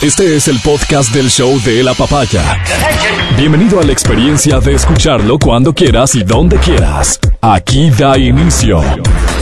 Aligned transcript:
Este 0.00 0.36
es 0.36 0.46
el 0.46 0.60
podcast 0.60 1.12
del 1.12 1.28
show 1.28 1.60
de 1.62 1.82
la 1.82 1.92
papaya. 1.92 2.62
Bienvenido 3.36 3.80
a 3.80 3.82
la 3.82 3.90
experiencia 3.90 4.60
de 4.60 4.74
escucharlo 4.74 5.40
cuando 5.40 5.74
quieras 5.74 6.14
y 6.14 6.22
donde 6.22 6.56
quieras. 6.58 7.18
Aquí 7.40 7.90
da 7.90 8.16
inicio 8.16 8.80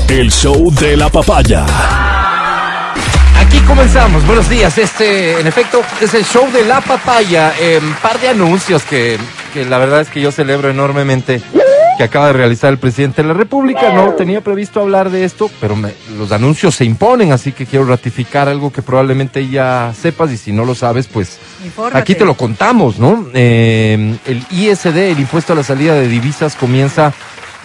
el 0.08 0.32
show 0.32 0.72
de 0.72 0.96
la 0.96 1.10
papaya. 1.10 1.66
Aquí 3.38 3.58
comenzamos. 3.66 4.26
Buenos 4.26 4.48
días. 4.48 4.78
Este, 4.78 5.38
en 5.38 5.46
efecto, 5.46 5.82
es 6.00 6.14
el 6.14 6.24
show 6.24 6.50
de 6.50 6.64
la 6.64 6.80
papaya. 6.80 7.52
Un 7.82 7.92
par 7.96 8.18
de 8.18 8.28
anuncios 8.30 8.82
que, 8.84 9.18
que 9.52 9.66
la 9.66 9.76
verdad 9.76 10.00
es 10.00 10.08
que 10.08 10.22
yo 10.22 10.32
celebro 10.32 10.70
enormemente 10.70 11.42
que 11.96 12.04
acaba 12.04 12.26
de 12.28 12.32
realizar 12.34 12.70
el 12.72 12.78
presidente 12.78 13.22
de 13.22 13.28
la 13.28 13.34
República. 13.34 13.92
No 13.92 14.10
tenía 14.12 14.40
previsto 14.42 14.80
hablar 14.80 15.10
de 15.10 15.24
esto, 15.24 15.50
pero 15.60 15.76
me- 15.76 15.94
los 16.18 16.30
anuncios 16.32 16.74
se 16.74 16.84
imponen, 16.84 17.32
así 17.32 17.52
que 17.52 17.64
quiero 17.66 17.86
ratificar 17.86 18.48
algo 18.48 18.70
que 18.72 18.82
probablemente 18.82 19.48
ya 19.48 19.92
sepas 19.98 20.30
y 20.30 20.36
si 20.36 20.52
no 20.52 20.64
lo 20.64 20.74
sabes, 20.74 21.06
pues 21.06 21.38
Infórmate. 21.64 21.98
aquí 21.98 22.14
te 22.14 22.24
lo 22.24 22.34
contamos, 22.34 22.98
¿no? 22.98 23.26
Eh, 23.34 24.16
el 24.26 24.44
ISD, 24.50 24.96
el 25.12 25.20
impuesto 25.20 25.52
a 25.54 25.56
la 25.56 25.62
salida 25.62 25.94
de 25.94 26.06
divisas, 26.08 26.54
comienza 26.54 27.12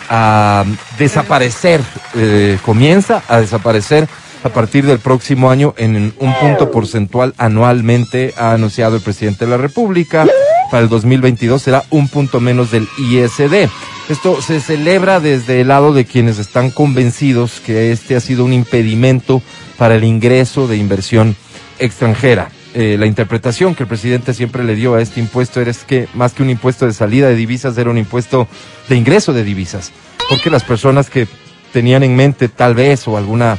a 0.09 0.65
desaparecer, 0.97 1.81
eh, 2.15 2.57
comienza 2.63 3.23
a 3.27 3.39
desaparecer 3.39 4.07
a 4.43 4.49
partir 4.49 4.85
del 4.85 4.99
próximo 4.99 5.51
año 5.51 5.73
en 5.77 6.13
un 6.17 6.33
punto 6.39 6.71
porcentual 6.71 7.33
anualmente, 7.37 8.33
ha 8.37 8.53
anunciado 8.53 8.95
el 8.95 9.01
presidente 9.01 9.45
de 9.45 9.51
la 9.51 9.57
República. 9.57 10.25
Para 10.71 10.83
el 10.83 10.89
2022 10.89 11.61
será 11.61 11.83
un 11.89 12.07
punto 12.07 12.39
menos 12.39 12.71
del 12.71 12.87
ISD. 12.97 13.69
Esto 14.07 14.41
se 14.41 14.61
celebra 14.61 15.19
desde 15.19 15.59
el 15.59 15.67
lado 15.67 15.91
de 15.91 16.05
quienes 16.05 16.39
están 16.39 16.71
convencidos 16.71 17.59
que 17.59 17.91
este 17.91 18.15
ha 18.15 18.21
sido 18.21 18.45
un 18.45 18.53
impedimento 18.53 19.41
para 19.77 19.95
el 19.95 20.05
ingreso 20.05 20.69
de 20.69 20.77
inversión 20.77 21.35
extranjera. 21.77 22.51
Eh, 22.73 22.95
la 22.97 23.05
interpretación 23.05 23.75
que 23.75 23.83
el 23.83 23.89
presidente 23.89 24.33
siempre 24.33 24.63
le 24.63 24.75
dio 24.75 24.95
a 24.95 25.01
este 25.01 25.19
impuesto 25.19 25.59
era 25.59 25.73
que 25.85 26.07
más 26.13 26.31
que 26.31 26.41
un 26.41 26.49
impuesto 26.49 26.85
de 26.85 26.93
salida 26.93 27.27
de 27.27 27.35
divisas 27.35 27.77
era 27.77 27.89
un 27.89 27.97
impuesto 27.97 28.47
de 28.87 28.95
ingreso 28.95 29.33
de 29.33 29.43
divisas, 29.43 29.91
porque 30.29 30.49
las 30.49 30.63
personas 30.63 31.09
que 31.09 31.27
tenían 31.73 32.03
en 32.03 32.15
mente 32.15 32.47
tal 32.47 32.75
vez 32.75 33.09
o 33.09 33.17
alguna 33.17 33.57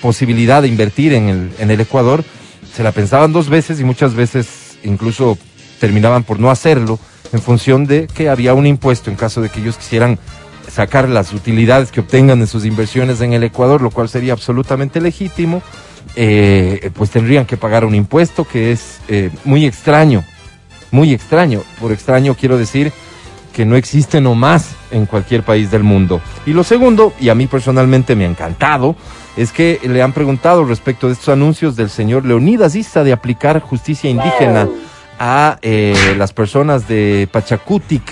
posibilidad 0.00 0.62
de 0.62 0.68
invertir 0.68 1.14
en 1.14 1.28
el, 1.28 1.50
en 1.58 1.72
el 1.72 1.80
Ecuador 1.80 2.24
se 2.72 2.84
la 2.84 2.92
pensaban 2.92 3.32
dos 3.32 3.48
veces 3.48 3.80
y 3.80 3.84
muchas 3.84 4.14
veces 4.14 4.78
incluso 4.84 5.36
terminaban 5.80 6.24
por 6.24 6.40
no 6.40 6.50
hacerlo 6.50 6.98
en 7.32 7.40
función 7.40 7.86
de 7.86 8.06
que 8.06 8.28
había 8.28 8.54
un 8.54 8.66
impuesto 8.66 9.10
en 9.10 9.16
caso 9.16 9.40
de 9.40 9.48
que 9.48 9.60
ellos 9.60 9.76
quisieran 9.76 10.18
sacar 10.70 11.08
las 11.08 11.32
utilidades 11.32 11.90
que 11.90 12.00
obtengan 12.00 12.40
de 12.40 12.46
sus 12.46 12.64
inversiones 12.64 13.20
en 13.20 13.32
el 13.32 13.44
Ecuador, 13.44 13.82
lo 13.82 13.90
cual 13.90 14.08
sería 14.08 14.32
absolutamente 14.32 15.00
legítimo, 15.00 15.62
eh, 16.16 16.90
pues 16.94 17.10
tendrían 17.10 17.44
que 17.44 17.56
pagar 17.56 17.84
un 17.84 17.94
impuesto 17.94 18.44
que 18.44 18.72
es 18.72 19.00
eh, 19.08 19.30
muy 19.44 19.66
extraño, 19.66 20.24
muy 20.90 21.12
extraño. 21.12 21.62
Por 21.80 21.92
extraño 21.92 22.34
quiero 22.34 22.56
decir 22.56 22.92
que 23.52 23.64
no 23.64 23.76
existe 23.76 24.20
nomás 24.20 24.70
en 24.90 25.06
cualquier 25.06 25.42
país 25.44 25.70
del 25.70 25.84
mundo. 25.84 26.20
Y 26.44 26.52
lo 26.52 26.64
segundo, 26.64 27.12
y 27.20 27.28
a 27.28 27.34
mí 27.34 27.46
personalmente 27.46 28.16
me 28.16 28.24
ha 28.24 28.28
encantado, 28.28 28.96
es 29.36 29.52
que 29.52 29.80
le 29.84 30.02
han 30.02 30.12
preguntado 30.12 30.64
respecto 30.64 31.06
de 31.06 31.14
estos 31.14 31.28
anuncios 31.30 31.76
del 31.76 31.90
señor 31.90 32.24
Leonidas 32.24 32.74
de 32.94 33.12
aplicar 33.12 33.60
justicia 33.60 34.10
indígena 34.10 34.68
a 35.18 35.58
eh, 35.62 36.14
las 36.18 36.32
personas 36.32 36.88
de 36.88 37.28
Pachacutic 37.30 38.02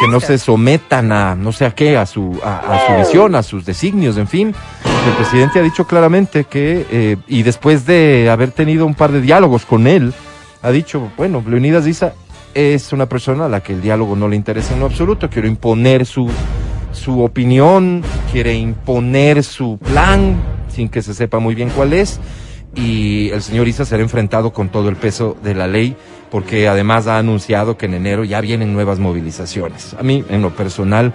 que 0.00 0.08
no 0.08 0.20
se 0.20 0.38
sometan 0.38 1.10
a 1.10 1.34
no 1.34 1.50
sé 1.52 1.66
a 1.66 1.72
qué, 1.72 1.96
a 1.96 2.06
su, 2.06 2.38
a, 2.44 2.58
a 2.58 2.86
su 2.86 2.92
visión, 2.98 3.34
a 3.34 3.42
sus 3.42 3.64
designios, 3.64 4.16
en 4.16 4.28
fin. 4.28 4.54
El 5.06 5.12
presidente 5.14 5.58
ha 5.58 5.62
dicho 5.62 5.86
claramente 5.86 6.44
que, 6.44 6.86
eh, 6.90 7.16
y 7.26 7.42
después 7.42 7.86
de 7.86 8.28
haber 8.30 8.50
tenido 8.50 8.86
un 8.86 8.94
par 8.94 9.10
de 9.10 9.20
diálogos 9.20 9.64
con 9.64 9.86
él, 9.86 10.12
ha 10.62 10.70
dicho, 10.70 11.10
bueno, 11.16 11.42
Leonidas 11.46 11.86
Issa 11.86 12.12
es 12.54 12.92
una 12.92 13.06
persona 13.06 13.46
a 13.46 13.48
la 13.48 13.60
que 13.60 13.72
el 13.72 13.80
diálogo 13.80 14.16
no 14.16 14.28
le 14.28 14.36
interesa 14.36 14.74
en 14.74 14.80
lo 14.80 14.86
absoluto, 14.86 15.30
quiere 15.30 15.48
imponer 15.48 16.06
su, 16.06 16.30
su 16.92 17.22
opinión, 17.22 18.02
quiere 18.30 18.54
imponer 18.54 19.42
su 19.42 19.78
plan, 19.78 20.36
sin 20.68 20.88
que 20.88 21.02
se 21.02 21.14
sepa 21.14 21.38
muy 21.38 21.54
bien 21.54 21.70
cuál 21.70 21.92
es, 21.92 22.20
y 22.74 23.30
el 23.30 23.42
señor 23.42 23.68
Issa 23.68 23.84
será 23.84 24.02
enfrentado 24.02 24.52
con 24.52 24.68
todo 24.68 24.88
el 24.88 24.96
peso 24.96 25.36
de 25.42 25.54
la 25.54 25.66
ley, 25.66 25.96
porque 26.30 26.68
además 26.68 27.06
ha 27.06 27.18
anunciado 27.18 27.76
que 27.76 27.86
en 27.86 27.94
enero 27.94 28.24
ya 28.24 28.40
vienen 28.40 28.72
nuevas 28.72 28.98
movilizaciones. 28.98 29.94
A 29.98 30.02
mí, 30.02 30.24
en 30.28 30.42
lo 30.42 30.54
personal, 30.54 31.12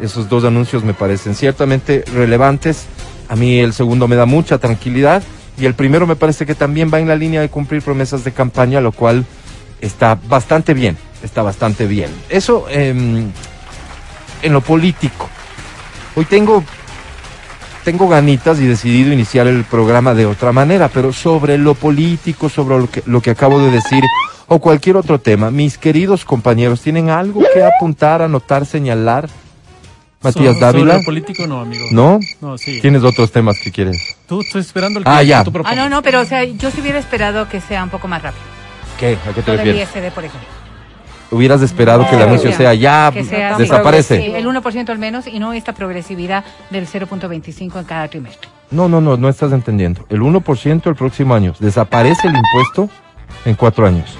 esos 0.00 0.28
dos 0.28 0.44
anuncios 0.44 0.84
me 0.84 0.94
parecen 0.94 1.34
ciertamente 1.34 2.04
relevantes. 2.12 2.86
A 3.28 3.36
mí 3.36 3.58
el 3.58 3.72
segundo 3.72 4.08
me 4.08 4.16
da 4.16 4.26
mucha 4.26 4.58
tranquilidad 4.58 5.22
y 5.58 5.66
el 5.66 5.74
primero 5.74 6.06
me 6.06 6.16
parece 6.16 6.46
que 6.46 6.54
también 6.54 6.90
va 6.92 7.00
en 7.00 7.08
la 7.08 7.16
línea 7.16 7.40
de 7.40 7.48
cumplir 7.48 7.82
promesas 7.82 8.24
de 8.24 8.32
campaña, 8.32 8.80
lo 8.80 8.92
cual 8.92 9.24
está 9.80 10.18
bastante 10.28 10.74
bien, 10.74 10.96
está 11.22 11.42
bastante 11.42 11.86
bien. 11.86 12.10
Eso 12.28 12.66
em, 12.70 13.30
en 14.42 14.52
lo 14.52 14.60
político. 14.60 15.28
Hoy 16.14 16.24
tengo 16.24 16.64
tengo 17.84 18.08
ganitas 18.08 18.60
y 18.60 18.66
decidido 18.66 19.12
iniciar 19.12 19.46
el 19.46 19.64
programa 19.64 20.14
de 20.14 20.26
otra 20.26 20.52
manera, 20.52 20.88
pero 20.88 21.12
sobre 21.12 21.58
lo 21.58 21.74
político, 21.74 22.48
sobre 22.48 22.78
lo 22.78 22.90
que, 22.90 23.02
lo 23.06 23.20
que 23.20 23.30
acabo 23.30 23.58
de 23.60 23.70
decir 23.70 24.02
o 24.48 24.58
cualquier 24.58 24.96
otro 24.96 25.18
tema, 25.20 25.50
mis 25.50 25.78
queridos 25.78 26.24
compañeros, 26.24 26.80
¿tienen 26.80 27.10
algo 27.10 27.42
que 27.54 27.64
apuntar, 27.64 28.22
anotar, 28.22 28.66
señalar? 28.66 29.28
Matías 30.22 30.54
So- 30.54 30.60
Dávila, 30.60 30.92
Sobre 30.94 31.04
político 31.04 31.46
no, 31.48 31.60
amigo. 31.60 31.84
¿no? 31.90 32.20
No, 32.40 32.56
sí. 32.56 32.80
¿Tienes 32.80 33.02
otros 33.02 33.32
temas 33.32 33.58
que 33.58 33.72
quieres? 33.72 34.16
Tú 34.28 34.40
estoy 34.40 34.60
esperando 34.60 35.00
el 35.00 35.04
Ah, 35.08 35.18
que 35.20 35.26
ya. 35.26 35.42
tú 35.42 35.52
Ah, 35.64 35.74
no, 35.74 35.88
no, 35.88 36.02
pero 36.02 36.20
o 36.20 36.24
sea, 36.24 36.44
yo 36.44 36.70
sí 36.70 36.80
hubiera 36.80 36.98
esperado 37.00 37.48
que 37.48 37.60
sea 37.60 37.82
un 37.82 37.90
poco 37.90 38.06
más 38.06 38.22
rápido. 38.22 38.44
¿Qué? 39.00 39.18
¿A 39.28 39.32
qué 39.34 39.42
te 39.42 39.50
del 39.50 39.60
refieres? 39.66 39.88
ISD, 39.96 40.12
por 40.14 40.24
ejemplo. 40.24 40.48
Hubieras 41.32 41.62
esperado 41.62 42.06
que 42.08 42.14
el 42.14 42.22
anuncio 42.22 42.52
sea 42.52 42.74
ya, 42.74 43.10
Que 43.12 43.24
sea 43.24 43.56
desaparece. 43.56 44.38
el 44.38 44.46
1% 44.46 44.90
al 44.90 44.98
menos 44.98 45.26
y 45.26 45.38
no 45.38 45.54
esta 45.54 45.72
progresividad 45.72 46.44
del 46.70 46.86
0.25 46.86 47.78
en 47.78 47.84
cada 47.84 48.06
trimestre. 48.08 48.50
No, 48.70 48.86
no, 48.88 49.00
no, 49.00 49.16
no 49.16 49.28
estás 49.28 49.52
entendiendo. 49.52 50.04
El 50.10 50.20
1% 50.20 50.86
el 50.86 50.94
próximo 50.94 51.34
año. 51.34 51.54
Desaparece 51.58 52.28
el 52.28 52.34
impuesto 52.36 52.90
en 53.46 53.54
cuatro 53.54 53.86
años. 53.86 54.16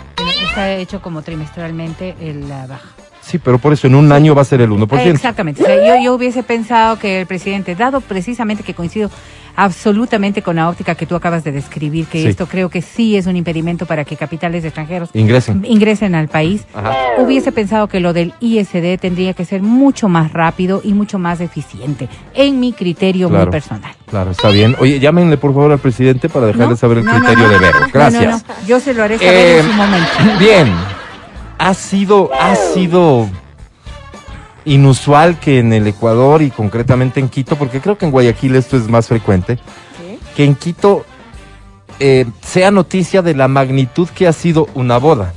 Está 0.48 0.72
hecho 0.72 1.02
como 1.02 1.20
trimestralmente 1.22 2.14
el, 2.18 2.48
la 2.48 2.66
baja. 2.66 2.88
Sí, 3.20 3.38
pero 3.38 3.58
por 3.58 3.72
eso 3.72 3.86
en 3.86 3.94
un 3.94 4.10
año 4.10 4.34
va 4.34 4.42
a 4.42 4.44
ser 4.44 4.60
el 4.62 4.70
1%. 4.70 5.06
Exactamente. 5.06 5.62
O 5.62 5.66
sea, 5.66 5.76
yo, 5.76 6.02
yo 6.02 6.14
hubiese 6.14 6.42
pensado 6.42 6.98
que 6.98 7.20
el 7.20 7.26
presidente, 7.26 7.74
dado 7.74 8.00
precisamente 8.00 8.62
que 8.62 8.74
coincido 8.74 9.10
absolutamente 9.56 10.42
con 10.42 10.56
la 10.56 10.68
óptica 10.68 10.94
que 10.94 11.06
tú 11.06 11.14
acabas 11.14 11.44
de 11.44 11.52
describir, 11.52 12.06
que 12.06 12.22
Sí. 12.22 12.28
esto 12.28 12.46
creo 12.46 12.68
que 12.68 12.82
sí 12.82 13.16
es 13.16 13.26
un 13.26 13.36
impedimento 13.36 13.86
para 13.86 14.04
que 14.04 14.16
capitales 14.16 14.64
extranjeros 14.64 15.10
Ingresen. 15.14 15.64
ingresen 15.66 16.14
al 16.14 16.28
país, 16.28 16.64
Ajá. 16.74 16.92
hubiese 17.18 17.52
pensado 17.52 17.88
que 17.88 18.00
lo 18.00 18.12
del 18.12 18.34
ISD 18.40 18.98
tendría 18.98 19.34
que 19.34 19.44
ser 19.44 19.62
mucho 19.62 20.08
más 20.08 20.32
rápido 20.32 20.80
y 20.84 20.92
mucho 20.94 21.18
más 21.18 21.40
eficiente, 21.40 22.08
en 22.34 22.60
mi 22.60 22.72
criterio 22.72 23.28
Claro. 23.28 23.44
muy 23.46 23.52
personal. 23.52 23.92
Claro, 24.06 24.30
está 24.32 24.48
bien. 24.50 24.76
Oye, 24.78 24.98
llámenle 25.00 25.36
por 25.38 25.54
favor 25.54 25.72
al 25.72 25.78
presidente 25.78 26.28
para 26.28 26.46
dejarle 26.46 26.69
¿No? 26.70 26.76
saber 26.76 26.98
el 26.98 27.04
No, 27.04 27.12
criterio 27.12 27.44
no. 27.44 27.48
de 27.50 27.58
Vero. 27.58 27.80
No, 27.80 27.86
no, 27.86 27.92
Gracias. 27.92 28.44
no. 28.48 28.54
Yo 28.66 28.80
se 28.80 28.94
lo 28.94 29.02
haré 29.04 29.19
saber 29.19 29.34
Eh, 29.34 29.58
en 29.60 29.66
su 29.66 29.72
momento. 29.72 30.08
Bien. 30.38 30.72
Ha 31.58 31.74
sido, 31.74 32.30
ha 32.40 32.54
sido 32.56 33.28
inusual 34.64 35.38
que 35.38 35.58
en 35.58 35.72
el 35.72 35.86
Ecuador 35.86 36.42
y 36.42 36.50
concretamente 36.50 37.20
en 37.20 37.28
Quito, 37.28 37.56
porque 37.56 37.80
creo 37.80 37.98
que 37.98 38.04
en 38.06 38.12
Guayaquil 38.12 38.54
esto 38.56 38.76
es 38.76 38.88
más 38.88 39.08
frecuente, 39.08 39.58
que 40.36 40.44
en 40.44 40.54
Quito 40.54 41.04
eh, 41.98 42.26
sea 42.42 42.70
noticia 42.70 43.22
de 43.22 43.34
la 43.34 43.48
magnitud 43.48 44.08
que 44.08 44.26
ha 44.26 44.32
sido 44.32 44.68
una 44.74 44.98
boda. 44.98 45.32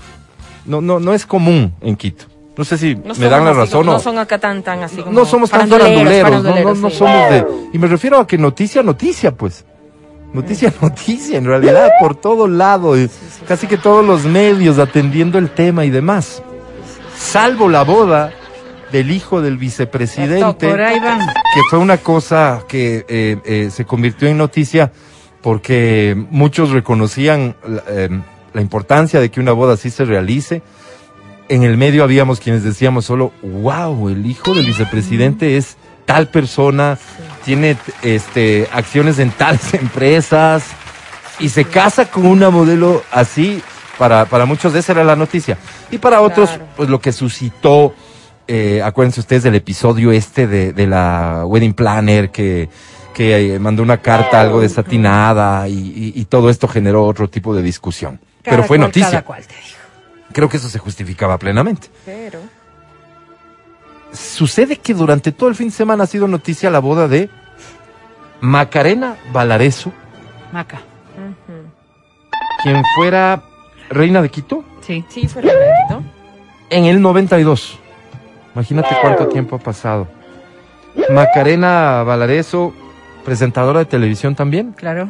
No, 0.65 0.81
no, 0.81 0.99
no 0.99 1.13
es 1.13 1.25
común 1.25 1.73
en 1.81 1.95
Quito. 1.95 2.25
No 2.57 2.63
sé 2.63 2.77
si 2.77 2.95
No 2.95 3.13
me 3.15 3.27
dan 3.27 3.43
la 3.43 3.51
razón 3.53 3.81
como- 3.81 3.91
o 3.91 3.93
No 3.95 3.99
son 3.99 4.17
acá 4.17 4.37
tan, 4.37 4.63
tan 4.63 4.81
así 4.81 4.97
como. 5.01 5.11
no 5.11 5.25
somos 5.25 5.49
tan 5.49 5.67
faranduleros, 5.67 6.41
no, 6.43 6.55
no, 6.55 6.73
no 6.73 6.89
sí. 6.89 6.95
somos 6.95 7.29
de... 7.29 7.45
Y 7.73 7.77
me 7.77 7.87
refiero 7.87 8.17
a 8.17 8.25
que 8.25 8.37
noticia, 8.37 8.81
noticia, 8.81 9.31
pues. 9.35 9.65
Noticia, 10.33 10.73
noticia, 10.81 11.37
en 11.37 11.45
realidad, 11.45 11.89
por 11.99 12.15
todo 12.15 12.47
lado, 12.47 12.93
casi 13.47 13.67
que 13.67 13.77
todos 13.77 14.05
los 14.05 14.23
medios 14.23 14.79
atendiendo 14.79 15.37
el 15.37 15.49
tema 15.49 15.83
y 15.83 15.89
demás. 15.89 16.41
Salvo 17.17 17.67
la 17.69 17.83
boda 17.83 18.31
del 18.91 19.11
hijo 19.11 19.41
del 19.41 19.57
vicepresidente, 19.57 20.57
que 20.59 21.61
fue 21.69 21.79
una 21.79 21.97
cosa 21.97 22.63
que 22.67 23.05
eh, 23.07 23.37
eh, 23.45 23.69
se 23.71 23.85
convirtió 23.85 24.27
en 24.27 24.37
noticia 24.37 24.91
porque 25.41 26.15
muchos 26.31 26.71
reconocían 26.71 27.55
la, 27.67 27.83
eh, 27.87 28.09
la 28.53 28.61
importancia 28.61 29.19
de 29.19 29.29
que 29.29 29.39
una 29.39 29.51
boda 29.51 29.73
así 29.73 29.89
se 29.91 30.05
realice. 30.05 30.61
En 31.49 31.63
el 31.63 31.77
medio 31.77 32.03
habíamos 32.03 32.39
quienes 32.39 32.63
decíamos 32.63 33.05
solo, 33.05 33.31
wow, 33.43 34.09
el 34.09 34.25
hijo 34.25 34.53
del 34.55 34.65
vicepresidente 34.65 35.57
es 35.57 35.77
tal 36.05 36.29
persona, 36.29 36.97
tiene 37.43 37.77
este 38.01 38.67
acciones 38.71 39.19
en 39.19 39.29
tales 39.31 39.73
empresas 39.75 40.63
y 41.39 41.49
se 41.49 41.65
casa 41.65 42.09
con 42.09 42.25
una 42.25 42.49
modelo 42.49 43.03
así. 43.11 43.61
Para, 43.99 44.25
para 44.25 44.45
muchos 44.45 44.75
esa 44.75 44.91
era 44.91 45.05
la 45.05 45.15
noticia. 45.15 45.57
Y 45.89 45.99
para 45.99 46.19
otros, 46.19 46.49
Claro. 46.49 46.65
pues 46.75 46.89
lo 46.89 46.99
que 46.99 47.13
suscitó, 47.13 47.93
eh, 48.47 48.81
acuérdense 48.83 49.19
ustedes 49.19 49.43
del 49.43 49.55
episodio 49.55 50.11
este 50.11 50.47
de, 50.47 50.73
de 50.73 50.87
la 50.87 51.43
wedding 51.45 51.73
planner 51.73 52.29
que, 52.31 52.69
que 53.13 53.55
eh, 53.55 53.59
mandó 53.59 53.81
una 53.83 53.97
carta 54.01 54.39
algo 54.41 54.61
desatinada 54.61 55.67
y, 55.67 55.73
y- 55.73 56.13
y 56.19 56.25
todo 56.25 56.49
esto 56.49 56.67
generó 56.67 57.05
otro 57.05 57.29
tipo 57.29 57.55
de 57.55 57.61
discusión. 57.61 58.19
pero 58.43 58.57
fue 58.63 58.77
cual, 58.77 58.87
noticia. 58.89 59.09
Cada 59.09 59.21
cual, 59.23 59.43
te 59.47 59.53
digo. 59.55 59.77
Creo 60.33 60.49
que 60.49 60.57
eso 60.57 60.69
se 60.69 60.79
justificaba 60.79 61.37
plenamente. 61.37 61.87
Pero. 62.05 62.39
Sucede 64.11 64.77
que 64.77 64.93
durante 64.93 65.31
todo 65.31 65.49
el 65.49 65.55
fin 65.55 65.67
de 65.69 65.73
semana 65.75 66.03
ha 66.05 66.07
sido 66.07 66.27
noticia 66.27 66.69
la 66.69 66.79
boda 66.79 67.07
de 67.07 67.29
Macarena 68.41 69.15
Valareso, 69.33 69.91
Maca. 70.53 70.81
quien 72.63 72.81
fuera 72.95 73.43
reina 73.89 74.21
de 74.21 74.29
Quito 74.29 74.63
Sí. 74.81 75.03
Sí, 75.09 75.27
fue 75.27 75.41
repetido. 75.41 76.03
en 76.69 76.85
el 76.85 77.01
92. 77.01 77.79
Imagínate 78.55 78.95
cuánto 79.01 79.27
tiempo 79.27 79.57
ha 79.57 79.59
pasado. 79.59 80.07
Macarena 81.11 82.03
Valareso, 82.03 82.73
presentadora 83.25 83.79
de 83.79 83.85
televisión 83.85 84.33
también, 84.35 84.71
Claro. 84.71 85.09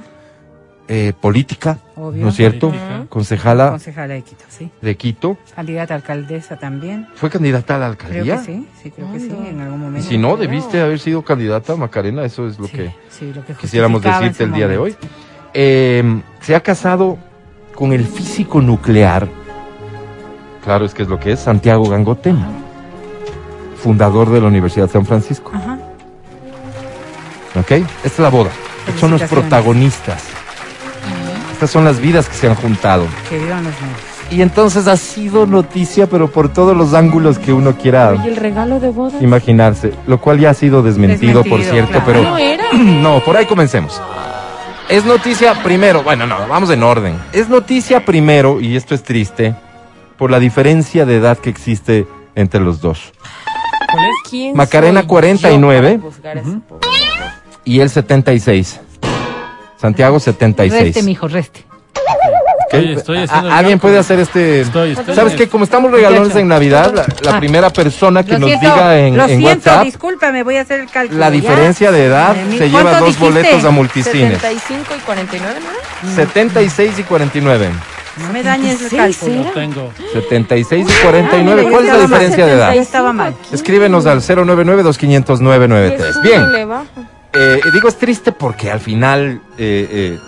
eh, 0.88 1.14
política, 1.20 1.78
Obvio. 1.96 2.24
¿no 2.24 2.30
es 2.30 2.36
cierto? 2.36 2.68
Política. 2.70 3.06
Concejala 3.10 3.70
Concejala 3.72 4.14
de 4.16 4.22
Quito, 4.24 4.46
sí. 4.50 4.70
de 4.82 4.98
Quito. 4.98 5.38
Candidata 5.56 5.94
a 5.94 5.98
alcaldesa 5.98 6.58
también. 6.58 7.08
¿Fue 7.16 7.30
candidata 7.30 7.76
a 7.76 7.80
la 7.80 7.96
Creo 7.96 8.10
alcaldía? 8.10 8.38
que 8.38 8.44
sí, 8.44 8.68
sí, 8.82 8.92
creo 8.92 9.12
que 9.12 9.20
sí, 9.20 9.32
en 9.48 9.62
algún 9.62 9.80
Y 9.82 9.84
momento. 9.84 10.08
si 10.08 10.18
no, 10.18 10.36
creo. 10.36 10.48
debiste 10.48 10.82
haber 10.82 11.00
sido 11.00 11.22
candidata, 11.24 11.76
Macarena, 11.76 12.24
eso 12.26 12.48
es 12.48 12.58
lo 12.60 12.66
Sí, 12.68 12.74
que 12.74 12.92
sí, 13.10 13.32
lo 13.34 13.46
que 13.46 13.54
quisiéramos 13.54 14.02
decirte 14.02 14.44
el 14.44 14.54
día 14.54 14.68
de 14.68 14.78
hoy. 14.78 14.96
Eh, 15.54 16.22
se 16.42 16.56
ha 16.56 16.60
casado 16.62 17.18
con 17.76 17.94
el 17.94 18.06
físico 18.06 18.60
nuclear, 18.62 19.28
claro 20.64 20.86
es 20.86 20.94
que 20.94 21.04
es 21.04 21.10
lo 21.10 21.20
que 21.20 21.32
es, 21.34 21.40
Santiago 21.40 21.88
Gangotena, 21.90 22.48
fundador 23.86 24.32
de 24.32 24.42
la 24.42 24.48
Universidad 24.48 24.88
de 24.88 24.94
San 24.94 25.06
Francisco. 25.06 25.52
Ajá. 25.54 25.78
¿Ok? 27.60 27.72
Esta 27.72 28.08
es 28.08 28.20
la 28.20 28.30
boda. 28.30 28.50
Estos 28.88 29.00
son 29.00 29.12
los 29.12 29.22
protagonistas. 29.22 30.24
Estas 31.54 31.70
son 31.70 31.86
las 31.86 32.00
vidas 32.00 32.28
que 32.28 32.34
se 32.34 32.48
han 32.48 32.56
juntado. 32.56 33.06
Que 33.30 33.38
vivan 33.38 33.64
los 33.64 33.80
nuevos. 33.80 34.00
Y 34.32 34.42
entonces 34.42 34.88
ha 34.88 34.98
sido 34.98 35.46
noticia, 35.46 36.08
pero 36.08 36.32
por 36.32 36.52
todos 36.52 36.76
los 36.76 36.96
ángulos 36.96 37.38
que 37.38 37.54
uno 37.54 37.78
quiera 37.78 38.10
Oye, 38.10 38.30
el 38.30 38.38
regalo 38.38 38.80
de 38.80 38.90
boda. 38.90 39.22
imaginarse, 39.22 39.94
lo 40.08 40.20
cual 40.20 40.40
ya 40.40 40.50
ha 40.50 40.56
sido 40.56 40.82
desmentido, 40.82 41.44
por 41.44 41.62
cierto, 41.62 41.92
claro. 41.92 42.06
pero 42.08 42.24
No 42.24 42.38
era. 42.40 42.64
no, 42.74 43.20
por 43.24 43.38
ahí 43.38 43.46
comencemos. 43.46 44.02
Es 44.90 45.06
noticia 45.06 45.54
primero, 45.62 46.02
bueno, 46.02 46.26
no, 46.26 46.48
vamos 46.48 46.72
en 46.72 46.82
orden. 46.82 47.20
Es 47.34 47.50
noticia 47.50 48.04
primero, 48.04 48.60
y 48.60 48.76
esto 48.76 48.96
es 48.96 49.04
triste, 49.04 49.54
por 50.18 50.32
la 50.32 50.40
diferencia 50.40 51.06
de 51.06 51.18
edad 51.18 51.38
que 51.38 51.52
existe 51.52 52.08
entre 52.34 52.62
los 52.62 52.82
dos. 52.82 53.14
¿Cuál 54.26 54.26
es? 54.26 54.30
¿Quién 54.30 54.58
Macarena, 54.58 55.00
soy 55.02 55.08
49. 55.08 55.92
yo 55.94 56.00
para 56.00 56.12
juzgar 56.12 56.38
a 56.38 56.42
ese 56.42 56.50
pobre 56.50 56.88
hombre? 56.88 57.28
Y 57.66 57.80
él 57.80 57.90
76. 57.90 58.80
Santiago 59.80 60.20
76. 60.20 60.84
Reste, 60.84 61.04
mijo, 61.04 61.28
reste. 61.28 61.66
Estoy- 62.72 62.94
estoy 62.94 63.18
A- 63.20 63.24
haciendo 63.24 63.48
el 63.48 63.54
¿Alguien 63.54 63.80
puede 63.80 63.98
hacer 64.00 64.20
este...? 64.20 64.62
Estoy, 64.62 64.92
estoy. 64.92 65.16
¿Sabes 65.16 65.34
qué? 65.36 65.48
Como 65.48 65.64
estamos 65.64 65.92
regalones 65.92 66.36
en 66.36 66.48
Navidad, 66.48 66.94
la, 66.94 67.06
la 67.22 67.38
Ah. 67.38 67.40
primera 67.40 67.70
persona 67.70 68.24
que 68.24 68.34
Lo 68.34 68.40
nos 68.40 68.50
siento, 68.50 68.66
diga 68.74 68.98
en, 69.00 69.16
lo 69.18 69.24
en 69.24 69.30
siento, 69.30 69.48
WhatsApp 69.48 69.84
discúlpame, 69.86 70.44
voy 70.44 70.58
a 70.58 70.62
hacer 70.62 70.82
el 70.82 70.90
cálculo. 70.90 71.20
la 71.20 71.28
¿ya? 71.28 71.32
diferencia 71.32 71.92
de 71.92 72.06
edad 72.06 72.36
Eh, 72.36 72.46
mi- 72.46 72.58
se 72.58 72.68
lleva 72.70 72.82
¿cuánto 72.82 73.00
dos 73.06 73.08
dijiste? 73.18 73.26
boletos 73.26 73.66
a 73.66 73.70
multicines. 73.72 74.42
75 74.42 74.96
y 74.98 75.00
49, 75.02 75.60
¿no 75.64 76.08
era? 76.10 76.16
76 76.16 77.00
y 77.00 77.04
49. 77.04 77.70
No 78.18 78.32
me 78.32 78.44
dañes 78.44 78.82
el 78.82 78.90
76 78.90 79.36
cálculo. 79.36 79.54
Tengo. 79.54 79.92
76 80.14 80.88
y 80.88 80.92
Ah, 80.92 80.96
49. 81.04 81.62
mira, 81.64 81.72
¿Cuál 81.72 81.86
es 81.86 81.94
la 81.94 82.00
diferencia 82.00 82.46
de 82.46 82.54
edad? 82.54 82.76
Estaba 82.76 83.12
mal. 83.14 83.36
Escríbenos 83.52 84.06
al 84.06 84.22
099-2500-993. 84.22 85.98
Le 85.98 86.14
sube, 86.14 86.22
Bien, 86.24 86.52
le 86.52 86.66
baja. 86.66 86.86
eh, 87.34 87.60
digo 87.74 87.88
es 87.90 87.98
triste 87.98 88.32
porque 88.32 88.72
al 88.72 88.80
final 88.80 89.42
eh, 89.58 90.18
eh, 90.18 90.20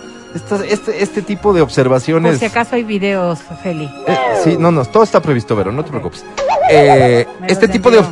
este, 0.68 1.02
este 1.02 1.22
tipo 1.22 1.52
de 1.54 1.60
Por 1.60 1.68
observaciones... 1.68 2.38
si 2.38 2.44
acaso 2.44 2.76
hay 2.76 2.84
videos, 2.84 3.38
Feli. 3.62 3.90
eh, 4.06 4.18
sí, 4.44 4.56
no, 4.58 4.70
no, 4.70 4.84
todo 4.84 5.02
está 5.02 5.22
previsto, 5.22 5.56
Vero, 5.56 5.72
no 5.72 5.82
te 5.84 5.90
preocupes. 5.90 6.24
Eh, 6.70 7.26
este, 7.46 7.66
tipo 7.68 7.90
de, 7.90 8.04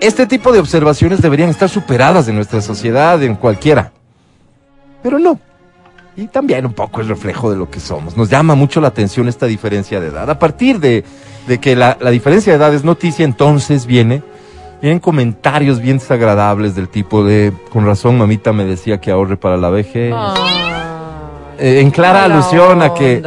este 0.00 0.26
tipo 0.26 0.52
de 0.52 0.58
observaciones 0.58 1.22
deberían 1.22 1.48
estar 1.48 1.70
superadas 1.70 2.28
en 2.28 2.34
nuestra 2.36 2.60
sociedad, 2.60 3.22
en 3.22 3.34
cualquiera. 3.36 3.92
Pero 5.02 5.18
no. 5.18 5.40
Y 6.16 6.26
también 6.26 6.66
un 6.66 6.72
poco 6.72 7.00
el 7.00 7.08
reflejo 7.08 7.50
de 7.50 7.56
lo 7.56 7.70
que 7.70 7.80
somos. 7.80 8.16
Nos 8.16 8.28
llama 8.28 8.54
mucho 8.54 8.80
la 8.80 8.88
atención 8.88 9.28
esta 9.28 9.46
diferencia 9.46 10.00
de 10.00 10.08
edad. 10.08 10.28
A 10.28 10.38
partir 10.38 10.80
de, 10.80 11.04
de 11.46 11.58
que 11.58 11.76
la, 11.76 11.96
la 12.00 12.10
diferencia 12.10 12.52
de 12.52 12.58
edad 12.58 12.74
es 12.74 12.84
noticia, 12.84 13.24
entonces 13.24 13.86
viene, 13.86 14.22
vienen 14.80 14.98
comentarios 14.98 15.80
bien 15.80 15.98
desagradables 15.98 16.74
del 16.74 16.88
tipo 16.88 17.24
de, 17.24 17.52
con 17.70 17.86
razón 17.86 18.18
mamita 18.18 18.52
me 18.52 18.64
decía 18.64 19.00
que 19.00 19.10
ahorre 19.10 19.36
para 19.36 19.56
la 19.56 19.70
vejez. 19.70 20.14
Eh, 21.58 21.80
en 21.80 21.90
clara 21.90 22.24
alusión 22.24 22.80
a 22.82 22.94
que, 22.94 23.22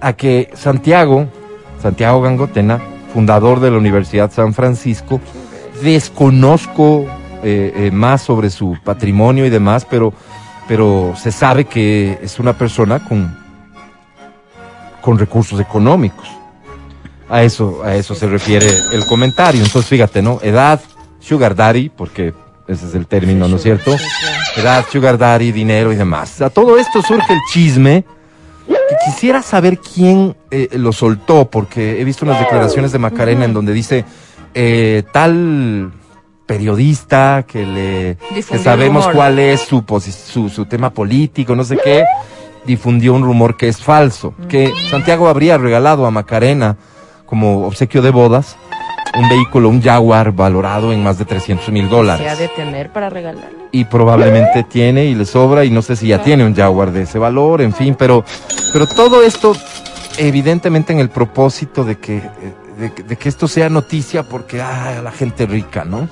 a 0.00 0.12
que 0.12 0.50
Santiago, 0.54 1.26
Santiago 1.80 2.20
Gangotena, 2.20 2.80
fundador 3.12 3.60
de 3.60 3.70
la 3.70 3.78
Universidad 3.78 4.30
San 4.30 4.52
Francisco, 4.52 5.20
desconozco 5.82 7.06
eh, 7.42 7.72
eh, 7.74 7.90
más 7.90 8.22
sobre 8.22 8.50
su 8.50 8.76
patrimonio 8.84 9.46
y 9.46 9.50
demás, 9.50 9.86
pero, 9.88 10.12
pero 10.68 11.14
se 11.16 11.32
sabe 11.32 11.64
que 11.64 12.18
es 12.22 12.38
una 12.38 12.52
persona 12.52 13.02
con, 13.02 13.34
con 15.00 15.18
recursos 15.18 15.58
económicos. 15.58 16.28
A 17.30 17.42
eso, 17.42 17.82
a 17.82 17.94
eso 17.94 18.14
se 18.14 18.26
refiere 18.26 18.70
el 18.92 19.04
comentario. 19.06 19.62
Entonces, 19.62 19.88
fíjate, 19.88 20.22
¿no? 20.22 20.38
Edad, 20.42 20.80
sugar 21.20 21.54
daddy, 21.54 21.88
porque 21.88 22.32
ese 22.66 22.86
es 22.86 22.94
el 22.94 23.06
término, 23.06 23.48
¿no 23.48 23.56
es 23.56 23.62
cierto? 23.62 23.96
Edad, 24.56 24.84
sugar 24.90 25.18
daddy, 25.18 25.52
dinero 25.52 25.92
y 25.92 25.96
demás. 25.96 26.40
A 26.42 26.50
todo 26.50 26.78
esto 26.78 27.02
surge 27.02 27.32
el 27.32 27.40
chisme. 27.52 28.04
Que 28.66 28.96
quisiera 29.06 29.42
saber 29.42 29.78
quién 29.78 30.36
eh, 30.50 30.68
lo 30.72 30.92
soltó, 30.92 31.50
porque 31.50 32.00
he 32.00 32.04
visto 32.04 32.24
unas 32.24 32.38
declaraciones 32.38 32.92
de 32.92 32.98
Macarena 32.98 33.44
en 33.46 33.54
donde 33.54 33.72
dice 33.72 34.04
eh, 34.54 35.02
tal 35.12 35.92
periodista 36.48 37.44
que 37.46 37.64
le 37.64 38.16
que 38.42 38.58
sabemos 38.58 39.06
cuál 39.08 39.38
es 39.38 39.60
su, 39.60 39.84
su 40.32 40.48
su 40.48 40.64
tema 40.64 40.90
político, 40.90 41.54
no 41.54 41.62
sé 41.62 41.76
qué, 41.84 42.04
difundió 42.64 43.12
un 43.14 43.22
rumor 43.22 43.56
que 43.56 43.68
es 43.68 43.76
falso, 43.76 44.34
que 44.48 44.72
Santiago 44.90 45.28
habría 45.28 45.58
regalado 45.58 46.06
a 46.06 46.10
Macarena 46.10 46.76
como 47.26 47.66
obsequio 47.66 48.00
de 48.02 48.10
bodas 48.10 48.56
un 49.14 49.28
vehículo, 49.28 49.68
un 49.68 49.82
Jaguar 49.82 50.32
valorado 50.32 50.92
en 50.92 51.02
más 51.02 51.18
de 51.18 51.24
300 51.24 51.68
mil 51.70 51.88
dólares 51.88 52.24
Se 52.26 52.30
ha 52.30 52.36
de 52.36 52.48
tener 52.48 52.90
para 52.92 53.08
regalarle. 53.10 53.66
y 53.72 53.84
probablemente 53.84 54.62
tiene 54.64 55.04
y 55.06 55.14
le 55.14 55.24
sobra 55.26 55.64
y 55.64 55.70
no 55.70 55.82
sé 55.82 55.96
si 55.96 56.08
ya 56.08 56.22
tiene 56.22 56.44
un 56.46 56.54
Jaguar 56.54 56.92
de 56.92 57.02
ese 57.02 57.18
valor, 57.18 57.60
en 57.62 57.72
fin, 57.74 57.94
pero, 57.98 58.24
pero 58.72 58.86
todo 58.86 59.22
esto 59.22 59.54
evidentemente 60.18 60.92
en 60.92 60.98
el 61.00 61.10
propósito 61.10 61.84
de 61.84 61.96
que, 61.98 62.22
de, 62.78 62.92
que- 62.94 63.02
de 63.02 63.16
que 63.16 63.28
esto 63.28 63.48
sea 63.48 63.68
noticia 63.68 64.22
porque 64.22 64.60
ah, 64.60 65.00
la 65.02 65.10
gente 65.12 65.46
rica, 65.46 65.84
¿no? 65.84 66.08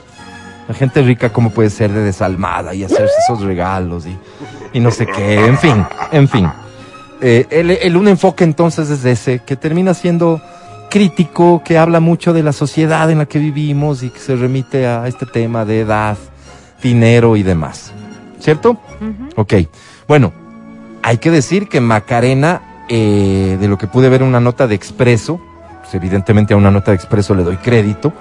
La 0.68 0.74
gente 0.74 1.02
rica 1.02 1.32
cómo 1.32 1.50
puede 1.50 1.70
ser 1.70 1.92
de 1.92 2.02
desalmada 2.02 2.74
y 2.74 2.84
hacerse 2.84 3.14
esos 3.24 3.42
regalos 3.42 4.06
y, 4.06 4.16
y 4.72 4.80
no 4.80 4.90
sé 4.90 5.06
qué, 5.06 5.46
en 5.46 5.58
fin, 5.58 5.84
en 6.10 6.28
fin. 6.28 6.50
Eh, 7.20 7.46
el, 7.50 7.70
el 7.70 7.96
un 7.96 8.08
enfoque 8.08 8.44
entonces 8.44 8.90
es 8.90 9.04
ese, 9.04 9.38
que 9.40 9.56
termina 9.56 9.94
siendo 9.94 10.40
crítico, 10.90 11.62
que 11.64 11.78
habla 11.78 12.00
mucho 12.00 12.32
de 12.32 12.42
la 12.42 12.52
sociedad 12.52 13.10
en 13.10 13.18
la 13.18 13.26
que 13.26 13.38
vivimos 13.38 14.02
y 14.02 14.10
que 14.10 14.18
se 14.18 14.36
remite 14.36 14.86
a 14.86 15.06
este 15.06 15.26
tema 15.26 15.64
de 15.64 15.80
edad, 15.80 16.16
dinero 16.82 17.36
y 17.36 17.42
demás. 17.42 17.92
¿Cierto? 18.40 18.78
Ok. 19.36 19.54
Bueno, 20.06 20.32
hay 21.02 21.18
que 21.18 21.30
decir 21.30 21.68
que 21.68 21.80
Macarena, 21.80 22.84
eh, 22.88 23.56
de 23.60 23.68
lo 23.68 23.78
que 23.78 23.86
pude 23.86 24.08
ver 24.08 24.22
en 24.22 24.28
una 24.28 24.40
nota 24.40 24.66
de 24.66 24.74
Expreso, 24.74 25.40
pues 25.82 25.94
evidentemente 25.94 26.54
a 26.54 26.56
una 26.56 26.70
nota 26.70 26.90
de 26.90 26.96
Expreso 26.96 27.34
le 27.34 27.44
doy 27.44 27.56
crédito, 27.56 28.12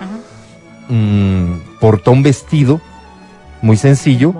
mm, 0.89 1.79
portó 1.79 2.11
un 2.11 2.23
vestido 2.23 2.81
muy 3.61 3.77
sencillo, 3.77 4.33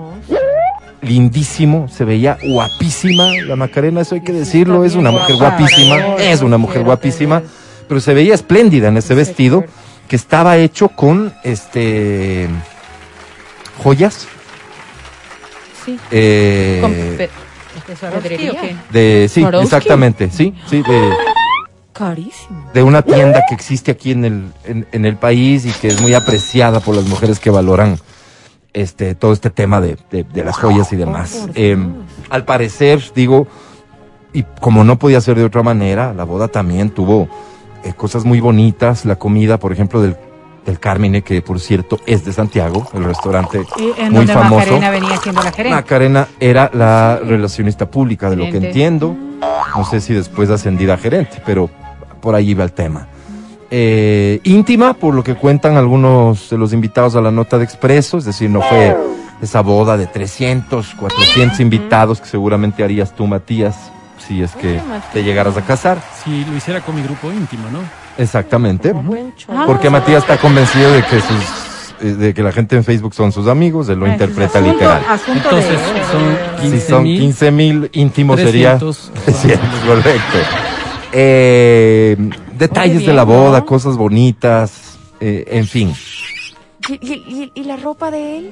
lindísimo, 1.02 1.88
se 1.88 2.04
veía 2.04 2.38
guapísima. 2.42 3.32
La 3.46 3.56
Macarena, 3.56 4.00
eso 4.00 4.14
hay 4.14 4.22
que 4.22 4.32
decirlo, 4.32 4.84
es 4.84 4.94
una 4.94 5.10
mujer 5.10 5.36
guapísima, 5.36 6.16
es 6.16 6.42
una 6.42 6.58
mujer 6.58 6.82
guapísima, 6.82 7.42
pero 7.88 8.00
se 8.00 8.14
veía 8.14 8.34
espléndida 8.34 8.88
en 8.88 8.96
ese 8.96 9.14
vestido 9.14 9.64
que 10.08 10.16
estaba 10.16 10.56
hecho 10.56 10.88
con 10.88 11.32
este 11.42 12.48
joyas. 13.82 14.26
Sí. 15.84 15.98
eh, 16.10 16.78
Con 16.80 16.92
¿De 18.90 19.28
sí, 19.28 19.44
exactamente, 19.60 20.30
sí, 20.30 20.54
sí, 20.68 20.82
de, 20.82 21.10
Carísimo. 21.96 22.70
de 22.74 22.82
una 22.82 23.02
tienda 23.02 23.42
que 23.48 23.54
existe 23.54 23.90
aquí 23.90 24.12
en 24.12 24.24
el 24.24 24.52
en, 24.64 24.86
en 24.92 25.04
el 25.04 25.16
país 25.16 25.64
y 25.66 25.70
que 25.72 25.88
es 25.88 26.00
muy 26.00 26.14
apreciada 26.14 26.80
por 26.80 26.94
las 26.94 27.04
mujeres 27.06 27.38
que 27.40 27.50
valoran 27.50 27.98
este 28.72 29.14
todo 29.14 29.32
este 29.32 29.50
tema 29.50 29.80
de, 29.80 29.96
de- 30.10 30.24
de 30.24 30.44
las 30.44 30.56
joyas 30.56 30.92
y 30.92 30.96
demás. 30.96 31.30
por 31.46 31.50
Eh, 31.54 31.76
Dios. 31.76 31.88
al 32.30 32.44
parecer, 32.44 33.02
digo, 33.14 33.46
y 34.32 34.42
como 34.60 34.84
no 34.84 34.98
podía 34.98 35.20
ser 35.20 35.36
de 35.36 35.44
otra 35.44 35.62
manera, 35.62 36.12
la 36.12 36.24
boda 36.24 36.48
también 36.48 36.90
tuvo 36.90 37.28
eh, 37.84 37.94
cosas 37.96 38.24
muy 38.24 38.40
bonitas, 38.40 39.04
la 39.06 39.16
comida, 39.16 39.58
por 39.58 39.72
ejemplo, 39.72 40.02
del, 40.02 40.16
del 40.66 40.78
Carmine, 40.78 41.22
que 41.22 41.40
por 41.40 41.58
cierto 41.60 41.98
es 42.04 42.24
de 42.26 42.32
Santiago, 42.34 42.86
el 42.92 43.04
restaurante 43.04 43.62
Y 43.78 43.94
en 43.98 44.08
muy 44.12 44.26
donde 44.26 44.32
famoso. 44.34 44.56
Macarena 44.56 44.90
venía 44.90 45.16
siendo 45.18 45.42
la 45.42 45.52
gerente. 45.52 45.74
Macarena 45.76 46.28
era 46.40 46.70
la 46.74 47.18
relacionista 47.24 47.90
pública, 47.90 48.28
de 48.28 48.36
lo 48.36 48.50
que 48.50 48.58
entiendo. 48.58 49.16
No 49.76 49.84
sé 49.84 50.00
si 50.02 50.12
después 50.12 50.50
ascendida 50.50 50.94
a 50.94 50.98
gerente, 50.98 51.40
pero 51.46 51.70
por 52.26 52.34
ahí 52.34 52.54
va 52.54 52.64
el 52.64 52.72
tema. 52.72 53.06
Eh, 53.70 54.40
íntima, 54.42 54.94
por 54.94 55.14
lo 55.14 55.22
que 55.22 55.36
cuentan 55.36 55.76
algunos 55.76 56.50
de 56.50 56.58
los 56.58 56.72
invitados 56.72 57.14
a 57.14 57.20
la 57.20 57.30
nota 57.30 57.56
de 57.56 57.62
expreso, 57.62 58.18
es 58.18 58.24
decir, 58.24 58.50
no 58.50 58.62
fue 58.62 58.96
esa 59.40 59.60
boda 59.60 59.96
de 59.96 60.06
300, 60.08 60.94
400 60.98 61.60
invitados 61.60 62.20
que 62.20 62.26
seguramente 62.26 62.82
harías 62.82 63.14
tú, 63.14 63.28
Matías, 63.28 63.76
si 64.26 64.42
es 64.42 64.56
que 64.56 64.80
te 65.12 65.22
llegaras 65.22 65.56
a 65.56 65.62
casar. 65.62 65.98
Si 66.24 66.44
lo 66.46 66.56
hiciera 66.56 66.80
con 66.80 66.96
mi 66.96 67.02
grupo 67.04 67.30
íntimo, 67.30 67.68
¿no? 67.70 67.78
Exactamente. 68.18 68.92
Porque 69.68 69.88
Matías 69.88 70.22
está 70.24 70.36
convencido 70.38 70.90
de 70.90 71.04
que 71.04 71.20
sus 71.20 71.44
eh, 72.02 72.06
de 72.12 72.34
que 72.34 72.42
la 72.42 72.50
gente 72.50 72.74
en 72.74 72.82
Facebook 72.82 73.14
son 73.14 73.30
sus 73.30 73.46
amigos, 73.46 73.88
él 73.88 74.00
lo 74.00 74.08
interpreta 74.08 74.58
asunto- 74.58 74.72
literal. 74.72 75.02
Asunto 75.08 75.42
Entonces, 75.44 75.70
de 75.70 76.04
son 76.10 76.36
Si 76.56 76.70
15 76.70 76.88
son 76.88 77.02
mil. 77.04 77.20
15 77.20 77.50
mil 77.52 77.90
íntimos 77.92 78.40
sería 78.40 78.70
300. 78.78 79.12
300, 79.24 79.68
correcto. 79.86 80.38
Eh, 81.12 82.16
detalles 82.58 83.06
de 83.06 83.12
la 83.12 83.24
boda, 83.24 83.60
¿no? 83.60 83.66
cosas 83.66 83.96
bonitas, 83.96 84.98
eh, 85.20 85.44
en 85.48 85.66
fin. 85.66 85.92
¿Y, 86.88 86.94
y- 86.94 87.24
y- 87.28 87.52
y 87.54 87.64
la 87.64 87.76
ropa 87.76 88.10
de 88.10 88.38
él? 88.38 88.50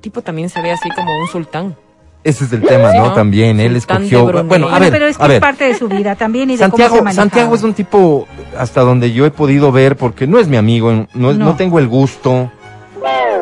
Tipo, 0.00 0.22
también 0.22 0.48
se 0.50 0.60
ve 0.60 0.70
así 0.70 0.88
como 0.90 1.10
un 1.18 1.26
sultán. 1.28 1.76
Ese 2.22 2.44
es 2.44 2.52
el 2.52 2.62
tema, 2.62 2.92
¿no? 2.94 3.06
¿no? 3.08 3.12
También 3.14 3.60
él 3.60 3.76
escogió. 3.76 4.24
Bueno, 4.44 4.68
a 4.68 4.78
ver, 4.78 4.90
pero 4.90 5.06
es 5.06 5.18
que 5.18 5.24
a 5.24 5.34
es 5.34 5.40
parte 5.40 5.64
de 5.64 5.74
su 5.74 5.88
vida 5.88 6.14
también 6.14 6.48
y 6.50 6.56
de 6.56 6.70
cómo 6.70 6.76
se 6.76 6.82
Santiago. 6.88 7.12
Santiago 7.12 7.54
es 7.54 7.62
un 7.62 7.74
tipo, 7.74 8.26
hasta 8.58 8.80
donde 8.80 9.12
yo 9.12 9.26
he 9.26 9.30
podido 9.30 9.72
ver, 9.72 9.96
porque 9.96 10.26
no 10.26 10.38
es 10.38 10.48
mi 10.48 10.56
amigo, 10.56 10.90
no, 11.14 11.30
es- 11.30 11.36
no 11.36 11.44
No. 11.46 11.56
tengo 11.56 11.78
el 11.78 11.86
gusto. 11.88 12.50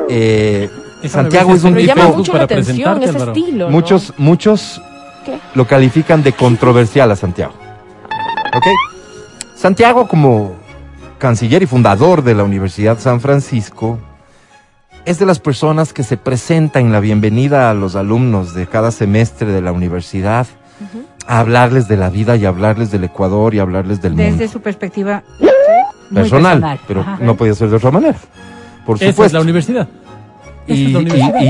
Eh, 0.08 0.68
Santiago 1.06 1.54
es 1.54 1.62
un 1.64 1.74
Pero 1.74 1.86
tipo. 1.86 1.96
llama 2.00 2.16
mucho 2.16 2.32
la 2.36 2.42
atención 2.44 3.02
ese 3.02 3.18
estilo, 3.18 3.66
¿no? 3.66 3.70
Muchos, 3.70 4.12
muchos 4.18 4.82
¿Qué? 5.24 5.38
lo 5.54 5.64
califican 5.66 6.22
de 6.24 6.32
controversial 6.32 7.10
a 7.12 7.16
Santiago. 7.16 7.54
¿Ok? 8.54 8.66
Santiago, 9.54 10.08
como 10.08 10.54
canciller 11.18 11.62
y 11.62 11.66
fundador 11.66 12.22
de 12.22 12.34
la 12.34 12.44
Universidad 12.44 12.98
San 12.98 13.20
Francisco, 13.20 13.98
es 15.04 15.18
de 15.18 15.26
las 15.26 15.38
personas 15.40 15.92
que 15.92 16.02
se 16.02 16.16
presenta 16.16 16.80
en 16.80 16.92
la 16.92 17.00
bienvenida 17.00 17.70
a 17.70 17.74
los 17.74 17.96
alumnos 17.96 18.54
de 18.54 18.66
cada 18.66 18.90
semestre 18.90 19.48
de 19.48 19.60
la 19.62 19.72
universidad 19.72 20.46
a 21.26 21.38
hablarles 21.38 21.86
de 21.86 21.96
la 21.96 22.10
vida 22.10 22.36
y 22.36 22.44
hablarles 22.44 22.90
del 22.90 23.04
Ecuador 23.04 23.54
y 23.54 23.60
hablarles 23.60 24.02
del 24.02 24.16
Desde 24.16 24.30
mundo. 24.30 24.48
su 24.48 24.60
perspectiva 24.60 25.22
Personal, 26.12 26.80
pero 26.86 27.00
Ajá. 27.00 27.18
no 27.20 27.36
podía 27.36 27.54
ser 27.54 27.70
de 27.70 27.76
otra 27.76 27.90
manera. 27.90 28.18
Por 28.84 29.02
Esa 29.02 29.24
es 29.26 29.32
la 29.32 29.40
universidad. 29.40 29.88
Y, 30.66 30.72
es 30.86 30.92
la 30.92 30.98
y- 31.00 31.02
universidad. 31.02 31.40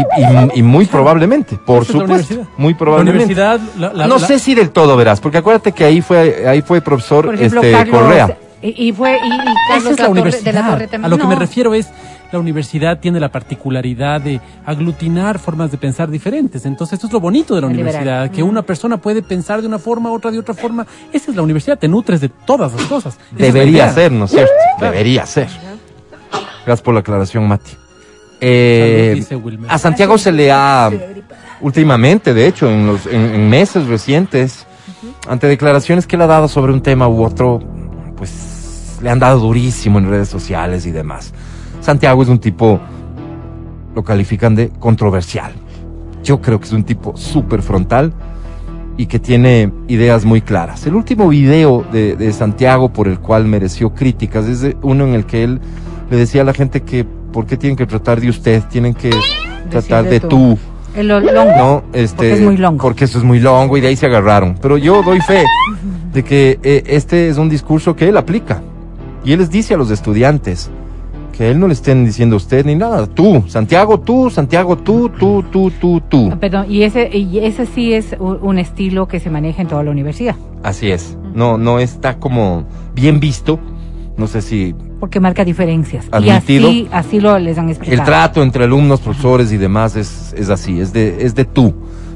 y- 0.53 0.57
y- 0.57 0.61
y 0.61 0.63
muy 0.63 0.87
probablemente, 0.87 1.57
por 1.65 1.85
supuesto, 1.85 2.47
muy 2.57 2.73
La 2.73 2.79
probablemente. 2.79 3.25
universidad. 3.25 3.61
la- 3.79 3.93
la- 3.93 4.07
no 4.07 4.19
sé 4.19 4.39
si 4.39 4.55
del 4.55 4.71
todo 4.71 4.97
verás, 4.97 5.21
porque 5.21 5.39
acuérdate 5.39 5.73
que 5.73 5.85
ahí 5.85 6.01
fue 6.01 6.47
ahí 6.47 6.63
fue 6.63 6.81
profesor 6.81 7.35
ejemplo, 7.35 7.61
este 7.61 7.73
Carlos 7.73 8.01
Correa. 8.01 8.39
y, 8.63 8.93
fue 8.93 9.19
y, 9.23 9.29
y 9.29 9.33
Esa 9.33 9.53
Carlos 9.69 9.93
es 9.93 9.99
la 9.99 10.07
Torre- 10.07 10.11
universidad. 10.13 10.45
de 10.45 10.53
la 10.53 10.67
Torre 10.71 10.87
también. 10.89 11.05
A 11.05 11.09
lo 11.09 11.19
que 11.19 11.27
me 11.27 11.35
refiero 11.37 11.75
es, 11.75 11.89
la 12.33 12.39
universidad 12.39 12.99
tiene 12.99 13.21
la 13.21 13.29
particularidad 13.31 14.19
de 14.23 14.41
aglutinar 14.65 15.39
formas 15.39 15.71
de 15.71 15.77
pensar 15.77 16.09
diferentes. 16.11 16.65
Entonces, 16.65 16.95
esto 16.95 17.07
es 17.09 17.13
lo 17.13 17.21
bonito 17.21 17.55
de 17.55 17.61
la 17.61 17.67
universidad, 17.67 18.31
que 18.31 18.43
una 18.43 18.63
persona 18.63 18.97
puede 18.97 19.21
pensar 19.23 19.61
de 19.61 19.67
una 19.69 19.79
forma, 19.79 20.11
otra 20.11 20.31
de 20.31 20.39
otra 20.39 20.55
forma. 20.55 20.87
Esa 21.13 21.31
es 21.31 21.37
la 21.37 21.43
universidad, 21.43 21.79
te 21.79 21.89
nutres 21.89 22.23
de 22.23 22.31
todas 22.31 22.73
las 22.73 22.83
cosas. 22.87 23.17
Esa 23.17 23.27
es 23.35 23.39
la 23.41 23.47
Debería 23.47 23.93
ser, 23.93 24.13
¿no 24.13 24.25
es 24.25 24.31
cierto? 24.31 24.51
Debería 24.81 25.27
ser. 25.27 25.49
Gracias 26.65 26.81
por 26.83 26.95
la 26.95 27.01
aclaración, 27.01 27.47
Mati. 27.47 27.73
Eh, 28.45 29.25
a 29.69 29.79
Santiago 29.79 30.19
se 30.19 30.33
le 30.33 30.51
ha 30.51 30.91
últimamente, 31.61 32.35
de 32.35 32.49
hecho, 32.49 32.69
en 32.69 32.89
los 32.89 33.07
en, 33.07 33.21
en 33.21 33.49
meses 33.49 33.87
recientes, 33.87 34.67
ante 35.29 35.47
declaraciones 35.47 36.09
que 36.09 36.17
él 36.17 36.23
ha 36.23 36.27
dado 36.27 36.49
sobre 36.49 36.73
un 36.73 36.83
tema 36.83 37.07
u 37.07 37.23
otro, 37.23 37.61
pues 38.17 38.99
le 39.01 39.11
han 39.11 39.21
dado 39.21 39.39
durísimo 39.39 40.01
en 40.01 40.11
redes 40.11 40.29
sociales 40.29 40.87
y 40.87 40.91
demás. 40.91 41.33
Santiago 41.81 42.21
es 42.21 42.29
un 42.29 42.41
tipo, 42.41 42.81
lo 43.95 44.03
califican 44.03 44.57
de 44.57 44.71
controversial. 44.71 45.53
Yo 46.25 46.41
creo 46.41 46.59
que 46.59 46.67
es 46.67 46.73
un 46.73 46.83
tipo 46.83 47.17
súper 47.17 47.63
frontal 47.63 48.13
y 48.97 49.07
que 49.07 49.21
tiene 49.21 49.73
ideas 49.87 50.25
muy 50.25 50.41
claras. 50.41 50.85
El 50.85 50.97
último 50.97 51.29
video 51.29 51.85
de, 51.93 52.17
de 52.17 52.33
Santiago 52.33 52.93
por 52.93 53.07
el 53.07 53.21
cual 53.21 53.45
mereció 53.45 53.95
críticas 53.95 54.47
es 54.47 54.75
uno 54.83 55.05
en 55.05 55.15
el 55.15 55.27
que 55.27 55.45
él 55.45 55.61
le 56.11 56.17
decía 56.17 56.43
a 56.43 56.45
la 56.45 56.55
gente 56.55 56.83
que 56.83 57.07
por 57.33 57.47
qué 57.47 57.57
tienen 57.57 57.77
que 57.77 57.87
tratar 57.87 58.21
de 58.21 58.29
usted, 58.29 58.63
tienen 58.71 58.95
que 58.95 59.11
tratar 59.71 60.05
de 60.09 60.21
tú. 60.21 60.59
El 60.95 61.09
lo- 61.09 61.21
longo. 61.21 61.57
No, 61.57 61.83
este, 61.95 62.17
Porque 62.17 62.33
es 62.35 62.41
muy 62.43 62.57
longo. 62.59 62.83
Porque 62.83 63.05
eso 63.07 63.19
es 63.19 63.25
muy 63.25 63.41
longo 63.41 63.77
y 63.77 63.81
de 63.81 63.89
ahí 63.89 63.97
se 63.97 64.07
agarraron. 64.07 64.57
Pero 64.61 64.77
yo 64.77 65.03
doy 65.03 65.21
fe 65.21 65.45
de 66.13 66.23
que 66.23 66.59
eh, 66.63 66.83
este 66.87 67.29
es 67.31 67.39
un 67.39 67.49
discurso 67.49 67.97
que 67.97 68.09
él 68.09 68.17
aplica. 68.17 68.63
Y 69.25 69.33
él 69.33 69.39
les 69.39 69.51
dice 69.51 69.75
a 69.75 69.77
los 69.79 69.91
estudiantes 69.91 70.71
que 71.33 71.51
él 71.51 71.59
no 71.59 71.67
le 71.67 71.73
estén 71.73 72.05
diciendo 72.05 72.37
a 72.37 72.37
usted 72.37 72.67
ni 72.67 72.75
nada. 72.75 73.07
Tú, 73.07 73.43
Santiago, 73.49 73.99
tú, 74.01 74.29
Santiago, 74.29 74.77
tú, 74.77 75.09
tú, 75.19 75.43
tú, 75.51 75.71
tú, 75.81 76.03
tú. 76.11 76.29
Ah, 76.31 76.37
Perdón, 76.39 76.67
y 76.69 76.83
ese, 76.83 77.09
y 77.17 77.39
ese 77.39 77.65
sí 77.65 77.95
es 77.95 78.15
un 78.21 78.59
estilo 78.59 79.09
que 79.09 79.19
se 79.19 79.31
maneja 79.31 79.63
en 79.63 79.69
toda 79.69 79.83
la 79.83 79.91
universidad, 79.91 80.35
Así 80.63 80.91
es. 80.91 81.17
No, 81.35 81.57
no 81.57 81.79
está 81.79 82.19
como 82.19 82.65
bien 82.95 83.19
visto. 83.19 83.59
No 84.19 84.27
sé 84.27 84.43
si 84.43 84.75
porque 85.03 85.19
marca 85.19 85.45
diferencias. 85.45 86.07
Admitido. 86.13 86.71
Y 86.71 86.83
así, 86.83 86.89
así 86.93 87.21
lo 87.21 87.37
les 87.37 87.59
han 87.59 87.69
explicado. 87.69 88.01
el 88.01 88.07
trato 88.07 88.41
entre 88.41 88.63
alumnos, 88.63 89.01
profesores 89.01 89.51
y 89.51 89.57
demás 89.57 89.97
es, 89.97 90.33
es 90.39 90.49
así, 90.49 90.81
es 90.81 90.93
de, 90.93 91.25
es 91.27 91.35
de 91.35 91.45
tú. 91.45 91.75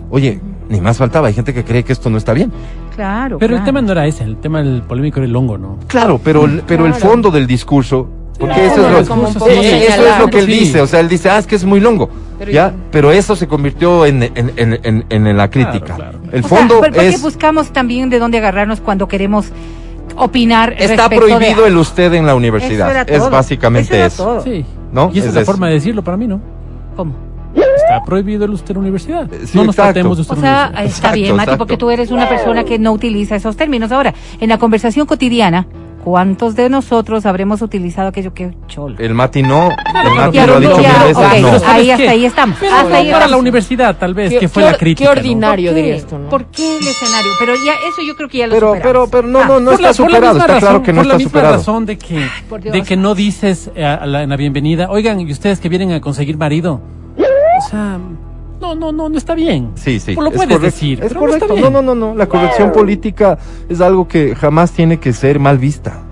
Oye, 0.09 0.39
ni 0.69 0.81
más 0.81 0.97
faltaba, 0.97 1.27
hay 1.27 1.35
gente 1.35 1.53
que 1.53 1.65
cree 1.65 1.83
que 1.83 1.93
esto 1.93 2.11
no 2.11 2.17
está 2.17 2.33
bien. 2.33 2.53
Claro. 2.95 3.39
Pero 3.41 3.55
el 3.55 3.63
claro. 3.63 3.65
tema 3.65 3.83
no 3.83 3.91
era 3.91 4.07
ese, 4.07 4.23
el 4.23 4.37
tema 4.37 4.63
del 4.63 4.83
polémico 4.83 5.19
era 5.19 5.27
el 5.27 5.35
hongo, 5.35 5.59
¿no? 5.59 5.81
Claro, 5.89 6.21
pero, 6.23 6.45
el- 6.45 6.63
pero 6.65 6.87
el 6.87 6.93
Claro. 6.93 7.09
fondo 7.09 7.31
del 7.33 7.49
discurso, 7.49 8.09
porque 8.39 8.55
Sí, 8.55 8.61
eso, 8.61 8.75
es 9.01 9.09
lo, 9.09 9.15
un 9.17 9.27
sí, 9.33 9.39
eso 9.89 10.07
es 10.07 10.19
lo 10.21 10.29
que 10.29 10.39
él 10.39 10.47
Sí. 10.47 10.53
dice, 10.53 10.81
o 10.81 10.87
sea, 10.87 11.01
él 11.01 11.09
dice, 11.09 11.29
ah, 11.29 11.39
es 11.39 11.47
que 11.49 11.57
es 11.57 11.65
muy 11.65 11.81
longo, 11.81 12.09
Pero 12.39 12.53
ya, 12.53 12.73
pero 12.93 13.11
eso 13.11 13.35
se 13.35 13.49
convirtió 13.49 14.07
en, 14.07 14.23
en, 14.23 14.53
en, 14.57 14.79
en, 14.85 15.27
en 15.27 15.37
la 15.37 15.51
crítica. 15.51 15.97
claro. 15.97 16.21
El 16.31 16.45
O 16.45 16.49
sea, 16.49 16.57
fondo 16.59 16.79
¿por, 16.79 16.91
por 16.93 17.01
qué 17.01 17.09
es, 17.09 17.21
buscamos 17.21 17.73
también 17.73 18.11
de 18.11 18.21
dónde 18.21 18.39
agarrarnos 18.39 18.81
cuando 18.81 19.09
queremos 19.09 19.47
opinar 20.17 20.75
está 20.79 21.09
de- 21.09 21.17
prohibido 21.17 21.67
el 21.67 21.77
usted 21.77 22.13
en 22.15 22.25
la 22.25 22.33
Eso 22.33 22.37
universidad, 22.39 23.11
es 23.11 23.31
básicamente 23.31 23.89
Eso 23.91 23.95
era 23.97 24.07
eso. 24.07 24.25
todo. 24.25 24.41
Sí. 24.43 24.65
¿No? 24.93 25.11
Y 25.13 25.19
esa 25.19 25.21
Es 25.21 25.27
es, 25.31 25.35
la 25.35 25.41
eso. 25.43 25.51
forma 25.53 25.69
de 25.69 25.75
decirlo 25.75 26.03
para 26.05 26.17
mí, 26.17 26.27
¿no? 26.27 26.41
¿Cómo? 26.97 27.15
Está 27.55 28.03
prohibido 28.05 28.45
el 28.45 28.51
usted 28.53 28.71
en 28.71 28.75
la 28.77 28.81
universidad. 28.81 29.33
Eh, 29.33 29.41
sí, 29.47 29.57
no 29.57 29.65
nos 29.65 29.75
exacto. 29.75 29.93
tratemos 29.95 30.17
de 30.19 30.21
usted 30.23 30.35
O 30.35 30.37
en 30.37 30.43
sea, 30.43 30.51
la 30.53 30.59
universidad. 30.69 30.85
está 30.87 30.97
Exacto, 30.99 31.15
bien, 31.17 31.31
Mati, 31.37 31.43
exacto. 31.45 31.59
porque 31.59 31.77
tú 31.77 31.91
eres 31.91 32.11
una 32.11 32.29
persona 32.29 32.65
que 32.65 32.79
no 32.79 32.93
utiliza 32.93 33.37
esos 33.37 33.57
términos. 33.57 33.93
Ahora, 33.93 34.13
en 34.41 34.49
la 34.49 34.59
conversación 34.59 35.07
cotidiana, 35.07 35.67
¿cuántos 36.07 36.55
de 36.55 36.69
nosotros 36.71 37.27
habremos 37.27 37.63
utilizado 37.63 38.07
aquello 38.11 38.33
que 38.33 38.55
cholo? 38.69 38.95
El 39.01 39.13
Mati 39.13 39.43
no, 39.43 39.71
el 39.71 40.15
Mati 40.15 40.37
Ya, 40.37 40.47
lo 40.47 40.55
ha 40.55 40.61
dicho 40.61 40.77
mil 40.79 40.87
veces, 40.87 41.17
ok, 41.17 41.23
no. 41.25 41.49
Pero 41.49 41.59
¿sabes 41.59 41.65
ahí 41.67 41.91
hasta 41.91 42.11
ahí 42.13 42.25
estamos. 42.25 42.57
Pero 42.61 42.73
hasta 42.77 42.89
no 42.91 42.95
ahí 42.95 43.05
para 43.07 43.19
la 43.19 43.25
estamos. 43.25 43.41
universidad, 43.41 43.97
tal 43.97 44.15
vez, 44.15 44.31
¿Qué- 44.31 44.39
que 44.39 44.49
fue 44.49 44.63
qué 44.63 44.71
la 44.71 44.79
crítica. 44.79 45.11
qué 45.11 45.15
¿no? 45.17 45.21
ordinario 45.21 45.71
¿Por 45.71 45.75
qué? 45.75 45.83
diría 45.83 45.97
esto, 45.97 46.19
¿no? 46.21 46.29
¿Por 46.29 46.45
qué 46.47 46.79
el 46.79 46.87
escenario? 46.87 47.33
Pero 47.41 47.55
ya 47.57 47.73
eso 47.89 48.03
yo 48.07 48.15
creo 48.15 48.29
que 48.29 48.39
ya 48.39 48.47
lo 48.47 48.55
Pero, 48.55 48.69
superamos. 48.75 49.09
pero, 49.11 49.23
pero 49.25 49.29
no, 49.33 49.41
Ah, 49.41 49.47
no, 49.49 49.61
no 49.61 49.71
está 49.73 49.83
la- 49.83 49.89
por 49.95 50.01
la 50.11 50.15
superado, 50.15 50.35
misma 50.35 50.45
está 50.47 50.59
claro 50.61 50.67
razón- 50.75 50.83
que 50.85 50.93
no 50.93 50.97
por 51.01 51.07
la 51.07 51.13
está 51.15 51.19
misma 51.19 51.31
superado. 51.31 51.57
razón 51.57 51.87
de 51.87 51.99
que, 51.99 52.71
de 52.71 52.83
que 52.83 52.97
no 52.97 53.15
dices 53.17 53.71
eh, 53.75 53.85
a 53.85 54.07
la- 54.07 54.23
en 54.23 54.31
la 54.31 54.37
bienvenida, 54.37 54.89
oigan, 54.91 55.19
y 55.21 55.33
ustedes 55.33 55.59
que 55.59 55.69
vienen 55.69 55.91
a 55.91 56.01
conseguir 56.01 56.39
marido. 56.39 56.81
O 57.19 57.69
sea, 57.71 57.99
no, 58.61 58.75
no, 58.75 58.93
no, 58.93 59.09
no 59.09 59.19
está 59.19 59.35
bien. 59.35 59.73
Sí, 59.75 60.01
sí. 60.01 60.15
Pues 60.15 60.25
lo 60.25 60.31
es 60.31 60.37
puedes 60.37 60.61
decir. 60.61 61.03
Es 61.03 61.13
correcto. 61.15 61.55
No, 61.57 61.71
no, 61.71 61.83
no, 61.83 61.95
no. 61.95 62.15
La 62.15 62.27
corrección 62.29 62.73
política 62.73 63.39
es 63.69 63.81
algo 63.81 64.09
que 64.09 64.35
jamás 64.35 64.73
tiene 64.73 64.99
que 64.99 65.13
ser 65.13 65.39
mal 65.39 65.59
vista. 65.59 66.03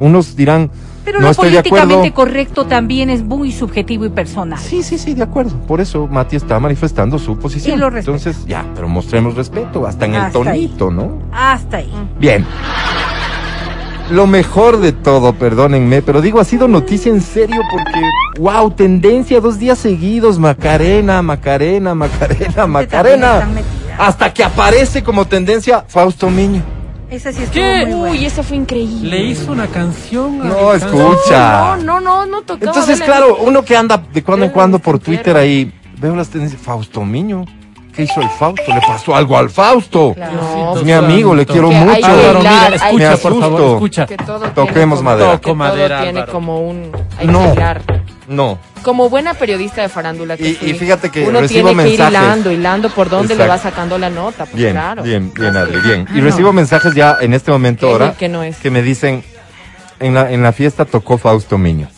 Unos 0.00 0.34
dirán, 0.36 0.70
Pero 1.04 1.20
no 1.20 1.26
lo 1.26 1.30
estoy 1.30 1.50
de 1.50 1.58
acuerdo. 1.58 1.76
políticamente 1.84 2.14
correcto 2.14 2.66
también 2.66 3.10
es 3.10 3.22
muy 3.22 3.52
subjetivo 3.52 4.04
y 4.04 4.08
personal. 4.10 4.58
Sí, 4.58 4.82
sí, 4.82 4.98
sí, 4.98 5.14
de 5.14 5.22
acuerdo. 5.22 5.56
Por 5.66 5.80
eso 5.80 6.06
Mati 6.08 6.36
está 6.36 6.58
manifestando 6.58 7.18
su 7.18 7.38
posición. 7.38 7.76
Y 7.76 7.80
lo 7.80 7.90
respeto. 7.90 8.16
Entonces, 8.16 8.44
ya, 8.46 8.64
pero 8.74 8.88
mostremos 8.88 9.34
respeto, 9.36 9.86
hasta 9.86 10.06
en 10.06 10.14
el 10.16 10.22
ahí. 10.22 10.32
tonito, 10.32 10.90
¿no? 10.90 11.18
Hasta 11.32 11.78
ahí. 11.78 11.92
Bien. 12.18 12.44
Lo 14.10 14.26
mejor 14.26 14.80
de 14.80 14.92
todo, 14.92 15.32
perdónenme, 15.32 16.02
pero 16.02 16.20
digo, 16.20 16.38
ha 16.38 16.44
sido 16.44 16.68
noticia 16.68 17.10
en 17.10 17.22
serio 17.22 17.62
porque, 17.70 18.00
wow, 18.38 18.70
tendencia 18.70 19.40
dos 19.40 19.58
días 19.58 19.78
seguidos, 19.78 20.38
Macarena, 20.38 21.22
Macarena, 21.22 21.94
Macarena, 21.94 22.66
Macarena. 22.66 23.48
Hasta 23.98 24.32
que 24.34 24.44
aparece 24.44 25.02
como 25.02 25.24
tendencia 25.24 25.84
Fausto 25.88 26.28
Miño. 26.28 26.62
Esa 27.10 27.32
sí 27.32 27.44
estuvo 27.44 27.62
¿Qué? 27.62 27.86
muy 27.86 27.94
buena. 27.94 28.12
Uy, 28.12 28.24
eso 28.26 28.42
fue 28.42 28.56
increíble. 28.56 29.08
Le 29.08 29.24
hizo 29.24 29.52
una 29.52 29.68
canción. 29.68 30.42
a 30.42 30.44
No, 30.44 30.74
escucha. 30.74 31.76
No, 31.76 31.76
no, 31.76 32.00
no, 32.00 32.26
no 32.26 32.42
tocaba. 32.42 32.72
Entonces, 32.72 33.00
claro, 33.00 33.36
uno 33.36 33.64
que 33.64 33.76
anda 33.76 34.02
de 34.12 34.22
cuando 34.22 34.46
en 34.46 34.52
cuando 34.52 34.78
por. 34.78 34.98
Twitter 34.98 35.36
ahí, 35.36 35.72
veo 35.98 36.14
las 36.14 36.28
tendencias, 36.28 36.60
Fausto 36.60 37.04
Miño. 37.04 37.44
¿Qué 37.94 38.02
hizo 38.04 38.20
el 38.20 38.28
Fausto? 38.30 38.62
¿Le 38.74 38.80
pasó 38.80 39.14
algo 39.14 39.36
al 39.38 39.50
Fausto? 39.50 40.14
No, 40.16 40.76
Es 40.76 40.82
mi 40.82 40.92
amigo, 40.92 41.34
le 41.34 41.46
quiero 41.46 41.68
Que 41.70 41.74
mucho. 41.76 42.06
Álvaro, 42.06 42.38
mira, 42.40 42.68
escucha, 42.76 43.16
por 43.16 43.40
favor, 43.40 43.44
asusto. 43.60 43.74
escucha. 43.74 44.06
que 44.06 44.16
todo 44.16 44.40
Toquemos 44.50 44.98
como- 44.98 45.10
madera. 45.10 45.32
que 45.32 45.38
Toco 45.38 45.54
madera, 45.54 45.88
todo 45.96 46.04
tiene 46.04 46.18
Álvaro. 46.20 46.32
como 46.32 46.60
un 46.60 46.92
hay 47.18 47.26
No. 47.26 47.42
que 47.46 47.52
hilar. 47.52 47.82
No. 48.28 48.58
Como 48.82 49.08
buena 49.08 49.34
periodista 49.34 49.82
de 49.82 49.88
farándula 49.88 50.36
que 50.36 50.48
Y- 50.50 50.58
y 50.70 50.74
fíjate 50.74 51.10
que 51.10 51.26
uno 51.26 51.40
recibo 51.40 51.68
tiene 51.68 51.82
que 51.84 51.88
ir 51.90 52.00
hilando, 52.00 52.50
hilando 52.52 52.90
por 52.90 53.08
dónde 53.08 53.34
le 53.34 53.46
va 53.46 53.56
sacando 53.58 53.96
la 53.98 54.10
nota, 54.10 54.44
pues 54.44 54.56
Bien, 54.56 54.72
claro. 54.72 55.02
bien, 55.02 55.32
bien, 55.34 55.56
Adri, 55.56 55.80
bien. 55.80 56.00
Y 56.10 56.18
Ah, 56.18 56.20
no. 56.20 56.24
recibo 56.24 56.52
mensajes 56.52 56.94
ya 56.94 57.16
en 57.20 57.32
este 57.34 57.50
momento 57.50 57.86
¿Qué 57.86 57.92
ahora 57.92 58.14
no 58.30 58.42
es? 58.42 58.56
que 58.58 58.70
me 58.70 58.82
dicen, 58.82 59.22
en 60.00 60.14
la, 60.14 60.30
en 60.32 60.42
la 60.42 60.52
fiesta 60.52 60.84
tocó 60.84 61.16
Fausto 61.18 61.56
Miño. 61.58 61.88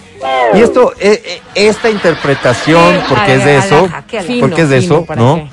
Y 0.55 0.61
esto, 0.61 0.93
eh, 1.01 1.23
eh, 1.25 1.41
esta 1.55 1.91
interpretación, 1.91 3.01
porque 3.09 3.35
es 3.35 3.45
de 3.45 3.57
eso, 3.59 3.89
porque 4.41 4.63
es 4.63 4.69
de 4.69 4.79
eso, 4.79 5.05
¿para 5.05 5.21
¿no? 5.21 5.49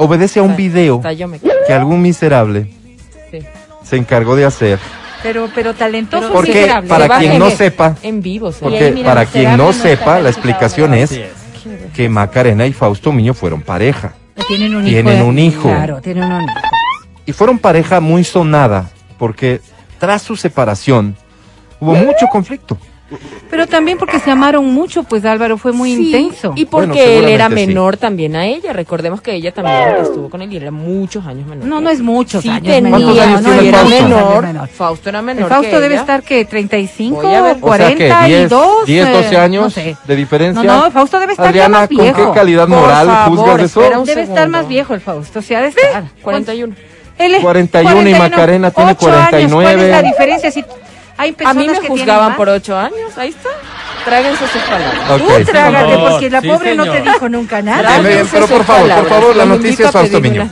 Obedece 0.00 0.40
a 0.40 0.42
un 0.42 0.56
video 0.56 1.00
que 1.66 1.72
algún 1.72 2.00
miserable 2.02 2.72
sí. 3.30 3.38
se 3.84 3.96
encargó 3.96 4.34
de 4.34 4.44
hacer. 4.46 4.78
Pero, 5.22 5.48
pero 5.54 5.74
talentoso. 5.74 6.22
Pero 6.22 6.32
Porque 6.32 6.54
miserable. 6.54 6.88
para 6.88 7.04
Se 7.04 7.20
quien 7.20 7.32
en 7.32 7.38
no 7.38 7.50
sepa, 7.50 7.96
En 8.02 8.22
vivo, 8.22 8.50
sí. 8.52 8.58
Porque 8.62 8.90
mira, 8.90 9.08
para 9.08 9.26
quien 9.26 9.56
no 9.56 9.72
sepa, 9.74 10.18
la 10.20 10.30
explicación 10.30 10.94
es 10.94 11.20
que 11.94 12.08
Macarena 12.08 12.66
y 12.66 12.72
Fausto 12.72 13.12
Miño 13.12 13.34
fueron 13.34 13.60
pareja. 13.60 14.14
Tienen 14.48 14.74
un 14.74 14.84
Tienen 14.84 15.18
hijo. 15.18 15.26
un 15.26 15.38
hijo. 15.38 15.68
Claro, 15.68 16.00
tienen 16.00 16.24
un 16.24 16.42
hijo. 16.44 16.52
Y 17.26 17.32
fueron 17.32 17.58
pareja 17.58 18.00
muy 18.00 18.24
sonada, 18.24 18.90
porque 19.18 19.60
tras 19.98 20.22
su 20.22 20.34
separación 20.34 21.14
hubo 21.78 21.94
mucho 21.94 22.26
conflicto. 22.32 22.78
Pero 23.50 23.66
también 23.66 23.98
porque 23.98 24.18
se 24.20 24.30
amaron 24.30 24.64
mucho, 24.72 25.02
pues 25.02 25.24
Álvaro 25.24 25.58
fue 25.58 25.72
muy 25.72 25.94
Sí, 25.96 26.06
intenso. 26.06 26.52
Y 26.54 26.64
porque 26.66 26.86
Bueno, 26.86 26.94
él 27.02 27.10
era 27.10 27.44
seguramente 27.44 27.60
sí. 27.62 27.66
menor 27.66 27.96
también 27.96 28.36
a 28.36 28.46
ella. 28.46 28.72
Recordemos 28.72 29.20
que 29.20 29.34
ella 29.34 29.52
también 29.52 29.96
estuvo 30.00 30.30
con 30.30 30.42
él 30.42 30.52
y 30.52 30.56
era 30.56 30.70
muchos 30.70 31.26
años 31.26 31.46
menor. 31.48 31.64
No, 31.66 31.80
no 31.80 31.90
es 31.90 32.00
muchos 32.00 32.42
Sí 32.42 32.48
años 32.48 32.62
tenía, 32.62 32.80
menor. 32.80 33.00
¿Cuántos 33.02 33.24
años 33.26 33.42
no, 33.42 33.62
y 33.62 33.68
era 33.68 33.78
Fausto? 33.78 34.02
menor. 34.02 34.42
menor. 34.46 34.68
Fausto 34.68 35.08
era 35.08 35.22
menor 35.22 35.42
El 35.42 35.48
Fausto 35.48 35.70
que 35.70 35.80
debe 35.80 35.94
ella. 35.94 36.00
estar 36.02 36.22
que 36.22 36.44
35, 36.44 37.20
Voy 37.22 37.34
a 37.34 37.42
ver. 37.42 37.56
O 37.60 37.74
sea 37.76 37.88
que 37.94 38.08
42. 38.08 38.86
10, 38.86 39.06
10 39.06 39.12
12 39.24 39.34
eh, 39.34 39.38
años 39.38 39.64
no 39.64 39.70
sé. 39.70 39.96
de 40.06 40.16
diferencia. 40.16 40.62
No, 40.62 40.84
no, 40.84 40.90
Fausto 40.90 41.18
debe 41.18 41.32
estar 41.32 41.46
ya 41.46 41.50
Adriana, 41.66 41.78
más 41.80 41.88
¿con 41.88 41.96
viejo. 41.98 42.32
qué 42.32 42.38
calidad 42.38 42.68
moral 42.68 43.06
favor, 43.08 43.38
juzgas 43.38 43.60
eso? 43.62 43.80
Debe 43.80 44.22
estar 44.22 44.36
segundo. 44.36 44.48
más 44.58 44.68
viejo 44.68 44.94
el 44.94 45.00
Fausto, 45.00 45.38
o 45.40 45.42
sea, 45.42 45.60
de 45.62 45.68
estar. 45.68 46.04
41. 46.22 46.74
Él 47.18 47.34
es 47.34 47.42
41 47.42 48.08
y 48.08 48.14
Macarena 48.14 48.70
tiene 48.70 48.92
ocho 48.92 49.08
años, 49.10 49.20
¿Cuál 49.20 49.28
49? 49.30 49.84
es 49.84 49.90
la 49.90 50.02
diferencia? 50.02 50.50
Si 50.50 50.64
hay 51.20 51.36
A 51.44 51.52
mí 51.52 51.68
me 51.68 51.80
que 51.80 51.88
juzgaban 51.88 52.34
por 52.34 52.48
8 52.48 52.76
años. 52.78 53.18
Ahí 53.18 53.28
está. 53.28 53.50
Tráiganse 54.06 54.48
sus 54.48 54.62
palabras. 54.62 55.18
Tú 55.18 55.52
trágate, 55.52 55.98
porque 55.98 56.30
la 56.30 56.40
sí, 56.40 56.48
pobre 56.48 56.74
no 56.74 56.90
te 56.90 57.02
dijo 57.02 57.28
nunca 57.28 57.60
nada. 57.60 58.00
Pero 58.02 58.46
por 58.46 58.64
favor, 58.64 58.90
por 58.90 59.08
favor, 59.08 59.36
la 59.36 59.44
noticia 59.44 59.84
es 59.84 59.88
a 59.90 59.92
Fausto 59.92 60.18
Miño. 60.18 60.48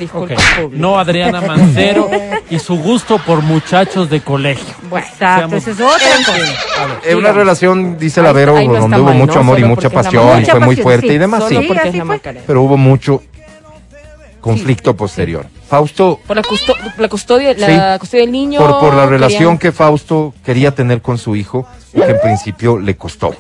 No 0.73 0.99
Adriana 0.99 1.41
Mancero 1.41 2.11
y 2.51 2.59
su 2.59 2.77
gusto 2.77 3.17
por 3.19 3.41
muchachos 3.41 4.11
de 4.11 4.21
colegio. 4.21 4.75
Bueno, 4.91 5.07
exacto, 5.07 5.57
esa 5.57 5.71
es 5.71 5.81
otra 5.81 6.17
cosa. 6.19 7.01
Eh, 7.03 7.15
una 7.15 7.33
relación, 7.33 7.99
dice 7.99 8.21
la 8.21 8.33
Vero, 8.33 8.53
donde 8.53 9.01
hubo 9.01 9.09
mal, 9.09 9.15
mucho 9.15 9.39
amor 9.39 9.59
y 9.59 9.65
mucha 9.65 9.87
es 9.89 9.95
pasión 9.95 10.43
y 10.43 10.45
fue 10.45 10.61
muy 10.61 10.77
fuerte 10.77 11.09
sí, 11.09 11.15
y 11.15 11.19
demás, 11.19 11.45
sí. 11.49 11.55
porque 11.67 11.79
así 11.79 11.89
es 11.89 11.95
la 11.95 12.05
fue. 12.05 12.17
Macarena. 12.17 12.45
Pero 12.47 12.63
hubo 12.63 12.77
mucho 12.77 13.23
conflicto 14.41 14.97
posterior. 14.97 15.47
Fausto, 15.69 16.21
Por 16.27 16.37
la, 16.37 16.43
custo- 16.43 16.75
la 16.99 17.09
custodia, 17.09 17.55
la 17.55 17.95
Sí. 17.95 17.99
custodia 18.01 18.23
del 18.25 18.33
niño. 18.33 18.59
por, 18.61 18.71
por 18.79 18.95
la 18.95 19.03
querían 19.05 19.09
relación 19.11 19.59
que 19.59 19.73
Fausto 19.73 20.35
quería 20.45 20.75
tener 20.75 21.03
con 21.03 21.19
su 21.19 21.37
hijo 21.37 21.67
y 21.93 22.01
que 22.01 22.11
en 22.11 22.21
principio 22.21 22.79
le 22.79 22.97
costó. 22.97 23.35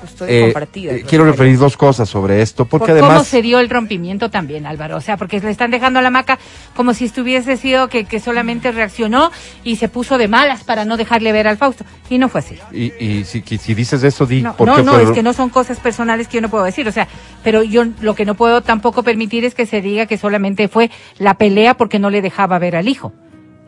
Custodia 0.00 0.32
Eh, 0.38 0.40
compartida. 0.44 0.92
eh, 0.94 1.04
quiero 1.08 1.24
referir 1.24 1.58
dos 1.58 1.76
cosas 1.76 2.08
sobre 2.08 2.42
esto, 2.42 2.64
porque 2.64 2.92
Por 2.92 3.00
cómo 3.00 3.10
además... 3.10 3.26
se 3.26 3.42
dio 3.42 3.58
el 3.58 3.68
rompimiento 3.68 4.30
también, 4.30 4.66
Álvaro. 4.66 4.96
O 4.96 5.00
sea, 5.00 5.16
porque 5.16 5.40
le 5.40 5.50
están 5.50 5.70
dejando 5.70 5.98
a 5.98 6.02
la 6.02 6.10
maca 6.10 6.38
como 6.76 6.94
si 6.94 7.04
estuviese 7.04 7.56
sido 7.56 7.88
que, 7.88 8.04
que 8.04 8.20
solamente 8.20 8.70
reaccionó 8.72 9.30
y 9.64 9.76
se 9.76 9.88
puso 9.88 10.18
de 10.18 10.28
malas 10.28 10.64
para 10.64 10.84
no 10.84 10.96
dejarle 10.96 11.32
ver 11.32 11.48
al 11.48 11.56
Fausto. 11.56 11.84
Y 12.10 12.18
no 12.18 12.28
fue 12.28 12.40
así. 12.40 12.56
Y, 12.72 12.92
y 13.04 13.24
si, 13.24 13.42
si 13.42 13.74
dices 13.74 14.02
eso, 14.02 14.24
di 14.26 14.42
No, 14.42 14.56
por 14.56 14.68
no, 14.68 14.76
qué 14.76 14.82
no, 14.82 14.92
fue 14.94 15.02
es 15.04 15.10
que 15.10 15.22
no 15.22 15.32
son 15.32 15.50
cosas 15.50 15.78
personales 15.80 16.28
que 16.28 16.36
yo 16.36 16.40
no 16.40 16.48
puedo 16.48 16.64
decir. 16.64 16.86
O 16.88 16.92
sea, 16.92 17.08
pero 17.42 17.62
yo 17.62 17.84
lo 18.00 18.14
que 18.14 18.24
no 18.24 18.34
puedo 18.34 18.62
tampoco 18.62 19.02
permitir 19.02 19.44
es 19.44 19.54
que 19.54 19.66
se 19.66 19.80
diga 19.80 20.06
que 20.06 20.16
solamente 20.18 20.68
fue 20.68 20.90
la 21.18 21.34
pelea 21.34 21.74
porque 21.74 21.98
no 21.98 22.10
le 22.10 22.22
dejaba 22.22 22.58
ver 22.58 22.76
al 22.76 22.88
hijo. 22.88 23.12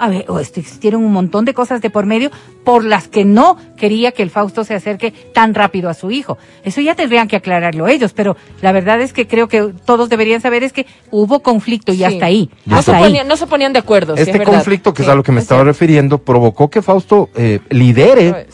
A 0.00 0.08
ver, 0.08 0.24
o 0.28 0.38
existieron 0.40 1.04
un 1.04 1.12
montón 1.12 1.44
de 1.44 1.52
cosas 1.52 1.82
de 1.82 1.90
por 1.90 2.06
medio 2.06 2.30
por 2.64 2.84
las 2.84 3.06
que 3.06 3.24
no 3.26 3.58
quería 3.76 4.12
que 4.12 4.22
el 4.22 4.30
Fausto 4.30 4.64
se 4.64 4.74
acerque 4.74 5.12
tan 5.34 5.54
rápido 5.54 5.90
a 5.90 5.94
su 5.94 6.10
hijo. 6.10 6.38
Eso 6.64 6.80
ya 6.80 6.94
tendrían 6.94 7.28
que 7.28 7.36
aclararlo 7.36 7.86
ellos, 7.86 8.14
pero 8.14 8.34
la 8.62 8.72
verdad 8.72 9.00
es 9.02 9.12
que 9.12 9.26
creo 9.28 9.46
que 9.46 9.72
todos 9.84 10.08
deberían 10.08 10.40
saber 10.40 10.62
es 10.64 10.72
que 10.72 10.86
hubo 11.10 11.40
conflicto 11.40 11.92
y 11.92 11.98
Sí. 11.98 12.04
hasta 12.04 12.24
ahí. 12.24 12.48
No 12.64 12.80
se, 12.80 12.92
ahí. 12.92 13.04
ponían, 13.04 13.28
no 13.28 13.36
se 13.36 13.46
ponían 13.46 13.74
de 13.74 13.78
acuerdo. 13.80 14.14
Este 14.14 14.30
es 14.30 14.38
verdad. 14.38 14.54
conflicto, 14.54 14.94
que 14.94 15.02
Sí, 15.02 15.08
es 15.08 15.12
a 15.12 15.14
lo 15.14 15.22
que 15.22 15.32
me 15.32 15.38
es 15.40 15.44
estaba 15.44 15.64
refiriendo, 15.64 16.16
provocó 16.18 16.70
que 16.70 16.80
Fausto 16.80 17.28
eh, 17.36 17.60
lidere 17.68 18.30
Pues, 18.32 18.46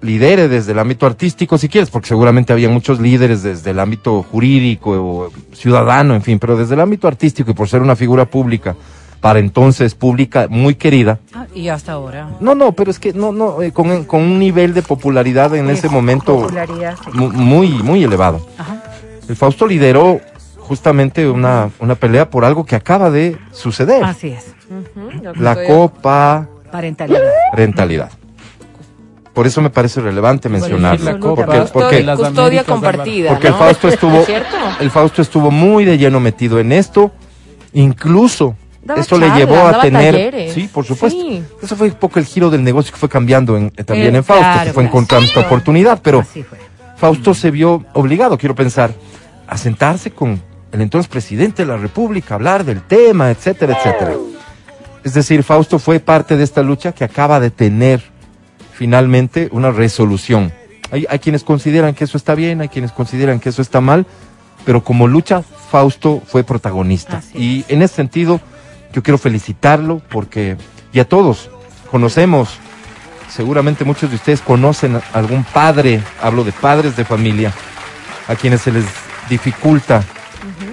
lidere 0.00 0.48
desde 0.48 0.72
el 0.72 0.78
ámbito 0.78 1.06
artístico, 1.06 1.58
si 1.58 1.68
quieres, 1.68 1.88
porque 1.90 2.08
seguramente 2.08 2.52
había 2.52 2.68
muchos 2.68 3.00
líderes 3.00 3.42
desde 3.42 3.70
el 3.70 3.78
ámbito 3.78 4.22
jurídico 4.22 4.90
o 4.92 5.30
ciudadano, 5.54 6.14
en 6.14 6.22
fin, 6.22 6.38
pero 6.38 6.56
desde 6.56 6.74
el 6.74 6.80
ámbito 6.80 7.06
artístico 7.06 7.50
y 7.52 7.54
por 7.54 7.68
ser 7.68 7.82
una 7.82 7.94
figura 7.94 8.24
pública, 8.24 8.74
para 9.22 9.38
entonces 9.38 9.94
pública, 9.94 10.48
muy 10.50 10.74
querida. 10.74 11.20
Ah, 11.32 11.46
y 11.54 11.68
hasta 11.68 11.92
ahora. 11.92 12.28
No, 12.40 12.54
no, 12.54 12.72
pero 12.72 12.90
es 12.90 12.98
que 12.98 13.14
no, 13.14 13.32
no, 13.32 13.62
eh, 13.62 13.72
con, 13.72 14.04
con 14.04 14.20
un 14.20 14.38
nivel 14.38 14.74
de 14.74 14.82
popularidad 14.82 15.54
en 15.54 15.66
Sí, 15.68 15.72
ese 15.72 15.88
momento 15.88 16.40
popularidad, 16.40 16.96
sí. 17.02 17.10
mu- 17.16 17.30
muy, 17.32 17.68
muy 17.84 18.02
elevado. 18.04 18.44
Ajá. 18.58 18.82
El 19.28 19.36
Fausto 19.36 19.66
lideró 19.66 20.20
justamente 20.58 21.28
una, 21.30 21.70
una 21.78 21.94
pelea 21.94 22.28
por 22.28 22.44
algo 22.44 22.66
que 22.66 22.74
acaba 22.76 23.10
de 23.10 23.38
suceder. 23.52 24.02
Así 24.04 24.28
es. 24.28 24.54
La 25.36 25.64
copa 25.64 26.48
Parentalidad. 26.72 27.20
rentalidad. 27.54 28.10
Por 29.32 29.46
eso 29.46 29.62
me 29.62 29.70
parece 29.70 30.00
relevante 30.00 30.48
mencionarlo. 30.48 31.04
la 31.04 31.18
copa, 31.18 31.44
Porque, 31.46 31.60
Custodia, 31.60 31.72
porque, 32.16 32.24
custodia 32.28 32.64
compartida. 32.64 33.28
porque 33.30 33.46
el. 33.48 33.54
Fausto 33.54 33.88
estuvo, 33.88 34.24
el 34.80 34.90
Fausto 34.90 35.22
estuvo 35.22 35.50
muy 35.50 35.84
de 35.84 35.96
lleno 35.96 36.18
metido 36.20 36.58
en 36.58 36.72
esto, 36.72 37.12
incluso 37.72 38.56
Daba 38.84 39.00
eso 39.00 39.16
le 39.16 39.26
charlas, 39.28 39.38
llevó 39.38 39.66
a 39.66 39.80
tener, 39.80 40.12
talleres. 40.14 40.52
sí, 40.54 40.68
por 40.72 40.84
supuesto. 40.84 41.20
Sí. 41.20 41.42
Eso 41.62 41.76
fue 41.76 41.88
un 41.88 41.94
poco 41.94 42.18
el 42.18 42.24
giro 42.24 42.50
del 42.50 42.64
negocio 42.64 42.92
que 42.92 42.98
fue 42.98 43.08
cambiando 43.08 43.56
en- 43.56 43.72
eh, 43.76 43.84
también 43.84 44.14
Eh, 44.14 44.18
en 44.18 44.24
Fausto, 44.24 44.42
claro, 44.44 44.64
que 44.66 44.72
fue 44.72 44.84
encontrando 44.84 45.26
esta 45.26 45.40
oportunidad, 45.40 46.00
pero. 46.02 46.24
Fausto 46.96 47.34
se 47.34 47.50
vio 47.50 47.84
obligado, 47.94 48.38
quiero 48.38 48.54
pensar, 48.54 48.92
a 49.48 49.56
sentarse 49.56 50.10
con 50.12 50.40
el 50.72 50.80
entonces 50.80 51.08
presidente 51.08 51.62
de 51.64 51.68
la 51.72 51.76
República, 51.76 52.34
hablar 52.36 52.64
del 52.64 52.82
tema, 52.82 53.30
etcétera, 53.30 53.76
etcétera. 53.78 54.12
Es 55.04 55.14
decir, 55.14 55.42
Fausto 55.42 55.78
fue 55.80 55.98
parte 56.00 56.36
de 56.36 56.44
esta 56.44 56.62
lucha 56.62 56.92
que 56.92 57.02
acaba 57.04 57.40
de 57.40 57.50
tener 57.50 58.02
finalmente 58.72 59.48
una 59.52 59.70
resolución. 59.70 60.52
Hay, 60.90 61.06
hay 61.08 61.18
quienes 61.18 61.42
consideran 61.44 61.94
que 61.94 62.04
eso 62.04 62.16
está 62.16 62.34
bien, 62.34 62.60
hay 62.60 62.68
quienes 62.68 62.92
consideran 62.92 63.40
que 63.40 63.48
eso 63.48 63.62
está 63.62 63.80
mal, 63.80 64.06
pero 64.64 64.84
como 64.84 65.08
lucha, 65.08 65.42
Fausto 65.70 66.22
fue 66.26 66.44
protagonista. 66.44 67.20
Y 67.34 67.64
en 67.68 67.82
ese 67.82 67.94
sentido, 67.96 68.40
yo 68.92 69.02
quiero 69.02 69.18
felicitarlo 69.18 70.00
porque, 70.10 70.56
y 70.92 71.00
a 71.00 71.08
todos, 71.08 71.50
conocemos, 71.90 72.58
seguramente 73.28 73.84
muchos 73.84 74.10
de 74.10 74.16
ustedes 74.16 74.40
conocen 74.40 74.96
a 74.96 75.02
algún 75.12 75.44
padre, 75.44 76.02
hablo 76.20 76.44
de 76.44 76.52
padres 76.52 76.96
de 76.96 77.04
familia, 77.04 77.52
a 78.28 78.34
quienes 78.34 78.60
se 78.62 78.72
les 78.72 78.84
dificulta 79.28 80.04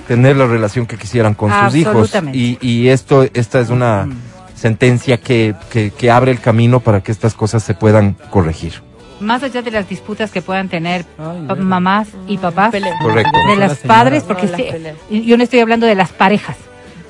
tener 0.08 0.36
la 0.38 0.48
relación 0.48 0.86
que 0.86 0.98
quisieran 0.98 1.34
con 1.34 1.52
sus 1.52 1.76
hijos. 1.76 1.96
Absolutamente. 1.96 2.38
Y, 2.38 2.58
y 2.62 2.90
esto, 2.90 3.24
esta 3.34 3.60
es 3.60 3.70
una 3.70 4.08
sentencia 4.56 5.18
que, 5.18 5.56
que, 5.70 5.92
que 5.92 6.12
abre 6.12 6.32
el 6.32 6.40
camino 6.40 6.80
para 6.80 7.02
que 7.02 7.12
estas 7.12 7.34
cosas 7.34 7.64
se 7.64 7.74
puedan 7.74 8.16
corregir. 8.30 8.82
Más 9.20 9.44
allá 9.44 9.62
de 9.62 9.72
las 9.72 9.88
disputas 9.88 10.32
que 10.32 10.42
puedan 10.42 10.70
tener 10.70 11.06
Ay, 11.18 11.58
mamás 11.58 12.08
y 12.28 12.38
papás. 12.38 12.72
Correcto. 13.02 13.38
de 13.50 13.56
La 13.56 13.68
las 13.68 13.78
padres, 13.80 14.24
porque 14.24 14.46
No, 14.46 14.52
las 14.52 14.96
sí, 15.10 15.26
yo 15.26 15.38
no 15.38 15.44
estoy 15.44 15.60
hablando 15.60 15.86
de 15.86 15.96
las 15.96 16.12
parejas. 16.12 16.56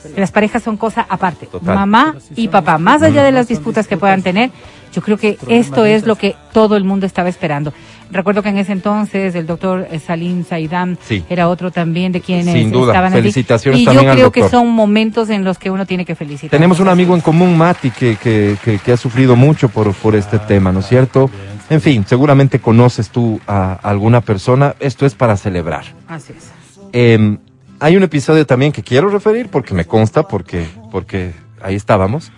Que 0.03 0.19
las 0.19 0.31
parejas 0.31 0.63
son 0.63 0.77
cosa 0.77 1.05
aparte. 1.09 1.45
Total. 1.47 1.75
Mamá 1.75 2.15
y 2.35 2.47
papá, 2.47 2.77
más 2.77 3.01
allá 3.01 3.23
de 3.23 3.31
las 3.31 3.47
disputas 3.47 3.87
que 3.87 3.97
puedan 3.97 4.21
tener, 4.21 4.51
yo 4.93 5.01
creo 5.01 5.17
que 5.17 5.37
esto 5.47 5.85
es 5.85 6.05
lo 6.05 6.15
que 6.15 6.35
todo 6.53 6.75
el 6.75 6.83
mundo 6.83 7.05
estaba 7.05 7.29
esperando. 7.29 7.73
Recuerdo 8.11 8.41
que 8.41 8.49
en 8.49 8.57
ese 8.57 8.71
entonces 8.71 9.35
el 9.35 9.45
doctor 9.45 9.87
eh, 9.91 9.99
Salim 9.99 10.43
Saidam 10.43 10.97
Sí. 11.05 11.23
era 11.29 11.47
otro 11.47 11.69
también 11.69 12.11
de 12.11 12.21
quienes 12.21 12.55
Sin 12.55 12.71
duda. 12.71 12.93
estaban 12.93 13.13
allí. 13.13 13.21
Felicitaciones 13.21 13.81
Y 13.81 13.85
también 13.85 14.05
yo 14.05 14.11
al 14.11 14.17
creo 14.17 14.31
que 14.31 14.49
son 14.49 14.67
momentos 14.71 15.29
en 15.29 15.43
los 15.43 15.59
que 15.59 15.69
uno 15.69 15.85
tiene 15.85 16.05
que 16.05 16.15
felicitar. 16.15 16.49
Tenemos 16.49 16.79
un 16.79 16.87
amigo 16.87 17.13
en 17.13 17.21
común, 17.21 17.55
Mati, 17.55 17.91
que, 17.91 18.15
que, 18.15 18.57
que, 18.63 18.79
que 18.79 18.91
ha 18.91 18.97
sufrido 18.97 19.35
mucho 19.35 19.69
por, 19.69 19.93
por 19.93 20.15
este 20.15 20.39
tema, 20.39 20.71
¿no 20.71 20.79
es 20.79 20.87
cierto? 20.87 21.29
En 21.69 21.81
fin, 21.81 22.03
seguramente 22.07 22.57
conoces 22.59 23.09
tú 23.09 23.39
a 23.45 23.73
alguna 23.73 24.21
persona. 24.21 24.73
Esto 24.79 25.05
es 25.05 25.13
para 25.13 25.37
celebrar. 25.37 25.83
Así 26.07 26.33
es. 26.35 26.49
Eh, 26.93 27.37
hay 27.79 27.95
un 27.97 28.03
episodio 28.03 28.45
también 28.45 28.71
que 28.71 28.83
quiero 28.83 29.09
referir 29.09 29.49
porque 29.49 29.73
me 29.73 29.85
consta, 29.85 30.23
porque, 30.23 30.65
porque 30.91 31.33
ahí 31.61 31.75
estábamos. 31.75 32.31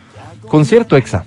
Concierto 0.47 0.95
EXA. 0.97 1.23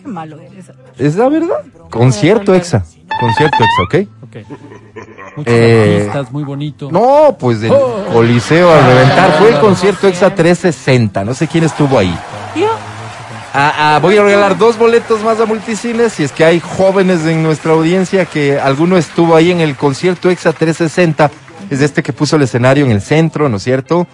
Qué 0.00 0.08
malo 0.08 0.38
eres. 0.40 0.70
Es 0.98 1.16
la 1.16 1.28
verdad. 1.28 1.62
Concierto 1.90 2.54
EXA. 2.54 2.84
concierto 3.20 3.56
exa, 3.56 3.82
¿ok? 3.84 4.08
Ok. 4.22 4.36
Muchos 5.36 5.52
Eh, 5.52 5.96
artistas, 6.00 6.32
muy 6.32 6.44
bonito. 6.44 6.90
No, 6.92 7.36
pues 7.38 7.62
el 7.62 7.72
Coliseo 8.12 8.72
al 8.72 8.84
reventar. 8.84 9.32
Fue 9.38 9.50
el 9.50 9.58
concierto 9.60 10.06
Exa 10.08 10.34
360. 10.34 11.24
No 11.24 11.34
sé 11.34 11.48
quién 11.48 11.64
estuvo 11.64 11.98
ahí. 11.98 12.16
Yo, 12.56 12.68
Ah, 13.56 13.94
ah, 13.94 13.98
voy 14.02 14.16
a 14.16 14.22
regalar 14.24 14.58
dos 14.58 14.76
boletos 14.76 15.22
más 15.22 15.38
a 15.40 15.46
multicines. 15.46 16.12
Si 16.14 16.24
es 16.24 16.32
que 16.32 16.44
hay 16.44 16.58
jóvenes 16.58 17.24
en 17.24 17.44
nuestra 17.44 17.72
audiencia 17.72 18.24
que 18.24 18.58
alguno 18.58 18.96
estuvo 18.96 19.36
ahí 19.36 19.52
en 19.52 19.60
el 19.60 19.76
concierto 19.76 20.28
Exa 20.28 20.52
360. 20.52 21.30
Es 21.70 21.80
este 21.80 22.02
que 22.02 22.12
puso 22.12 22.36
el 22.36 22.42
escenario 22.42 22.84
en 22.84 22.92
el 22.92 23.00
centro, 23.00 23.48
¿no 23.48 23.56
es 23.56 23.62
cierto? 23.62 24.06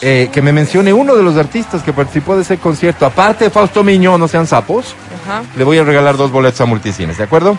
Eh, 0.00 0.30
que 0.32 0.42
me 0.42 0.52
mencione 0.52 0.92
uno 0.92 1.14
de 1.14 1.22
los 1.22 1.36
artistas 1.36 1.82
que 1.82 1.92
participó 1.92 2.34
de 2.34 2.42
ese 2.42 2.58
concierto. 2.58 3.06
Aparte 3.06 3.44
de 3.44 3.50
Fausto 3.50 3.84
Miño, 3.84 4.18
no 4.18 4.26
sean 4.26 4.46
sapos. 4.46 4.96
Ajá. 5.22 5.42
Le 5.56 5.64
voy 5.64 5.78
a 5.78 5.84
regalar 5.84 6.16
dos 6.16 6.32
boletos 6.32 6.60
a 6.60 6.66
multicines, 6.66 7.18
¿de 7.18 7.24
acuerdo? 7.24 7.56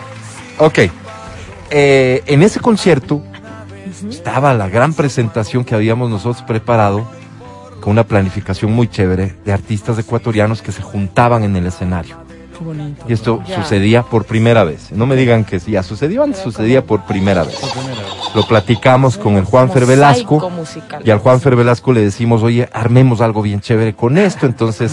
Ok. 0.58 0.80
Eh, 1.70 2.22
en 2.26 2.42
ese 2.42 2.60
concierto 2.60 3.22
estaba 4.08 4.52
la 4.54 4.68
gran 4.68 4.92
presentación 4.92 5.64
que 5.64 5.74
habíamos 5.74 6.10
nosotros 6.10 6.42
preparado 6.42 7.08
con 7.80 7.92
una 7.92 8.04
planificación 8.04 8.72
muy 8.72 8.88
chévere 8.88 9.36
de 9.44 9.52
artistas 9.52 9.98
ecuatorianos 9.98 10.62
que 10.62 10.72
se 10.72 10.82
juntaban 10.82 11.44
en 11.44 11.56
el 11.56 11.66
escenario. 11.66 12.16
Qué 12.56 12.64
bonito. 12.64 13.04
Y 13.08 13.12
esto 13.12 13.42
Ya. 13.46 13.62
sucedía 13.62 14.02
por 14.02 14.24
primera 14.24 14.64
vez. 14.64 14.92
No 14.92 15.06
me 15.06 15.16
digan 15.16 15.44
que 15.44 15.58
ya 15.58 15.82
sucedió 15.82 16.22
antes, 16.22 16.40
sucedía 16.42 16.84
por 16.84 17.02
primera 17.04 17.42
vez. 17.44 17.56
Por 17.56 17.70
primera 17.70 18.00
vez. 18.00 18.10
Lo 18.34 18.46
platicamos 18.46 19.16
con 19.18 19.36
el 19.36 19.44
Juanfer 19.44 19.82
Mosaico 19.86 20.40
Velasco. 20.40 21.02
Y 21.04 21.10
al 21.10 21.18
Juanfer 21.18 21.56
Velasco 21.56 21.92
le 21.92 22.00
decimos, 22.02 22.42
oye, 22.42 22.68
armemos 22.72 23.20
algo 23.20 23.42
bien 23.42 23.60
chévere 23.60 23.94
con 23.94 24.18
esto. 24.18 24.46
Entonces, 24.46 24.92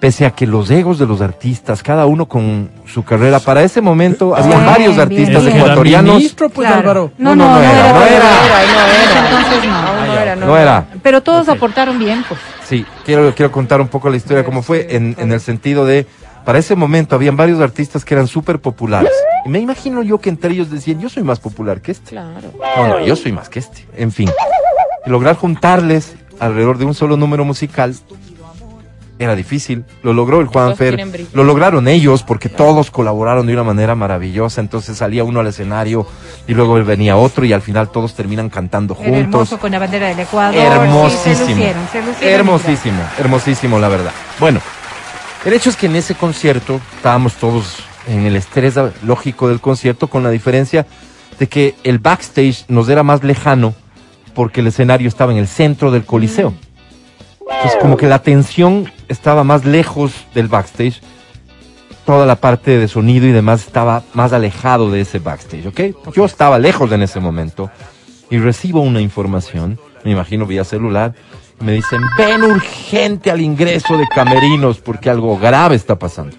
pese 0.00 0.24
a 0.26 0.30
que 0.30 0.46
los 0.46 0.70
egos 0.70 0.98
de 0.98 1.06
los 1.06 1.20
artistas, 1.20 1.82
cada 1.82 2.06
uno 2.06 2.26
con 2.26 2.70
su 2.86 3.04
carrera, 3.04 3.38
para 3.40 3.62
ese 3.62 3.80
momento 3.80 4.34
había 4.36 4.58
varios 4.64 4.94
bien, 4.96 5.00
artistas 5.00 5.44
bien. 5.44 5.56
Ecuatorianos. 5.58 6.16
ministro, 6.16 6.48
pues, 6.48 6.66
claro. 6.66 6.80
Álvaro. 6.80 7.12
No, 7.18 7.34
No, 7.36 7.44
no, 7.44 7.50
no, 7.50 7.54
no, 7.54 7.60
no 7.60 7.70
era, 7.70 7.80
era. 7.80 7.92
no 7.92 8.04
era. 8.04 8.18
no 8.18 8.86
era. 8.86 9.28
Entonces 9.28 9.68
no. 9.68 9.76
Aún 9.76 10.06
no 10.06 10.14
era, 10.14 10.36
no, 10.36 10.46
No 10.46 10.56
era. 10.56 10.86
Pero 11.02 11.22
todos 11.22 11.48
aportaron 11.48 11.98
bien, 11.98 12.24
pues. 12.28 12.40
Sí, 12.64 12.86
quiero, 13.04 13.34
quiero 13.34 13.50
contar 13.50 13.80
un 13.80 13.88
poco 13.88 14.08
la 14.10 14.16
historia, 14.16 14.44
cómo 14.44 14.62
fue, 14.62 14.94
en, 14.94 15.16
en 15.18 15.32
el 15.32 15.40
sentido 15.40 15.84
de, 15.84 16.06
para 16.50 16.58
ese 16.58 16.74
momento 16.74 17.14
habían 17.14 17.36
varios 17.36 17.60
artistas 17.60 18.04
que 18.04 18.12
eran 18.12 18.26
súper 18.26 18.58
populares. 18.58 19.12
Y 19.44 19.48
me 19.48 19.60
imagino 19.60 20.02
yo 20.02 20.18
que 20.18 20.30
entre 20.30 20.50
ellos 20.50 20.68
decían, 20.68 20.98
yo 20.98 21.08
soy 21.08 21.22
más 21.22 21.38
popular 21.38 21.80
que 21.80 21.92
este. 21.92 22.10
Claro. 22.10 22.52
No, 22.76 22.88
no, 22.88 23.06
yo 23.06 23.14
soy 23.14 23.30
más 23.30 23.48
que 23.48 23.60
este. 23.60 23.86
En 23.96 24.10
fin, 24.10 24.28
y 25.06 25.10
lograr 25.10 25.36
juntarles 25.36 26.16
alrededor 26.40 26.76
de 26.78 26.86
un 26.86 26.94
solo 26.94 27.16
número 27.16 27.44
musical 27.44 27.94
era 29.20 29.36
difícil. 29.36 29.84
Lo 30.02 30.12
logró 30.12 30.40
el 30.40 30.48
Juanfer, 30.48 30.96
quieren 30.96 31.12
brillar. 31.12 31.30
lo 31.34 31.44
lograron 31.44 31.86
ellos 31.86 32.24
porque 32.24 32.48
todos 32.48 32.90
colaboraron 32.90 33.46
de 33.46 33.52
una 33.52 33.62
manera 33.62 33.94
maravillosa. 33.94 34.60
Entonces 34.60 34.96
salía 34.96 35.22
uno 35.22 35.38
al 35.38 35.46
escenario 35.46 36.04
y 36.48 36.54
luego 36.54 36.82
venía 36.82 37.16
otro 37.16 37.44
y 37.44 37.52
al 37.52 37.62
final 37.62 37.90
todos 37.90 38.14
terminan 38.16 38.48
cantando 38.50 38.94
Era 38.94 39.04
juntos. 39.04 39.22
hermoso 39.22 39.60
con 39.60 39.70
la 39.70 39.78
bandera 39.78 40.08
del 40.08 40.18
Ecuador. 40.18 40.52
Sí, 40.54 40.58
se 40.60 40.66
Hermosísimo. 40.66 41.48
lucieron, 41.50 41.88
se 41.92 42.02
lucieron. 42.02 42.40
hermosísimo, 42.40 43.02
hermosísimo, 43.20 43.78
la 43.78 43.88
verdad. 43.88 44.10
Bueno, 44.40 44.60
el 45.44 45.52
hecho 45.52 45.70
es 45.70 45.76
que 45.76 45.86
en 45.86 45.96
ese 45.96 46.14
concierto 46.14 46.80
estábamos 46.96 47.34
todos 47.34 47.78
en 48.06 48.26
el 48.26 48.36
estrés 48.36 48.74
lógico 49.02 49.48
del 49.48 49.60
concierto, 49.60 50.08
con 50.08 50.22
la 50.22 50.30
diferencia 50.30 50.86
de 51.38 51.48
que 51.48 51.74
el 51.84 51.98
backstage 51.98 52.64
nos 52.68 52.88
era 52.88 53.02
más 53.02 53.24
lejano 53.24 53.74
porque 54.34 54.60
el 54.60 54.68
escenario 54.68 55.08
estaba 55.08 55.32
en 55.32 55.38
el 55.38 55.48
centro 55.48 55.90
del 55.90 56.04
coliseo. 56.04 56.52
Entonces, 57.40 57.78
como 57.80 57.96
que 57.96 58.06
la 58.06 58.22
tensión 58.22 58.90
estaba 59.08 59.44
más 59.44 59.64
lejos 59.64 60.12
del 60.34 60.48
backstage. 60.48 61.00
Toda 62.06 62.26
la 62.26 62.36
parte 62.36 62.78
de 62.78 62.88
sonido 62.88 63.26
y 63.26 63.32
demás 63.32 63.66
estaba 63.66 64.02
más 64.14 64.32
alejado 64.32 64.90
de 64.90 65.02
ese 65.02 65.18
backstage, 65.18 65.66
¿ok? 65.66 66.12
Yo 66.14 66.24
estaba 66.24 66.58
lejos 66.58 66.90
en 66.92 67.02
ese 67.02 67.20
momento 67.20 67.70
y 68.30 68.38
recibo 68.38 68.80
una 68.80 69.00
información, 69.00 69.78
me 70.04 70.12
imagino 70.12 70.46
vía 70.46 70.64
celular, 70.64 71.14
me 71.60 71.72
dicen, 71.72 72.00
ven 72.16 72.42
urgente 72.42 73.30
al 73.30 73.40
ingreso 73.40 73.96
de 73.96 74.06
camerinos 74.14 74.78
porque 74.78 75.10
algo 75.10 75.38
grave 75.38 75.76
está 75.76 75.98
pasando. 75.98 76.34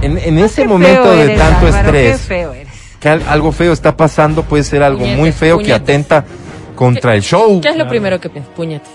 En, 0.00 0.16
en 0.18 0.38
ese 0.38 0.62
Qué 0.62 0.68
momento 0.68 1.10
de 1.12 1.24
eres, 1.24 1.38
tanto 1.38 1.66
Álvaro, 1.66 1.92
Qué 1.92 2.10
estrés, 2.10 2.20
feo 2.22 2.52
eres. 2.52 2.72
que 3.00 3.08
al- 3.08 3.22
algo 3.28 3.50
feo 3.52 3.72
está 3.72 3.96
pasando, 3.96 4.42
puede 4.44 4.62
ser 4.64 4.82
algo 4.82 5.00
muy 5.04 5.16
Puñetes, 5.16 5.34
feo 5.36 5.58
que 5.58 5.72
atenta 5.72 6.24
contra 6.76 7.14
el 7.14 7.22
show. 7.22 7.60
¿Qué 7.60 7.68
es 7.68 7.74
lo 7.74 7.78
Claro. 7.80 7.88
primero 7.90 8.20
que 8.20 8.30
piensas? 8.30 8.52
Puñetes. 8.54 8.88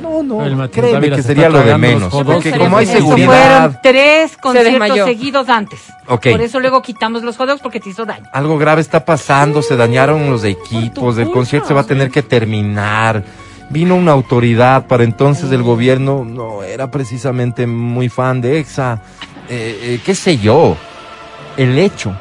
No, 0.00 0.22
no, 0.22 0.44
El 0.44 0.70
créeme 0.70 0.92
Dávila 0.92 1.16
que 1.16 1.22
se 1.22 1.28
sería 1.28 1.48
lo 1.48 1.62
de 1.62 1.76
menos, 1.76 2.14
porque 2.24 2.56
como 2.56 2.76
hay 2.76 2.86
seguridad, 2.86 3.26
fueron 3.26 3.78
tres 3.82 4.36
conciertos 4.36 4.96
seguidos 5.04 5.48
antes. 5.48 5.80
Ok. 6.06 6.28
Por 6.30 6.40
eso 6.40 6.60
luego 6.60 6.82
quitamos 6.82 7.22
los 7.22 7.36
hot 7.36 7.48
dogs 7.48 7.60
porque 7.60 7.80
te 7.80 7.90
hizo 7.90 8.04
daño. 8.04 8.26
algo 8.32 8.58
grave 8.58 8.80
está 8.80 9.04
pasando, 9.04 9.60
se 9.60 9.76
dañaron 9.76 10.30
los 10.30 10.44
equipos, 10.44 11.18
el 11.18 11.30
concierto 11.30 11.68
se 11.68 11.74
va 11.74 11.80
a 11.80 11.86
tener 11.86 12.10
que 12.10 12.22
terminar. 12.22 13.24
Vino 13.70 13.96
una 13.96 14.12
autoridad, 14.12 14.86
para 14.86 15.02
entonces 15.02 15.50
el 15.50 15.62
gobierno 15.62 16.24
no 16.24 16.62
era 16.62 16.90
precisamente 16.90 17.66
muy 17.66 18.08
fan 18.08 18.40
de 18.40 18.58
EXA, 18.58 19.00
eh, 19.48 19.78
eh, 19.82 20.00
qué 20.04 20.14
sé 20.14 20.38
yo. 20.38 20.76
El 21.56 21.78
hecho 21.78 22.14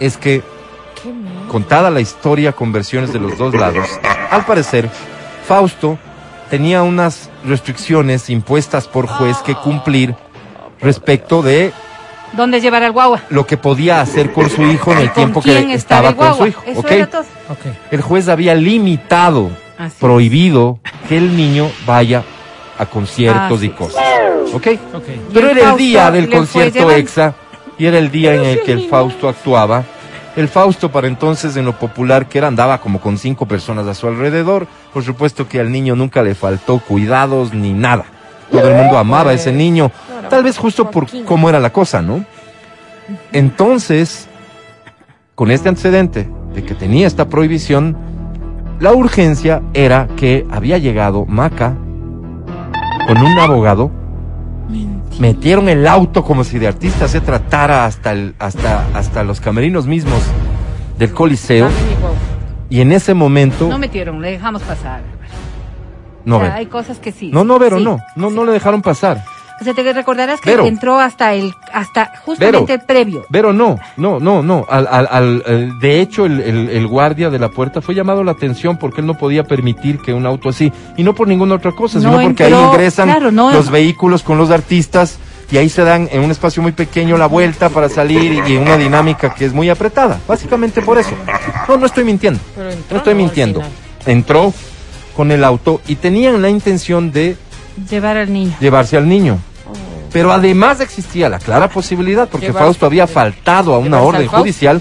es 0.00 0.16
que, 0.16 0.42
contada 1.48 1.90
la 1.90 2.00
historia 2.00 2.52
con 2.52 2.72
versiones 2.72 3.12
de 3.12 3.20
los 3.20 3.38
dos 3.38 3.54
lados, 3.54 3.88
al 4.30 4.44
parecer, 4.44 4.90
Fausto 5.46 5.98
tenía 6.50 6.82
unas 6.82 7.30
restricciones 7.44 8.30
impuestas 8.30 8.88
por 8.88 9.06
juez 9.06 9.38
que 9.38 9.54
cumplir 9.54 10.14
respecto 10.80 11.42
de 11.42 11.72
¿Dónde 12.32 12.60
llevar 12.60 12.82
al 12.82 12.92
guagua? 12.92 13.22
lo 13.30 13.46
que 13.46 13.56
podía 13.56 14.00
hacer 14.00 14.32
con 14.32 14.50
su 14.50 14.62
hijo 14.62 14.92
en 14.92 14.98
el 14.98 15.06
¿Con 15.06 15.14
tiempo 15.14 15.42
que 15.42 15.72
estaba 15.72 16.14
con 16.14 16.36
su 16.36 16.46
hijo. 16.46 16.62
Eso 16.66 16.80
¿ok? 16.80 16.90
era 16.90 17.06
todo. 17.06 17.22
Ok. 17.50 17.92
El 17.92 18.02
juez 18.02 18.28
había 18.28 18.54
limitado, 18.54 19.50
Así. 19.78 19.96
prohibido 20.00 20.78
que 21.08 21.16
el 21.16 21.36
niño 21.36 21.70
vaya 21.86 22.24
a 22.78 22.86
conciertos 22.86 23.58
Así 23.58 23.66
y 23.66 23.70
cosas. 23.70 24.04
¿Ok? 24.52 24.66
Ok. 24.94 25.04
Pero 25.32 25.50
el 25.50 25.58
era 25.58 25.70
el 25.70 25.76
día 25.76 26.10
del 26.10 26.28
concierto. 26.28 26.90
EXA 26.90 27.34
y 27.78 27.86
era 27.86 27.98
el 27.98 28.10
día 28.10 28.34
en 28.34 28.44
el 28.44 28.62
que 28.62 28.72
el 28.72 28.88
Fausto 28.88 29.28
actuaba. 29.28 29.84
El 30.36 30.48
Fausto 30.48 30.90
para 30.90 31.06
entonces 31.06 31.56
en 31.56 31.64
lo 31.64 31.78
popular 31.78 32.26
que 32.26 32.38
era 32.38 32.48
andaba 32.48 32.80
como 32.80 33.00
con 33.00 33.18
cinco 33.18 33.46
personas 33.46 33.86
a 33.86 33.94
su 33.94 34.08
alrededor. 34.08 34.66
Por 34.92 35.04
supuesto 35.04 35.48
que 35.48 35.60
al 35.60 35.70
niño 35.70 35.94
nunca 35.94 36.22
le 36.22 36.34
faltó 36.34 36.80
cuidados 36.80 37.54
ni 37.54 37.72
nada. 37.72 38.04
Todo 38.50 38.68
el 38.68 38.74
mundo 38.74 38.98
amaba 38.98 39.30
a 39.30 39.34
ese 39.34 39.52
niño. 39.52 39.90
Claro. 40.06 40.28
Tal 40.28 40.42
vez 40.42 40.58
justo 40.58 40.90
por 40.90 41.06
cómo 41.24 41.48
era 41.48 41.60
la 41.60 41.72
cosa, 41.72 42.02
¿no? 42.02 42.24
Entonces, 43.32 44.28
con 45.34 45.50
este 45.50 45.68
antecedente 45.68 46.28
de 46.54 46.64
que 46.64 46.74
tenía 46.74 47.06
esta 47.06 47.28
prohibición, 47.28 47.96
la 48.80 48.92
urgencia 48.92 49.62
era 49.72 50.08
que 50.16 50.46
había 50.50 50.78
llegado 50.78 51.26
Maca 51.26 51.74
con 53.06 53.18
un 53.18 53.38
abogado. 53.38 53.90
Metieron 55.18 55.68
el 55.68 55.86
auto 55.86 56.24
como 56.24 56.44
si 56.44 56.58
de 56.58 56.66
artista 56.66 57.06
se 57.08 57.20
tratara 57.20 57.84
hasta, 57.84 58.12
el, 58.12 58.34
hasta, 58.38 58.84
hasta 58.94 59.22
los 59.22 59.40
camerinos 59.40 59.86
mismos 59.86 60.22
del 60.98 61.12
Coliseo. 61.12 61.68
Guau. 62.00 62.12
Y 62.70 62.80
en 62.80 62.92
ese 62.92 63.14
momento... 63.14 63.68
No 63.68 63.78
metieron, 63.78 64.20
le 64.20 64.32
dejamos 64.32 64.62
pasar. 64.62 65.02
No, 66.24 66.36
O 66.36 66.38
sea, 66.40 66.48
Vero. 66.48 66.58
hay 66.58 66.66
cosas 66.66 66.98
que 66.98 67.12
sí. 67.12 67.30
no, 67.32 67.44
no, 67.44 67.58
Vero, 67.58 67.78
sí. 67.78 67.84
no, 67.84 67.98
no, 68.16 68.30
no 68.30 68.44
le 68.44 68.52
dejaron 68.52 68.82
pasar. 68.82 69.24
O 69.60 69.64
sea, 69.64 69.72
te 69.72 69.92
recordarás 69.92 70.40
que 70.40 70.50
Vero. 70.50 70.66
entró 70.66 70.98
hasta 70.98 71.32
el, 71.34 71.52
hasta 71.72 72.10
justamente 72.24 72.72
el 72.74 72.80
previo. 72.80 73.24
Pero 73.30 73.52
no, 73.52 73.78
no, 73.96 74.18
no, 74.18 74.42
no. 74.42 74.66
Al, 74.68 74.88
al, 74.90 75.08
al- 75.10 75.42
al- 75.46 75.78
de 75.78 76.00
hecho, 76.00 76.26
el, 76.26 76.40
el- 76.40 76.68
el 76.70 76.86
guardia 76.88 77.30
de 77.30 77.38
la 77.38 77.48
puerta 77.50 77.80
fue 77.80 77.94
llamado 77.94 78.24
la 78.24 78.32
atención 78.32 78.76
porque 78.76 79.00
él 79.00 79.06
no 79.06 79.14
podía 79.14 79.44
permitir 79.44 79.98
que 80.00 80.12
un 80.12 80.26
auto 80.26 80.48
así, 80.48 80.72
y 80.96 81.04
no 81.04 81.14
por 81.14 81.28
ninguna 81.28 81.54
otra 81.54 81.70
cosa, 81.72 81.98
No 82.00 82.10
sino 82.10 82.22
porque 82.22 82.44
ahí 82.44 82.52
ingresan 82.52 83.08
claro, 83.08 83.30
no. 83.30 83.52
los 83.52 83.70
vehículos 83.70 84.22
con 84.24 84.38
los 84.38 84.50
artistas 84.50 85.18
y 85.52 85.56
ahí 85.58 85.68
se 85.68 85.84
dan 85.84 86.08
en 86.10 86.22
un 86.22 86.30
espacio 86.32 86.60
muy 86.62 86.72
pequeño 86.72 87.16
la 87.16 87.26
vuelta 87.26 87.68
para 87.68 87.88
salir 87.88 88.42
y 88.46 88.56
en 88.56 88.62
una 88.62 88.76
dinámica 88.76 89.34
que 89.34 89.44
es 89.44 89.52
muy 89.52 89.70
apretada. 89.70 90.18
Básicamente 90.26 90.82
por 90.82 90.98
eso. 90.98 91.10
No, 91.68 91.76
no 91.76 91.86
estoy 91.86 92.02
mintiendo. 92.02 92.40
Pero 92.56 92.70
entró, 92.70 92.90
No 92.90 92.96
estoy 92.98 93.14
mintiendo. 93.14 93.62
Entró 94.04 94.52
con 95.14 95.30
el 95.30 95.44
auto 95.44 95.80
y 95.86 95.94
tenían 95.96 96.42
la 96.42 96.48
intención 96.48 97.12
de 97.12 97.36
Llevar 97.90 98.16
al 98.16 98.32
niño. 98.32 98.54
llevarse 98.60 98.96
al 98.96 99.08
niño. 99.08 99.38
Pero 100.12 100.32
además 100.32 100.80
existía 100.80 101.28
la 101.28 101.38
clara 101.40 101.68
posibilidad, 101.68 102.28
porque 102.28 102.46
Llevar- 102.48 102.64
Fausto 102.64 102.86
había 102.86 103.06
faltado 103.06 103.74
a 103.74 103.78
una 103.78 104.00
orden 104.00 104.26
judicial 104.28 104.80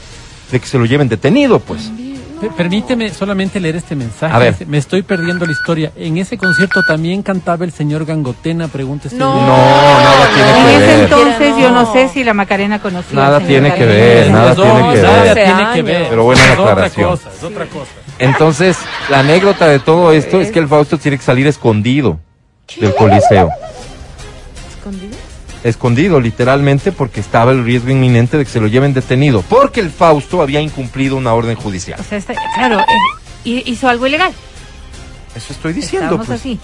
de 0.51 0.59
que 0.59 0.67
se 0.67 0.77
lo 0.77 0.85
lleven 0.85 1.09
detenido, 1.09 1.59
pues. 1.59 1.91
Per- 2.39 2.51
Permíteme 2.51 3.09
solamente 3.09 3.57
leer 3.59 3.77
este 3.77 3.95
mensaje. 3.95 4.35
A 4.35 4.37
ver. 4.37 4.55
Me 4.67 4.77
estoy 4.77 5.01
perdiendo 5.01 5.45
la 5.45 5.53
historia. 5.53 5.91
En 5.95 6.17
ese 6.17 6.37
concierto 6.37 6.81
también 6.85 7.23
cantaba 7.23 7.63
el 7.63 7.71
señor 7.71 8.05
Gangotena, 8.05 8.67
pregunta 8.67 9.07
este 9.07 9.17
No. 9.17 9.33
nada 9.47 10.29
tiene 10.35 10.49
En 10.51 10.65
que 10.65 10.75
ese 10.75 10.85
ver. 10.85 10.99
entonces 11.05 11.53
yo 11.57 11.71
no 11.71 11.83
No. 11.83 11.93
sé 11.93 12.09
si 12.09 12.23
la 12.23 12.33
Macarena 12.33 12.79
conocía. 12.79 13.17
Nada 13.17 13.39
tiene 13.39 13.73
que 13.73 13.85
ver, 13.85 14.29
nada 14.29 14.53
No, 14.53 14.55
tiene 14.63 14.93
que 14.93 15.01
nada 15.01 15.23
ver. 15.23 15.33
Tiene 15.45 15.73
que 15.73 15.81
ver. 15.83 16.07
Pero 16.09 16.23
buena 16.25 16.43
Es 16.43 16.51
otra 16.59 16.71
aclaración. 16.73 17.09
cosa, 17.11 17.29
es 17.35 17.43
otra 17.43 17.65
cosa. 17.65 17.91
Entonces, 18.19 18.77
la 19.09 19.19
anécdota 19.19 19.65
de 19.67 19.79
todo 19.79 20.11
esto 20.11 20.41
es 20.41 20.51
que 20.51 20.59
el 20.59 20.67
Fausto 20.67 20.97
tiene 20.99 21.17
que 21.17 21.23
salir 21.23 21.47
escondido 21.47 22.19
del 22.79 22.95
Coliseo. 22.95 23.49
¿Escondido? 24.77 25.17
escondido 25.63 26.19
literalmente 26.19 26.91
porque 26.91 27.21
estaba 27.21 27.53
el 27.53 27.63
riesgo 27.63 27.89
inminente 27.89 28.37
de 28.37 28.43
que 28.43 28.51
se 28.51 28.59
lo 28.59 28.67
lleven 28.67 28.93
detenido, 28.93 29.41
porque 29.47 29.79
el 29.79 29.91
Fausto 29.91 30.41
había 30.41 30.59
incumplido 30.59 31.15
una 31.15 31.33
orden 31.33 31.55
judicial. 31.55 31.97
O 32.01 32.03
sea, 32.03 32.17
está- 32.17 32.33
claro, 32.55 32.81
eh, 32.81 32.85
hi- 33.45 33.63
hizo 33.67 33.87
algo 33.87 34.05
ilegal. 34.05 34.33
Eso 35.33 35.53
estoy 35.53 35.71
diciendo. 35.71 36.17
Pues. 36.17 36.29
así. 36.31 36.59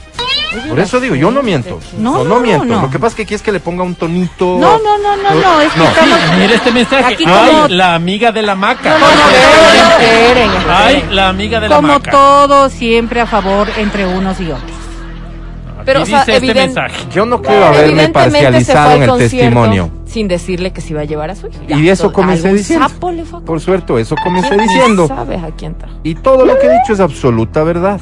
Por 0.67 0.79
eso 0.81 0.99
digo, 0.99 1.15
yo 1.15 1.31
no 1.31 1.41
miento. 1.41 1.79
No, 1.97 2.11
No, 2.17 2.23
no, 2.25 2.29
no 2.35 2.39
miento. 2.41 2.65
no. 2.65 2.81
Lo 2.81 2.89
que 2.91 2.99
pasa 2.99 3.11
es 3.11 3.15
que 3.15 3.21
aquí 3.23 3.33
es 3.35 3.41
que 3.41 3.51
le 3.53 3.59
ponga 3.61 3.83
un 3.83 3.95
tonito. 3.95 4.57
No, 4.59 4.77
no, 4.79 4.97
no, 4.97 5.15
no, 5.15 5.33
no, 5.33 5.61
es 5.61 5.71
que 5.71 5.79
No. 5.79 5.85
estamos... 5.85 6.19
Mira 6.37 6.53
este 6.55 6.71
mensaje. 6.71 7.13
Aquí 7.13 7.23
Ay, 7.25 7.51
como- 7.51 7.67
la 7.69 7.95
amiga 7.95 8.31
de 8.33 8.41
la 8.41 8.55
maca. 8.55 8.97
No, 8.99 9.05
Ay, 10.69 11.05
la 11.11 11.29
amiga 11.29 11.59
de 11.61 11.69
la 11.69 11.75
Como 11.77 11.87
maca. 11.87 12.11
todo, 12.11 12.69
siempre 12.69 13.21
a 13.21 13.25
favor 13.27 13.69
entre 13.77 14.05
unos 14.05 14.39
y 14.41 14.51
otros. 14.51 14.71
Pero, 15.89 16.01
Aquí 16.01 16.13
o 16.13 16.15
sea, 16.17 16.19
dice 16.23 16.35
este 16.37 16.47
evident- 16.53 16.65
mensaje. 16.67 16.95
Yo 17.11 17.25
no 17.25 17.41
quiero 17.41 17.65
haberme 17.65 18.09
parcializado 18.09 18.91
en 18.91 19.03
el 19.09 19.17
testimonio. 19.17 19.89
Sin 20.05 20.27
decirle 20.27 20.71
que 20.71 20.81
se 20.81 20.91
iba 20.91 21.01
a 21.01 21.05
llevar 21.05 21.31
a 21.31 21.35
su 21.35 21.47
hija. 21.47 21.57
Y 21.67 21.81
de 21.81 21.89
eso 21.89 22.13
comencé 22.13 22.53
diciendo. 22.53 22.87
sapo 22.87 23.11
le 23.11 23.25
fue 23.25 23.39
a- 23.39 23.41
Por 23.41 23.59
suerte, 23.59 23.99
eso 23.99 24.15
comencé 24.23 24.55
diciendo. 24.55 25.07
sabes 25.07 25.41
a 25.41 25.49
quién 25.49 25.73
trajo. 25.75 25.95
Y 26.03 26.13
todo 26.13 26.45
lo 26.45 26.59
que 26.59 26.67
he 26.67 26.69
dicho 26.69 26.93
es 26.93 26.99
absoluta 26.99 27.63
verdad. 27.63 27.99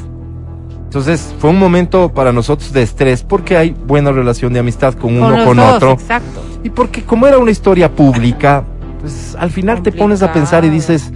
Entonces, 0.84 1.34
fue 1.40 1.50
un 1.52 1.60
momento 1.60 2.12
para 2.14 2.34
nosotros 2.34 2.74
de 2.74 2.82
estrés 2.82 3.24
porque 3.24 3.56
hay 3.56 3.70
buena 3.72 4.12
relación 4.12 4.52
de 4.52 4.60
amistad 4.60 4.94
con 4.96 5.16
uno 5.16 5.30
los 5.30 5.46
con 5.46 5.56
dos, 5.56 5.76
otro. 5.76 5.92
Exacto. 5.94 6.42
Y 6.66 6.70
porque 6.70 7.04
como 7.04 7.26
era 7.26 7.38
una 7.38 7.52
historia 7.52 7.90
pública, 7.90 8.66
pues 9.00 9.34
al 9.40 9.50
final 9.52 9.82
te 9.82 9.94
pones 9.94 10.22
a 10.24 10.34
pensar 10.34 10.66
y 10.66 10.70
dices, 10.70 11.12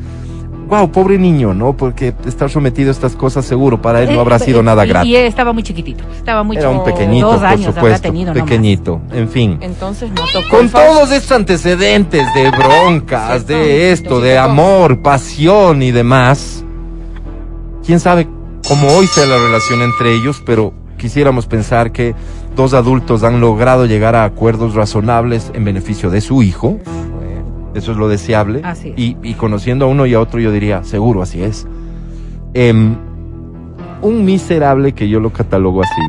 wow, 0.71 0.89
pobre 0.89 1.17
niño, 1.19 1.53
¿no? 1.53 1.75
Porque 1.75 2.13
estar 2.25 2.49
sometido 2.49 2.87
a 2.89 2.91
estas 2.93 3.15
cosas 3.17 3.43
seguro 3.45 3.81
para 3.81 4.01
él 4.01 4.13
no 4.15 4.21
habrá 4.21 4.37
Eh, 4.37 4.39
sido 4.39 4.61
eh, 4.61 4.63
nada 4.63 4.85
y- 4.85 4.89
grato. 4.89 5.05
Y 5.05 5.15
él 5.17 5.25
estaba 5.25 5.51
muy 5.51 5.63
chiquitito. 5.63 6.03
Estaba 6.15 6.43
muy 6.43 6.55
Era 6.55 6.69
un 6.69 6.83
pequeñito, 6.85 7.27
Dos 7.27 7.35
por 7.39 7.45
años 7.45 7.67
habrá 7.67 7.81
supuesto, 7.81 8.01
tenido 8.07 8.33
nomás. 8.33 8.49
pequeñito, 8.49 9.01
en 9.11 9.27
fin. 9.29 9.57
Entonces 9.61 10.09
no 10.11 10.21
tocó. 10.31 10.49
Con 10.57 10.69
todos 10.69 11.11
estos 11.11 11.31
antecedentes 11.33 12.25
de 12.33 12.49
broncas, 12.51 13.43
Cierto, 13.45 13.53
de 13.53 13.91
esto, 13.91 14.17
sí 14.21 14.25
de 14.27 14.37
amor, 14.37 15.01
pasión 15.01 15.83
y 15.83 15.91
demás, 15.91 16.63
quién 17.85 17.99
sabe 17.99 18.27
cómo 18.67 18.87
hoy 18.93 19.07
sea 19.07 19.25
la 19.25 19.37
relación 19.37 19.81
entre 19.81 20.13
ellos, 20.15 20.41
pero 20.45 20.73
quisiéramos 20.97 21.47
pensar 21.47 21.91
que 21.91 22.15
dos 22.55 22.73
adultos 22.73 23.23
han 23.23 23.41
logrado 23.41 23.85
llegar 23.87 24.15
a 24.15 24.23
acuerdos 24.23 24.73
razonables 24.75 25.51
en 25.53 25.65
beneficio 25.65 26.09
de 26.09 26.21
su 26.21 26.43
hijo. 26.43 26.77
Eso 27.73 27.91
es 27.91 27.97
lo 27.97 28.07
deseable. 28.09 28.61
Así 28.63 28.89
es. 28.89 28.93
Y, 28.99 29.17
y 29.23 29.33
conociendo 29.35 29.85
a 29.85 29.87
uno 29.87 30.05
y 30.05 30.13
a 30.13 30.19
otro, 30.19 30.39
yo 30.39 30.51
diría, 30.51 30.83
seguro, 30.83 31.21
así 31.21 31.41
es. 31.43 31.65
Em, 32.53 32.95
un 34.01 34.25
miserable 34.25 34.93
que 34.93 35.07
yo 35.07 35.19
lo 35.19 35.31
catalogo 35.31 35.81
así, 35.83 36.01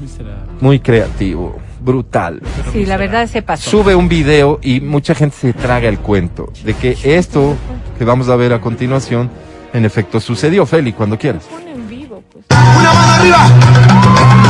Miserable. 0.00 0.42
muy 0.60 0.80
creativo, 0.80 1.56
brutal 1.80 2.40
Sí, 2.72 2.84
la 2.86 2.96
verdad 2.96 3.26
se 3.28 3.42
pasó. 3.42 3.70
sube 3.70 3.94
un 3.94 4.08
video 4.08 4.58
y 4.62 4.80
mucha 4.80 5.14
gente 5.14 5.36
se 5.36 5.52
traga 5.52 5.88
el 5.88 5.98
cuento 5.98 6.50
de 6.64 6.74
que 6.74 6.96
esto 7.04 7.54
que 7.98 8.04
vamos 8.04 8.28
a 8.30 8.36
ver 8.36 8.52
a 8.52 8.60
continuación 8.60 9.30
en 9.72 9.84
efecto 9.84 10.18
sucedió. 10.20 10.64
Feli, 10.66 10.92
cuando 10.92 11.18
quieras. 11.18 11.44
Pone 11.44 11.72
en 11.72 11.88
vivo, 11.88 12.22
pues. 12.32 12.44
Una 12.50 12.92
mano 12.94 13.12
arriba. 13.12 14.45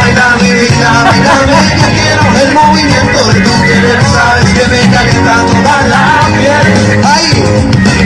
Baila, 0.00 0.24
baila, 0.24 0.36
mi 0.42 0.50
vida, 0.52 0.90
bailame, 1.04 1.60
que 1.80 1.88
quiero 1.94 2.22
el 2.42 2.50
movimiento 2.54 3.18
de 3.32 3.40
tu 3.40 3.62
querer, 3.62 4.00
sabes 4.12 4.50
que 4.52 4.64
me 4.68 4.80
calienta 4.94 5.34
toda 5.46 5.76
la 5.88 6.02
piel. 6.36 7.04
Ay, 7.04 7.26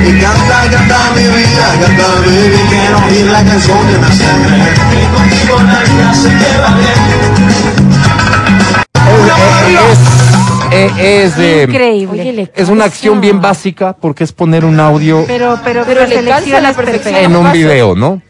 y 0.07 0.21
canta, 0.21 0.59
canta 0.71 0.99
mi 1.17 1.23
vida, 1.23 1.67
canta, 1.81 2.07
baby, 2.21 2.61
quiero 2.69 2.99
oír 3.07 3.27
la 3.27 3.43
canción 3.45 3.79
que 3.89 3.99
me 3.99 4.07
hace 4.07 4.25
creer. 4.25 4.75
Que 4.75 5.01
contigo 5.17 5.55
la 5.63 5.79
vida 5.81 6.15
se 6.15 6.31
lleva 6.31 6.71
bien. 6.77 6.99
Es, 9.81 9.99
eh, 10.71 11.25
es, 11.25 11.39
eh, 11.39 11.65
Increíble. 11.69 12.53
Es 12.55 12.69
una 12.69 12.85
acción 12.85 13.21
bien 13.21 13.41
básica 13.41 13.95
porque 13.95 14.25
es 14.25 14.33
poner 14.33 14.65
un 14.65 14.79
audio 14.79 15.25
pero, 15.27 15.59
pero, 15.65 15.85
Pero 15.87 16.01
la 16.03 16.41
le 16.41 16.61
la 16.61 16.73
perfección. 16.75 17.17
en 17.17 17.35
un 17.37 17.51
video, 17.53 17.95
¿no? 17.95 18.21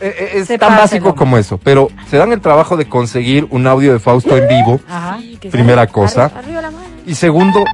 Eh, 0.00 0.14
eh, 0.18 0.30
Es 0.34 0.46
Se 0.48 0.58
tan 0.58 0.76
básico 0.76 1.14
como 1.14 1.36
eso, 1.38 1.58
pero 1.58 1.88
se 2.10 2.16
dan 2.16 2.32
el 2.32 2.40
trabajo 2.40 2.76
de 2.76 2.88
conseguir 2.88 3.46
un 3.50 3.66
audio 3.66 3.92
de 3.92 3.98
Fausto 3.98 4.36
en 4.36 4.46
vivo. 4.48 4.80
Ajá. 4.88 5.18
Primera 5.50 5.82
sale 5.82 5.92
cosa. 5.92 6.24
Arriba, 6.26 6.38
arriba 6.40 6.62
la 6.62 6.70
mano. 6.70 6.84
Y 7.06 7.14
segundo, 7.14 7.64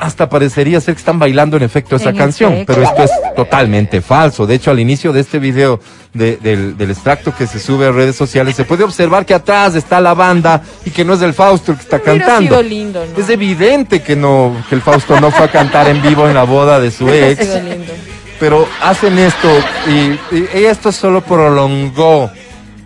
hasta 0.00 0.28
parecería 0.28 0.80
ser 0.80 0.94
que 0.94 0.98
están 1.00 1.18
bailando 1.18 1.56
en 1.56 1.62
efecto 1.62 1.96
esa 1.96 2.10
En 2.10 2.16
canción, 2.16 2.52
efecto. 2.52 2.72
pero 2.74 2.86
esto 2.86 3.02
es 3.04 3.10
totalmente 3.36 4.00
falso. 4.00 4.46
De 4.46 4.54
hecho, 4.54 4.70
al 4.70 4.78
inicio 4.80 5.12
de 5.12 5.20
este 5.20 5.38
video, 5.38 5.80
de- 6.12 6.36
del, 6.36 6.76
del 6.76 6.90
extracto 6.90 7.34
que 7.36 7.46
se 7.46 7.58
sube 7.58 7.86
a 7.86 7.92
redes 7.92 8.14
sociales, 8.16 8.54
se 8.56 8.64
puede 8.64 8.84
observar 8.84 9.26
que 9.26 9.34
atrás 9.34 9.74
está 9.74 10.00
la 10.00 10.14
banda 10.14 10.62
y 10.84 10.90
que 10.90 11.04
no 11.04 11.14
es 11.14 11.22
el 11.22 11.34
Fausto 11.34 11.72
el 11.72 11.78
que 11.78 11.82
está 11.84 11.98
cantando. 12.00 12.48
sido 12.50 12.62
lindo, 12.62 13.04
¿no? 13.04 13.20
Es 13.22 13.28
evidente 13.28 14.00
que 14.02 14.14
no, 14.16 14.56
que 14.68 14.74
el 14.76 14.80
Fausto 14.82 15.20
no 15.20 15.30
fue 15.32 15.46
a 15.46 15.50
cantar 15.50 15.88
en 15.88 16.00
vivo 16.02 16.28
en 16.28 16.34
la 16.34 16.44
boda 16.44 16.78
de 16.80 16.90
su 16.90 17.08
ex, 17.10 17.44
sido 17.44 17.60
lindo. 17.60 17.92
Pero 18.38 18.66
hacen 18.82 19.18
esto 19.18 19.48
y, 19.86 20.38
y 20.58 20.64
esto 20.64 20.92
solo 20.92 21.20
prolongó 21.20 22.30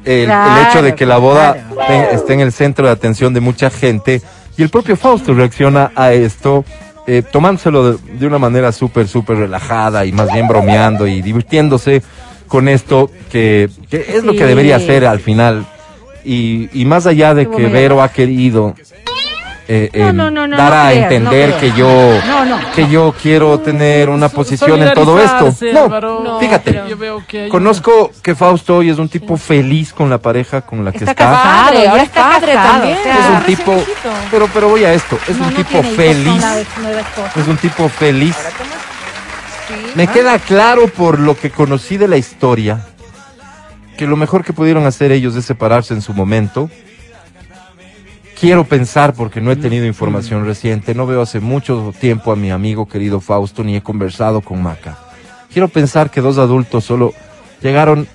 el, 0.05 0.31
hecho 0.69 0.83
de 0.83 0.95
que 0.95 1.07
la 1.07 1.19
boda 1.19 1.67
claro. 1.73 2.11
esté, 2.13 2.35
en 2.35 2.41
el 2.41 2.53
centro 2.53 2.87
de 2.87 2.93
atención 2.93 3.35
de 3.35 3.41
mucha 3.41 3.71
gente 3.71 4.23
y 4.57 4.63
el 4.63 4.71
propio 4.71 4.97
Fausto 4.97 5.35
reacciona 5.35 5.93
a 5.95 6.13
esto 6.13 6.65
eh, 7.07 7.23
tomándoselo 7.23 7.93
de, 7.93 8.19
de 8.19 8.27
una 8.27 8.39
manera 8.39 8.73
súper, 8.73 9.09
súper 9.09 9.39
relajada 9.39 10.05
y 10.05 10.13
más 10.13 10.33
bien 10.33 10.49
bromeando 10.49 11.07
y 11.07 11.23
divirtiéndose 11.23 12.03
con 12.49 12.69
esto 12.69 13.11
que, 13.31 13.69
que 13.91 14.05
es 14.17 14.25
lo 14.25 14.33
que 14.33 14.45
debería 14.45 14.77
hacer 14.77 15.05
al 15.05 15.21
final. 15.21 15.67
Y, 16.25 16.69
y 16.73 16.85
más 16.85 17.07
allá 17.07 17.35
de 17.35 17.43
Estuvo 17.43 17.59
que 17.59 17.67
Vero 17.69 18.03
ha 18.03 18.09
querido 18.09 18.75
eh, 19.71 19.91
No, 19.95 20.13
no, 20.15 20.31
no, 20.31 20.47
no, 20.47 20.57
dar 20.57 20.73
no 20.73 20.79
a 20.81 20.87
creas, 20.91 21.03
entender 21.13 21.51
no 21.51 21.59
que 21.59 21.73
yo 21.73 22.21
No, 22.27 22.45
no, 22.47 22.59
que 22.75 22.89
yo 22.89 23.15
quiero 23.21 23.61
tener 23.61 24.09
una 24.09 24.29
posición 24.31 24.83
en 24.83 24.95
todo 24.95 25.21
esto. 25.21 25.55
No, 25.73 26.41
fíjate, 26.41 26.73
pero- 26.73 26.89
Yo 26.89 26.97
veo 26.97 27.23
que 27.27 27.45
hay 27.45 27.49
conozco 27.51 28.11
que 28.23 28.35
Fausto 28.35 28.77
hoy 28.79 28.89
es 28.91 28.99
un 28.99 29.09
tipo 29.09 29.37
feliz 29.37 29.93
con 29.93 30.09
la 30.09 30.19
pareja 30.19 30.63
con 30.63 30.85
la 30.85 30.91
que 30.93 30.99
Está 30.99 31.11
está. 31.11 31.25
casado, 31.27 31.79
ahora 31.91 32.03
está 32.03 32.21
es 32.21 32.35
padre 32.35 32.53
casado, 32.55 32.73
también. 32.79 32.99
o 32.99 33.03
sea, 33.03 33.19
Es 33.19 33.27
un 33.39 33.43
tipo, 33.45 33.85
pero 34.31 34.49
pero 34.55 34.69
voy 34.71 34.85
a 34.85 34.93
esto, 34.95 35.19
es 35.29 35.37
No, 35.37 35.47
un 35.49 35.51
no 35.53 35.57
tipo 35.59 35.83
feliz, 35.83 36.45
es 37.37 37.47
un 37.47 37.57
tipo 37.59 37.89
feliz. 37.91 38.37
Me 39.95 40.07
queda 40.07 40.39
claro 40.39 40.89
por 40.89 41.19
lo 41.19 41.37
que 41.37 41.51
conocí 41.51 41.99
de 41.99 42.09
la 42.09 42.17
historia 42.17 42.81
que 43.99 44.07
lo 44.07 44.17
mejor 44.17 44.45
que 44.45 44.53
pudieron 44.53 44.87
hacer 44.87 45.11
ellos 45.13 45.35
es 45.37 45.45
separarse 45.45 45.93
en 45.93 46.01
su 46.03 46.15
momento. 46.15 46.71
Quiero 48.41 48.65
pensar, 48.65 49.15
porque 49.15 49.41
no 49.41 49.51
he 49.51 49.57
tenido 49.57 49.85
información 49.85 50.45
reciente, 50.45 50.95
no 50.95 51.07
veo 51.07 51.23
hace 51.23 51.41
mucho 51.41 51.93
tiempo 51.99 52.31
a 52.31 52.37
mi 52.37 52.51
amigo 52.51 52.87
querido 52.87 53.21
Fausto, 53.21 53.65
ni 53.65 53.75
he 53.75 53.83
conversado 53.83 54.41
con 54.41 54.63
Maca. 54.63 54.97
Quiero 55.53 55.69
pensar 55.69 56.11
que 56.11 56.21
dos 56.21 56.39
adultos 56.39 56.85
solo 56.85 57.15
llegaron 57.61 58.07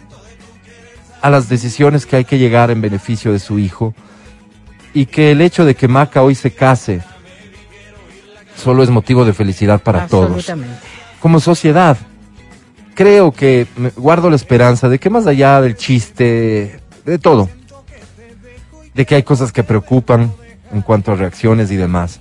a 1.22 1.30
las 1.30 1.50
decisiones 1.50 2.06
que 2.06 2.16
hay 2.16 2.26
que 2.26 2.38
llegar 2.38 2.72
en 2.72 2.82
beneficio 2.82 3.34
de 3.34 3.40
su 3.40 3.60
hijo 3.60 3.94
y 4.94 5.08
que 5.08 5.32
el 5.32 5.42
hecho 5.42 5.66
de 5.66 5.76
que 5.76 5.88
Maca 5.88 6.22
hoy 6.22 6.36
se 6.36 6.52
case 6.52 7.02
solo 8.56 8.84
es 8.84 8.90
motivo 8.90 9.26
de 9.26 9.34
felicidad 9.34 9.82
para 9.82 10.08
todos 10.08 10.52
como 11.24 11.40
sociedad, 11.40 11.98
creo 12.96 13.32
que 13.32 13.66
guardo 13.96 14.30
la 14.30 14.36
esperanza 14.36 14.90
de 14.90 15.00
que 15.00 15.10
más 15.10 15.26
allá 15.26 15.62
del 15.62 15.78
chiste, 15.78 16.82
de 17.06 17.18
todo, 17.18 17.50
de 18.94 19.06
que 19.06 19.16
hay 19.16 19.24
cosas 19.24 19.52
que 19.52 19.64
preocupan 19.64 20.32
en 20.72 20.82
cuanto 20.82 21.12
a 21.12 21.16
reacciones 21.16 21.72
y 21.72 21.76
demás, 21.76 22.20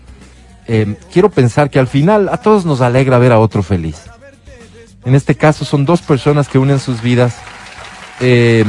eh, 0.66 0.96
quiero 1.12 1.30
pensar 1.30 1.70
que 1.70 1.78
al 1.78 1.86
final 1.88 2.28
a 2.28 2.36
todos 2.38 2.64
nos 2.64 2.80
alegra 2.80 3.18
ver 3.18 3.32
a 3.32 3.38
otro 3.38 3.62
feliz. 3.62 4.02
En 5.04 5.14
este 5.14 5.34
caso 5.34 5.64
son 5.64 5.84
dos 5.84 6.00
personas 6.02 6.48
que 6.48 6.58
unen 6.58 6.78
sus 6.78 7.02
vidas, 7.02 7.34
eh, 8.20 8.64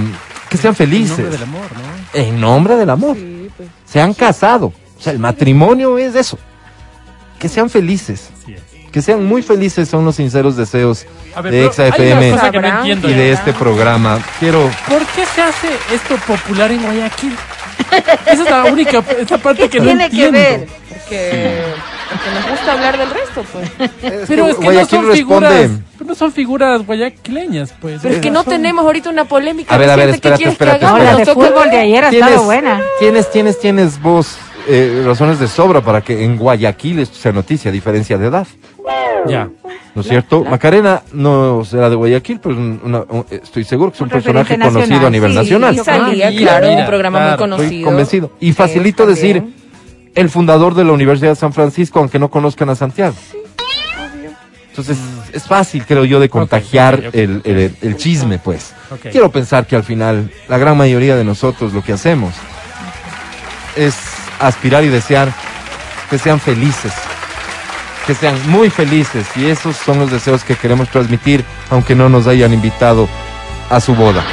que 0.50 0.58
sean 0.58 0.72
En 0.72 0.76
felices, 0.78 1.18
nombre 1.20 1.32
del 1.38 1.44
amor, 1.44 1.62
¿no? 1.74 2.20
en 2.20 2.42
nombre 2.42 2.76
del 2.76 2.90
amor 2.90 3.16
Sí, 3.18 3.50
pues. 3.56 3.70
se 3.86 4.02
han 4.02 4.14
casado. 4.14 4.68
O 4.98 5.02
sea, 5.02 5.14
el 5.14 5.20
matrimonio 5.20 5.98
es 5.98 6.16
eso. 6.16 6.38
Que 7.40 7.50
sean 7.50 7.70
felices. 7.70 8.30
Así 8.42 8.54
es. 8.54 8.62
Que 8.92 9.02
sean 9.02 9.26
muy 9.26 9.42
felices 9.42 9.90
son 9.90 10.06
los 10.06 10.16
sinceros 10.16 10.56
deseos 10.56 11.06
ver, 11.36 11.44
de 11.46 11.50
pero 11.52 11.66
Exa 11.68 11.84
hay 11.84 11.90
una 11.90 11.98
FM 11.98 12.32
cosa 12.32 12.52
que 12.52 12.58
no 12.60 12.68
Sabrán 12.68 12.78
entiendo. 12.78 13.10
y 13.10 13.14
de 13.14 13.32
este 13.32 13.54
programa. 13.54 14.20
Quiero. 14.40 14.70
¿Por 14.88 15.06
qué 15.08 15.26
se 15.26 15.42
hace 15.42 15.68
esto 15.94 16.16
popular 16.28 16.72
en 16.72 16.82
Guayaquil? 16.84 17.36
Esa 18.26 18.32
es 18.44 18.50
la 18.50 18.64
única 18.66 19.04
esa 19.20 19.38
parte 19.38 19.70
que 19.70 19.80
no 19.80 19.86
Tiene 19.86 20.10
que 20.10 20.26
entiendo. 20.26 20.40
ver. 20.40 20.68
Porque, 20.90 21.62
porque 22.10 22.30
nos 22.40 22.50
gusta 22.50 22.72
hablar 22.74 22.98
del 22.98 23.10
resto, 23.10 23.44
pues. 23.52 23.72
Pero 24.28 24.48
es 24.48 24.56
que 24.58 24.72
no 24.72 24.86
son 24.86 25.12
figuras, 25.12 25.70
pero 25.98 26.08
no 26.10 26.16
son 26.16 26.32
figuras 26.32 26.86
guayaquileñas, 26.86 27.74
pues. 27.82 28.00
Pero 28.02 28.16
es 28.16 28.22
que 28.22 28.32
no 28.32 28.44
Son- 28.44 28.54
tenemos 28.54 28.86
ahorita 28.86 29.10
una 29.10 29.26
polémica. 29.26 29.74
A 29.74 29.78
ver, 29.78 29.90
a 29.90 29.96
ver, 29.96 30.08
reciente. 30.12 30.30
¿Qué 30.30 30.50
espérate, 30.50 30.54
quieres 30.54 30.58
que 30.58 30.64
espérate, 30.64 30.86
No, 30.86 30.96
hagamos? 31.04 31.20
la 31.20 31.26
de 31.26 31.34
fútbol 31.54 31.70
de 31.70 31.78
ayer 31.78 32.06
ha 32.06 32.10
estado 32.10 32.44
buena. 32.44 32.82
Tienes, 33.00 33.32
tienes, 33.32 33.60
tienes 33.60 34.02
vos 34.02 34.38
eh, 34.68 35.04
razones 35.06 35.40
de 35.40 35.48
sobra 35.48 35.82
para 35.82 36.02
que 36.02 36.24
en 36.24 36.38
Guayaquil 36.38 37.00
esto 37.00 37.16
sea 37.18 37.32
noticia, 37.32 37.70
a 37.70 37.72
diferencia 37.74 38.18
de 38.18 38.28
edad. 38.28 38.48
Ya. 39.28 39.50
¿No 39.96 40.02
es 40.02 40.08
cierto? 40.08 40.44
Macarena 40.44 41.02
no 41.14 41.64
será 41.64 41.90
de 41.90 41.96
Guayaquil, 41.96 42.40
pero 42.42 42.56
una- 42.56 43.06
un- 43.08 43.26
estoy 43.30 43.64
seguro 43.64 43.92
que 43.92 43.96
es 43.96 44.02
un, 44.02 44.06
Un 44.08 44.12
personaje 44.12 44.58
conocido 44.60 45.08
a 45.08 45.10
nivel 45.10 45.32
sí, 45.32 45.38
nacional. 45.38 45.76
Y 45.76 45.80
salía, 45.80 46.28
Ah, 46.28 46.32
claro, 46.36 46.68
mira, 46.68 46.82
un 46.82 46.88
programa 46.88 47.20
claro, 47.20 47.30
muy 47.30 47.34
Estoy 47.36 47.58
conocido. 47.58 47.86
convencido. 47.86 48.32
Y 48.40 48.54
facilito 48.54 49.04
Eh, 49.04 49.08
decir 49.08 49.44
el 50.16 50.30
fundador 50.30 50.74
de 50.76 50.84
la 50.84 50.92
Universidad 50.94 51.30
de 51.32 51.36
San 51.36 51.54
Francisco, 51.54 52.00
aunque 52.00 52.20
no 52.20 52.30
conozcan 52.30 52.70
a 52.70 52.76
Santiago. 52.76 53.16
Entonces, 54.70 54.98
es 55.32 55.44
fácil, 55.44 55.86
creo 55.86 56.04
yo, 56.04 56.20
de 56.20 56.30
contagiar. 56.30 57.10
El, 57.14 57.42
el- 57.44 57.76
el 57.82 57.96
chisme, 57.98 58.40
pues. 58.40 58.74
Quiero 59.12 59.30
pensar 59.32 59.68
que 59.68 59.76
al 59.76 59.84
final, 59.84 60.32
la 60.50 60.58
gran 60.58 60.76
mayoría 60.76 61.16
de 61.16 61.24
nosotros 61.24 61.72
lo 61.74 61.84
que 61.84 61.94
hacemos 61.94 62.34
es 63.76 63.96
aspirar 64.48 64.84
y 64.84 64.90
desear 64.90 65.30
que 66.10 66.18
sean 66.18 66.40
felices, 66.40 66.94
que 68.06 68.14
sean 68.14 68.36
muy 68.50 68.70
felices, 68.70 69.26
y 69.36 69.46
esos 69.46 69.76
son 69.78 70.00
los 70.00 70.12
deseos 70.12 70.44
que 70.44 70.56
queremos 70.56 70.90
transmitir, 70.90 71.44
aunque 71.70 71.96
no 71.96 72.10
nos 72.10 72.28
hayan 72.28 72.54
invitado 72.54 73.08
a 73.70 73.80
su 73.80 73.96
boda. 73.96 74.24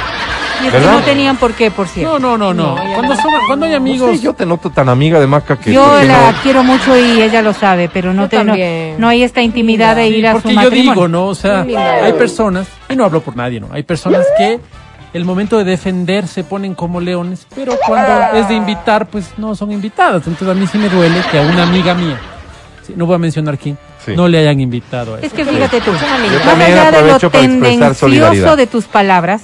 Y 0.61 0.67
es 0.67 0.73
que 0.73 0.77
¿Verdad? 0.79 0.93
no 0.93 0.99
tenían 1.01 1.37
por 1.37 1.53
qué, 1.53 1.71
por 1.71 1.87
cierto. 1.87 2.19
No, 2.19 2.37
no, 2.37 2.53
no, 2.53 2.75
no. 2.75 2.75
Cuando, 2.93 3.15
son- 3.15 3.31
cuando 3.47 3.65
hay 3.65 3.71
No 3.71 3.77
amigos, 3.77 4.11
sé, 4.17 4.19
yo 4.21 4.33
te 4.33 4.45
noto 4.45 4.69
tan 4.69 4.89
amiga 4.89 5.19
de 5.19 5.25
Maca 5.25 5.57
que... 5.57 5.73
Yo 5.73 6.03
la 6.03 6.31
no- 6.31 6.37
quiero 6.43 6.63
mucho 6.63 6.95
y 6.95 7.19
ella 7.19 7.41
lo 7.41 7.51
sabe, 7.53 7.89
pero 7.91 8.13
no, 8.13 8.23
Yo 8.23 8.29
te, 8.29 8.95
no, 8.99 9.07
hay 9.07 9.23
esta 9.23 9.41
intimidad 9.41 9.95
de 9.95 10.09
Sí, 10.09 10.15
ir 10.17 10.27
a 10.27 10.33
su 10.33 10.41
porque 10.41 10.49
yo 10.53 10.61
matrimonio. 10.61 10.91
digo, 10.93 11.07
¿no? 11.07 11.25
O 11.27 11.33
sea, 11.35 11.61
hay 12.03 12.13
personas, 12.13 12.67
y 12.89 12.95
no 12.95 13.05
hablo 13.05 13.21
por 13.21 13.35
nadie, 13.35 13.59
¿no? 13.59 13.69
Hay 13.71 13.81
personas 13.81 14.23
que 14.37 14.59
el 15.13 15.25
momento 15.25 15.57
de 15.57 15.63
defender 15.65 16.27
se 16.27 16.43
ponen 16.43 16.73
como 16.73 17.01
leones, 17.01 17.45
pero 17.53 17.73
cuando 17.85 18.37
es 18.37 18.47
de 18.47 18.55
invitar, 18.55 19.07
pues 19.07 19.33
no 19.37 19.55
son 19.55 19.71
invitadas. 19.71 20.25
Entonces 20.27 20.47
a 20.47 20.53
mí 20.53 20.65
sí 20.67 20.77
me 20.77 20.89
duele 20.89 21.21
que 21.31 21.39
a 21.39 21.41
una 21.41 21.63
amiga 21.63 21.93
mía, 21.93 22.19
sí, 22.85 22.93
no 22.95 23.05
voy 23.05 23.15
a 23.15 23.19
mencionar 23.19 23.57
quién, 23.57 23.77
Sí. 24.05 24.13
no 24.15 24.27
le 24.27 24.39
hayan 24.39 24.59
invitado 24.59 25.15
a 25.15 25.17
eso. 25.17 25.27
Es 25.27 25.33
que 25.33 25.45
fíjate 25.45 25.81
tú, 25.81 25.91
más 25.91 26.59
allá 26.59 26.91
de 26.91 27.07
lo 27.07 27.29
tendencioso 27.29 28.55
de 28.55 28.67
tus 28.67 28.85
palabras, 28.85 29.43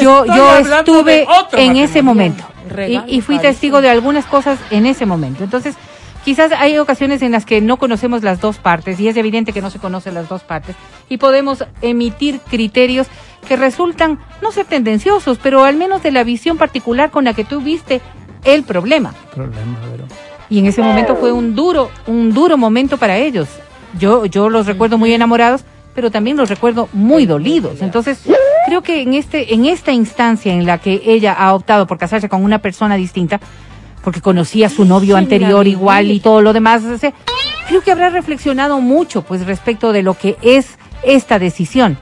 yo, 0.00 0.24
Estoy 0.24 0.36
yo 0.36 0.56
estuve 0.56 1.26
en 1.52 1.76
ese 1.76 2.02
momento 2.02 2.44
y, 2.88 3.16
y 3.16 3.20
fui 3.20 3.38
testigo 3.38 3.80
de 3.82 3.90
algunas 3.90 4.24
cosas 4.24 4.58
en 4.70 4.86
ese 4.86 5.06
momento. 5.06 5.44
Entonces, 5.44 5.76
quizás 6.24 6.52
hay 6.52 6.78
ocasiones 6.78 7.22
en 7.22 7.32
las 7.32 7.44
que 7.44 7.60
no 7.60 7.76
conocemos 7.76 8.22
las 8.22 8.40
dos 8.40 8.58
partes 8.58 8.98
y 9.00 9.08
es 9.08 9.16
evidente 9.16 9.52
que 9.52 9.62
no 9.62 9.70
se 9.70 9.78
conocen 9.78 10.14
las 10.14 10.28
dos 10.28 10.42
partes 10.42 10.76
y 11.08 11.16
podemos 11.18 11.64
emitir 11.82 12.40
criterios 12.40 13.06
que 13.48 13.56
resultan 13.56 14.18
no 14.40 14.52
ser 14.52 14.66
tendenciosos, 14.66 15.38
pero 15.42 15.64
al 15.64 15.76
menos 15.76 16.02
de 16.02 16.12
la 16.12 16.22
visión 16.24 16.56
particular 16.58 17.10
con 17.10 17.24
la 17.24 17.34
que 17.34 17.44
tú 17.44 17.60
viste 17.60 18.00
el 18.44 18.62
problema. 18.62 19.14
Problema, 19.34 19.78
pero- 19.90 20.04
Y 20.48 20.58
en 20.58 20.66
ese 20.66 20.82
momento 20.82 21.16
fue 21.16 21.32
un 21.32 21.54
duro, 21.54 21.90
un 22.06 22.32
duro 22.34 22.56
momento 22.58 22.98
para 22.98 23.16
ellos. 23.16 23.48
Yo, 23.98 24.26
yo 24.26 24.50
los 24.50 24.66
recuerdo 24.66 24.98
muy 24.98 25.12
enamorados, 25.14 25.64
pero 25.94 26.10
también 26.10 26.36
los 26.36 26.48
recuerdo 26.50 26.88
muy 26.92 27.24
dolidos. 27.26 27.80
Entonces, 27.82 28.22
creo 28.66 28.82
que 28.82 29.02
en 29.02 29.14
este, 29.14 29.54
en 29.54 29.64
esta 29.66 29.92
instancia 29.92 30.52
en 30.52 30.66
la 30.66 30.78
que 30.78 31.00
ella 31.06 31.32
ha 31.32 31.54
optado 31.54 31.86
por 31.86 31.98
casarse 31.98 32.28
con 32.28 32.44
una 32.44 32.58
persona 32.60 32.96
distinta, 32.96 33.40
porque 34.02 34.20
conocía 34.20 34.66
a 34.66 34.70
su 34.70 34.84
novio 34.84 35.16
Sí, 35.16 35.22
anterior 35.22 35.66
igual 35.66 36.10
y 36.10 36.20
todo 36.20 36.42
lo 36.42 36.52
demás, 36.52 36.82
creo 37.68 37.82
que 37.82 37.92
habrá 37.92 38.10
reflexionado 38.10 38.80
mucho, 38.80 39.22
pues, 39.22 39.46
respecto 39.46 39.92
de 39.92 40.02
lo 40.02 40.14
que 40.14 40.36
es 40.42 40.78
esta 41.02 41.38
decisión. 41.38 41.98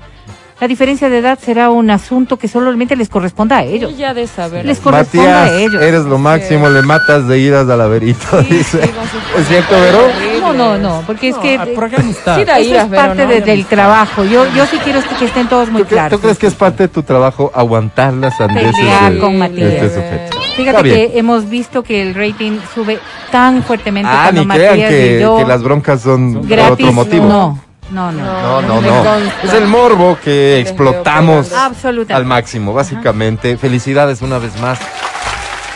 La 0.61 0.68
diferencia 0.68 1.09
de 1.09 1.18
edad 1.18 1.38
será 1.40 1.70
un 1.70 1.90
asunto 1.90 2.37
que 2.38 2.46
solamente 2.46 2.94
les 2.94 3.09
corresponda 3.09 3.59
a 3.59 3.64
ellos. 3.64 3.92
Ella 3.94 4.12
de 4.12 4.27
saber. 4.27 4.66
Les 4.66 4.79
corresponde 4.79 5.31
a 5.31 5.40
Matías, 5.44 5.61
ellos. 5.61 5.83
eres 5.83 6.05
lo 6.05 6.18
máximo, 6.18 6.68
le 6.68 6.83
matas 6.83 7.27
de 7.27 7.38
iras 7.38 7.66
al 7.68 7.79
laberito, 7.79 8.42
Sí, 8.42 8.55
dice. 8.57 8.83
sí, 8.83 8.90
¿Es 9.38 9.49
cierto, 9.49 9.81
Vero? 9.81 10.01
No, 10.40 10.53
no, 10.53 10.77
no, 10.79 11.03
porque 11.07 11.29
es 11.31 11.37
que... 11.38 11.57
ah, 11.57 11.66
por 11.75 11.85
acá 11.85 11.96
amistad. 12.01 12.37
Sí, 12.38 12.44
da 12.44 12.59
Eso 12.59 12.70
iras, 12.70 12.85
es 12.85 12.90
Vero, 12.90 13.03
parte 13.03 13.23
¿no? 13.25 13.29
de- 13.31 13.40
del 13.40 13.64
trabajo. 13.64 14.25
Yo, 14.25 14.44
yo 14.55 14.66
sí 14.66 14.77
quiero 14.85 15.01
que 15.18 15.25
estén 15.25 15.49
todos 15.49 15.70
muy 15.70 15.83
¿Tú, 15.83 15.88
cre- 15.88 15.92
claros. 15.92 16.11
tú 16.18 16.20
crees 16.23 16.38
que 16.38 16.46
es 16.49 16.55
parte 16.55 16.83
de 16.85 16.88
tu 16.88 17.03
trabajo 17.03 17.51
aguantar 17.55 18.12
las 18.14 18.35
Pelear 18.37 19.12
de, 19.14 19.18
con 19.18 19.33
de 19.33 19.38
Matías. 19.38 19.73
este 19.73 19.88
sujeto? 19.88 20.37
Fíjate 20.57 20.83
que 20.83 21.12
hemos 21.18 21.49
visto 21.49 21.83
que 21.83 22.03
el 22.03 22.14
rating 22.14 22.59
sube 22.75 22.99
tan 23.33 23.62
fuertemente 23.62 24.11
Ah, 24.12 24.25
cuando 24.25 24.42
ni 24.44 24.49
crean 24.51 24.70
Matías 24.73 24.90
que, 24.90 25.16
y 25.16 25.20
yo 25.23 25.37
que 25.38 25.44
las 25.46 25.62
broncas 25.62 26.03
son 26.03 26.35
por 26.35 26.46
gratis. 26.46 26.73
otro 26.87 26.92
motivo. 26.92 27.27
No, 27.27 27.59
no, 27.90 28.12
no. 28.12 28.22
No, 28.22 28.62
no, 28.62 28.81
no. 28.81 29.05
consta. 29.05 29.42
Es 29.44 29.53
el 29.55 29.66
morbo 29.66 30.18
que 30.22 30.57
Les 30.61 30.68
explotamos 30.68 31.53
al 31.53 32.24
máximo, 32.24 32.72
básicamente. 32.72 33.57
Felicidades 33.57 34.22
una 34.22 34.38
vez 34.38 34.59
más. 34.61 34.79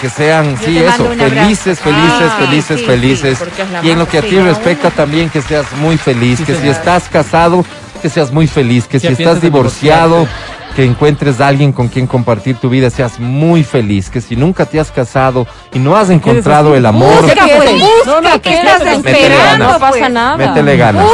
Que 0.01 0.11
sean, 0.11 0.57
Yo 0.59 0.67
sí, 0.67 0.79
eso, 0.79 1.05
felices, 1.07 1.81
felices, 1.81 2.31
Ah, 2.31 2.37
felices, 2.41 2.81
sí, 2.81 2.87
felices. 2.87 3.39
sí, 3.39 3.63
y 3.87 3.91
en 3.91 3.99
lo 3.99 4.07
que 4.07 4.19
a 4.19 4.23
ti 4.23 4.39
respecta 4.39 4.91
también, 4.91 5.31
que 5.31 5.41
seas 5.41 5.65
muy 5.81 5.97
feliz, 5.97 6.39
Sí, 6.39 6.45
que 6.45 6.55
si 6.55 6.69
estás 6.69 7.09
casado, 7.09 7.65
que 8.03 8.11
seas 8.11 8.31
muy 8.31 8.47
feliz, 8.47 8.87
que 8.87 9.01
Si 9.01 9.07
estás 9.07 9.41
divorciado. 9.41 10.27
Que 10.75 10.85
encuentres 10.85 11.41
a 11.41 11.49
alguien 11.49 11.73
con 11.73 11.89
quien 11.89 12.07
compartir 12.07 12.57
tu 12.57 12.69
vida, 12.69 12.91
seas 12.91 13.21
muy 13.21 13.63
feliz, 13.63 14.11
que 14.11 14.21
si 14.21 14.35
nunca 14.37 14.67
te 14.67 14.81
has 14.81 14.91
casado 14.91 15.47
y 15.73 15.79
no 15.79 15.97
has 15.97 16.11
encontrado 16.11 16.75
el 16.75 16.85
amor, 16.87 17.23
Busca, 17.23 17.47
pues, 17.47 17.71
busca, 17.81 17.87
No, 18.07 18.21
no, 18.21 18.43
¿qué 18.43 18.55
estás 18.55 18.83
esperando? 18.83 19.37
ganas. 19.39 19.73
No 19.73 19.79
pasa 19.79 20.09
nada. 20.09 20.37
métele 20.37 20.77
ganas. 20.77 21.07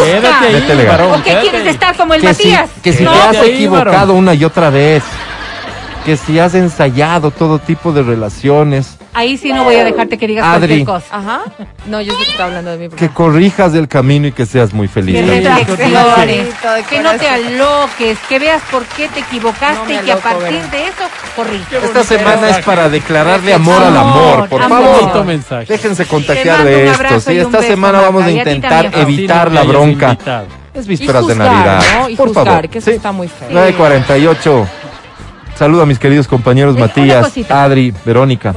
Métele 0.53 0.85
ganas. 0.85 1.18
¿O 1.18 1.23
qué 1.23 1.37
quieres 1.42 1.66
estar 1.66 1.96
como 1.96 2.14
el 2.14 2.20
que 2.23 2.35
si, 2.35 2.44
Matías? 2.49 2.70
que 2.83 2.92
si 2.92 3.05
No, 3.05 3.12
te 3.12 3.38
has 3.38 3.44
equivocado 3.46 4.14
una 4.14 4.35
y 4.35 4.44
otra 4.44 4.70
vez, 4.70 5.03
que 6.05 6.17
si 6.17 6.39
has 6.39 6.55
ensayado 6.55 7.31
todo 7.31 7.59
tipo 7.59 7.93
de 7.93 8.03
relaciones, 8.03 8.97
Ahí 9.13 9.37
sí 9.37 9.53
no 9.53 9.65
voy 9.65 9.75
a 9.75 9.85
dejarte 9.85 10.17
que 10.19 10.27
digas 10.29 10.45
Adri. 10.47 10.85
cualquier 10.85 10.85
cosa. 10.87 11.17
Ajá. 11.17 11.41
No, 11.87 12.01
yo 12.01 12.13
sé 12.15 12.25
que 12.25 12.31
está 12.31 12.45
hablando 12.45 12.71
de 12.71 12.79
mí. 12.79 12.95
que 12.97 13.09
corrijas 13.09 13.75
el 13.75 13.89
camino 13.89 14.29
y 14.29 14.33
que 14.33 14.47
seas 14.47 14.73
muy 14.73 14.87
feliz. 14.87 15.17
Que 15.17 15.41
reflexiones, 15.41 16.49
que 16.89 17.01
no 17.01 17.13
te 17.17 17.29
aloques, 17.29 18.19
que 18.29 18.39
veas 18.39 18.63
por 18.71 18.85
qué 18.85 19.09
te 19.09 19.21
No 19.21 19.27
equivocaste 19.27 19.95
y 19.95 19.99
que 19.99 20.13
a 20.13 20.17
partir 20.17 20.63
de 20.71 20.85
eso 20.85 21.05
corrige. 21.35 21.77
Esta 21.85 22.05
semana 22.05 22.51
es 22.51 22.65
para 22.65 22.89
declararle 22.89 23.53
amor 23.53 23.83
al 23.83 23.97
Amor, 23.97 24.49
por 24.49 24.63
amor. 24.63 24.79
favor. 24.85 25.01
Bonito 25.01 25.25
mensaje. 25.25 25.67
Déjense 25.69 26.07
contagiar 26.07 26.65
de 26.65 26.87
esto. 26.87 27.21
Sí, 27.21 27.37
esta 27.39 27.59
beso, 27.59 27.63
semana 27.69 28.01
vamos 28.01 28.23
a 28.25 28.31
intentar 28.31 28.91
evitar 28.95 29.51
la 29.53 29.65
no 29.65 29.69
bronca. 29.71 30.07
invitado. 30.11 30.47
Es 30.73 30.87
Y 30.87 30.89
vísperas 30.91 31.27
de 31.27 31.35
Navidad. 31.35 31.83
¿no? 32.01 32.09
Y 32.09 32.15
Por 32.17 32.29
juzgar, 32.29 32.47
favor. 32.47 32.69
que 32.69 32.79
eso 32.79 32.91
Sí. 32.91 32.97
está 32.97 33.11
muy 33.11 33.27
feo. 33.27 33.49
948. 33.51 34.69
Saludo 35.61 35.83
a 35.83 35.87
mis 35.87 35.99
queridos 35.99 36.27
compañeros 36.27 36.75
Eh, 36.75 36.81
Matías. 36.81 37.31
Adri, 37.51 37.92
Verónica. 38.07 38.55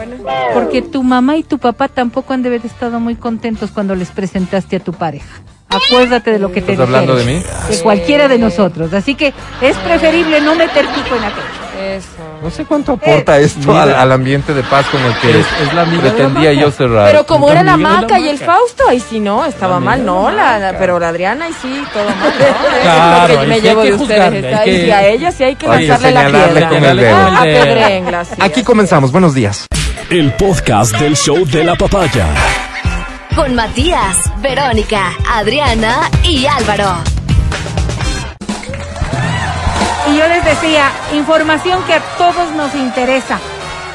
Porque 0.53 0.81
tu 0.81 1.03
mamá 1.03 1.35
y 1.35 1.43
tu 1.43 1.57
papá 1.59 1.89
tampoco 1.89 2.31
han 2.31 2.43
de 2.43 2.47
haber 2.47 2.65
estado 2.65 2.97
muy 3.01 3.15
contentos 3.15 3.71
cuando 3.71 3.93
les 3.93 4.09
presentaste 4.09 4.77
a 4.77 4.79
tu 4.79 4.93
pareja. 4.93 5.27
Acuérdate 5.67 6.31
de 6.31 6.39
lo 6.39 6.53
que 6.53 6.61
te 6.61 6.71
¿Estás 6.71 6.87
hablando 6.87 7.17
dijeron. 7.17 7.43
de 7.43 7.49
mí? 7.67 7.75
De 7.75 7.83
cualquiera 7.83 8.29
de 8.29 8.37
nosotros. 8.37 8.93
Así 8.93 9.15
que 9.15 9.33
es 9.59 9.75
preferible 9.79 10.39
no 10.39 10.55
meter 10.55 10.85
pico 10.95 11.17
en 11.17 11.23
aquello. 11.25 11.97
Eso. 11.97 12.22
No 12.43 12.49
sé 12.51 12.65
cuánto 12.65 12.91
aporta 12.93 13.39
esto 13.39 13.77
al, 13.77 13.93
al 13.95 14.11
ambiente 14.11 14.53
de 14.53 14.63
paz 14.63 14.85
con 14.87 15.01
el 15.01 15.15
que 15.19 15.39
Es- 15.39 15.45
es 15.61 15.73
la 15.73 15.85
la 15.85 16.01
pretendía 16.01 16.49
Maca. 16.51 16.61
yo 16.61 16.71
cerrar. 16.71 17.07
Pero 17.09 17.25
como 17.25 17.49
era 17.49 17.63
la 17.63 17.71
la 17.71 17.77
maca 17.77 18.19
y 18.19 18.27
el. 18.27 18.37
Fausto, 18.37 18.83
ahí 18.89 18.99
sí 18.99 19.19
no, 19.21 19.45
estaba 19.45 19.75
La 19.75 19.79
mal, 19.79 20.05
no, 20.05 20.29
la 20.29 20.59
la, 20.59 20.77
pero 20.77 20.99
la 20.99 21.07
Adriana 21.09 21.45
ahí 21.45 21.53
sí, 21.61 21.83
todo 21.93 22.03
mal, 22.03 22.33
¿no? 22.37 22.81
Claro, 22.83 23.25
es 23.27 23.33
lo 23.35 23.39
que 23.41 23.47
me 23.47 23.55
sí 23.55 23.61
llevo 23.61 23.81
de 23.83 23.91
ustedes. 23.93 24.09
juzgarle, 24.19 24.39
está 24.39 24.61
hay 24.61 24.69
ahí, 24.69 24.77
que- 24.81 24.87
y 24.87 24.91
a 24.91 25.07
ella 25.07 25.31
sí 25.31 25.43
hay 25.45 25.55
que 25.55 25.67
lanzarle 25.67 26.11
la 26.11 26.25
piedra. 26.29 26.69
con 26.69 26.83
el 26.85 26.97
dedo. 26.97 27.15
Ah, 27.17 28.25
sí, 28.25 28.31
Aquí 28.41 28.53
así. 28.59 28.63
comenzamos. 28.63 29.11
Buenos 29.13 29.33
días. 29.33 29.65
El 30.09 30.33
podcast 30.33 30.95
del 30.97 31.15
show 31.15 31.45
de 31.45 31.63
la 31.63 31.75
papaya. 31.75 32.27
Con 33.35 33.55
Matías, 33.55 34.17
Verónica, 34.41 35.13
Adriana 35.31 36.09
y 36.23 36.45
Álvaro. 36.45 36.97
Y 40.09 40.17
yo 40.17 40.27
les 40.27 40.43
decía, 40.43 40.91
información 41.13 41.81
que 41.85 41.93
a 41.93 42.01
todos 42.17 42.51
nos 42.51 42.75
interesa. 42.75 43.39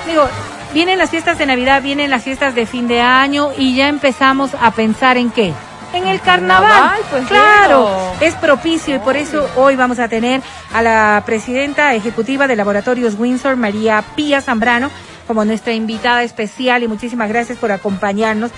Digo, 0.07 0.27
vienen 0.73 0.99
las 0.99 1.11
fiestas 1.11 1.37
de 1.39 1.45
Navidad, 1.45 1.83
vienen 1.83 2.11
las 2.11 2.23
fiestas 2.23 2.55
de 2.55 2.65
fin 2.65 2.89
de 2.89 3.01
año 3.01 3.51
y 3.57 3.77
ya 3.77 3.89
empezamos 3.89 4.53
a 4.61 4.71
pensar 4.71 5.19
en 5.19 5.31
qué. 5.31 5.53
En 5.93 6.07
el 6.07 6.21
carnaval. 6.21 6.71
carnaval, 6.71 7.01
pues, 7.11 7.27
claro, 7.27 7.87
claro. 7.87 8.13
es 8.21 8.35
propicio 8.35 8.97
y 8.97 8.99
por 8.99 9.17
eso 9.17 9.49
hoy 9.57 9.77
vamos 9.77 9.99
a 9.99 10.09
tener 10.09 10.43
a 10.73 10.83
la 10.83 11.23
presidenta 11.25 11.95
ejecutiva 11.95 12.47
de 12.47 12.57
Laboratorios 12.57 13.15
Windsor, 13.19 13.57
María 13.57 14.03
Pía 14.15 14.41
Zambrano, 14.41 14.91
como 15.27 15.45
nuestra 15.45 15.73
invitada 15.75 16.23
especial 16.23 16.83
y 16.83 16.89
muchísimas 16.89 17.29
gracias 17.29 17.59
por 17.59 17.71
acompañarnos, 17.71 18.51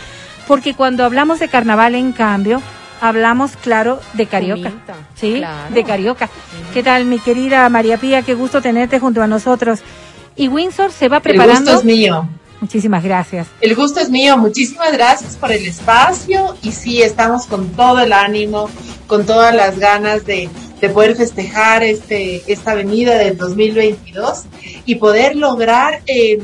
porque 0.47 0.75
cuando 0.75 1.05
hablamos 1.05 1.39
de 1.41 1.49
carnaval, 1.49 1.95
en 1.95 2.13
cambio, 2.13 2.63
hablamos, 3.01 3.57
claro, 3.57 4.01
de 4.15 4.27
carioca. 4.27 4.71
Comita, 4.71 4.95
Sí, 5.15 5.35
claro. 5.39 5.75
de 5.75 5.85
carioca. 5.85 6.29
¿Qué 6.73 6.83
tal, 6.83 7.05
mi 7.05 7.19
querida 7.19 7.69
María 7.69 7.97
Pía? 7.99 8.23
Qué 8.23 8.35
gusto 8.35 8.61
tenerte 8.63 8.99
junto 9.01 9.23
a 9.23 9.27
nosotros. 9.27 9.81
Y 10.37 10.49
Windsor 10.49 10.93
se 10.93 11.09
va 11.09 11.17
El 11.19 11.23
preparando. 11.23 11.73
gusto 11.73 11.79
es 11.79 11.85
mío. 11.85 12.29
Muchísimas 12.61 13.03
gracias. 13.03 13.47
El 13.61 13.75
gusto 13.75 14.01
es 14.01 14.11
mío. 14.11 14.37
Muchísimas 14.37 14.93
gracias 14.93 15.37
por 15.37 15.51
el 15.51 15.67
espacio. 15.67 16.57
Y 16.63 16.73
sí, 16.73 17.03
estamos 17.03 17.47
con 17.47 17.69
todo 17.71 18.01
el 18.01 18.13
ánimo, 18.13 18.69
con 19.07 19.25
todas 19.25 19.55
las 19.55 19.79
ganas 19.79 20.27
de, 20.27 20.49
de 20.81 20.89
poder 20.91 21.17
festejar 21.17 21.83
este, 21.83 22.43
esta 22.53 22.75
venida 22.75 23.17
del 23.17 23.37
2022 23.39 24.45
y 24.85 24.97
poder 24.97 25.37
lograr 25.37 26.03
eh, 26.07 26.39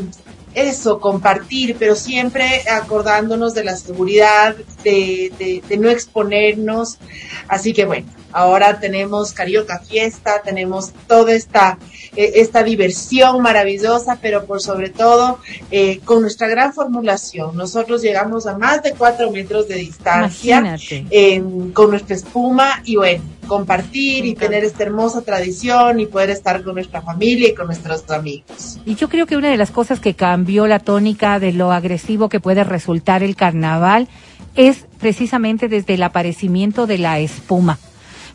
eso, 0.57 0.99
compartir, 1.01 1.77
pero 1.79 1.95
siempre 1.95 2.63
acordándonos 2.69 3.55
de 3.55 3.63
la 3.63 3.77
seguridad, 3.77 4.57
de, 4.83 5.63
no 5.79 5.91
exponernos. 5.91 6.99
Así 7.47 7.73
que 7.73 7.85
bueno, 7.85 8.07
Ahora 8.33 8.81
tenemos 8.81 9.33
Carioca 9.33 9.79
Fiesta, 9.79 10.43
tenemos 10.43 10.93
toda 11.07 11.33
esta, 11.33 11.79
eh, 12.15 12.33
esta 12.37 12.63
diversión 12.63 13.43
maravillosa, 13.43 14.19
pero 14.21 14.45
por 14.45 14.61
sobre 14.61 14.91
todo 14.91 15.39
eh, 15.71 16.01
con 16.05 16.23
nuestra 16.23 16.49
gran 16.49 16.73
formulación. 16.73 17.57
Nosotros 17.57 18.03
llegamos 18.03 18.47
a 18.47 18.57
más 18.59 18.83
de 18.83 18.93
cuatro 18.93 19.31
metros 19.31 19.69
de 19.69 19.77
distancia 19.77 20.77
eh, 21.11 21.43
con 21.73 21.91
nuestra 21.91 22.15
espuma 22.15 22.83
y 22.85 22.97
bueno, 22.97 23.23
compartir 23.47 24.27
y 24.27 24.35
tener 24.35 24.65
esta 24.65 24.83
hermosa 24.83 25.23
tradición 25.23 26.01
y 26.01 26.07
poder 26.07 26.31
estar 26.31 26.63
con 26.63 26.75
nuestra 26.75 27.01
familia 27.03 27.49
y 27.49 27.55
con 27.55 27.67
nuestros 27.67 28.09
amigos. 28.11 28.79
Y 28.85 28.95
yo 28.95 29.09
creo 29.09 29.27
que 29.27 29.37
una 29.37 29.51
de 29.51 29.57
las 29.57 29.71
cosas 29.71 30.01
que 30.01 30.15
cambió 30.15 30.67
la 30.67 30.79
tónica 30.79 31.39
de 31.39 31.53
lo 31.53 31.73
agresivo 31.73 32.29
que 32.29 32.41
puede 32.41 32.65
resultar 32.65 33.23
el 33.23 33.37
carnaval 33.37 34.09
es 34.57 34.87
precisamente 34.99 35.69
desde 35.69 35.95
el 35.95 36.03
aparecimiento 36.03 36.87
de 36.87 36.99
la 36.99 37.19
espuma. 37.19 37.79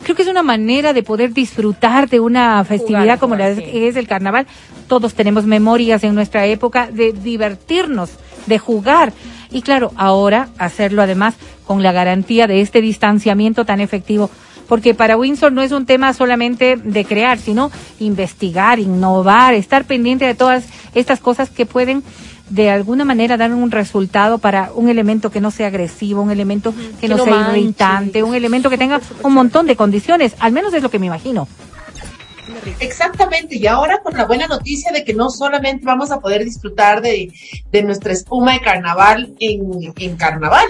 Creo 0.04 0.16
que 0.16 0.24
es 0.24 0.28
una 0.28 0.44
manera 0.44 0.94
de 0.94 1.04
poder 1.04 1.34
disfrutar 1.34 2.10
de 2.10 2.20
una 2.20 2.64
festividad 2.64 3.02
Jugar, 3.02 3.20
como 3.20 3.36
la 3.36 3.56
sí. 3.56 3.62
que 3.62 3.88
es 3.88 3.96
el 3.96 4.08
carnaval. 4.08 4.48
Todos 4.88 5.14
tenemos 5.14 5.46
memorias 5.46 6.04
en 6.04 6.16
nuestra 6.16 6.46
época 6.48 6.90
de 6.92 7.14
divertirnos, 7.14 8.12
de 8.48 8.58
jugar. 8.58 9.14
Y 9.52 9.62
claro, 9.62 9.92
ahora 9.96 10.50
hacerlo 10.58 11.02
además 11.02 11.36
con 11.66 11.84
la 11.84 11.92
garantía 11.92 12.48
de 12.48 12.62
este 12.62 12.82
distanciamiento 12.82 13.64
tan 13.66 13.80
efectivo. 13.80 14.30
Porque 14.72 14.94
para 14.94 15.18
Windsor 15.18 15.52
no 15.52 15.62
es 15.62 15.74
un 15.74 15.86
tema 15.86 16.14
solamente 16.14 16.78
de 16.78 17.04
crear, 17.04 17.38
sino 17.40 17.72
investigar, 18.00 18.80
innovar, 18.80 19.54
estar 19.54 19.84
pendiente 19.84 20.24
de 20.24 20.34
todas 20.34 20.64
estas 20.96 21.20
cosas 21.20 21.50
que 21.50 21.66
pueden 21.66 22.04
de 22.50 22.70
alguna 22.70 23.04
manera 23.04 23.36
dar 23.36 23.52
un 23.54 23.70
resultado 23.70 24.38
para 24.38 24.72
un 24.74 24.88
elemento 24.88 25.30
que 25.30 25.42
no 25.42 25.52
sea 25.52 25.68
agresivo, 25.68 26.22
un 26.22 26.32
elemento 26.32 26.74
que, 26.74 27.02
Que 27.02 27.10
no, 27.10 27.18
no 27.18 27.26
sea 27.26 27.36
manche. 27.36 27.60
irritante, 27.60 28.24
un 28.24 28.34
elemento 28.34 28.70
que 28.70 28.78
tenga 28.78 29.02
un 29.24 29.34
montón 29.34 29.68
de 29.68 29.76
condiciones, 29.76 30.38
al 30.40 30.54
menos 30.54 30.74
es 30.74 30.82
lo 30.82 30.90
que 30.90 31.00
me 31.00 31.08
imagino. 31.08 31.50
Exactamente, 32.80 33.58
y 33.58 33.68
ahora 33.68 34.00
con 34.02 34.16
la 34.16 34.26
buena 34.26 34.48
noticia 34.48 34.94
de 34.94 35.04
que 35.04 35.14
no 35.14 35.30
solamente 35.32 35.86
vamos 35.86 36.12
a 36.12 36.22
poder 36.22 36.46
disfrutar 36.46 37.02
de, 37.02 37.30
de 37.74 37.84
nuestra 37.84 38.14
espuma 38.14 38.54
de 38.54 38.62
carnaval 38.62 39.34
en, 39.38 39.94
en 39.98 40.16
carnaval, 40.16 40.66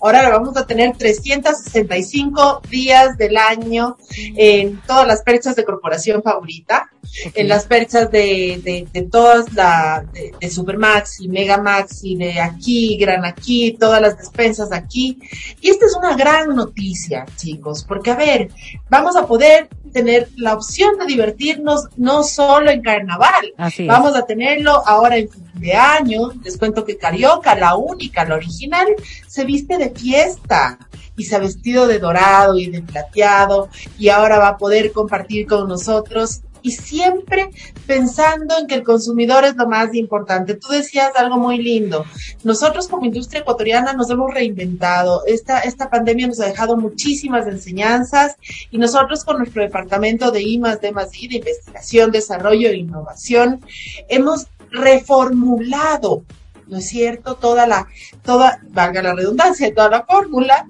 ahora 0.00 0.22
la 0.22 0.30
vamos 0.30 0.56
a 0.56 0.66
tener 0.66 0.96
365 0.96 2.62
días 2.68 3.16
del 3.16 3.36
año 3.36 3.96
en 4.36 4.80
todas 4.86 5.06
las 5.06 5.22
perchas 5.22 5.56
de 5.56 5.64
corporación 5.64 6.22
favorita, 6.22 6.90
en 7.34 7.48
las 7.48 7.66
perchas 7.66 8.10
de, 8.10 8.60
de, 8.62 8.86
de 8.92 9.02
todas 9.02 9.52
la 9.54 10.04
de, 10.12 10.32
de 10.40 10.50
Supermaxi, 10.50 11.28
Mega 11.28 11.58
Maxi, 11.58 12.16
de 12.16 12.40
aquí, 12.40 12.96
Gran 12.96 13.24
aquí, 13.24 13.76
todas 13.78 14.00
las 14.00 14.18
despensas 14.18 14.70
de 14.70 14.76
aquí. 14.76 15.18
Y 15.60 15.70
esta 15.70 15.86
es 15.86 15.96
una 15.96 16.16
gran 16.16 16.54
noticia, 16.54 17.26
chicos, 17.36 17.84
porque 17.84 18.10
a 18.10 18.16
ver, 18.16 18.50
vamos 18.88 19.16
a 19.16 19.26
poder 19.26 19.68
tener 19.92 20.28
la 20.36 20.54
opción 20.54 20.98
de 20.98 21.06
divertirnos 21.06 21.88
no 21.96 22.22
solo 22.22 22.70
en 22.70 22.82
carnaval, 22.82 23.54
Así 23.56 23.86
vamos 23.86 24.14
a 24.14 24.26
tenerlo 24.26 24.86
ahora 24.86 25.16
en 25.16 25.28
fin 25.28 25.44
de 25.54 25.74
año. 25.74 26.32
Les 26.42 26.56
cuento 26.56 26.84
que 26.84 26.96
Carioca, 26.96 27.54
la 27.54 27.76
única, 27.76 28.24
la 28.24 28.36
original, 28.36 28.86
se 29.26 29.44
viste 29.44 29.76
de 29.78 29.90
fiesta 29.90 30.78
y 31.16 31.24
se 31.24 31.36
ha 31.36 31.40
vestido 31.40 31.86
de 31.86 31.98
dorado 31.98 32.58
y 32.58 32.66
de 32.66 32.80
plateado 32.80 33.68
y 33.98 34.08
ahora 34.08 34.38
va 34.38 34.48
a 34.48 34.56
poder 34.56 34.92
compartir 34.92 35.46
con 35.46 35.68
nosotros 35.68 36.42
y 36.62 36.72
siempre 36.72 37.50
pensando 37.86 38.58
en 38.58 38.66
que 38.66 38.74
el 38.74 38.82
consumidor 38.82 39.44
es 39.44 39.56
lo 39.56 39.66
más 39.66 39.94
importante. 39.94 40.54
Tú 40.54 40.68
decías 40.68 41.12
algo 41.16 41.36
muy 41.36 41.58
lindo. 41.58 42.04
Nosotros 42.44 42.88
como 42.88 43.04
industria 43.04 43.40
ecuatoriana 43.40 43.92
nos 43.92 44.10
hemos 44.10 44.32
reinventado. 44.32 45.22
Esta, 45.26 45.60
esta 45.60 45.90
pandemia 45.90 46.26
nos 46.26 46.40
ha 46.40 46.46
dejado 46.46 46.76
muchísimas 46.76 47.46
enseñanzas 47.46 48.36
y 48.70 48.78
nosotros 48.78 49.24
con 49.24 49.38
nuestro 49.38 49.62
departamento 49.62 50.30
de 50.30 50.42
I 50.42 50.58
D 50.58 50.92
I, 51.12 51.28
de 51.28 51.36
investigación, 51.36 52.10
desarrollo 52.10 52.68
e 52.68 52.76
innovación, 52.76 53.60
hemos 54.08 54.46
reformulado 54.70 56.24
¿no 56.66 56.76
es 56.76 56.88
cierto? 56.88 57.36
Toda 57.36 57.66
la, 57.66 57.88
toda, 58.22 58.60
valga 58.68 59.02
la 59.02 59.14
redundancia, 59.14 59.74
toda 59.74 59.88
la 59.88 60.04
fórmula, 60.04 60.66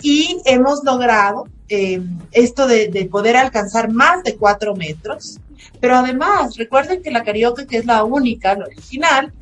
y 0.00 0.40
hemos 0.44 0.84
logrado 0.84 1.48
eh, 1.70 2.02
esto 2.32 2.66
de, 2.66 2.88
de 2.88 3.06
poder 3.06 3.36
alcanzar 3.36 3.90
más 3.92 4.22
de 4.24 4.36
cuatro 4.36 4.74
metros, 4.74 5.38
pero 5.80 5.96
además, 5.96 6.56
recuerden 6.56 7.02
que 7.02 7.10
la 7.10 7.22
carioca, 7.24 7.66
que 7.66 7.78
es 7.78 7.86
la 7.86 8.04
única, 8.04 8.54
la 8.56 8.66
original, 8.66 9.32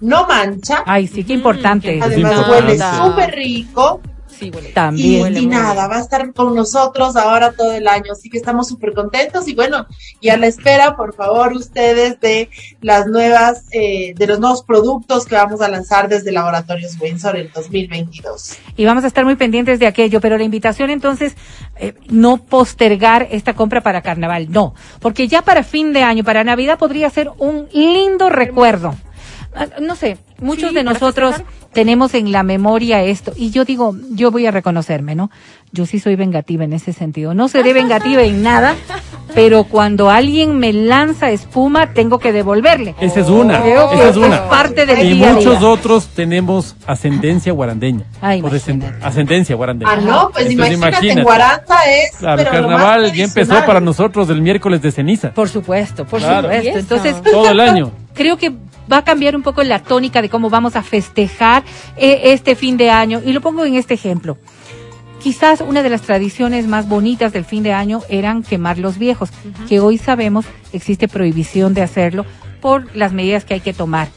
no 0.00 0.26
mancha, 0.26 0.82
Ay, 0.86 1.06
sí, 1.06 1.24
qué 1.24 1.34
importante. 1.34 2.00
Además 2.02 2.32
importante. 2.32 2.50
huele 2.50 2.78
súper 2.78 3.34
rico, 3.34 4.00
Sí, 4.40 4.50
huele. 4.50 4.70
y, 4.70 4.72
También. 4.72 5.36
y 5.36 5.46
nada, 5.46 5.86
va 5.86 5.98
a 5.98 6.00
estar 6.00 6.32
con 6.32 6.54
nosotros 6.54 7.14
ahora 7.14 7.52
todo 7.52 7.72
el 7.72 7.86
año, 7.86 8.12
así 8.12 8.30
que 8.30 8.38
estamos 8.38 8.68
súper 8.68 8.94
contentos 8.94 9.46
y 9.48 9.54
bueno, 9.54 9.86
y 10.20 10.30
a 10.30 10.38
la 10.38 10.46
espera, 10.46 10.96
por 10.96 11.14
favor, 11.14 11.52
ustedes 11.52 12.18
de 12.20 12.48
las 12.80 13.06
nuevas, 13.06 13.64
eh, 13.72 14.14
de 14.16 14.26
los 14.26 14.40
nuevos 14.40 14.62
productos 14.62 15.26
que 15.26 15.34
vamos 15.34 15.60
a 15.60 15.68
lanzar 15.68 16.08
desde 16.08 16.32
Laboratorios 16.32 16.98
Windsor 16.98 17.36
en 17.36 17.50
2022. 17.54 18.56
Y 18.76 18.86
vamos 18.86 19.04
a 19.04 19.08
estar 19.08 19.26
muy 19.26 19.36
pendientes 19.36 19.78
de 19.78 19.86
aquello, 19.86 20.22
pero 20.22 20.38
la 20.38 20.44
invitación 20.44 20.88
entonces, 20.88 21.36
eh, 21.76 21.94
no 22.08 22.38
postergar 22.38 23.28
esta 23.30 23.52
compra 23.52 23.82
para 23.82 24.00
carnaval, 24.00 24.50
no, 24.50 24.74
porque 25.00 25.28
ya 25.28 25.42
para 25.42 25.62
fin 25.62 25.92
de 25.92 26.02
año, 26.02 26.24
para 26.24 26.44
Navidad 26.44 26.78
podría 26.78 27.10
ser 27.10 27.30
un 27.36 27.68
lindo 27.72 28.30
recuerdo. 28.30 28.94
Ah, 29.54 29.66
No 29.80 29.96
sé, 29.96 30.18
muchos 30.40 30.70
Sí, 30.70 30.74
de 30.74 30.84
nosotros 30.84 31.36
tenemos 31.72 32.14
en 32.14 32.32
la 32.32 32.42
memoria 32.42 33.02
esto, 33.02 33.32
y 33.36 33.50
yo 33.50 33.64
digo, 33.64 33.96
yo 34.10 34.30
voy 34.30 34.46
a 34.46 34.50
reconocerme, 34.50 35.14
¿no? 35.14 35.30
Yo 35.72 35.86
sí 35.86 36.00
soy 36.00 36.16
vengativa 36.16 36.64
en 36.64 36.72
ese 36.72 36.92
sentido. 36.92 37.32
No 37.34 37.48
seré 37.48 37.72
vengativa 37.74 38.22
en 38.22 38.42
nada, 38.42 38.74
pero 39.34 39.62
cuando 39.64 40.10
alguien 40.10 40.58
me 40.58 40.72
lanza 40.72 41.30
espuma, 41.30 41.92
tengo 41.94 42.18
que 42.18 42.32
devolverle. 42.32 42.96
Esa 43.00 43.20
es 43.20 43.28
una. 43.28 43.60
Creo 43.62 43.88
que 43.88 43.94
Esa 43.96 44.04
es 44.08 44.10
es 44.10 44.16
una. 44.16 44.48
parte 44.48 44.84
del 44.84 44.98
Y 45.06 45.12
día 45.14 45.32
muchos 45.32 45.60
día. 45.60 45.68
otros 45.68 46.08
tenemos 46.08 46.74
ascendencia 46.86 47.52
guarandeña. 47.52 48.04
Ay, 48.20 48.40
imagínate. 48.40 49.04
ascendencia 49.04 49.54
guarandeña. 49.54 49.92
Ah, 49.92 49.96
no, 49.96 50.30
pues 50.32 50.46
Entonces, 50.46 50.74
imagínate, 50.74 51.10
en 51.12 51.22
Guaranta 51.22 51.76
es. 51.88 52.16
Claro, 52.16 52.42
pero 52.50 52.62
lo 52.62 52.68
más 52.70 52.76
carnaval 52.82 53.12
ya 53.12 53.24
empezó 53.24 53.64
para 53.64 53.78
nosotros 53.80 54.28
el 54.30 54.42
miércoles 54.42 54.82
de 54.82 54.90
ceniza. 54.90 55.32
Por 55.32 55.48
supuesto, 55.48 56.04
por 56.04 56.18
Claro. 56.20 56.48
supuesto. 56.48 56.78
Entonces, 56.80 57.22
Todo 57.22 57.48
el 57.50 57.60
año. 57.60 57.92
creo 58.14 58.36
que 58.36 58.50
va 58.92 58.96
a 58.98 59.04
cambiar 59.04 59.36
un 59.36 59.42
poco 59.44 59.62
la 59.62 59.78
tónica 59.78 60.20
de 60.20 60.28
cómo 60.28 60.50
vamos 60.50 60.74
a 60.74 60.82
festejar 60.82 61.62
eh, 61.96 62.20
este 62.32 62.56
fin 62.56 62.76
de 62.76 62.90
año. 62.90 63.20
Y 63.24 63.32
lo 63.32 63.40
pongo 63.40 63.64
en 63.64 63.76
este 63.76 63.94
ejemplo. 63.94 64.36
Quizás 65.22 65.60
una 65.60 65.82
de 65.82 65.90
las 65.90 66.02
tradiciones 66.02 66.66
más 66.66 66.88
bonitas 66.88 67.32
del 67.32 67.44
fin 67.44 67.62
de 67.62 67.74
año 67.74 68.00
eran 68.08 68.42
quemar 68.42 68.78
los 68.78 68.98
viejos, 68.98 69.30
que 69.68 69.78
hoy 69.78 69.98
sabemos 69.98 70.46
existe 70.72 71.08
prohibición 71.08 71.74
de 71.74 71.82
hacerlo 71.82 72.24
por 72.62 72.94
las 72.96 73.12
medidas 73.12 73.44
que 73.44 73.54
hay 73.54 73.60
que 73.60 73.74
tomar. 73.74 74.08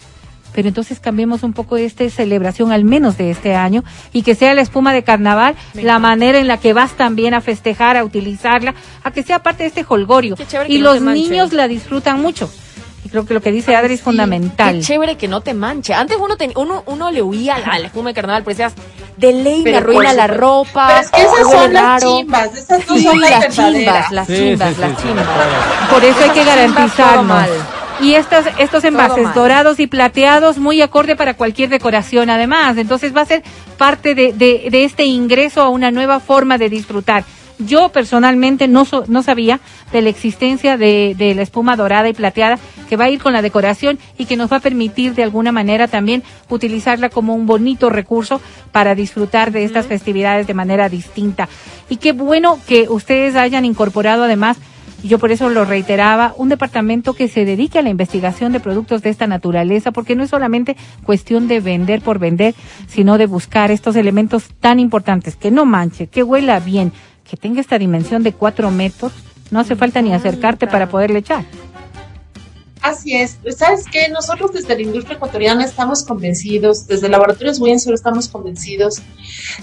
Pero 0.53 0.67
entonces 0.67 0.99
cambiemos 0.99 1.43
un 1.43 1.51
poco 1.51 1.75
esta 1.75 2.09
celebración, 2.09 2.71
al 2.71 2.85
menos 2.85 3.17
de 3.17 3.31
este 3.31 3.55
año, 3.55 3.83
y 4.13 4.21
que 4.21 4.35
sea 4.35 4.53
la 4.53 4.61
espuma 4.61 4.93
de 4.93 5.03
carnaval 5.03 5.55
la 5.73 5.99
manera 5.99 6.39
en 6.39 6.47
la 6.47 6.57
que 6.57 6.73
vas 6.73 6.93
también 6.93 7.33
a 7.33 7.41
festejar, 7.41 7.97
a 7.97 8.05
utilizarla, 8.05 8.73
a 9.03 9.11
que 9.11 9.23
sea 9.23 9.43
parte 9.43 9.63
de 9.63 9.69
este 9.69 9.85
holgorio. 9.87 10.35
Y 10.67 10.77
los 10.77 11.01
niños 11.01 11.51
la 11.51 11.67
disfrutan 11.67 12.21
mucho. 12.21 12.49
Y 13.05 13.09
creo 13.09 13.25
que 13.25 13.33
lo 13.33 13.41
que 13.41 13.51
dice 13.51 13.75
Adri 13.75 13.95
es 13.95 14.01
fundamental. 14.01 14.75
Qué 14.75 14.81
chévere 14.81 15.17
que 15.17 15.27
no 15.27 15.41
te 15.41 15.53
manche. 15.53 15.93
Antes 15.93 16.17
uno 16.17 16.37
ten- 16.37 16.53
uno, 16.55 16.83
uno 16.85 17.11
le 17.11 17.21
huía 17.21 17.55
a 17.55 17.59
la, 17.59 17.65
a 17.67 17.79
la 17.79 17.87
espuma 17.87 18.09
de 18.09 18.13
carnaval, 18.13 18.43
pero 18.43 18.55
decías, 18.55 18.73
de 19.17 19.33
ley 19.33 19.61
me 19.63 19.75
arruina 19.77 20.13
la 20.13 20.27
ropa. 20.27 20.87
Pero 20.87 20.99
es 21.01 21.11
que 21.11 21.21
esas 21.21 21.51
son 21.51 21.73
las 21.73 21.83
raro". 21.83 22.17
chimbas, 22.17 22.55
esas 22.55 22.87
no 22.87 22.95
Sí, 22.95 23.03
son 23.03 23.19
las 23.19 23.49
chimbas, 23.49 24.11
las 24.11 24.27
Sí, 24.27 24.35
chimbas, 24.35 24.77
las 24.77 25.01
chimbas. 25.01 25.25
Por 25.89 26.03
eso 26.03 26.17
hay 26.23 26.29
que 26.29 26.43
mal. 27.23 27.49
Y 28.01 28.15
estos, 28.15 28.45
estos 28.57 28.83
envases 28.85 29.33
dorados 29.35 29.79
y 29.79 29.87
plateados 29.87 30.57
muy 30.57 30.81
acorde 30.81 31.15
para 31.15 31.35
cualquier 31.35 31.69
decoración 31.69 32.29
además. 32.29 32.77
Entonces 32.77 33.15
va 33.15 33.21
a 33.21 33.25
ser 33.25 33.43
parte 33.77 34.15
de, 34.15 34.33
de, 34.33 34.67
de 34.71 34.83
este 34.83 35.03
ingreso 35.05 35.61
a 35.61 35.69
una 35.69 35.91
nueva 35.91 36.19
forma 36.19 36.57
de 36.57 36.69
disfrutar. 36.69 37.23
Yo 37.59 37.89
personalmente 37.89 38.67
no, 38.67 38.83
so- 38.85 39.05
no 39.07 39.23
sabía 39.23 39.59
de 39.91 40.01
la 40.01 40.09
existencia 40.09 40.75
de, 40.77 41.15
de 41.17 41.35
la 41.35 41.43
espuma 41.43 41.75
dorada 41.75 42.09
y 42.09 42.13
plateada 42.13 42.57
que 42.89 42.97
va 42.97 43.05
a 43.05 43.09
ir 43.09 43.21
con 43.21 43.33
la 43.33 43.41
decoración 43.41 43.99
y 44.17 44.25
que 44.25 44.35
nos 44.37 44.51
va 44.51 44.57
a 44.57 44.61
permitir 44.61 45.13
de 45.13 45.23
alguna 45.23 45.51
manera 45.51 45.87
también 45.87 46.23
utilizarla 46.49 47.09
como 47.09 47.35
un 47.35 47.45
bonito 47.45 47.89
recurso 47.89 48.41
para 48.71 48.95
disfrutar 48.95 49.51
de 49.51 49.63
estas 49.63 49.85
festividades 49.87 50.47
de 50.47 50.53
manera 50.53 50.89
distinta. 50.89 51.47
Y 51.89 51.97
qué 51.97 52.11
bueno 52.11 52.59
que 52.67 52.89
ustedes 52.89 53.35
hayan 53.35 53.65
incorporado 53.65 54.23
además 54.23 54.57
y 55.03 55.09
yo 55.09 55.19
por 55.19 55.31
eso 55.33 55.49
lo 55.49 55.65
reiteraba, 55.65 56.33
un 56.37 56.47
departamento 56.47 57.13
que 57.13 57.27
se 57.27 57.43
dedique 57.43 57.77
a 57.77 57.81
la 57.81 57.89
investigación 57.89 58.53
de 58.53 58.61
productos 58.61 59.01
de 59.01 59.09
esta 59.09 59.27
naturaleza, 59.27 59.91
porque 59.91 60.15
no 60.15 60.23
es 60.23 60.29
solamente 60.29 60.77
cuestión 61.03 61.49
de 61.49 61.59
vender 61.59 62.01
por 62.01 62.19
vender, 62.19 62.55
sino 62.87 63.17
de 63.17 63.25
buscar 63.25 63.69
estos 63.69 63.97
elementos 63.97 64.45
tan 64.61 64.79
importantes, 64.79 65.35
que 65.35 65.51
no 65.51 65.65
manche, 65.65 66.07
que 66.07 66.23
huela 66.23 66.61
bien, 66.61 66.93
que 67.33 67.37
tenga 67.37 67.61
esta 67.61 67.79
dimensión 67.79 68.21
de 68.21 68.31
cuatro 68.31 68.69
metros, 68.69 69.11
no 69.49 69.59
hace 69.59 69.75
falta 69.75 70.03
ni 70.03 70.13
acercarte 70.13 70.67
para 70.67 70.87
poderle 70.87 71.17
echar. 71.17 71.43
Así 72.79 73.15
es. 73.15 73.39
¿Sabes 73.57 73.85
qué? 73.91 74.07
Nosotros 74.09 74.53
desde 74.53 74.75
la 74.75 74.83
industria 74.83 75.15
ecuatoriana 75.15 75.65
estamos 75.65 76.03
convencidos, 76.03 76.85
desde 76.85 77.09
Laboratorios 77.09 77.59
Windsor 77.59 77.95
estamos 77.95 78.27
convencidos 78.27 78.99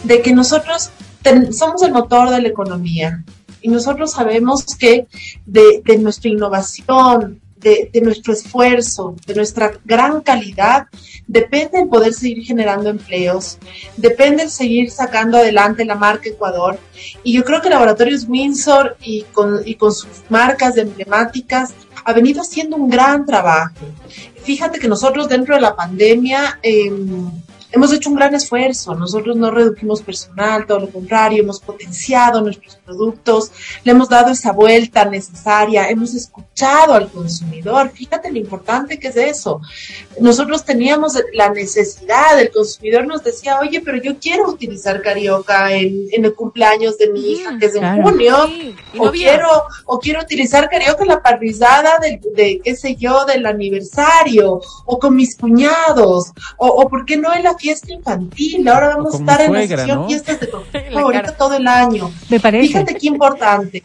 de 0.02 0.20
que 0.20 0.32
nosotros 0.32 0.90
ten- 1.22 1.52
somos 1.52 1.84
el 1.84 1.92
motor 1.92 2.30
de 2.30 2.42
la 2.42 2.48
economía. 2.48 3.22
Y 3.62 3.68
nosotros 3.68 4.10
sabemos 4.14 4.64
que 4.76 5.06
de, 5.46 5.80
de 5.84 5.98
nuestra 5.98 6.28
innovación, 6.28 7.40
de, 7.61 7.90
de 7.92 8.00
nuestro 8.00 8.32
esfuerzo, 8.32 9.14
de 9.26 9.34
nuestra 9.34 9.72
gran 9.84 10.20
calidad, 10.20 10.86
depende 11.26 11.80
el 11.80 11.88
poder 11.88 12.12
seguir 12.12 12.44
generando 12.44 12.90
empleos, 12.90 13.58
depende 13.96 14.44
el 14.44 14.50
seguir 14.50 14.90
sacando 14.90 15.38
adelante 15.38 15.84
la 15.84 15.94
marca 15.94 16.28
Ecuador. 16.28 16.78
Y 17.22 17.32
yo 17.32 17.44
creo 17.44 17.61
que 17.61 17.70
Laboratorios 17.70 18.26
Windsor 18.28 18.96
y 19.00 19.22
con, 19.32 19.61
y 19.64 19.76
con 19.76 19.92
sus 19.92 20.22
marcas 20.28 20.76
emblemáticas 20.76 21.72
ha 22.04 22.12
venido 22.12 22.40
haciendo 22.40 22.76
un 22.76 22.88
gran 22.88 23.26
trabajo. 23.26 23.86
Fíjate 24.42 24.78
que 24.78 24.88
nosotros 24.88 25.28
dentro 25.28 25.54
de 25.54 25.61
la 25.61 25.76
pandemia 25.76 26.58
eh, 26.62 26.90
hemos 27.72 27.92
hecho 27.92 28.10
un 28.10 28.16
gran 28.16 28.34
esfuerzo. 28.34 28.94
Nosotros 28.94 29.36
no 29.36 29.50
redujimos 29.50 30.02
personal, 30.02 30.66
todo 30.66 30.80
lo 30.80 30.90
contrario, 30.90 31.42
hemos 31.42 31.60
potenciado 31.60 32.40
nuestros 32.40 32.76
productos, 32.76 33.50
le 33.84 33.92
hemos 33.92 34.08
dado 34.08 34.30
esa 34.30 34.52
vuelta 34.52 35.04
necesaria, 35.04 35.88
hemos 35.88 36.14
escuchado 36.14 36.94
al 36.94 37.10
consumidor. 37.10 37.90
Fíjate 37.90 38.30
lo 38.30 38.38
importante 38.38 38.98
que 38.98 39.08
es 39.08 39.16
eso. 39.16 39.60
Nosotros 40.20 40.64
teníamos 40.64 41.14
la 41.32 41.50
necesidad, 41.50 42.40
el 42.40 42.50
consumidor 42.50 43.06
nos 43.06 43.22
decía, 43.22 43.58
oye, 43.60 43.80
pero 43.80 43.98
yo 43.98 44.18
quiero 44.18 44.48
utilizar 44.48 45.02
carioca 45.02 45.72
en, 45.72 46.08
en 46.12 46.24
el 46.24 46.34
cumpleaños 46.34 46.98
de 46.98 47.10
mi 47.10 47.32
hija, 47.32 47.58
que 47.58 47.66
es 47.66 47.74
en 47.74 47.80
claro. 47.80 48.02
junio, 48.02 48.36
Sí, 48.46 48.74
o 48.98 49.10
quiero 49.10 49.48
o 49.84 49.98
quiero 49.98 50.20
utilizar 50.20 50.68
carioca 50.68 51.02
en 51.02 51.08
la 51.08 51.22
parrillada 51.22 51.98
del, 51.98 52.20
de 52.34 52.60
qué 52.62 52.74
sé 52.74 52.96
yo 52.96 53.24
del 53.24 53.46
aniversario 53.46 54.60
o 54.84 54.98
con 54.98 55.14
mis 55.14 55.36
cuñados 55.36 56.32
o, 56.56 56.66
o 56.66 56.88
por 56.88 57.04
qué 57.04 57.16
no 57.16 57.32
en 57.34 57.44
la 57.44 57.54
fiesta 57.61 57.92
infantil 57.92 58.66
ahora 58.68 58.96
vamos 58.96 59.14
a 59.14 59.18
estar 59.18 59.40
en 59.42 59.52
la 59.52 59.66
sesión 59.66 59.98
¿no? 60.00 60.08
fiestas 60.08 60.40
de 60.40 60.46
tu 60.46 60.58
favorita 60.92 61.36
todo 61.38 61.54
el 61.54 61.66
año 61.68 62.11
Me 62.28 62.40
parece. 62.40 62.68
fíjate 62.68 62.94
qué 62.94 63.06
importante 63.06 63.84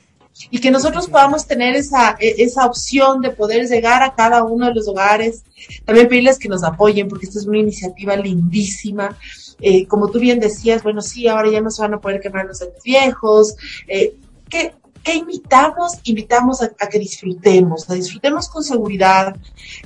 y 0.49 0.59
que 0.59 0.69
nosotros 0.69 1.07
podamos 1.07 1.47
tener 1.47 1.75
esa, 1.75 2.17
e- 2.19 2.35
esa 2.39 2.65
opción 2.65 3.21
de 3.21 3.31
poder 3.31 3.67
llegar 3.67 4.03
a 4.03 4.15
cada 4.15 4.43
uno 4.43 4.65
de 4.65 4.73
los 4.73 4.87
hogares. 4.87 5.43
También 5.85 6.09
pedirles 6.09 6.37
que 6.37 6.49
nos 6.49 6.63
apoyen 6.63 7.07
porque 7.07 7.25
esta 7.25 7.39
es 7.39 7.45
una 7.45 7.59
iniciativa 7.59 8.15
lindísima. 8.17 9.17
Eh, 9.61 9.87
como 9.87 10.11
tú 10.11 10.19
bien 10.19 10.39
decías, 10.41 10.83
bueno, 10.83 11.01
sí, 11.01 11.27
ahora 11.27 11.49
ya 11.49 11.61
no 11.61 11.71
se 11.71 11.81
van 11.81 11.93
a 11.93 12.01
poder 12.01 12.19
quemar 12.19 12.45
los 12.45 12.61
años 12.61 12.83
viejos. 12.83 13.55
Eh, 13.87 14.15
¿qué, 14.49 14.73
qué 15.05 15.13
invitamos? 15.13 15.93
Invitamos 16.03 16.61
a, 16.61 16.71
a 16.79 16.87
que 16.89 16.97
disfrutemos, 16.99 17.89
a 17.89 17.93
disfrutemos 17.93 18.49
con 18.49 18.63
seguridad, 18.63 19.35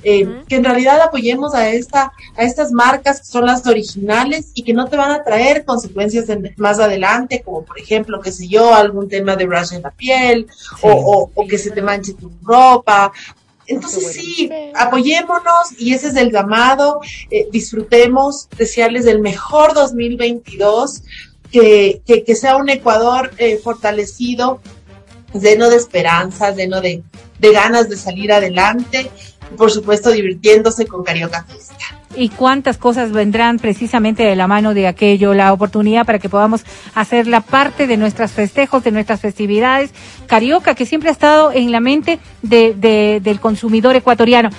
eh, 0.02 0.26
que 0.48 0.56
en 0.56 0.64
realidad 0.64 1.00
apoyemos 1.02 1.54
a, 1.54 1.68
esta, 1.68 2.10
a 2.36 2.42
estas 2.42 2.72
marcas 2.72 3.20
que 3.20 3.26
son 3.26 3.44
las 3.46 3.66
originales 3.66 4.50
y 4.54 4.62
que 4.62 4.72
no 4.72 4.88
te 4.88 4.96
van 4.96 5.10
a 5.12 5.22
traer 5.22 5.64
consecuencias 5.64 6.28
en- 6.30 6.52
más 6.56 6.80
adelante, 6.80 7.42
como 7.44 7.62
por 7.64 7.78
ejemplo, 7.78 8.20
qué 8.20 8.32
sé 8.32 8.48
yo, 8.48 8.74
algún 8.74 9.08
tema 9.08 9.36
de 9.36 9.46
rash 9.46 9.74
en 9.74 9.82
la 9.82 9.90
piel 9.90 10.46
o, 10.82 10.90
o- 10.90 11.30
o 11.34 11.46
que 11.46 11.58
se 11.58 11.70
te 11.70 11.82
manche 11.82 12.14
tu 12.14 12.30
ropa. 12.42 13.12
Entonces 13.66 14.02
sí, 14.14 14.50
apoyémonos 14.74 15.78
y 15.78 15.92
ese 15.94 16.08
es 16.08 16.16
el 16.16 16.32
llamado, 16.32 17.00
eh, 17.30 17.46
disfrutemos, 17.52 18.48
desearles 18.56 19.06
el 19.06 19.20
mejor 19.20 19.74
2022, 19.74 21.02
que, 21.52 22.00
que, 22.06 22.24
que 22.24 22.34
sea 22.34 22.56
un 22.56 22.68
Ecuador 22.70 23.30
eh, 23.38 23.58
fortalecido, 23.58 24.60
lleno 25.34 25.68
de 25.70 25.76
esperanzas, 25.76 26.56
lleno 26.56 26.80
de, 26.80 27.02
de 27.38 27.52
ganas 27.52 27.88
de 27.88 27.96
salir 27.96 28.32
adelante 28.32 29.10
y 29.52 29.56
por 29.56 29.70
supuesto 29.70 30.10
divirtiéndose 30.10 30.86
con 30.86 31.04
Carioca 31.04 31.44
Fiesta. 31.44 31.99
Y 32.16 32.28
cuántas 32.28 32.76
cosas 32.76 33.12
vendrán 33.12 33.58
precisamente 33.58 34.24
de 34.24 34.34
la 34.36 34.46
mano 34.48 34.74
de 34.74 34.86
aquello, 34.88 35.32
la 35.34 35.52
oportunidad 35.52 36.04
para 36.04 36.18
que 36.18 36.28
podamos 36.28 36.64
hacer 36.94 37.26
la 37.26 37.40
parte 37.40 37.86
de 37.86 37.96
nuestros 37.96 38.32
festejos, 38.32 38.82
de 38.82 38.90
nuestras 38.90 39.20
festividades. 39.20 39.92
Carioca, 40.26 40.74
que 40.74 40.86
siempre 40.86 41.08
ha 41.08 41.12
estado 41.12 41.52
en 41.52 41.70
la 41.72 41.80
mente 41.80 42.18
de, 42.42 42.74
de- 42.74 43.20
del 43.22 43.38
consumidor 43.40 43.94
ecuatoriano. 43.96 44.50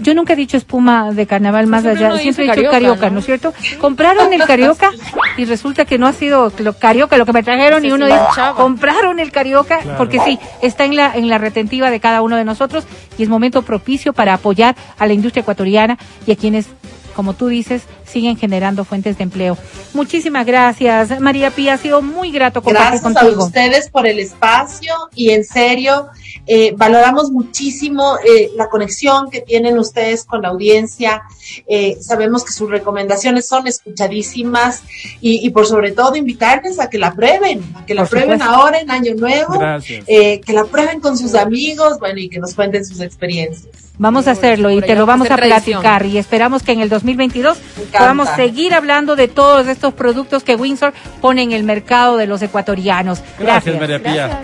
Yo 0.00 0.14
nunca 0.14 0.32
he 0.32 0.36
dicho 0.36 0.56
espuma 0.56 1.12
de 1.12 1.26
carnaval 1.26 1.66
más 1.66 1.82
Siempre 1.82 2.06
allá, 2.06 2.18
siempre 2.18 2.44
he 2.44 2.46
dicho 2.48 2.54
carioca, 2.54 2.72
carioca, 2.78 3.06
¿no? 3.08 3.12
¿no? 3.14 3.18
es 3.20 3.26
cierto? 3.26 3.54
Compraron 3.80 4.32
el 4.32 4.42
carioca 4.42 4.90
y 5.36 5.44
resulta 5.44 5.84
que 5.84 5.98
no 5.98 6.06
ha 6.06 6.12
sido 6.12 6.52
lo 6.58 6.72
carioca 6.72 7.16
lo 7.16 7.26
que 7.26 7.32
me 7.32 7.42
trajeron 7.42 7.82
Se 7.82 7.88
y 7.88 7.92
uno 7.92 8.06
dice, 8.06 8.18
compraron 8.56 9.20
el 9.20 9.30
carioca 9.30 9.78
Claro. 9.78 9.98
porque 9.98 10.18
sí, 10.20 10.38
está 10.62 10.84
en 10.84 10.96
la, 10.96 11.12
en 11.14 11.28
la 11.28 11.38
retentiva 11.38 11.90
de 11.90 12.00
cada 12.00 12.22
uno 12.22 12.36
de 12.36 12.44
nosotros 12.44 12.84
y 13.18 13.22
es 13.22 13.28
momento 13.28 13.62
propicio 13.62 14.12
para 14.12 14.34
apoyar 14.34 14.74
a 14.98 15.06
la 15.06 15.12
industria 15.12 15.42
ecuatoriana 15.42 15.96
y 16.26 16.32
a 16.32 16.36
quienes, 16.36 16.66
como 17.14 17.34
tú 17.34 17.48
dices, 17.48 17.82
siguen 18.06 18.36
generando 18.36 18.84
fuentes 18.84 19.16
de 19.18 19.24
empleo. 19.24 19.56
Muchísimas 19.94 20.44
gracias, 20.46 21.20
María 21.20 21.50
Pía, 21.50 21.74
ha 21.74 21.78
sido 21.78 22.02
muy 22.02 22.30
grato 22.30 22.62
compartir 22.62 23.00
Gracias 23.00 23.16
a 23.16 23.20
contigo. 23.20 23.44
ustedes 23.46 23.88
por 23.90 24.06
el 24.06 24.18
espacio 24.18 24.92
y 25.14 25.30
en 25.30 25.44
serio, 25.44 26.08
eh, 26.46 26.74
valoramos 26.76 27.30
muchísimo 27.30 28.16
eh, 28.18 28.50
la 28.56 28.68
conexión 28.68 29.30
que 29.30 29.40
tienen 29.40 29.78
ustedes 29.78 30.24
con 30.24 30.42
la 30.42 30.48
audiencia. 30.48 31.22
Eh, 31.66 31.96
sabemos 32.00 32.44
que 32.44 32.52
sus 32.52 32.68
recomendaciones 32.70 33.46
son 33.46 33.66
escuchadísimas 33.66 34.82
y, 35.20 35.46
y 35.46 35.50
por 35.50 35.66
sobre 35.66 35.92
todo 35.92 36.16
invitarles 36.16 36.78
a 36.80 36.90
que 36.90 36.98
la 36.98 37.14
prueben, 37.14 37.62
a 37.76 37.86
que 37.86 37.94
la 37.94 38.02
Por 38.02 38.10
prueben 38.10 38.38
supuesto. 38.40 38.54
ahora 38.62 38.80
en 38.80 38.90
Año 38.90 39.14
Nuevo, 39.14 39.58
Gracias. 39.58 40.04
eh, 40.06 40.40
que 40.40 40.52
la 40.52 40.64
prueben 40.64 41.00
con 41.00 41.16
sus 41.16 41.34
amigos, 41.34 41.98
bueno, 41.98 42.18
y 42.18 42.28
que 42.28 42.38
nos 42.38 42.54
cuenten 42.54 42.84
sus 42.84 43.00
experiencias. 43.00 43.92
Vamos 43.96 44.26
a 44.26 44.32
hacerlo 44.32 44.70
y 44.72 44.80
te 44.80 44.94
lo 44.96 45.06
vamos 45.06 45.30
a 45.30 45.36
platicar 45.36 46.04
y 46.04 46.18
esperamos 46.18 46.62
que 46.64 46.72
en 46.72 46.80
el 46.80 46.88
2022 46.88 47.56
Me 47.56 47.82
encanta. 47.82 47.98
podamos 47.98 48.28
seguir 48.30 48.74
hablando 48.74 49.14
de 49.14 49.28
todos 49.28 49.68
estos 49.68 49.94
productos 49.94 50.42
que 50.42 50.56
Windsor 50.56 50.92
pone 51.20 51.42
en 51.42 51.52
el 51.52 51.62
mercado 51.62 52.16
de 52.16 52.26
los 52.26 52.42
ecuatorianos. 52.42 53.22
Gracias, 53.38 53.78
María 53.78 54.02
Pía. 54.02 54.42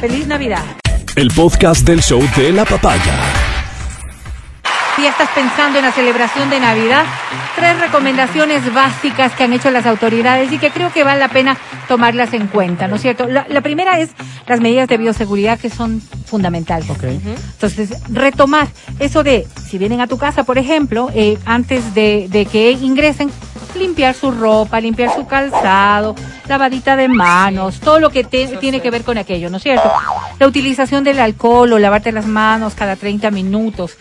Feliz 0.00 0.26
Navidad. 0.28 0.62
El 1.16 1.28
podcast 1.28 1.84
del 1.84 2.00
show 2.00 2.22
de 2.36 2.52
la 2.52 2.64
papaya. 2.64 3.51
Si 4.96 5.02
ya 5.02 5.08
estás 5.10 5.30
pensando 5.34 5.78
en 5.78 5.84
la 5.86 5.92
celebración 5.92 6.50
de 6.50 6.60
Navidad, 6.60 7.04
tres 7.56 7.80
recomendaciones 7.80 8.72
básicas 8.74 9.32
que 9.32 9.44
han 9.44 9.52
hecho 9.54 9.70
las 9.70 9.86
autoridades 9.86 10.52
y 10.52 10.58
que 10.58 10.70
creo 10.70 10.92
que 10.92 11.02
vale 11.02 11.18
la 11.18 11.28
pena 11.28 11.56
tomarlas 11.88 12.34
en 12.34 12.46
cuenta, 12.46 12.88
¿no 12.88 12.96
es 12.96 13.02
cierto? 13.02 13.26
La, 13.26 13.46
la 13.48 13.62
primera 13.62 13.98
es 14.00 14.10
las 14.46 14.60
medidas 14.60 14.88
de 14.88 14.98
bioseguridad 14.98 15.58
que 15.58 15.70
son 15.70 16.02
fundamentales. 16.26 16.90
Ok. 16.90 17.04
Entonces, 17.04 17.90
retomar 18.10 18.68
eso 18.98 19.22
de, 19.22 19.46
si 19.66 19.78
vienen 19.78 20.02
a 20.02 20.06
tu 20.08 20.18
casa, 20.18 20.44
por 20.44 20.58
ejemplo, 20.58 21.08
eh, 21.14 21.38
antes 21.46 21.94
de, 21.94 22.26
de 22.28 22.44
que 22.44 22.72
ingresen, 22.72 23.30
limpiar 23.74 24.14
su 24.14 24.30
ropa, 24.30 24.78
limpiar 24.78 25.14
su 25.14 25.26
calzado, 25.26 26.14
lavadita 26.48 26.96
de 26.96 27.08
manos, 27.08 27.80
todo 27.80 27.98
lo 27.98 28.10
que 28.10 28.24
te- 28.24 28.58
tiene 28.58 28.80
que 28.80 28.90
ver 28.90 29.04
con 29.04 29.16
aquello, 29.16 29.48
¿no 29.48 29.56
es 29.56 29.62
cierto? 29.62 29.90
La 30.38 30.46
utilización 30.46 31.02
del 31.02 31.18
alcohol 31.18 31.72
o 31.72 31.78
lavarte 31.78 32.12
las 32.12 32.26
manos 32.26 32.74
cada 32.74 32.96
30 32.96 33.30
minutos 33.30 33.96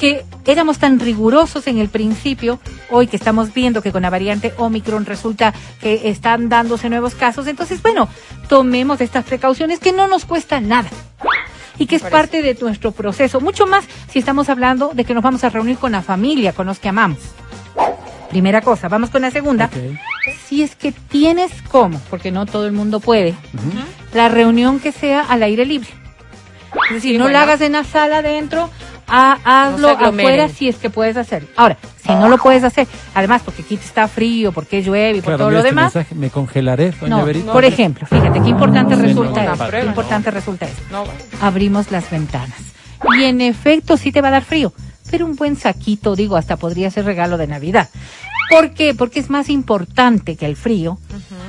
que 0.00 0.24
éramos 0.46 0.78
tan 0.78 0.98
rigurosos 0.98 1.66
en 1.66 1.76
el 1.76 1.90
principio, 1.90 2.58
hoy 2.88 3.06
que 3.06 3.16
estamos 3.16 3.52
viendo 3.52 3.82
que 3.82 3.92
con 3.92 4.00
la 4.00 4.08
variante 4.08 4.54
Omicron 4.56 5.04
resulta 5.04 5.52
que 5.78 6.08
están 6.08 6.48
dándose 6.48 6.88
nuevos 6.88 7.14
casos, 7.14 7.46
entonces, 7.46 7.82
bueno, 7.82 8.08
tomemos 8.48 9.02
estas 9.02 9.26
precauciones 9.26 9.78
que 9.78 9.92
no 9.92 10.08
nos 10.08 10.24
cuestan 10.24 10.68
nada 10.68 10.88
y 11.78 11.84
que 11.86 11.96
es 11.96 12.02
parte 12.02 12.40
de 12.40 12.56
nuestro 12.62 12.92
proceso, 12.92 13.42
mucho 13.42 13.66
más 13.66 13.84
si 14.10 14.18
estamos 14.18 14.48
hablando 14.48 14.92
de 14.94 15.04
que 15.04 15.12
nos 15.12 15.22
vamos 15.22 15.44
a 15.44 15.50
reunir 15.50 15.76
con 15.76 15.92
la 15.92 16.00
familia, 16.00 16.54
con 16.54 16.66
los 16.66 16.78
que 16.78 16.88
amamos. 16.88 17.18
Primera 18.30 18.62
cosa, 18.62 18.88
vamos 18.88 19.10
con 19.10 19.20
la 19.20 19.30
segunda. 19.30 19.68
Si 20.46 20.62
es 20.62 20.76
que 20.76 20.92
tienes 20.92 21.52
cómo, 21.70 22.00
porque 22.08 22.30
no 22.30 22.46
todo 22.46 22.64
el 22.64 22.72
mundo 22.72 23.00
puede, 23.00 23.34
la 24.14 24.30
reunión 24.30 24.80
que 24.80 24.92
sea 24.92 25.20
al 25.20 25.42
aire 25.42 25.66
libre. 25.66 25.99
Es 26.88 26.94
decir, 26.96 27.12
Sí, 27.12 27.18
no 27.18 27.24
bueno. 27.24 27.38
la 27.38 27.42
hagas 27.44 27.60
en 27.60 27.72
la 27.72 27.84
sala 27.84 28.18
adentro, 28.18 28.70
ha- 29.08 29.38
hazlo 29.44 29.96
No 29.98 30.06
afuera 30.06 30.48
si 30.48 30.68
es 30.68 30.76
que 30.76 30.88
puedes 30.90 31.16
hacerlo. 31.16 31.48
Ahora, 31.56 31.76
si 32.04 32.12
no 32.12 32.28
lo 32.28 32.38
puedes 32.38 32.62
hacer, 32.64 32.86
además 33.14 33.42
porque 33.44 33.62
aquí 33.62 33.74
está 33.74 34.06
frío, 34.08 34.52
porque 34.52 34.82
llueve 34.82 35.18
y 35.18 35.20
por 35.20 35.24
Claro, 35.24 35.38
todo 35.38 35.50
lo 35.50 35.56
este 35.58 35.68
demás, 35.70 35.94
mensaje, 35.94 36.14
me 36.14 36.30
congelaré, 36.30 36.92
doña 36.92 37.16
no, 37.18 37.24
Verita. 37.24 37.52
por 37.52 37.64
ejemplo, 37.64 38.06
fíjate 38.06 38.40
qué 38.40 38.48
importante 38.48 38.96
No, 38.96 39.02
resulta 39.02 39.42
no, 39.44 39.52
esto, 39.52 39.64
no, 39.64 39.70
qué 39.70 39.82
no. 39.82 39.88
importante 39.88 40.30
resulta 40.30 40.66
esto. 40.66 40.82
No, 40.92 41.04
Abrimos 41.40 41.90
las 41.90 42.08
ventanas. 42.10 42.58
Y 43.18 43.24
en 43.24 43.40
efecto 43.40 43.96
sí 43.96 44.12
te 44.12 44.20
va 44.20 44.28
a 44.28 44.32
dar 44.32 44.44
frío, 44.44 44.72
pero 45.10 45.26
un 45.26 45.34
buen 45.36 45.56
saquito, 45.56 46.14
digo, 46.14 46.36
hasta 46.36 46.56
podría 46.56 46.90
ser 46.90 47.04
regalo 47.04 47.36
de 47.38 47.46
Navidad. 47.48 47.88
¿Por 48.50 48.74
qué? 48.74 48.94
Porque 48.94 49.20
es 49.20 49.30
más 49.30 49.48
importante 49.48 50.36
que 50.36 50.44
el 50.46 50.56
frío 50.56 50.98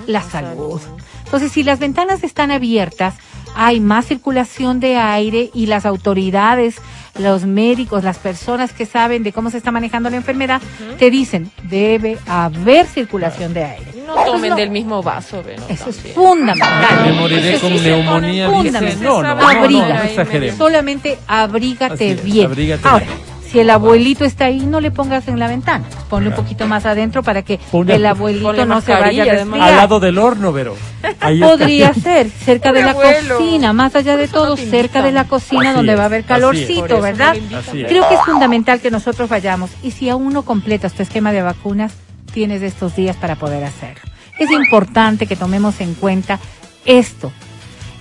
la 0.07 0.21
salud. 0.21 0.79
Entonces, 1.25 1.51
si 1.51 1.63
las 1.63 1.79
ventanas 1.79 2.23
están 2.23 2.51
abiertas, 2.51 3.15
hay 3.55 3.79
más 3.79 4.05
circulación 4.05 4.79
de 4.79 4.97
aire 4.97 5.49
y 5.53 5.65
las 5.65 5.85
autoridades, 5.85 6.75
los 7.19 7.45
médicos, 7.45 8.03
las 8.03 8.17
personas 8.17 8.71
que 8.73 8.85
saben 8.85 9.23
de 9.23 9.33
cómo 9.33 9.49
se 9.49 9.57
está 9.57 9.71
manejando 9.71 10.09
la 10.09 10.15
enfermedad, 10.17 10.61
te 10.97 11.09
dicen, 11.09 11.51
debe 11.63 12.17
haber 12.27 12.85
circulación 12.87 13.53
de 13.53 13.63
aire. 13.65 13.91
no 14.07 14.15
tomen 14.25 14.55
del 14.55 14.69
mismo 14.69 15.03
vaso, 15.03 15.43
Eso 15.69 15.89
es 15.89 15.97
fundamental. 16.13 17.05
Me 17.05 17.13
moriré 17.13 17.55
Eso 17.55 17.67
con 17.67 17.73
es 17.73 17.83
neumonía, 17.83 18.49
dice. 18.49 18.95
No, 19.01 19.21
no, 19.21 19.35
no, 19.35 19.41
no, 19.41 19.47
Abriga. 19.47 19.87
no 19.95 20.03
exageremos. 20.03 20.57
Solamente 20.57 21.17
abrígate 21.27 22.11
es, 22.11 22.23
bien. 22.23 22.45
abrígate 22.47 22.87
Ahora, 22.87 23.05
bien. 23.05 23.30
Si 23.51 23.59
el 23.59 23.69
abuelito 23.69 24.23
está 24.23 24.45
ahí, 24.45 24.61
no 24.61 24.79
le 24.79 24.91
pongas 24.91 25.27
en 25.27 25.37
la 25.37 25.47
ventana. 25.49 25.83
Ponle 26.09 26.29
un 26.29 26.35
poquito 26.35 26.67
más 26.67 26.85
adentro 26.85 27.21
para 27.21 27.41
que 27.41 27.59
Ponle- 27.71 27.95
el 27.95 28.05
abuelito 28.05 28.45
ponle 28.45 28.65
no 28.65 28.79
se 28.79 28.91
vaya 28.93 28.97
a 28.97 29.05
mascarilla, 29.07 29.23
además. 29.33 29.45
resfriar. 29.59 29.69
Al 29.69 29.75
lado 29.75 29.99
del 29.99 30.17
horno, 30.17 30.53
Vero. 30.53 30.75
Ahí 31.19 31.35
está. 31.41 31.47
Podría 31.57 31.93
ser, 31.93 32.29
cerca 32.29 32.71
de 32.71 32.81
la 32.83 32.91
abuelo. 32.91 33.37
cocina, 33.39 33.73
más 33.73 33.93
allá 33.95 34.15
de 34.15 34.29
todo, 34.29 34.55
te 34.55 34.61
cerca 34.67 34.77
invitan. 34.99 35.03
de 35.03 35.11
la 35.11 35.23
cocina 35.25 35.69
Así 35.69 35.75
donde 35.77 35.91
es, 35.91 35.99
va 35.99 36.03
a 36.03 36.05
haber 36.05 36.19
así 36.19 36.23
es. 36.23 36.27
Por 36.27 36.39
calorcito, 36.39 36.85
eso 36.85 37.01
¿verdad? 37.01 37.27
no 37.27 37.33
le 37.33 37.39
invitan. 37.39 37.59
Así 37.67 37.81
es. 37.81 37.87
Creo 37.89 38.07
que 38.07 38.15
es 38.15 38.21
fundamental 38.21 38.79
que 38.79 38.89
nosotros 38.91 39.29
vayamos 39.29 39.69
y 39.83 39.91
si 39.91 40.07
aún 40.09 40.31
no 40.31 40.43
completas 40.43 40.93
tu 40.93 41.03
esquema 41.03 41.33
de 41.33 41.41
vacunas, 41.41 41.91
tienes 42.33 42.61
estos 42.61 42.95
días 42.95 43.17
para 43.17 43.35
poder 43.35 43.65
hacerlo. 43.65 44.01
Es 44.39 44.49
importante 44.49 45.27
que 45.27 45.35
tomemos 45.35 45.81
en 45.81 45.93
cuenta 45.95 46.39
esto. 46.85 47.33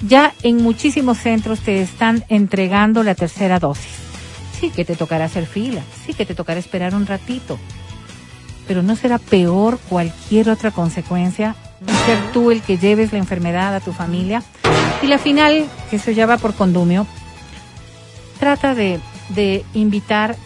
Ya 0.07 0.33
en 0.45 0.63
muchísimos 0.63 1.19
centros 1.19 1.59
te 1.59 1.83
están 1.83 2.25
entregando 2.29 3.03
la 3.03 3.17
tercera 3.17 3.59
dosis. 3.59 4.10
Sí 4.61 4.71
que 4.71 4.85
te 4.85 4.95
tocará 4.97 5.25
hacer 5.25 5.47
fila, 5.47 5.81
sí 6.07 6.13
que 6.15 6.27
te 6.27 6.35
tocará 6.35 6.61
esperar 6.61 6.95
un 6.95 7.07
ratito, 7.07 7.59
pero 8.69 8.83
no 8.83 8.95
será 8.97 9.19
peor 9.19 9.79
cualquier 9.89 10.51
otra 10.51 10.71
consecuencia 10.71 11.55
ser 12.07 12.19
tú 12.33 12.51
el 12.51 12.61
que 12.61 12.77
lleves 12.79 13.13
la 13.13 13.19
enfermedad 13.19 13.75
a 13.75 13.81
tu 13.81 13.93
familia. 13.93 14.43
Y 15.03 15.07
la 15.07 15.19
final, 15.19 15.65
que 15.89 15.97
eso 15.97 16.11
ya 16.11 16.27
va 16.27 16.37
por 16.37 16.55
condumio, 16.55 17.07
trata 18.39 18.75
de, 18.75 19.01
de 19.31 19.65
invitar 19.75 20.37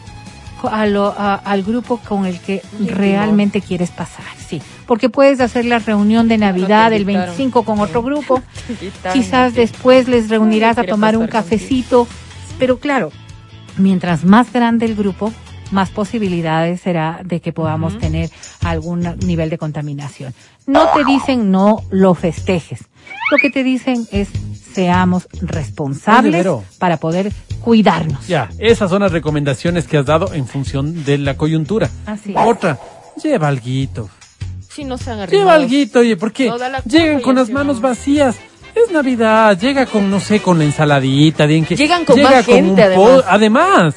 co- 0.60 0.68
a 0.68 0.86
lo- 0.86 1.14
a- 1.16 1.34
al 1.34 1.62
grupo 1.64 1.98
con 1.98 2.26
el 2.26 2.38
que 2.40 2.62
realmente 2.88 3.60
quieres 3.60 3.90
pasar, 3.90 4.24
sí. 4.48 4.62
Porque 4.86 5.08
puedes 5.08 5.40
hacer 5.40 5.64
la 5.64 5.78
reunión 5.80 6.28
de 6.28 6.38
Navidad 6.38 6.92
el 6.92 7.02
invitaron. 7.02 7.26
25 7.36 7.62
con 7.64 7.80
otro 7.80 8.02
grupo, 8.02 8.42
quizás 9.12 9.54
después 9.54 10.08
les 10.08 10.28
reunirás 10.28 10.78
a 10.78 10.84
tomar 10.84 11.16
un 11.16 11.26
cafecito, 11.32 12.06
pero 12.58 12.78
claro, 12.78 13.10
mientras 13.76 14.24
más 14.24 14.52
grande 14.52 14.86
el 14.86 14.94
grupo, 14.94 15.32
más 15.70 15.90
posibilidades 15.90 16.80
será 16.80 17.20
de 17.24 17.40
que 17.40 17.52
podamos 17.52 17.98
tener 17.98 18.30
algún 18.62 19.16
nivel 19.26 19.50
de 19.50 19.58
contaminación. 19.58 20.34
No 20.66 20.88
te 20.94 21.04
dicen 21.04 21.50
no 21.50 21.82
lo 21.90 22.14
festejes. 22.14 22.84
Lo 23.30 23.38
que 23.38 23.50
te 23.50 23.62
dicen 23.64 24.06
es 24.12 24.28
seamos 24.72 25.28
responsables 25.40 26.46
para 26.78 26.96
poder 26.98 27.32
cuidarnos. 27.60 28.26
Ya, 28.26 28.50
esas 28.58 28.90
son 28.90 29.02
las 29.02 29.12
recomendaciones 29.12 29.86
que 29.86 29.96
has 29.96 30.06
dado 30.06 30.32
en 30.34 30.46
función 30.46 31.04
de 31.04 31.18
la 31.18 31.36
coyuntura. 31.36 31.90
Así 32.06 32.32
es. 32.32 32.36
Otra, 32.38 32.78
lleva 33.22 33.48
alguito. 33.48 34.08
Sí, 34.68 34.84
no 34.84 34.98
sean 34.98 35.16
Lleva 35.16 35.24
arrimados. 35.24 35.52
alguito, 35.62 35.98
oye, 36.00 36.16
porque 36.16 36.48
No 36.48 36.56
llegan 36.84 37.20
con 37.20 37.36
las 37.36 37.48
manos 37.50 37.80
vacías. 37.80 38.36
Es 38.74 38.90
Navidad, 38.90 39.58
llega 39.58 39.86
con, 39.86 40.10
no 40.10 40.18
sé, 40.20 40.40
con 40.40 40.58
la 40.58 40.64
ensaladita. 40.64 41.46
bien 41.46 41.64
que 41.64 41.76
Llegan 41.76 42.04
con 42.04 42.16
llega 42.16 42.30
más 42.30 42.46
gente, 42.46 42.88
un 42.90 42.94
po- 42.94 43.22
además. 43.26 43.26
además, 43.28 43.94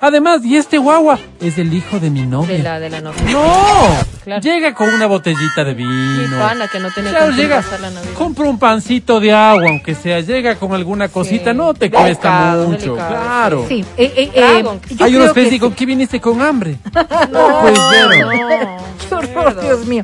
además, 0.00 0.44
y 0.44 0.56
este 0.56 0.78
guagua 0.78 1.18
es 1.40 1.58
el 1.58 1.72
hijo 1.72 2.00
de 2.00 2.10
mi 2.10 2.22
novia. 2.22 2.56
De 2.56 2.62
la, 2.62 2.80
de 2.80 2.90
la 2.90 3.00
novia. 3.00 3.22
No, 3.30 4.16
Claro. 4.24 4.42
llega 4.42 4.74
con 4.74 4.88
una 4.92 5.06
botellita 5.06 5.62
de 5.62 5.74
Mi 5.76 5.84
vino. 5.84 6.38
pana 6.40 6.66
que 6.66 6.80
no 6.80 6.90
tenía 6.92 7.10
Claro, 7.12 7.26
con 7.26 7.36
llega, 7.36 7.56
pasar 7.62 7.78
la 7.80 7.90
Navidad. 7.90 8.12
compra 8.14 8.44
un 8.46 8.58
pancito 8.58 9.20
de 9.20 9.32
agua, 9.32 9.68
aunque 9.68 9.94
sea, 9.94 10.18
llega 10.20 10.56
con 10.56 10.74
alguna 10.74 11.08
cosita, 11.08 11.54
no 11.54 11.72
te 11.72 11.88
cuesta 11.88 12.06
Delicado, 12.08 12.68
mucho, 12.68 12.78
delicado, 12.96 13.08
claro. 13.08 13.64
Sí, 13.68 13.84
eh, 13.96 14.12
eh, 14.16 14.30
eh, 14.34 14.64
Hay 15.00 15.14
unos 15.14 15.32
que 15.32 15.40
dicen, 15.42 15.58
¿con 15.60 15.70
sí. 15.70 15.76
qué 15.76 15.86
viniste 15.86 16.20
con 16.20 16.42
hambre? 16.42 16.76
No, 17.30 17.60
pues. 17.60 17.78
No, 17.78 18.78
Qué 19.08 19.14
horror, 19.14 19.60
Dios 19.60 19.86
mío. 19.86 20.02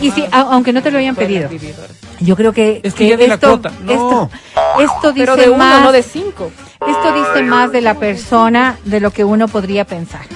Y 0.00 0.10
sí, 0.12 0.24
a- 0.32 0.40
aunque 0.52 0.72
no 0.72 0.82
te 0.82 0.90
lo 0.90 0.98
hayan 0.98 1.14
pedido, 1.14 1.48
vivir. 1.50 1.74
Yo 2.20 2.36
creo 2.36 2.52
que, 2.52 2.80
Es 2.82 2.94
que 2.94 3.08
ya 3.08 3.16
la 3.16 3.34
esto, 3.34 3.48
cuota. 3.48 3.72
No. 3.82 3.92
esto, 3.92 4.30
esto 4.80 5.12
dice 5.12 5.26
Pero 5.26 5.36
de 5.36 5.48
uno, 5.50 5.58
más, 5.58 5.82
no 5.82 5.92
de 5.92 6.02
cinco. 6.02 6.50
esto 6.86 7.12
dice 7.14 7.42
más 7.42 7.72
de 7.72 7.80
la 7.80 7.94
persona 7.94 8.78
de 8.84 9.00
lo 9.00 9.10
que 9.10 9.24
uno 9.24 9.48
podría 9.48 9.84
pensar. 9.84 10.26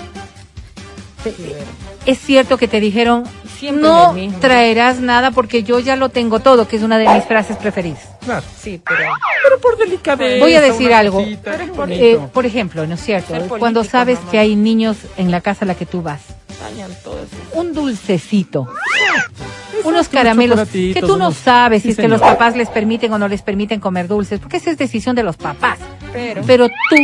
Es 2.06 2.18
cierto 2.18 2.56
que 2.56 2.66
te 2.68 2.80
dijeron, 2.80 3.24
Siempre 3.60 3.82
no 3.82 4.12
mismo. 4.14 4.38
traerás 4.40 5.00
nada 5.00 5.30
porque 5.30 5.62
yo 5.62 5.78
ya 5.78 5.94
lo 5.96 6.08
tengo 6.08 6.40
todo, 6.40 6.66
que 6.66 6.76
es 6.76 6.82
una 6.82 6.96
de 6.98 7.06
mis 7.08 7.24
frases 7.24 7.56
preferidas. 7.58 8.00
Claro. 8.24 8.44
Sí, 8.58 8.80
pero... 8.84 9.04
Pero 9.44 9.60
por 9.60 9.76
delicadeza. 9.78 10.42
Voy 10.44 10.54
a 10.54 10.60
decir 10.60 10.92
algo. 10.94 11.18
cosita. 11.18 11.56
Eh, 11.90 12.18
por 12.32 12.46
ejemplo, 12.46 12.86
¿no 12.86 12.94
es 12.94 13.00
cierto? 13.04 13.28
Político, 13.34 13.58
Cuando 13.58 13.84
sabes 13.84 14.18
mamá. 14.20 14.30
que 14.30 14.38
hay 14.38 14.56
niños 14.56 14.96
en 15.16 15.30
la 15.30 15.40
casa 15.40 15.64
a 15.64 15.68
la 15.68 15.74
que 15.74 15.86
tú 15.86 16.02
vas, 16.02 16.20
Dañan 16.60 16.90
todo 17.04 17.16
eso. 17.18 17.58
un 17.58 17.72
dulcecito, 17.74 18.62
unos 18.62 19.84
unos 19.86 20.08
caramelos 20.08 20.68
que 20.68 20.98
tú 21.00 21.08
no 21.08 21.14
unos- 21.28 21.36
sabes 21.36 21.82
si 21.82 21.90
es 21.90 21.96
que 21.96 22.08
los 22.08 22.20
papás 22.20 22.54
les 22.56 22.68
permiten 22.68 23.12
o 23.12 23.18
no 23.18 23.28
les 23.28 23.42
permiten 23.42 23.80
comer 23.80 24.08
dulces, 24.08 24.40
porque 24.40 24.56
esa 24.58 24.70
es 24.70 24.78
decisión 24.78 25.16
de 25.16 25.22
los 25.22 25.36
papás. 25.36 25.78
Pero... 26.12 26.42
Pero 26.46 26.68
tú, 26.68 26.96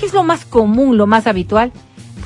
¿qué 0.00 0.06
es 0.06 0.12
lo 0.12 0.22
más 0.22 0.44
común, 0.44 0.96
lo 0.98 1.06
más 1.06 1.26
habitual? 1.26 1.72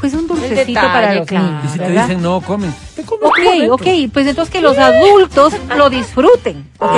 Pues 0.01 0.15
un 0.15 0.27
dulcecito 0.29 0.65
detalle, 0.67 0.89
para 0.89 1.15
los 1.15 1.27
claro. 1.27 1.47
niños, 1.47 1.65
Y 1.65 1.69
si 1.71 1.79
te 1.79 1.91
dicen 1.91 2.23
no, 2.23 2.41
comen. 2.41 2.73
Te 2.95 3.03
comes 3.03 3.25
Ok, 3.29 3.37
tú 3.43 3.49
adentro. 3.49 3.75
ok, 3.75 3.87
pues 4.13 4.27
entonces 4.27 4.53
que 4.53 4.61
los 4.61 4.79
adultos 4.79 5.55
lo 5.77 5.91
disfruten. 5.91 6.65
ok. 6.79 6.93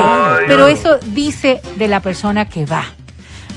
Pero 0.46 0.66
eso 0.68 0.98
dice 1.06 1.60
de 1.76 1.88
la 1.88 2.00
persona 2.00 2.46
que 2.48 2.66
va. 2.66 2.84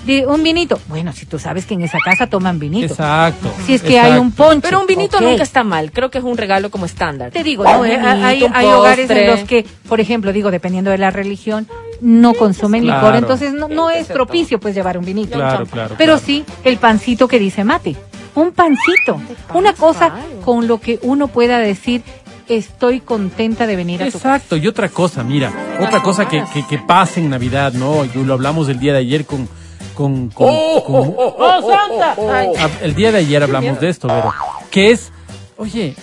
De 0.06 0.26
un 0.28 0.44
vinito. 0.44 0.82
Bueno, 0.88 1.14
si 1.14 1.26
tú 1.26 1.40
sabes 1.40 1.66
que 1.66 1.76
en 1.76 1.82
esa 1.82 1.98
casa 2.04 2.28
toman 2.28 2.60
vinito. 2.60 2.88
Exacto. 2.94 3.50
Si 3.66 3.74
es 3.74 3.82
que 3.82 4.00
hay 4.00 4.18
un 4.18 4.32
ponche. 4.34 4.62
Pero 4.68 4.82
un 4.82 4.86
vinito 4.86 5.16
ok. 5.18 5.24
nunca 5.24 5.44
está 5.44 5.64
mal. 5.64 5.92
Creo 5.94 6.12
que 6.12 6.18
es 6.18 6.24
un 6.26 6.36
regalo 6.36 6.70
como 6.70 6.86
estándar. 6.86 7.32
Te 7.32 7.42
digo, 7.42 7.64
¿no? 7.64 7.86
Eh, 7.86 7.92
vinito, 7.92 8.08
hay, 8.26 8.44
hay 8.54 8.66
hogares 8.68 9.10
en 9.10 9.28
los 9.28 9.40
que, 9.42 9.66
por 9.88 10.02
ejemplo, 10.02 10.34
digo, 10.34 10.52
dependiendo 10.52 10.92
de 10.92 10.98
la 10.98 11.10
religión, 11.10 11.70
no 12.04 12.34
consumen 12.34 12.84
Claro. 12.84 13.00
licor, 13.08 13.16
entonces 13.16 13.54
no, 13.54 13.68
no 13.68 13.90
es 13.90 14.08
propicio 14.08 14.60
pues 14.60 14.76
llevar 14.76 14.98
un 14.98 15.06
vinito. 15.06 15.36
Claro, 15.38 15.66
claro. 15.66 15.96
Pero 15.98 16.18
sí 16.20 16.44
el 16.64 16.78
pancito 16.78 17.28
que 17.28 17.40
dice 17.40 17.64
mate. 17.64 17.96
Un 18.36 18.52
pancito. 18.52 19.22
Una 19.54 19.74
cosa 19.74 20.12
con 20.44 20.68
lo 20.68 20.80
que 20.82 21.00
uno 21.04 21.28
pueda 21.28 21.60
decir, 21.60 22.02
estoy 22.50 23.00
contenta 23.00 23.68
de 23.68 23.76
venir 23.76 24.02
a 24.02 24.10
tu. 24.10 24.18
Exacto, 24.18 24.58
y 24.58 24.68
otra 24.68 24.90
cosa, 24.90 25.24
mira, 25.24 25.52
otra 25.80 26.02
cosa 26.02 26.28
que, 26.28 26.44
que, 26.52 26.66
que 26.68 26.80
pasa 26.80 27.20
en 27.20 27.30
Navidad, 27.30 27.74
¿no? 27.74 28.04
Y 28.06 28.10
lo 28.24 28.34
hablamos 28.34 28.68
el 28.70 28.80
día 28.80 28.92
de 28.94 29.00
ayer 29.00 29.26
con... 29.26 29.48
con, 29.94 30.30
con, 30.30 30.48
con- 30.82 31.14
Ah, 31.40 32.70
el 32.82 32.96
día 32.96 33.12
de 33.12 33.20
ayer 33.20 33.44
hablamos 33.44 33.80
de 33.80 33.90
esto, 33.90 34.08
pero 34.08 34.34
que 34.72 34.92
es, 34.92 35.12
oye, 35.58 35.96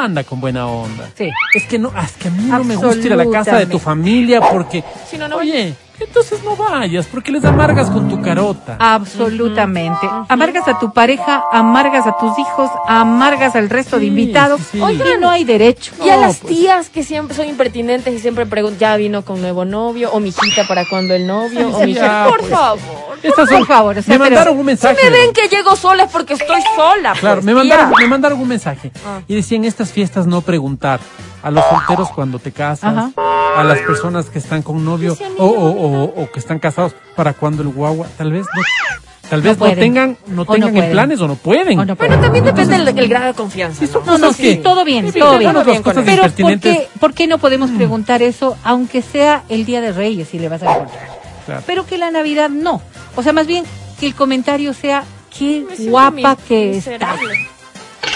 anda 0.00 0.24
con 0.24 0.40
buena 0.40 0.66
onda. 0.66 1.10
Sí. 1.16 1.28
Es 1.54 1.64
que 1.64 1.78
no, 1.78 1.92
es 2.00 2.12
que 2.12 2.28
a 2.28 2.30
mí 2.30 2.44
no 2.44 2.64
me 2.64 2.76
gusta 2.76 3.06
ir 3.06 3.12
a 3.12 3.16
la 3.16 3.30
casa 3.30 3.58
de 3.58 3.66
tu 3.66 3.78
familia 3.78 4.40
porque, 4.40 4.82
Si 5.10 5.18
no, 5.18 5.28
no 5.28 5.36
oye, 5.36 5.74
entonces 6.00 6.42
no 6.42 6.56
vayas 6.56 7.06
porque 7.06 7.30
les 7.30 7.44
amargas 7.44 7.90
con 7.90 8.08
tu 8.08 8.20
carota. 8.20 8.76
Absolutamente. 8.78 10.08
Amargas 10.28 10.66
a 10.68 10.78
tu 10.78 10.92
pareja, 10.92 11.44
amargas 11.52 12.06
a 12.06 12.16
tus 12.16 12.38
hijos, 12.38 12.70
amargas 12.88 13.54
al 13.54 13.70
resto 13.70 13.98
de 13.98 14.06
invitados. 14.06 14.60
sí, 14.60 14.78
sí. 14.78 14.80
Oye, 14.80 15.18
no 15.18 15.30
hay 15.30 15.44
derecho. 15.44 15.92
Y 16.04 16.08
a 16.08 16.16
las 16.16 16.38
pues. 16.38 16.54
tías 16.54 16.88
que 16.88 17.02
siempre 17.04 17.36
son 17.36 17.48
impertinentes 17.48 18.12
y 18.14 18.18
siempre 18.18 18.46
preguntan, 18.46 18.78
¿ya 18.78 18.96
vino 18.96 19.22
con 19.22 19.40
nuevo 19.40 19.64
novio? 19.64 20.10
¿O 20.12 20.20
mi 20.20 20.30
hijita 20.30 20.64
para 20.66 20.84
cuando 20.88 21.14
el 21.14 21.26
novio? 21.26 21.68
Sí, 21.68 21.74
¿O 21.74 21.84
mi 21.84 21.92
hija? 21.92 22.26
Por 22.28 22.40
pues. 22.40 22.50
favor. 22.50 23.11
Estas 23.22 23.48
por 23.48 23.66
favor, 23.66 23.98
o 23.98 24.02
sea, 24.02 24.14
me 24.14 24.18
mandaron 24.18 24.58
un 24.58 24.66
mensaje. 24.66 24.96
Si 25.00 25.04
me 25.04 25.10
ven 25.10 25.32
que 25.32 25.48
llego 25.48 25.76
sola 25.76 26.04
es 26.04 26.10
porque 26.12 26.34
estoy 26.34 26.60
sola. 26.76 27.12
Claro, 27.20 27.36
pues, 27.36 27.44
me 27.44 27.52
tía. 27.52 27.58
mandaron, 27.60 27.92
me 27.98 28.06
mandaron 28.08 28.40
un 28.40 28.48
mensaje 28.48 28.90
Ah. 29.06 29.20
y 29.28 29.34
decía 29.36 29.56
en 29.58 29.64
estas 29.64 29.92
fiestas 29.92 30.26
no 30.26 30.40
preguntar 30.40 31.00
a 31.42 31.50
los 31.50 31.64
solteros 31.64 32.08
cuando 32.10 32.38
te 32.38 32.52
casas, 32.52 32.92
Ajá. 32.96 33.10
a 33.56 33.64
las 33.64 33.78
personas 33.80 34.26
que 34.26 34.38
están 34.38 34.62
con 34.62 34.84
novio 34.84 35.16
o, 35.38 35.44
o, 35.46 35.70
o- 35.70 36.22
o 36.22 36.30
que 36.32 36.38
están 36.40 36.58
casados 36.58 36.94
para 37.16 37.32
cuando 37.32 37.62
el 37.62 37.68
guagua, 37.68 38.06
tal 38.16 38.32
vez 38.32 38.46
no, 38.54 38.62
tal 39.28 39.42
vez 39.42 39.58
no, 39.58 39.66
tengan, 39.72 40.16
no 40.28 40.44
tengan 40.44 40.76
en 40.76 40.90
planes 40.92 41.20
o 41.20 41.28
no 41.28 41.34
pueden. 41.36 41.78
O 41.78 41.84
no 41.84 41.96
Pero 41.96 42.18
también 42.20 42.44
depende 42.44 42.76
del, 42.78 42.94
del 42.94 43.08
grado 43.08 43.26
de 43.26 43.34
confianza. 43.34 43.86
Son 43.86 44.04
¿no? 44.06 44.18
No, 44.18 44.32
sí, 44.32 44.42
que- 44.42 44.56
todo 44.56 44.84
bien, 44.84 45.12
Sí, 45.12 45.18
todo 45.18 45.38
bien. 45.38 45.52
bueno, 45.52 45.82
cosas 45.82 46.04
Pero 46.04 46.22
¿por 46.22 46.60
qué, 46.60 46.88
¿por 47.00 47.14
qué 47.14 47.26
no 47.26 47.38
podemos 47.38 47.70
preguntar 47.70 48.22
eso, 48.22 48.56
aunque 48.64 49.02
sea 49.02 49.42
el 49.48 49.64
Día 49.64 49.80
de 49.80 49.92
Reyes, 49.92 50.28
si 50.28 50.38
le 50.38 50.48
vas 50.48 50.62
a 50.62 50.72
encontrar? 50.72 51.08
Claro. 51.46 51.62
Pero 51.66 51.86
que 51.86 51.98
la 51.98 52.12
Navidad 52.12 52.50
no. 52.50 52.80
O 53.16 53.22
sea, 53.22 53.32
más 53.32 53.46
bien 53.46 53.64
que 54.00 54.06
el 54.06 54.14
comentario 54.14 54.72
sea, 54.74 55.04
qué 55.36 55.64
guapa 55.88 56.36
mi- 56.36 56.42
que 56.48 56.76
estás. 56.78 57.18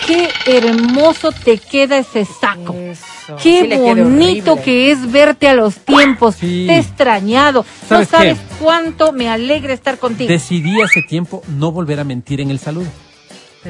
Qué 0.07 0.29
hermoso 0.47 1.33
te 1.33 1.59
queda 1.59 1.99
ese 1.99 2.25
saco. 2.25 2.73
Eso. 2.75 3.37
Qué 3.43 3.63
Sí 3.69 3.77
bonito 3.77 4.55
que 4.63 4.93
es 4.93 5.11
verte 5.11 5.49
a 5.49 5.55
los 5.55 5.75
tiempos. 5.79 6.37
Sí. 6.37 6.65
Te 6.69 6.75
he 6.75 6.79
extrañado. 6.79 7.65
No 7.91 8.05
¿Sabes 8.05 8.09
qué? 8.09 8.37
cuánto 8.61 9.11
me 9.13 9.29
alegra 9.29 9.73
estar 9.73 9.99
contigo. 9.99 10.29
Decidí 10.31 10.81
hace 10.81 11.03
tiempo 11.03 11.43
no 11.49 11.73
volver 11.73 11.99
a 11.99 12.05
mentir 12.05 12.41
en 12.41 12.51
el 12.53 12.61
saludo. 12.61 12.87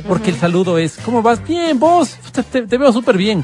Porque 0.06 0.28
el 0.30 0.36
saludo 0.38 0.76
es, 0.76 0.98
¿cómo 1.02 1.22
vas? 1.22 1.42
Bien, 1.46 1.78
vos, 1.78 2.18
te- 2.52 2.66
te 2.66 2.76
veo 2.76 2.92
súper 2.92 3.16
bien. 3.16 3.42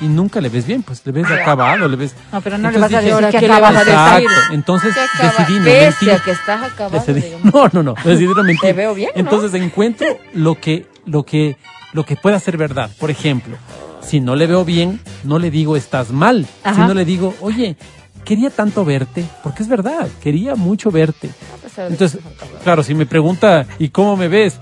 Y 0.00 0.08
nunca 0.08 0.40
le 0.40 0.48
ves 0.48 0.66
bien, 0.66 0.82
pues 0.82 1.02
le 1.04 1.12
ves 1.12 1.26
acabado, 1.30 1.86
le 1.86 1.96
ves... 1.96 2.14
No, 2.32 2.40
pero 2.40 2.56
no 2.56 2.70
le 2.70 2.76
Entonces 2.76 2.80
vas 2.80 2.92
a 2.94 3.04
dije, 3.06 3.14
decir 3.16 3.30
que 3.32 3.38
¿qué 3.40 3.48
le 3.48 3.52
acabas 3.52 3.84
de 3.86 3.92
salir. 3.92 4.28
Exacto, 4.30 4.54
entonces 4.54 4.94
decidí 5.20 5.58
no 5.58 5.64
mentir. 5.64 6.20
que 6.24 6.30
estás 6.30 6.62
acabado. 6.72 7.04
Decidí- 7.04 7.36
no, 7.52 7.68
no, 7.72 7.82
no, 7.82 7.94
decidí 8.04 8.26
no 8.28 8.42
mentir. 8.42 8.60
Te 8.60 8.72
veo 8.72 8.94
bien, 8.94 9.10
¿no? 9.14 9.20
Entonces 9.20 9.52
encuentro 9.54 10.06
lo 10.32 10.54
que, 10.58 10.86
lo 11.04 11.24
que, 11.24 11.56
lo 11.92 12.04
que 12.06 12.16
pueda 12.16 12.40
ser 12.40 12.56
verdad. 12.56 12.90
Por 12.98 13.10
ejemplo, 13.10 13.56
si 14.00 14.20
no 14.20 14.36
le 14.36 14.46
veo 14.46 14.64
bien, 14.64 15.00
no 15.24 15.38
le 15.38 15.50
digo 15.50 15.76
estás 15.76 16.10
mal, 16.10 16.46
Ajá. 16.64 16.74
sino 16.82 16.94
le 16.94 17.04
digo, 17.04 17.34
oye, 17.42 17.76
quería 18.24 18.48
tanto 18.48 18.84
verte, 18.86 19.24
porque 19.42 19.62
es 19.62 19.68
verdad, 19.68 20.08
quería 20.22 20.54
mucho 20.54 20.90
verte. 20.90 21.28
Que 21.76 21.82
Entonces, 21.86 22.20
claro, 22.64 22.82
si 22.82 22.94
me 22.94 23.04
pregunta, 23.04 23.66
¿y 23.78 23.90
cómo 23.90 24.16
me 24.16 24.28
ves? 24.28 24.58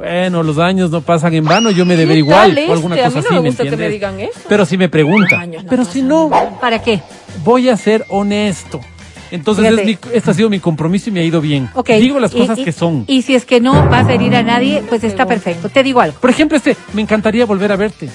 Bueno, 0.00 0.42
los 0.42 0.56
años 0.58 0.90
no 0.90 1.02
pasan 1.02 1.34
en 1.34 1.44
vano, 1.44 1.70
yo 1.70 1.84
me 1.84 1.94
debería 1.94 2.14
¿Qué 2.14 2.18
igual 2.48 2.58
o 2.68 2.72
alguna 2.72 2.94
este? 2.96 3.06
A 3.06 3.10
cosa 3.10 3.18
mí 3.18 3.22
no 3.22 3.28
así, 3.28 3.34
me 3.34 3.40
¿me 3.42 3.48
gusta 3.48 3.62
que 3.64 3.68
me 3.70 3.74
entiendes? 3.84 3.92
digan 3.92 4.20
eso. 4.20 4.40
Pero 4.48 4.64
si 4.64 4.78
me 4.78 4.88
pregunta, 4.88 5.44
no 5.46 5.52
pero 5.68 5.84
si 5.84 6.00
no, 6.00 6.30
¿Para 6.58 6.80
qué? 6.82 7.02
voy 7.44 7.68
a 7.68 7.76
ser 7.76 8.06
honesto. 8.08 8.80
Entonces, 9.30 9.66
es 9.78 9.84
mi- 9.84 9.98
este 10.14 10.30
ha 10.30 10.34
sido 10.34 10.48
mi 10.48 10.58
compromiso 10.58 11.10
y 11.10 11.12
me 11.12 11.20
ha 11.20 11.22
ido 11.24 11.40
bien. 11.42 11.68
Ok. 11.74 11.90
Digo 11.90 12.18
las 12.18 12.34
Y- 12.34 12.38
cosas 12.38 12.58
y- 12.58 12.64
que 12.64 12.72
son. 12.72 13.04
Y 13.08 13.20
si 13.22 13.34
es 13.34 13.44
que 13.44 13.60
no 13.60 13.88
vas 13.90 14.06
a 14.08 14.14
herir 14.14 14.34
a 14.36 14.42
nadie, 14.42 14.82
pues 14.88 15.04
está 15.04 15.26
perfecto. 15.26 15.68
Te 15.68 15.82
digo 15.82 16.00
algo. 16.00 16.16
Por 16.18 16.30
ejemplo, 16.30 16.56
este, 16.56 16.76
me 16.94 17.02
encantaría 17.02 17.44
volver 17.44 17.70
a 17.70 17.76
verte. 17.76 18.08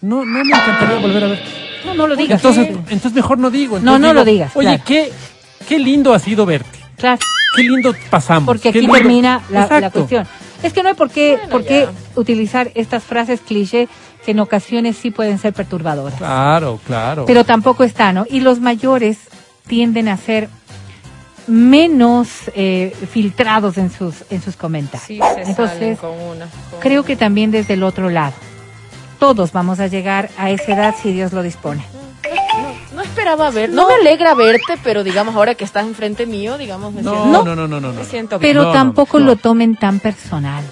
No, 0.00 0.24
no 0.24 0.42
me 0.42 0.50
encantaría 0.50 0.98
volver 0.98 1.22
a 1.22 1.26
verte. 1.28 1.44
No, 1.84 1.94
no 1.94 2.06
lo 2.06 2.16
digas. 2.16 2.38
Entonces, 2.42 2.68
entonces 2.70 3.12
mejor 3.12 3.38
no 3.38 3.50
digo. 3.50 3.78
No, 3.78 3.96
Entonces 3.96 4.00
no 4.00 4.08
digo, 4.08 4.14
lo 4.20 4.24
digas, 4.24 4.56
Oye, 4.56 4.68
claro. 4.68 4.82
qué, 4.86 5.12
qué 5.68 5.78
lindo 5.78 6.14
ha 6.14 6.18
sido 6.18 6.46
verte. 6.46 6.78
Claro, 6.96 7.20
Qué 7.54 7.62
lindo 7.62 7.94
pasamos. 8.10 8.46
porque 8.46 8.62
qué 8.64 8.68
aquí 8.70 8.80
lindo- 8.80 8.94
termina 8.94 9.42
la, 9.50 9.68
la 9.80 9.90
cuestión. 9.90 10.26
Es 10.62 10.72
que 10.72 10.82
no 10.82 10.88
hay 10.88 10.94
por 10.94 11.10
qué, 11.10 11.32
Bueno, 11.36 11.50
por 11.50 11.64
qué 11.64 11.86
ya. 11.86 12.20
utilizar 12.20 12.70
estas 12.74 13.02
frases 13.04 13.40
cliché 13.40 13.88
que 14.24 14.30
en 14.32 14.40
ocasiones 14.40 14.96
sí 14.96 15.10
pueden 15.10 15.38
ser 15.38 15.52
perturbadoras. 15.52 16.18
Claro, 16.18 16.80
claro. 16.86 17.24
Pero 17.26 17.44
tampoco 17.44 17.84
está, 17.84 18.12
¿no? 18.12 18.24
Y 18.28 18.40
los 18.40 18.58
mayores 18.60 19.18
tienden 19.66 20.08
a 20.08 20.16
ser 20.16 20.48
menos 21.46 22.28
eh, 22.54 22.92
filtrados 23.12 23.78
en 23.78 23.90
sus, 23.92 24.24
en 24.30 24.42
sus 24.42 24.56
comentarios. 24.56 25.06
Sí, 25.06 25.14
se 25.16 25.20
salen 25.20 25.48
Entonces, 25.48 25.98
con 25.98 26.10
una. 26.10 26.46
con 26.70 26.80
creo 26.80 27.00
una. 27.02 27.06
que 27.06 27.16
también 27.16 27.50
desde 27.50 27.74
el 27.74 27.82
otro 27.82 28.10
lado. 28.10 28.32
Todos 29.18 29.52
vamos 29.52 29.80
a 29.80 29.86
llegar 29.86 30.28
a 30.36 30.50
esa 30.50 30.72
edad 30.72 30.94
si 31.00 31.12
Dios 31.12 31.32
lo 31.32 31.42
dispone. 31.42 31.82
No 32.94 33.02
esperaba 33.02 33.50
ver, 33.50 33.70
no, 33.70 33.86
me 33.88 33.94
alegra 33.94 34.34
verte, 34.34 34.78
pero 34.82 35.04
digamos 35.04 35.34
ahora 35.36 35.54
que 35.54 35.64
estás 35.64 35.84
enfrente 35.86 36.26
mío, 36.26 36.56
digamos, 36.58 36.92
me 36.94 37.02
no, 37.02 37.10
siento, 37.12 37.44
no, 37.44 37.54
no, 37.54 37.68
no, 37.68 37.80
no, 37.80 37.80
no. 37.80 37.92
me 37.92 38.04
siento 38.04 38.38
bien. 38.38 38.50
Pero 38.50 38.62
No, 38.62 38.68
no, 38.68 38.72
tampoco 38.74 39.18
no. 39.20 39.26
lo 39.26 39.36
tomen 39.36 39.76
tan 39.76 40.00
personal. 40.00 40.64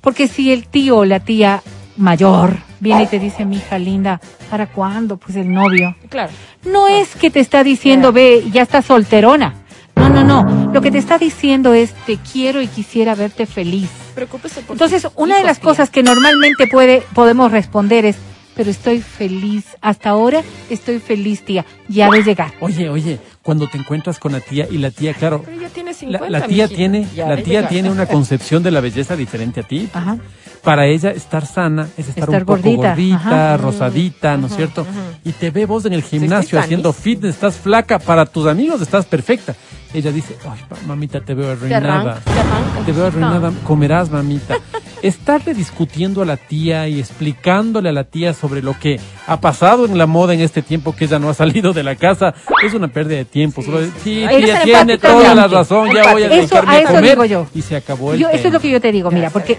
Porque 0.00 0.26
si 0.28 0.52
el 0.52 0.66
tío 0.66 0.98
o 0.98 1.04
la 1.04 1.20
tía 1.20 1.62
mayor 1.96 2.56
viene 2.80 3.04
y 3.04 3.06
te 3.06 3.18
dice, 3.18 3.44
mi 3.44 3.56
hija 3.56 3.78
linda, 3.78 4.20
¿para 4.50 4.66
cuándo? 4.66 5.16
Pues 5.16 5.36
el 5.36 5.52
novio. 5.52 5.94
Claro. 6.08 6.32
No 6.64 6.88
es 6.88 7.14
que 7.14 7.30
te 7.30 7.40
está 7.40 7.62
diciendo, 7.62 8.12
ve, 8.12 8.44
ya 8.50 8.62
estás 8.62 8.86
solterona. 8.86 9.54
No, 9.94 10.08
no, 10.08 10.24
no. 10.24 10.70
Lo 10.72 10.80
que 10.80 10.90
te 10.90 10.98
está 10.98 11.18
diciendo 11.18 11.74
es, 11.74 11.92
te 12.06 12.16
quiero 12.16 12.60
y 12.62 12.66
quisiera 12.66 13.14
verte 13.14 13.46
feliz. 13.46 13.88
Preocúpese 14.14 14.62
por 14.62 14.74
Entonces, 14.74 15.06
una 15.16 15.36
de 15.36 15.44
las 15.44 15.58
tía. 15.58 15.64
cosas 15.64 15.90
que 15.90 16.02
normalmente 16.02 16.66
puede, 16.66 17.02
podemos 17.14 17.52
responder 17.52 18.04
es, 18.06 18.16
pero 18.54 18.70
estoy 18.70 19.00
feliz. 19.00 19.64
Hasta 19.80 20.10
ahora 20.10 20.42
estoy 20.70 20.98
feliz, 20.98 21.44
tía. 21.44 21.64
Ya 21.88 22.10
de 22.10 22.22
llegar. 22.22 22.52
Oye, 22.60 22.88
oye, 22.88 23.18
cuando 23.42 23.68
te 23.68 23.78
encuentras 23.78 24.18
con 24.18 24.32
la 24.32 24.40
tía 24.40 24.66
y 24.70 24.78
la 24.78 24.90
tía, 24.90 25.14
claro, 25.14 25.42
Pero 25.44 25.60
ya 25.60 25.68
tiene 25.68 25.90
la, 25.92 25.96
50, 25.96 26.30
la 26.30 26.46
tía 26.46 26.64
mijita. 26.64 26.76
tiene, 26.76 27.06
Ya 27.14 27.28
la 27.28 27.36
tía 27.36 27.44
llegar. 27.44 27.68
tiene 27.70 27.90
una 27.90 28.06
concepción 28.16 28.62
de 28.62 28.70
la 28.70 28.80
belleza 28.80 29.16
diferente 29.16 29.60
a 29.60 29.62
ti. 29.64 29.88
Ajá. 29.92 30.18
Para 30.62 30.86
ella 30.86 31.10
estar 31.10 31.44
sana 31.44 31.88
es 31.96 32.08
estar, 32.08 32.22
Estar 32.24 32.42
un 32.42 32.46
poco 32.46 32.60
gordita, 32.62 32.88
gordita, 32.90 33.16
ajá. 33.16 33.56
rosadita, 33.56 34.36
¿no 34.36 34.46
es 34.46 34.54
cierto? 34.54 34.86
Y 35.24 35.32
te 35.32 35.50
ve 35.50 35.66
vos 35.66 35.84
en 35.86 35.92
el 35.92 36.02
gimnasio 36.04 36.56
haciendo 36.60 36.92
fitness, 36.92 37.34
estás 37.34 37.56
flaca, 37.56 37.98
para 37.98 38.26
tus 38.26 38.46
amigos 38.46 38.80
estás 38.80 39.04
perfecta. 39.06 39.56
Ella 39.92 40.12
dice, 40.12 40.36
ay, 40.48 40.60
mamita, 40.86 41.20
te 41.20 41.34
veo 41.34 41.46
Te 41.46 41.52
arruinada. 41.74 42.00
arranca, 42.12 42.20
te 42.20 42.30
arranca. 42.30 42.86
Te 42.86 42.92
veo 42.92 43.06
arruinada, 43.06 43.52
comerás, 43.64 44.08
mamita. 44.10 44.54
Estarle 45.02 45.52
discutiendo 45.52 46.22
a 46.22 46.24
la 46.24 46.36
tía 46.36 46.86
y 46.86 47.00
explicándole 47.00 47.88
a 47.88 47.92
la 47.92 48.04
tía 48.04 48.34
sobre 48.34 48.62
lo 48.62 48.78
que 48.78 49.00
ha 49.26 49.40
pasado 49.40 49.84
en 49.84 49.98
la 49.98 50.06
moda 50.06 50.32
en 50.32 50.40
este 50.40 50.62
tiempo 50.62 50.94
que 50.94 51.06
ella 51.06 51.18
no 51.18 51.28
ha 51.28 51.34
salido 51.34 51.72
de 51.72 51.82
la 51.82 51.96
casa 51.96 52.34
es 52.64 52.72
una 52.72 52.86
pérdida 52.86 53.16
de 53.18 53.24
tiempo. 53.24 53.62
Solo 53.62 53.80
Sí, 54.04 54.24
tía, 54.38 54.62
tiene 54.62 54.98
toda 54.98 55.34
la 55.34 55.48
razón, 55.48 55.90
ya 55.92 56.12
voy 56.12 56.22
a 56.22 56.26
Eso- 56.26 56.36
dedicarme 56.36 56.70
a 56.70 56.74
a, 56.74 56.78
eso 56.82 56.92
comer. 56.94 57.10
digo 57.10 57.24
yo. 57.24 57.46
Y 57.52 57.62
se 57.62 57.74
acabó 57.74 58.12
el 58.12 58.20
Yo, 58.20 58.28
eso 58.28 58.46
es 58.46 58.52
lo 58.54 58.60
que 58.60 58.70
yo 58.70 58.80
te 58.80 58.92
digo, 58.92 59.10
mira, 59.10 59.30
porque 59.30 59.58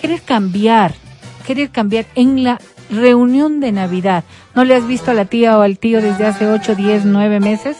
querer 0.00 0.22
cambiar, 0.22 0.94
querer 1.46 1.68
cambiar 1.70 2.06
en 2.14 2.44
la 2.44 2.58
reunión 2.90 3.60
de 3.60 3.72
Navidad, 3.72 4.24
¿no 4.54 4.64
le 4.64 4.74
has 4.74 4.86
visto 4.86 5.10
a 5.10 5.14
la 5.14 5.26
tía 5.26 5.58
o 5.58 5.60
al 5.62 5.78
tío 5.78 6.00
desde 6.00 6.26
hace 6.26 6.48
8, 6.48 6.74
10, 6.74 7.04
9 7.04 7.40
meses? 7.40 7.76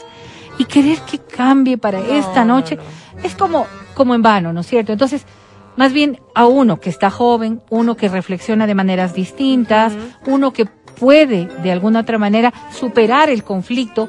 Y 0.59 0.67
querer 0.67 0.99
que 1.11 1.19
cambie 1.19 1.79
para 1.79 2.01
esta 2.01 2.45
no, 2.45 2.57
noche 2.57 2.79
es 3.23 3.35
como, 3.35 3.67
como 3.95 4.15
en 4.15 4.23
vano, 4.23 4.53
¿no 4.53 4.61
es 4.61 4.67
cierto? 4.67 4.93
Entonces, 4.93 5.25
más 5.77 5.93
bien 5.93 6.21
a 6.35 6.47
uno 6.47 6.81
que 6.81 6.91
está 6.91 7.11
joven, 7.11 7.63
uno 7.71 7.97
que 7.97 8.09
reflexiona 8.09 8.67
de 8.67 8.75
maneras 8.75 9.15
distintas, 9.15 9.93
uno 10.27 10.53
que 10.53 10.67
puede 10.67 11.47
de 11.63 11.73
alguna 11.73 12.01
otra 12.01 12.19
manera 12.19 12.53
superar 12.73 13.31
el 13.31 13.45
conflicto, 13.45 14.09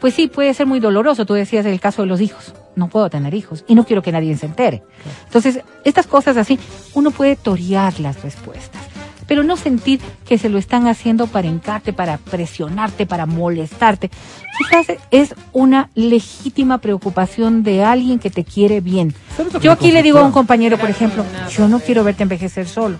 pues 0.00 0.14
sí, 0.14 0.28
puede 0.28 0.52
ser 0.54 0.66
muy 0.66 0.80
doloroso. 0.80 1.26
Tú 1.26 1.34
decías 1.34 1.66
el 1.66 1.80
caso 1.80 2.02
de 2.02 2.08
los 2.08 2.20
hijos. 2.20 2.54
No 2.74 2.88
puedo 2.88 3.08
tener 3.08 3.32
hijos 3.34 3.64
y 3.66 3.74
no 3.74 3.84
quiero 3.84 4.02
que 4.02 4.12
nadie 4.12 4.36
se 4.36 4.46
entere. 4.46 4.82
Entonces, 5.24 5.60
estas 5.84 6.06
cosas 6.06 6.36
así, 6.36 6.58
uno 6.92 7.10
puede 7.10 7.36
torear 7.36 7.98
las 8.00 8.22
respuestas, 8.22 8.82
pero 9.26 9.42
no 9.42 9.56
sentir 9.56 10.00
que 10.26 10.38
se 10.38 10.48
lo 10.48 10.58
están 10.58 10.86
haciendo 10.86 11.26
para 11.26 11.46
hincarte, 11.46 11.92
para 11.92 12.18
presionarte, 12.18 13.06
para 13.06 13.26
molestarte. 13.26 14.10
Quizás 14.58 14.98
es 15.10 15.34
una 15.52 15.90
legítima 15.94 16.78
preocupación 16.78 17.62
de 17.62 17.84
alguien 17.84 18.18
que 18.18 18.30
te 18.30 18.44
quiere 18.44 18.80
bien. 18.80 19.14
¿Sabes 19.36 19.52
lo 19.52 19.60
que 19.60 19.66
Yo 19.66 19.72
aquí 19.72 19.90
le 19.90 20.02
digo 20.02 20.18
a 20.18 20.22
un 20.22 20.32
compañero, 20.32 20.78
por 20.78 20.90
ejemplo, 20.90 21.24
yo 21.50 21.68
no 21.68 21.80
quiero 21.80 22.04
verte 22.04 22.22
envejecer 22.22 22.66
solo. 22.66 22.98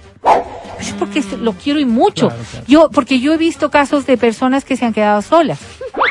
Es 0.78 0.92
porque 0.92 1.22
lo 1.40 1.54
quiero 1.54 1.80
y 1.80 1.86
mucho. 1.86 2.28
Claro, 2.28 2.44
claro. 2.50 2.66
Yo, 2.68 2.90
porque 2.90 3.18
yo 3.20 3.32
he 3.32 3.38
visto 3.38 3.70
casos 3.70 4.06
de 4.06 4.18
personas 4.18 4.64
que 4.64 4.76
se 4.76 4.84
han 4.84 4.92
quedado 4.92 5.22
solas. 5.22 5.58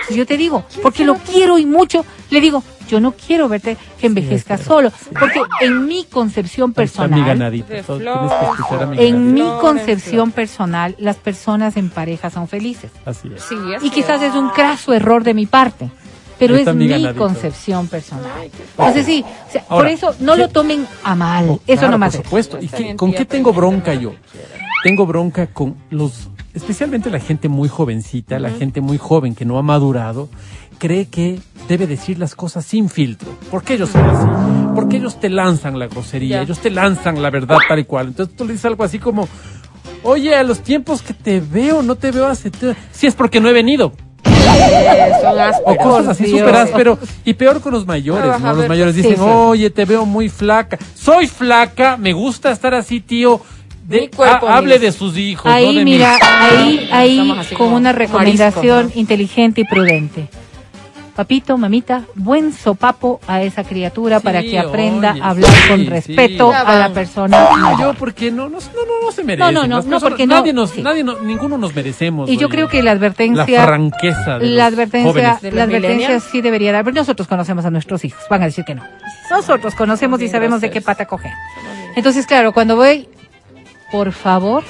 Yo 0.10 0.26
te 0.26 0.38
digo, 0.38 0.66
porque 0.82 1.06
lo 1.06 1.16
quiero 1.16 1.58
y 1.58 1.66
mucho, 1.66 2.06
le 2.30 2.42
digo, 2.42 2.64
yo 2.88 3.00
no 3.00 3.14
quiero 3.14 3.48
verte 3.50 3.78
que 4.00 4.08
envejezcas 4.08 4.62
solo. 4.62 4.92
Porque 5.20 5.42
en 5.62 5.86
mi 5.86 6.06
concepción 6.06 6.70
mi 6.70 6.74
personal, 6.76 7.10
Todo- 7.10 8.88
mi 8.88 8.98
en 9.06 9.34
mi 9.34 9.42
concepción 9.62 10.32
personal, 10.32 10.96
las 11.00 11.16
personas 11.18 11.78
en 11.78 11.90
pareja 11.90 12.30
son 12.30 12.48
felices. 12.48 12.92
Así 13.06 13.30
es. 13.36 13.42
Sí, 13.44 13.56
así 13.76 13.88
Y 13.88 13.90
quizás 13.90 14.22
es. 14.22 14.30
es 14.32 14.36
un 14.36 14.50
craso 14.50 14.94
error 14.94 15.24
de 15.24 15.34
mi 15.34 15.46
parte. 15.46 15.90
Pero 16.38 16.58
es 16.58 16.74
mi 16.76 16.88
ganadito. 16.90 17.18
concepción 17.18 17.88
personal. 17.88 18.30
Entonces 18.78 19.06
sí, 19.06 19.24
o 19.48 19.52
sea, 19.54 19.64
por 19.70 19.88
eso 19.88 20.14
no 20.20 20.34
¿qué- 20.34 20.40
lo 20.40 20.50
tomen 20.50 20.86
a 21.02 21.16
mal. 21.16 21.46
Oh, 21.50 21.60
eso 21.66 21.80
claro, 21.80 21.92
nomás 21.92 22.12
Por 22.14 22.20
es. 22.22 22.26
supuesto. 22.26 22.58
¿Y 22.62 22.66
Está 22.66 22.78
qué- 22.78 22.84
bien, 22.84 22.98
con 22.98 23.14
qué 23.14 23.24
tengo 23.24 23.54
bronca 23.54 23.94
yo? 23.94 24.14
Tengo 24.84 25.06
bronca 25.06 25.48
con 25.48 25.76
los, 25.92 26.28
especialmente 26.54 27.10
la 27.10 27.22
gente 27.22 27.48
muy 27.48 27.70
jovencita, 27.70 28.38
la 28.38 28.50
gente 28.50 28.82
muy 28.82 28.98
joven 28.98 29.34
que 29.34 29.46
no 29.46 29.58
ha 29.58 29.62
madurado, 29.62 30.28
cree 30.78 31.08
que 31.08 31.40
debe 31.68 31.88
decir 31.88 32.20
las 32.20 32.36
cosas 32.36 32.66
sin 32.66 32.90
filtro. 32.90 33.30
¿Por 33.52 33.64
qué 33.64 33.74
ellos 33.76 33.90
son 33.90 34.06
así? 34.06 34.28
Porque 34.76 34.98
ellos 34.98 35.20
te 35.20 35.30
lanzan 35.30 35.80
la 35.80 35.88
grosería, 35.88 36.38
Ya. 36.38 36.42
ellos 36.44 36.60
te 36.60 36.70
lanzan 36.70 37.22
la 37.22 37.30
verdad 37.30 37.58
tal 37.68 37.80
y 37.80 37.86
cual. 37.86 38.08
Entonces 38.08 38.36
tú 38.36 38.46
le 38.46 38.54
dices 38.54 38.66
algo 38.66 38.84
así 38.84 39.00
como, 39.00 39.28
oye, 40.04 40.36
a 40.36 40.44
los 40.44 40.60
tiempos 40.62 41.02
que 41.02 41.14
te 41.14 41.40
veo, 41.40 41.82
no 41.82 41.96
te 41.96 42.12
veo 42.12 42.28
hace... 42.28 42.52
Si 42.92 43.08
es 43.08 43.16
porque 43.16 43.40
no 43.40 43.50
he 43.50 43.54
venido. 43.54 43.94
Eh, 44.26 45.12
son 45.22 45.38
O 45.66 45.76
cosas 45.78 46.08
así 46.10 46.28
súper 46.30 46.56
áspero. 46.56 46.98
Y 47.24 47.34
peor 47.34 47.62
con 47.62 47.74
los 47.74 47.86
mayores, 47.86 48.40
Los 48.42 48.58
ver, 48.58 48.70
mayores 48.70 48.96
sí, 48.96 49.02
dicen, 49.02 49.18
sí. 49.18 49.24
oye, 49.24 49.70
te 49.70 49.86
veo 49.86 50.06
muy 50.06 50.30
flaca. 50.30 50.78
Soy 50.94 51.28
flaca, 51.28 51.98
me 51.98 52.14
gusta 52.14 52.52
estar 52.52 52.74
así, 52.74 53.00
tío. 53.02 53.42
De, 53.88 54.02
Mi 54.02 54.08
cuerpo, 54.08 54.48
ha- 54.48 54.58
hable 54.58 54.80
de 54.80 54.92
sus 54.92 55.16
hijos, 55.16 55.46
no 55.46 55.52
Ahí, 55.52 55.76
de 55.78 55.86
mira, 55.86 56.14
mí. 56.16 56.20
ahí, 56.24 56.90
ahí, 56.92 57.34
con 57.50 57.58
como 57.58 57.76
una 57.76 57.92
recomendación 57.92 58.86
¿no? 58.88 59.00
inteligente 59.00 59.62
y 59.62 59.64
prudente. 59.66 60.28
Papito, 61.16 61.58
mamita, 61.58 62.04
buen 62.16 62.52
sopapo 62.52 63.22
a 63.26 63.42
esa 63.42 63.64
criatura 63.64 64.20
Sí, 64.20 64.24
para 64.26 64.42
que 64.42 64.60
aprenda 64.60 65.14
oye, 65.14 65.22
a 65.22 65.30
hablar 65.30 65.50
sí, 65.52 65.70
con 65.70 65.86
respeto 65.86 66.52
a 66.52 66.76
la 66.76 66.90
persona. 66.94 67.48
Yo 67.52 67.58
mayor. 67.58 67.96
porque 67.96 68.32
no, 68.32 68.50
no, 68.50 68.58
no, 68.60 68.86
no, 68.86 69.06
no 69.06 69.12
se 69.14 69.24
merece. 69.24 69.40
No, 69.54 69.62
no, 69.62 69.66
no, 69.66 69.82
no, 69.82 70.00
porque 70.02 70.28
no, 70.28 70.36
nadie 70.36 70.52
nos, 70.52 70.72
sí. 70.72 70.82
nadie 70.82 71.06
no- 71.06 71.22
ninguno 71.22 71.58
nos 71.58 71.74
merecemos. 71.74 72.30
Y 72.30 72.36
yo 72.36 72.50
creo 72.50 72.68
que 72.68 72.80
la 72.84 72.86
la 72.86 72.92
advertencia, 72.92 73.64
franqueza 73.64 74.40
de 74.40 74.46
la 74.50 74.66
advertencia, 74.66 75.10
jóvenes. 75.12 75.42
¿De 75.42 75.52
la 75.54 75.64
advertencia 75.64 76.20
sí 76.20 76.42
debería 76.42 76.74
dar, 76.74 76.84
pero 76.84 76.96
nosotros 76.96 77.30
conocemos 77.30 77.64
a 77.64 77.72
nuestros 77.72 78.04
hijos, 78.04 78.22
van 78.30 78.42
a 78.42 78.46
decir 78.46 78.66
que 78.66 78.76
no. 78.76 78.84
Nosotros 79.30 79.74
conocemos 79.74 80.22
y 80.22 80.28
sabemos 80.28 80.60
de 80.60 80.70
qué 80.70 80.82
pata 80.82 81.06
cogen. 81.06 81.32
Entonces, 81.96 82.28
claro, 82.28 82.52
cuando 82.52 82.76
voy, 82.76 83.08
por 83.90 84.12
favor, 84.12 84.66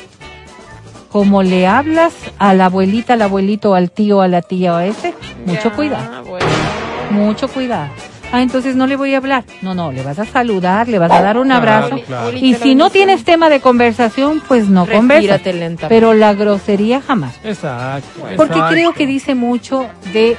como 1.16 1.44
le 1.44 1.66
hablas 1.66 2.12
a 2.40 2.54
la 2.54 2.66
abuelita, 2.66 3.14
al 3.14 3.22
abuelito, 3.22 3.74
al 3.74 3.90
tío, 3.90 4.20
a 4.20 4.28
la 4.28 4.42
tía 4.42 4.74
o 4.74 4.76
a 4.76 4.86
ese, 4.86 5.14
mucho 5.46 5.70
Ya, 5.70 5.74
cuidado, 5.74 6.26
bueno. 6.26 6.46
mucho 7.10 7.48
cuidado. 7.48 7.88
Ah, 8.34 8.42
entonces 8.42 8.76
no 8.76 8.86
le 8.86 8.98
voy 8.98 9.14
a 9.14 9.20
hablar. 9.20 9.46
No, 9.62 9.74
no, 9.74 9.94
le 9.94 10.04
vas 10.04 10.20
a 10.20 10.26
saludar, 10.26 10.90
le 10.90 11.00
vas 11.00 11.10
a 11.10 11.22
dar 11.22 11.38
un 11.38 11.48
Claro, 11.48 11.62
abrazo. 11.62 12.02
claro. 12.06 12.38
Y 12.38 12.56
si 12.56 12.76
no 12.76 12.90
tienes 12.90 13.24
tema 13.24 13.48
de 13.48 13.62
conversación, 13.62 14.44
pues 14.46 14.68
no 14.68 14.86
lentamente. 14.86 15.86
Pero 15.88 16.14
la 16.14 16.34
grosería 16.34 17.00
jamás. 17.00 17.40
Exacto. 17.46 18.10
Porque 18.36 18.56
exacto. 18.56 18.74
creo 18.74 18.92
que 18.92 19.08
dice 19.08 19.36
mucho 19.36 19.88
de 20.12 20.36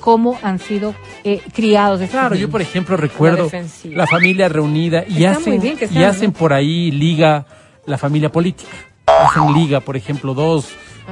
cómo 0.00 0.36
han 0.42 0.58
sido 0.58 0.96
eh, 1.22 1.40
criados. 1.54 2.00
estos 2.00 2.18
Claro, 2.18 2.34
yo 2.34 2.50
por 2.50 2.60
ejemplo 2.60 2.96
recuerdo 2.96 3.48
la 3.84 4.06
familia 4.08 4.48
reunida 4.48 5.04
y 5.06 5.22
Está 5.26 5.38
hacen, 5.38 5.60
bien 5.60 5.76
que 5.76 5.88
y 5.92 6.02
hacen 6.02 6.32
por 6.32 6.52
ahí 6.52 6.90
liga 6.90 7.46
la 7.86 7.96
familia 7.96 8.32
política. 8.32 8.87
Hacen 9.08 9.52
liga, 9.54 9.80
por 9.80 9.96
ejemplo, 9.96 10.34
dos 10.34 10.66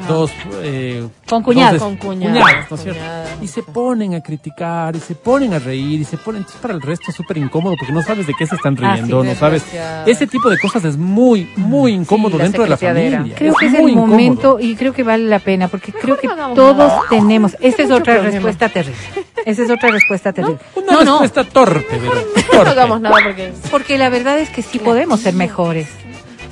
dos 0.06 0.30
eh, 0.62 1.08
Con 1.26 1.42
cuñados. 1.42 1.80
dos 1.80 1.96
Con 1.98 2.18
des- 2.20 2.28
cuñadas, 2.28 2.70
¿no 2.70 2.76
es 2.76 2.82
cierto? 2.82 3.00
Y 3.40 3.48
se 3.48 3.62
ponen 3.62 4.14
a 4.14 4.20
criticar, 4.22 4.94
y 4.94 5.00
se 5.00 5.14
ponen 5.14 5.54
a 5.54 5.58
reír, 5.58 6.02
y 6.02 6.04
se 6.04 6.18
ponen, 6.18 6.40
entonces 6.42 6.60
para 6.60 6.74
el 6.74 6.82
resto 6.82 7.06
es 7.08 7.16
súper 7.16 7.38
incómodo 7.38 7.76
porque 7.78 7.94
no 7.94 8.02
sabes 8.02 8.26
de 8.26 8.34
qué 8.34 8.46
se 8.46 8.56
están 8.56 8.76
Ah, 8.84 8.96
sí, 8.96 9.00
riendo, 9.00 9.24
no 9.24 9.34
sabes. 9.34 9.64
Ese 10.04 10.26
tipo 10.26 10.50
de 10.50 10.58
cosas 10.58 10.84
es 10.84 10.98
muy, 10.98 11.50
muy 11.56 11.92
incómodo 11.94 12.36
dentro 12.36 12.64
de 12.64 12.68
la 12.68 12.76
familia. 12.76 13.24
Creo 13.34 13.54
que 13.54 13.66
es 13.66 13.72
muy 13.72 13.80
el 13.84 13.88
incómodo. 13.92 14.06
momento 14.08 14.58
y 14.60 14.76
creo 14.76 14.92
que 14.92 15.02
vale 15.02 15.24
la 15.24 15.38
pena 15.38 15.68
porque 15.68 15.92
creo 15.94 16.18
que 16.18 16.26
no 16.26 16.52
todos 16.52 16.76
nada. 16.76 17.00
tenemos. 17.08 17.56
Esta 17.60 17.82
es 17.84 17.90
otra 17.90 18.16
problema. 18.16 18.32
respuesta 18.32 18.68
terrible. 18.68 18.98
Esa 19.46 19.62
es 19.62 19.70
otra 19.70 19.90
respuesta 19.92 20.30
terrible. 20.34 20.58
Una 20.74 20.92
No, 20.92 21.04
no, 21.04 21.20
respuesta 21.22 21.44
torpe, 21.50 21.86
pero 21.88 22.64
No 22.64 22.70
hagamos 22.70 23.00
nada 23.00 23.16
porque. 23.24 23.54
porque 23.70 23.96
la 23.96 24.10
verdad 24.10 24.38
es 24.40 24.50
que 24.50 24.60
sí 24.60 24.78
podemos 24.78 25.20
ser 25.20 25.32
mejores. 25.32 25.88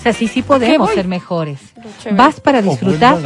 O 0.05 0.07
sea, 0.07 0.13
sí, 0.13 0.29
sí 0.29 0.43
podemos 0.43 0.91
ser 0.91 1.09
mejores. 1.09 1.59
Vas 2.13 2.39
para 2.39 2.61
disfrutar, 2.61 3.17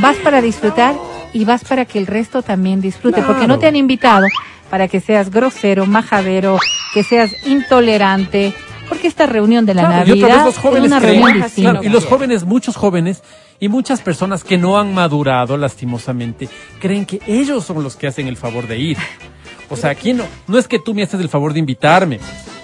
vas 0.00 0.16
para 0.16 0.42
disfrutar 0.42 0.96
y 1.32 1.44
vas 1.44 1.62
para 1.62 1.84
que 1.84 2.00
el 2.00 2.08
resto 2.08 2.42
también 2.42 2.80
disfrute, 2.80 3.22
porque 3.22 3.46
no 3.46 3.60
te 3.60 3.68
han 3.68 3.76
invitado 3.76 4.26
para 4.68 4.88
que 4.88 4.98
seas 4.98 5.30
grosero, 5.30 5.86
majadero, 5.86 6.58
que 6.92 7.04
seas 7.04 7.30
intolerante, 7.46 8.52
porque 8.88 9.06
esta 9.06 9.26
reunión 9.26 9.64
de 9.64 9.74
la 9.74 9.86
Claro, 9.86 10.08
y 10.08 10.20
otra 10.20 10.28
Navidad 10.28 10.44
vez 10.44 10.54
los 10.56 10.58
jóvenes 10.58 10.84
es 10.86 10.90
una 10.90 11.00
creen, 11.00 11.22
reunión 11.22 11.50
claro, 11.54 11.82
y 11.84 11.88
los 11.88 12.04
jóvenes, 12.04 12.44
muchos 12.44 12.74
jóvenes 12.74 13.22
y 13.60 13.68
muchas 13.68 14.00
personas 14.00 14.42
que 14.42 14.58
no 14.58 14.76
han 14.76 14.92
madurado 14.92 15.56
lastimosamente, 15.56 16.48
creen 16.80 17.06
que 17.06 17.20
ellos 17.28 17.64
son 17.64 17.80
los 17.84 17.94
que 17.94 18.08
hacen 18.08 18.26
el 18.26 18.36
favor 18.36 18.66
de 18.66 18.76
ir. 18.76 18.98
O 19.70 19.76
sea, 19.76 19.90
aquí 19.90 20.12
no, 20.12 20.24
no 20.48 20.58
es 20.58 20.66
que 20.66 20.80
tú 20.80 20.94
me 20.94 21.04
haces 21.04 21.20
el 21.20 21.28
favor 21.28 21.52
de 21.52 21.60
invitarme. 21.60 22.18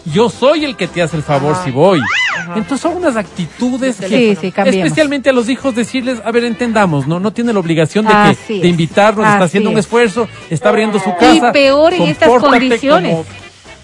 Yo 0.06 0.28
soy 0.30 0.64
el 0.64 0.76
que 0.76 0.88
te 0.88 1.00
hace 1.02 1.16
el 1.16 1.22
favor 1.22 1.52
Ajá. 1.52 1.64
si 1.64 1.70
voy. 1.70 2.00
Ajá. 2.36 2.54
Entonces 2.56 2.80
son 2.80 2.96
unas 2.96 3.16
actitudes 3.16 3.96
que, 3.96 4.08
Sí, 4.08 4.36
sí, 4.40 4.50
cambiemos. 4.50 4.84
especialmente 4.86 5.30
a 5.30 5.32
los 5.32 5.48
hijos 5.48 5.74
decirles, 5.76 6.18
a 6.24 6.30
ver, 6.32 6.44
entendamos, 6.44 7.06
no, 7.06 7.20
no 7.20 7.32
tiene 7.32 7.52
la 7.52 7.60
obligación 7.60 8.04
de, 8.06 8.36
que, 8.48 8.54
de 8.60 8.68
invitarnos, 8.68 9.24
está 9.24 9.36
Así 9.36 9.44
haciendo 9.44 9.70
un 9.70 9.78
es. 9.78 9.84
esfuerzo, 9.84 10.28
está 10.50 10.70
abriendo 10.70 10.98
su 10.98 11.14
casa. 11.16 11.48
Y 11.50 11.52
peor 11.52 11.92
en 11.94 12.02
estas 12.02 12.28
condiciones. 12.28 13.12
Como, 13.12 13.24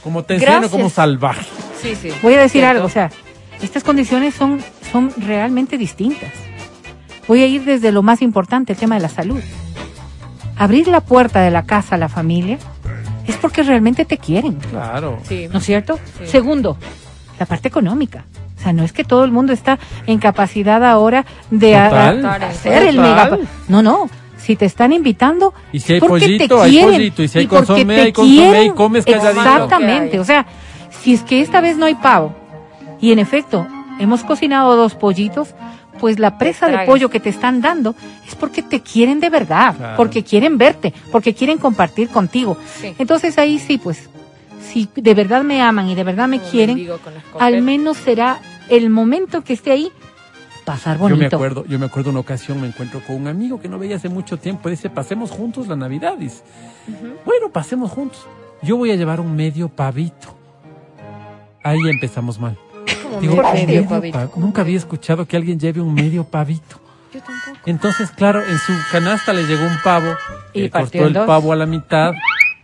como 0.02 0.22
te 0.24 0.34
enseño, 0.34 0.50
Gracias. 0.52 0.72
como 0.72 0.90
salvaje. 0.90 1.46
Sí, 1.80 1.94
sí. 1.94 2.10
Voy 2.22 2.34
a 2.34 2.38
decir 2.40 2.62
Cierto. 2.62 2.70
algo, 2.70 2.86
o 2.86 2.90
sea, 2.90 3.10
estas 3.62 3.84
condiciones 3.84 4.34
son, 4.34 4.60
son 4.90 5.12
realmente 5.18 5.78
distintas. 5.78 6.32
Voy 7.28 7.42
a 7.42 7.46
ir 7.46 7.62
desde 7.64 7.92
lo 7.92 8.02
más 8.02 8.22
importante, 8.22 8.72
el 8.72 8.78
tema 8.78 8.96
de 8.96 9.02
la 9.02 9.08
salud. 9.08 9.40
Abrir 10.56 10.88
la 10.88 11.00
puerta 11.00 11.40
de 11.42 11.52
la 11.52 11.64
casa 11.64 11.94
a 11.94 11.98
la 11.98 12.08
familia 12.08 12.58
es 13.32 13.36
porque 13.38 13.62
realmente 13.62 14.04
te 14.04 14.18
quieren, 14.18 14.54
Claro. 14.54 15.18
Sí. 15.24 15.48
¿no 15.52 15.58
es 15.58 15.64
cierto? 15.64 15.98
Sí. 16.18 16.26
Segundo, 16.26 16.76
la 17.38 17.46
parte 17.46 17.68
económica. 17.68 18.24
O 18.58 18.60
sea, 18.60 18.72
no 18.72 18.82
es 18.82 18.92
que 18.92 19.04
todo 19.04 19.24
el 19.24 19.30
mundo 19.30 19.52
está 19.52 19.78
en 20.06 20.18
capacidad 20.18 20.84
ahora 20.84 21.24
de 21.50 21.76
a- 21.76 21.88
Total. 21.90 22.26
a- 22.26 22.34
hacer 22.48 22.82
el 22.88 22.96
mega. 22.98 23.38
No, 23.68 23.82
no. 23.82 24.08
Si 24.36 24.56
te 24.56 24.64
están 24.66 24.92
invitando, 24.92 25.52
Y 25.72 25.80
si 25.80 25.92
hay 25.94 26.00
porque 26.00 26.20
te 26.26 26.26
pollito, 26.48 26.62
hay 26.62 26.70
quieren, 26.70 26.92
pollito, 26.94 27.22
y 27.22 27.28
si 27.28 27.38
hay 27.40 27.46
porque 27.46 27.66
consomé, 27.66 27.94
te 27.96 28.00
hay 28.02 28.12
consomé, 28.12 28.34
y 28.34 28.38
quieren. 28.38 28.72
comes 28.72 29.04
calladito. 29.04 29.40
Exactamente. 29.40 30.16
Hay. 30.16 30.18
O 30.20 30.24
sea, 30.24 30.46
si 31.02 31.12
es 31.14 31.22
que 31.22 31.40
esta 31.40 31.60
vez 31.60 31.76
no 31.76 31.86
hay 31.86 31.94
pavo 31.96 32.34
y 33.00 33.12
en 33.12 33.18
efecto 33.18 33.66
hemos 34.00 34.24
cocinado 34.24 34.74
dos 34.76 34.94
pollitos, 34.94 35.54
pues 35.98 36.18
la 36.18 36.38
presa 36.38 36.68
de 36.68 36.86
pollo 36.86 37.10
que 37.10 37.20
te 37.20 37.28
están 37.28 37.60
dando 37.60 37.94
es 38.26 38.34
porque 38.34 38.62
te 38.62 38.80
quieren 38.80 39.20
de 39.20 39.30
verdad, 39.30 39.76
Claro. 39.76 39.96
porque 39.96 40.22
quieren 40.24 40.58
verte, 40.58 40.92
porque 41.12 41.34
quieren 41.34 41.58
compartir 41.58 42.08
contigo. 42.08 42.56
Sí. 42.80 42.94
Entonces 42.98 43.36
ahí 43.38 43.58
sí, 43.58 43.78
pues, 43.78 44.08
si 44.62 44.88
de 44.94 45.14
verdad 45.14 45.42
me 45.42 45.60
aman 45.62 45.88
y 45.88 45.94
de 45.94 46.04
verdad 46.04 46.28
me 46.28 46.38
Como 46.38 46.50
quieren, 46.50 46.88
al 47.38 47.62
menos 47.62 47.96
será 47.98 48.38
el 48.68 48.90
momento 48.90 49.42
que 49.42 49.52
esté 49.54 49.72
ahí 49.72 49.90
pasar 50.64 50.98
bonito. 50.98 51.16
Yo 51.16 51.20
me 51.20 51.34
acuerdo, 51.34 51.64
yo 51.66 51.78
me 51.78 51.86
acuerdo 51.86 52.10
una 52.10 52.20
ocasión 52.20 52.60
me 52.60 52.66
encuentro 52.66 53.00
con 53.06 53.16
un 53.16 53.26
amigo 53.26 53.58
que 53.58 53.68
no 53.68 53.78
veía 53.78 53.96
hace 53.96 54.10
mucho 54.10 54.36
tiempo, 54.36 54.68
dice, 54.68 54.90
pasemos 54.90 55.30
juntos 55.30 55.66
la 55.66 55.76
Navidad. 55.76 56.16
Dice, 56.18 56.42
bueno, 57.24 57.48
pasemos 57.50 57.90
juntos. 57.90 58.26
Yo 58.62 58.76
voy 58.76 58.90
a 58.90 58.96
llevar 58.96 59.20
un 59.20 59.34
medio 59.34 59.68
pavito. 59.70 60.36
Ahí 61.62 61.78
empezamos 61.88 62.38
mal. 62.38 62.58
Como 63.08 63.20
Digo, 63.20 63.36
medio 63.36 63.48
"Un 63.60 63.66
medio 63.66 63.88
pavito. 63.88 64.18
pa- 64.30 64.40
Nunca 64.40 64.62
había 64.62 64.76
escuchado 64.76 65.26
que 65.26 65.36
alguien 65.36 65.58
lleve 65.58 65.80
un 65.80 65.94
medio 65.94 66.24
pavito. 66.24 66.80
Yo 67.12 67.20
tampoco. 67.20 67.58
Entonces, 67.66 68.10
claro, 68.10 68.42
en 68.44 68.58
su 68.58 68.72
canasta 68.92 69.32
le 69.32 69.44
llegó 69.44 69.62
un 69.64 69.78
pavo, 69.82 70.14
Y 70.52 70.68
partió 70.68 71.00
cortó 71.00 71.06
el 71.06 71.12
dos. 71.14 71.26
pavo 71.26 71.52
a 71.52 71.56
la 71.56 71.66
mitad 71.66 72.12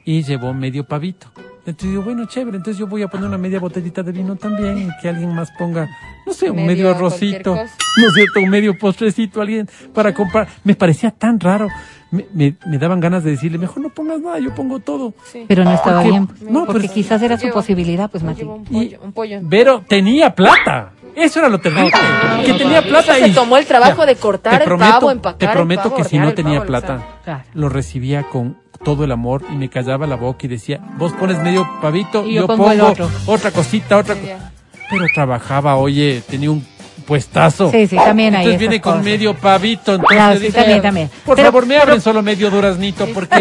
y 0.05 0.22
llevó 0.22 0.53
medio 0.53 0.84
pavito. 0.84 1.28
Entonces 1.67 1.91
digo, 1.91 2.03
bueno, 2.03 2.27
chévere, 2.27 2.59
entonces 2.59 2.79
yo 2.79 2.87
voy 2.87 3.03
a 3.03 3.09
poner 3.09 3.27
una 3.27 3.39
media 3.39 3.59
botellita 3.59 4.03
de 4.03 4.12
vino 4.12 4.37
también 4.37 4.79
y 4.79 4.89
que 5.01 5.09
alguien 5.09 5.35
más 5.35 5.51
ponga, 5.53 5.89
no 6.27 6.33
sé, 6.35 6.51
un 6.51 6.57
Medio 6.57 6.67
medio 6.69 6.91
arrocito, 6.91 7.55
no 7.57 7.62
es 7.62 8.15
cierto, 8.15 8.41
un 8.41 8.51
medio 8.51 8.79
postrecito, 8.79 9.41
alguien 9.41 9.69
para 9.95 10.12
comprar. 10.12 10.47
Me 10.62 10.75
parecía 10.75 11.11
tan 11.11 11.41
raro, 11.41 11.69
me, 12.11 12.27
me, 12.35 12.55
me 12.67 12.77
daban 12.79 13.01
ganas 13.01 13.25
de 13.25 13.31
decirle, 13.33 13.57
mejor 13.57 13.83
no 13.83 13.89
pongas 13.89 14.21
nada, 14.21 14.39
yo 14.41 14.55
pongo 14.55 14.79
todo. 14.81 15.15
Sí. 15.33 15.47
Pero 15.49 15.65
no 15.65 15.73
estaba 15.73 15.97
Porque- 16.03 16.11
bien, 16.11 16.27
pues, 16.27 16.43
no, 16.43 16.67
porque 16.67 16.81
pues- 16.83 16.93
quizás 16.93 17.23
era 17.23 17.39
su 17.39 17.49
posibilidad, 17.51 18.11
pues 18.11 18.23
Mati. 18.23 18.43
Un 18.43 18.62
Y- 18.69 18.85
pollo. 18.91 18.99
Un 19.03 19.12
pollo. 19.12 19.41
Pero 19.49 19.83
tenía 19.89 20.35
plata. 20.35 20.93
Eso 21.17 21.39
era 21.39 21.49
lo 21.49 21.61
terrible. 21.61 21.93
que 22.45 22.53
tenía 22.55 22.83
plata 22.83 23.15
Se 23.15 23.29
y 23.29 23.33
tomó 23.33 23.57
el 23.57 23.65
trabajo 23.65 24.01
Ya, 24.03 24.07
de 24.07 24.17
cortar 24.17 24.59
te 24.59 24.65
el 24.65 24.69
prometo- 24.71 24.91
pavo, 25.01 25.11
empacar 25.12 25.39
Te 25.39 25.47
el 25.47 25.53
prometo 25.53 25.83
pavo, 25.85 25.97
que 25.97 26.05
si 26.05 26.19
no 26.19 26.35
tenía 26.35 26.59
pavo, 26.59 26.67
plata, 26.67 26.95
o 26.95 26.99
sea. 26.99 27.09
Claro. 27.25 27.45
lo 27.55 27.69
recibía 27.71 28.25
con 28.25 28.59
todo 28.85 29.05
el 29.05 29.12
amor 29.12 29.43
y 29.51 29.57
me 29.57 29.68
callaba 29.68 30.07
la 30.07 30.16
boca 30.16 30.41
y 30.47 30.49
decía, 30.49 30.80
vos 30.99 31.12
pones 31.12 31.39
medio 31.39 31.66
pavito, 31.80 32.24
Y 32.26 32.35
yo 32.35 32.43
yo, 32.43 32.47
pongo 32.47 32.64
pongo, 32.64 32.72
el 32.72 32.80
otro. 32.82 33.11
otra 33.26 33.51
cosita, 33.51 33.97
otra 33.97 34.14
Sí, 34.14 34.20
co-". 34.20 34.26
ya. 34.28 34.53
Pero 34.91 35.07
trabajaba, 35.14 35.76
oye, 35.76 36.22
tenía 36.28 36.51
un 36.51 36.64
puestazo. 37.07 37.70
Sí, 37.70 37.87
sí, 37.87 37.97
también 37.97 38.35
hay 38.35 38.43
Entonces 38.45 38.61
viene 38.61 38.80
con 38.80 38.93
cosas. 38.93 39.05
medio 39.05 39.35
pavito, 39.35 39.95
entonces 39.95 40.16
Claro, 40.16 40.35
sí, 40.39 40.47
dije, 40.47 40.53
también, 40.59 40.82
también. 40.82 41.11
Por 41.24 41.37
Pero- 41.37 41.49
favor, 41.49 41.66
me 41.66 41.76
abren 41.78 42.01
solo 42.01 42.22
medio 42.22 42.51
duraznito 42.51 43.07
porque 43.12 43.41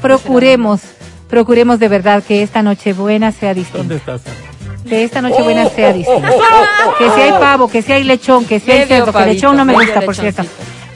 Procuremos, 0.00 0.80
procuremos 1.28 1.78
de 1.78 1.88
verdad 1.88 2.22
que 2.22 2.42
esta 2.42 2.62
Nochebuena 2.62 3.32
sea 3.32 3.54
distinta. 3.54 3.78
¿Dónde 3.78 3.96
estás? 3.96 4.22
Que 4.88 5.02
esta 5.02 5.20
Nochebuena 5.20 5.68
sea 5.68 5.92
distinta. 5.92 6.30
Que 6.98 7.10
si 7.10 7.20
hay 7.20 7.32
pavo, 7.32 7.68
que 7.68 7.82
si 7.82 7.92
hay 7.92 8.04
lechón, 8.04 8.44
que 8.44 8.60
si 8.60 8.70
hay 8.70 8.86
cerdo, 8.86 9.12
que 9.12 9.26
lechón 9.26 9.56
no 9.56 9.64
me 9.64 9.72
gusta, 9.72 10.00
por 10.02 10.14
cierto. 10.14 10.42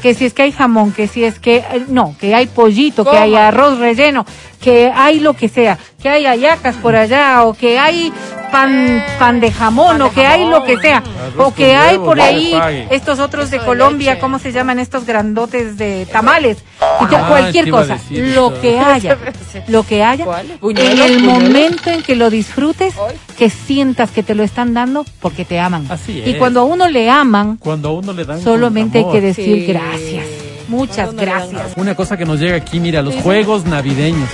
Que 0.01 0.15
si 0.15 0.25
es 0.25 0.35
que 0.35 0.43
hay 0.43 0.53
jamón, 0.53 0.93
que 0.93 1.07
si 1.07 1.25
es 1.25 1.39
que, 1.39 1.59
eh, 1.59 1.85
no, 1.89 2.15
que 2.19 2.35
hay 2.35 2.47
pollito, 2.47 3.05
que 3.05 3.17
hay 3.17 3.35
arroz 3.35 3.79
relleno, 3.79 4.25
que 4.61 4.93
hay 4.95 5.21
lo 5.21 5.35
que 5.35 5.49
sea, 5.49 5.79
que 6.03 6.09
hay 6.09 6.27
ayacas 6.27 6.77
por 6.77 6.95
allá, 6.97 7.45
o 7.45 7.55
que 7.55 7.79
hay 7.79 8.13
pan, 8.53 9.03
pan 9.19 9.41
de 9.41 9.51
jamón, 9.53 9.87
Pan 9.89 9.99
de 9.99 10.05
o 10.05 10.13
que 10.13 10.27
hay 10.27 10.45
lo 10.45 10.65
que 10.65 10.77
sea, 10.79 10.99
Arroz 10.99 11.49
o 11.49 11.55
que 11.55 11.75
hay 11.77 11.99
por 11.99 12.21
ahí 12.21 12.55
estos 12.91 13.19
otros 13.21 13.51
de 13.51 13.59
de 13.59 13.65
Colombia, 13.65 14.11
leche. 14.13 14.21
¿cómo 14.21 14.39
se 14.39 14.53
llaman 14.53 14.79
estos 14.79 15.07
grandotes 15.07 15.77
de 15.79 16.07
tamales? 16.13 16.59
Y 16.59 17.15
Ah, 17.15 17.27
cualquier 17.29 17.71
cosa, 17.71 17.99
lo 18.11 18.53
eso. 18.53 18.61
que 18.61 18.79
haya, 18.79 19.17
lo 19.69 19.83
que 19.85 20.03
haya, 20.03 20.27
en 20.63 20.99
el 21.01 21.23
momento 21.23 21.91
en 21.91 22.03
que 22.03 22.17
lo 22.17 22.29
disfrutes, 22.31 22.95
que 23.39 23.49
sientas 23.51 24.11
que 24.11 24.23
te 24.23 24.35
lo 24.35 24.43
están 24.43 24.75
dando 24.75 25.05
porque 25.21 25.45
te 25.45 25.59
aman. 25.61 25.87
Así 25.89 26.23
Y 26.25 26.35
cuando 26.35 26.61
a 26.61 26.65
uno 26.65 26.89
le 26.89 27.09
aman, 27.09 27.57
Cuando 27.57 27.89
a 27.91 27.93
uno 27.93 28.13
le 28.13 28.25
dan 28.25 28.43
solamente 28.43 28.99
hay 28.99 29.11
que 29.11 29.21
decir 29.21 29.65
Sí. 29.67 29.73
gracias. 29.73 30.27
Muchas 30.69 31.15
gracias. 31.15 31.73
Una 31.77 31.95
cosa 31.95 32.17
que 32.17 32.25
nos 32.25 32.39
llega 32.39 32.57
aquí, 32.57 32.79
mira, 32.79 33.03
los 33.03 33.15
juegos 33.17 33.65
navideños. 33.65 34.29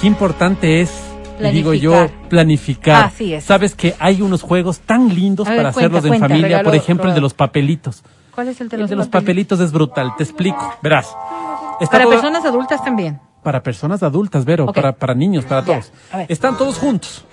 Qué 0.00 0.06
importante 0.06 0.80
es, 0.80 0.90
digo 1.52 1.74
yo, 1.74 2.08
Planificar. 2.28 3.06
Así 3.06 3.32
es. 3.34 3.44
Sabes 3.44 3.74
que 3.74 3.94
hay 3.98 4.22
unos 4.22 4.42
juegos 4.42 4.80
tan 4.80 5.08
lindos 5.14 5.46
ver, 5.48 5.56
para 5.58 5.72
cuenta, 5.72 5.98
hacerlos 5.98 6.04
en 6.14 6.20
familia, 6.20 6.58
por 6.58 6.66
Regalo, 6.72 6.72
ejemplo, 6.74 7.08
el 7.08 7.14
de 7.14 7.20
los 7.20 7.34
papelitos. 7.34 8.02
¿Cuál 8.34 8.48
es 8.48 8.60
el 8.60 8.68
de 8.68 8.76
El 8.76 8.80
los, 8.82 8.90
de 8.90 8.96
los 8.96 9.06
papelitos? 9.06 9.58
papelitos 9.58 9.60
es 9.60 9.72
brutal, 9.72 10.12
te 10.16 10.24
explico. 10.24 10.74
Verás. 10.82 11.08
Para 11.90 12.06
personas 12.06 12.44
adultas 12.44 12.84
también. 12.84 13.20
para 13.42 13.62
personas 13.62 14.02
adultas, 14.02 14.44
Vero, 14.44 14.66
para, 14.72 14.92
para 14.92 15.14
niños, 15.14 15.44
para 15.44 15.64
todos. 15.64 15.92
Están 16.28 16.56
todos 16.56 16.78
juntos. 16.78 17.24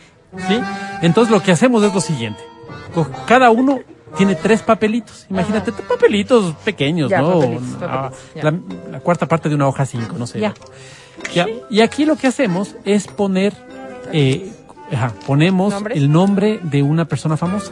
¿Sí? 0.47 0.59
Entonces 1.01 1.31
lo 1.31 1.41
que 1.41 1.51
hacemos 1.51 1.83
es 1.83 1.93
lo 1.93 1.99
siguiente. 2.01 2.39
Cada 3.25 3.49
uno 3.51 3.79
tiene 4.17 4.35
tres 4.35 4.61
papelitos. 4.61 5.25
Imagínate, 5.29 5.71
tres 5.71 5.87
papelitos 5.87 6.53
pequeños, 6.65 7.09
Ya, 7.09 7.21
¿no? 7.21 7.39
papelitos, 7.39 7.63
Ah, 7.81 8.11
papelitos, 8.11 8.43
la, 8.85 8.91
la 8.91 8.99
cuarta 8.99 9.25
parte 9.27 9.49
de 9.49 9.55
una 9.55 9.67
hoja 9.67 9.85
cinco, 9.85 10.15
no 10.17 10.27
sé. 10.27 10.39
Ya. 10.39 10.53
Ya. 11.33 11.47
Y 11.69 11.81
aquí 11.81 12.05
lo 12.05 12.15
que 12.15 12.27
hacemos 12.27 12.75
es 12.85 13.07
poner, 13.07 13.53
eh, 14.11 14.51
ajá, 14.91 15.13
ponemos 15.25 15.73
el 15.93 16.11
nombre 16.11 16.59
de 16.63 16.83
una 16.83 17.05
persona 17.05 17.37
famosa. 17.37 17.71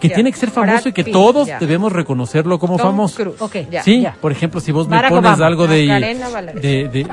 Que 0.00 0.08
tiene 0.08 0.32
que 0.32 0.38
ser 0.38 0.48
famoso 0.50 0.72
Brad 0.76 0.86
y 0.86 0.92
que 0.92 1.04
Pitt, 1.04 1.12
todos 1.12 1.46
debemos 1.60 1.92
reconocerlo 1.92 2.58
como 2.58 2.78
Tom 2.78 2.86
famoso. 2.86 3.16
Cruise. 3.16 3.36
Ok, 3.42 3.56
Ya. 3.70 3.82
Sí, 3.82 4.06
por 4.22 4.32
ejemplo, 4.32 4.58
si 4.58 4.72
vos 4.72 4.88
me 4.88 4.96
pones 4.96 5.12
Obama. 5.32 5.46
algo 5.46 5.66
de, 5.66 5.86
Macarena 5.88 6.28
Valares. 6.30 6.62
de, 6.62 6.88
de 6.88 7.06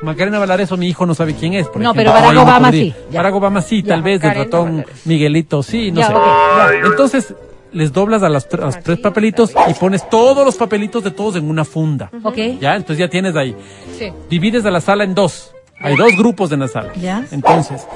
Macarena 0.00 0.38
Valares 0.38 0.72
o 0.72 0.78
mi 0.78 0.88
hijo 0.88 1.04
no 1.04 1.14
sabe 1.14 1.34
quién 1.34 1.52
es. 1.52 1.66
por 1.68 1.82
No, 1.82 1.90
ejemplo. 1.92 2.10
pero 2.10 2.12
Barack 2.26 2.42
Obama 2.42 2.70
sí. 2.72 2.94
Barack 3.12 3.34
Obama 3.34 3.60
sí, 3.60 3.82
tal 3.82 4.00
vez 4.02 4.18
del 4.22 4.34
ratón 4.34 4.76
Valares. 4.78 5.06
Miguelito 5.06 5.62
sí, 5.62 5.90
no 5.92 6.00
sé. 6.06 6.10
ok, 6.10 6.22
ya. 6.24 6.86
Entonces 6.88 7.34
les 7.72 7.92
doblas 7.92 8.22
a, 8.22 8.28
las 8.28 8.46
a 8.52 8.56
los 8.58 8.80
tres 8.82 8.98
papelitos 8.98 9.52
y 9.68 9.74
pones 9.74 10.08
todos 10.08 10.44
los 10.44 10.56
papelitos 10.56 11.02
de 11.04 11.10
todos 11.10 11.36
en 11.36 11.48
una 11.48 11.64
funda. 11.64 12.10
¿Ok? 12.22 12.36
Ya, 12.60 12.76
entonces 12.76 12.98
ya 12.98 13.08
tienes 13.08 13.34
ahí. 13.36 13.54
Sí. 13.98 14.12
Divides 14.30 14.64
a 14.66 14.70
la 14.70 14.80
sala 14.80 15.04
en 15.04 15.14
dos. 15.14 15.52
Hay 15.80 15.96
dos 15.96 16.16
grupos 16.16 16.52
en 16.52 16.60
la 16.60 16.68
sala. 16.68 16.92
Ya. 16.94 17.24
Entonces, 17.32 17.86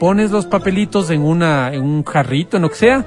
pones 0.00 0.30
los 0.30 0.46
papelitos 0.46 1.10
en 1.10 1.22
una, 1.22 1.72
en 1.72 1.82
un 1.82 2.04
jarrito, 2.04 2.56
en 2.56 2.62
lo 2.64 2.68
que 2.70 2.76
sea, 2.76 3.04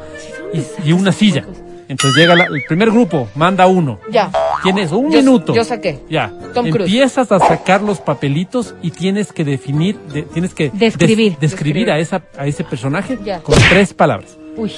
y, 0.53 0.89
y 0.89 0.93
una 0.93 1.11
silla. 1.11 1.45
Entonces 1.89 2.17
llega 2.21 2.35
la- 2.37 2.45
el 2.45 2.63
primer 2.65 2.89
grupo, 2.89 3.27
manda 3.35 3.67
uno. 3.67 3.99
Ya. 4.09 4.31
Tienes 4.63 4.93
un 4.93 5.11
Yo- 5.11 5.19
minuto. 5.19 5.53
yo 5.53 5.65
saqué. 5.65 5.99
Ya. 6.09 6.31
Tom 6.53 6.69
Cruise. 6.69 6.85
Empiezas 6.89 7.29
a 7.33 7.39
sacar 7.39 7.81
los 7.81 7.99
papelitos 7.99 8.75
y 8.81 8.91
tienes 8.91 9.33
que 9.33 9.43
definir, 9.43 9.97
de- 10.13 10.21
tienes 10.23 10.53
que 10.53 10.69
Describir. 10.69 11.31
des- 11.31 11.39
describir 11.41 11.87
Describir. 11.87 11.91
a 11.91 11.99
esa 11.99 12.21
a 12.37 12.47
ese 12.47 12.63
personaje 12.63 13.19
Ya. 13.25 13.39
con 13.41 13.55
tres 13.69 13.93
palabras. 13.93 14.37
Uy. 14.55 14.71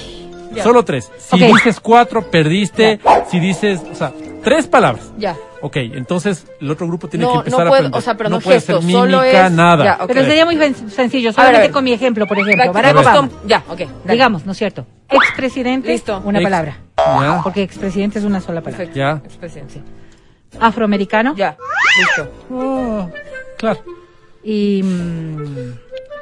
Ya. 0.54 0.62
Solo 0.62 0.84
tres. 0.84 1.10
Si 1.18 1.38
dices 1.38 1.80
cuatro, 1.80 2.30
perdiste. 2.30 3.00
Si 3.30 3.40
dices, 3.40 3.80
o 3.90 3.94
sea, 3.94 4.12
tres 4.42 4.66
palabras. 4.66 5.12
Ya. 5.18 5.36
Ok, 5.62 5.76
entonces 5.78 6.46
el 6.60 6.70
otro 6.70 6.86
grupo 6.86 7.08
tiene 7.08 7.24
No, 7.24 7.30
que 7.30 7.34
no 7.36 7.40
empezar 7.56 7.66
a 7.66 7.70
aprender. 7.70 7.98
o 7.98 8.00
sea, 8.02 8.14
pero 8.16 8.28
no 8.28 8.40
puede 8.40 8.60
ser 8.60 8.82
solo 8.82 9.22
es- 9.22 9.50
nada. 9.52 9.84
ya, 9.84 9.96
ok. 10.00 10.06
Pero 10.08 10.24
sería 10.24 10.44
muy 10.44 10.56
sencillo, 10.90 11.30
A 11.30 11.32
ver, 11.32 11.34
solamente 11.34 11.56
a 11.58 11.60
ver. 11.62 11.70
con 11.70 11.84
mi 11.84 11.92
ejemplo, 11.92 12.26
por 12.26 12.38
ejemplo. 12.38 12.70
Barack 12.72 12.96
Obama. 12.98 13.30
Ya, 13.46 13.62
ok. 13.68 13.78
dale. 13.78 13.90
Digamos, 14.12 14.44
¿no 14.44 14.52
es 14.52 14.58
cierto? 14.58 14.86
Expresidente, 15.08 15.88
Listo. 15.88 16.20
una 16.24 16.38
Ex- 16.40 16.44
palabra. 16.46 16.78
Ya, 16.98 17.40
Porque 17.42 17.62
expresidente 17.62 18.18
es 18.18 18.24
una 18.26 18.40
sola 18.40 18.60
palabra. 18.60 18.84
Perfecto. 18.84 18.98
Ya. 18.98 19.22
Expresidente, 19.24 19.74
sí. 19.74 19.82
Afroamericano 20.60 21.34
Ya. 21.34 21.56
Listo. 21.98 22.30
Oh, 22.50 23.10
claro. 23.56 23.80
y... 24.44 24.82
mm, 24.82 25.72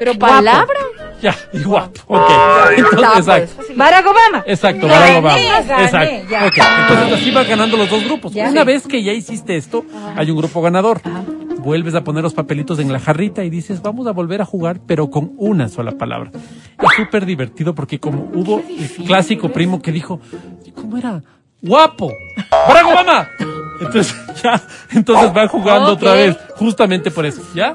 Pero 0.04 0.18
palabra. 0.18 0.78
Ya, 1.20 1.36
y 1.52 1.62
guapo. 1.62 2.00
Ok. 2.08 2.30
Entonces, 2.76 3.00
Ya, 3.00 3.18
exacto. 3.18 3.52
pues. 3.56 3.76
Barack 3.76 4.04
Obama. 4.06 4.44
Exacto, 4.46 4.88
Gané, 4.88 4.98
Barack 5.00 5.18
Obama. 5.18 5.36
gané, 5.68 5.84
Exacto. 5.84 6.28
ya. 6.30 6.46
Ok, 6.46 6.58
entonces 6.80 7.12
así 7.20 7.30
van 7.30 7.48
ganando 7.48 7.76
los 7.76 7.88
dos 7.90 8.04
grupos. 8.04 8.32
Ya. 8.32 8.48
Una 8.50 8.64
vez 8.64 8.86
que 8.88 9.02
ya 9.04 9.12
hiciste 9.12 9.56
esto, 9.56 9.84
hay 10.16 10.30
un 10.32 10.36
grupo 10.38 10.60
ganador. 10.60 11.00
Vuelves 11.58 11.94
a 11.94 12.02
poner 12.02 12.24
los 12.24 12.34
papelitos 12.34 12.80
en 12.80 12.92
la 12.92 12.98
jarrita 12.98 13.44
y 13.44 13.50
dices, 13.50 13.80
vamos 13.82 14.08
a 14.08 14.10
volver 14.10 14.42
a 14.42 14.44
jugar, 14.44 14.80
pero 14.84 15.10
con 15.10 15.30
una 15.36 15.68
sola 15.68 15.92
palabra. 15.92 16.32
Es 16.34 16.88
súper 16.96 17.24
divertido 17.24 17.72
porque 17.72 18.00
como 18.00 18.28
hubo 18.34 18.60
el 18.68 19.06
clásico 19.06 19.50
primo 19.50 19.80
que 19.80 19.92
dijo, 19.92 20.18
¿cómo 20.74 20.98
era? 20.98 21.22
¡Guapo! 21.60 22.12
¡Barack 22.50 22.86
Obama! 22.86 23.28
Entonces, 23.80 24.12
ya, 24.42 24.60
entonces 24.90 25.32
van 25.32 25.46
jugando 25.46 25.92
otra 25.92 26.14
vez, 26.14 26.36
justamente 26.56 27.12
por 27.12 27.26
eso, 27.26 27.42
¿ya? 27.54 27.74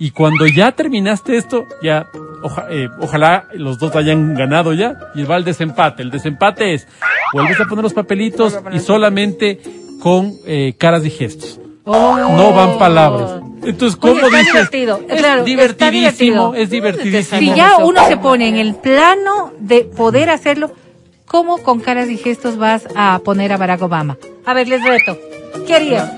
Y 0.00 0.10
cuando 0.12 0.46
ya 0.46 0.72
terminaste 0.72 1.36
esto, 1.36 1.66
ya, 1.82 2.06
oja- 2.42 2.66
eh, 2.70 2.88
ojalá 3.00 3.44
los 3.52 3.78
dos 3.78 3.94
hayan 3.94 4.34
ganado 4.34 4.72
ya, 4.72 4.96
y 5.14 5.22
va 5.24 5.36
el 5.36 5.44
desempate. 5.44 6.02
El 6.02 6.10
desempate 6.10 6.72
es, 6.74 6.88
vuelves 7.34 7.60
a 7.60 7.66
poner 7.66 7.82
los 7.84 7.92
papelitos 7.92 8.58
y 8.72 8.78
solamente 8.80 9.60
con 10.02 10.32
eh, 10.46 10.74
caras 10.78 11.04
y 11.04 11.10
gestos. 11.10 11.60
No 11.84 12.52
van 12.54 12.78
palabras. 12.78 13.42
Entonces, 13.62 13.96
¿cómo 14.00 14.14
Oye, 14.14 14.22
está 14.24 14.38
dices? 14.38 14.52
divertido, 14.54 15.00
Es 15.06 15.18
claro, 15.20 15.40
está 15.42 15.44
divertidísimo, 15.44 16.52
divertido. 16.52 16.54
es 16.54 16.70
divertidísimo. 16.70 17.38
Si 17.40 17.54
ya 17.54 17.76
uno 17.78 18.06
se 18.08 18.16
pone 18.16 18.48
en 18.48 18.56
el 18.56 18.74
plano 18.76 19.52
de 19.58 19.84
poder 19.84 20.30
hacerlo, 20.30 20.72
¿cómo 21.26 21.58
con 21.58 21.80
caras 21.80 22.08
y 22.08 22.16
gestos 22.16 22.56
vas 22.56 22.88
a 22.96 23.18
poner 23.22 23.52
a 23.52 23.58
Barack 23.58 23.82
Obama? 23.82 24.16
A 24.46 24.54
ver, 24.54 24.66
les 24.66 24.82
reto. 24.82 25.18
¿Qué 25.66 25.74
harías? 25.74 26.10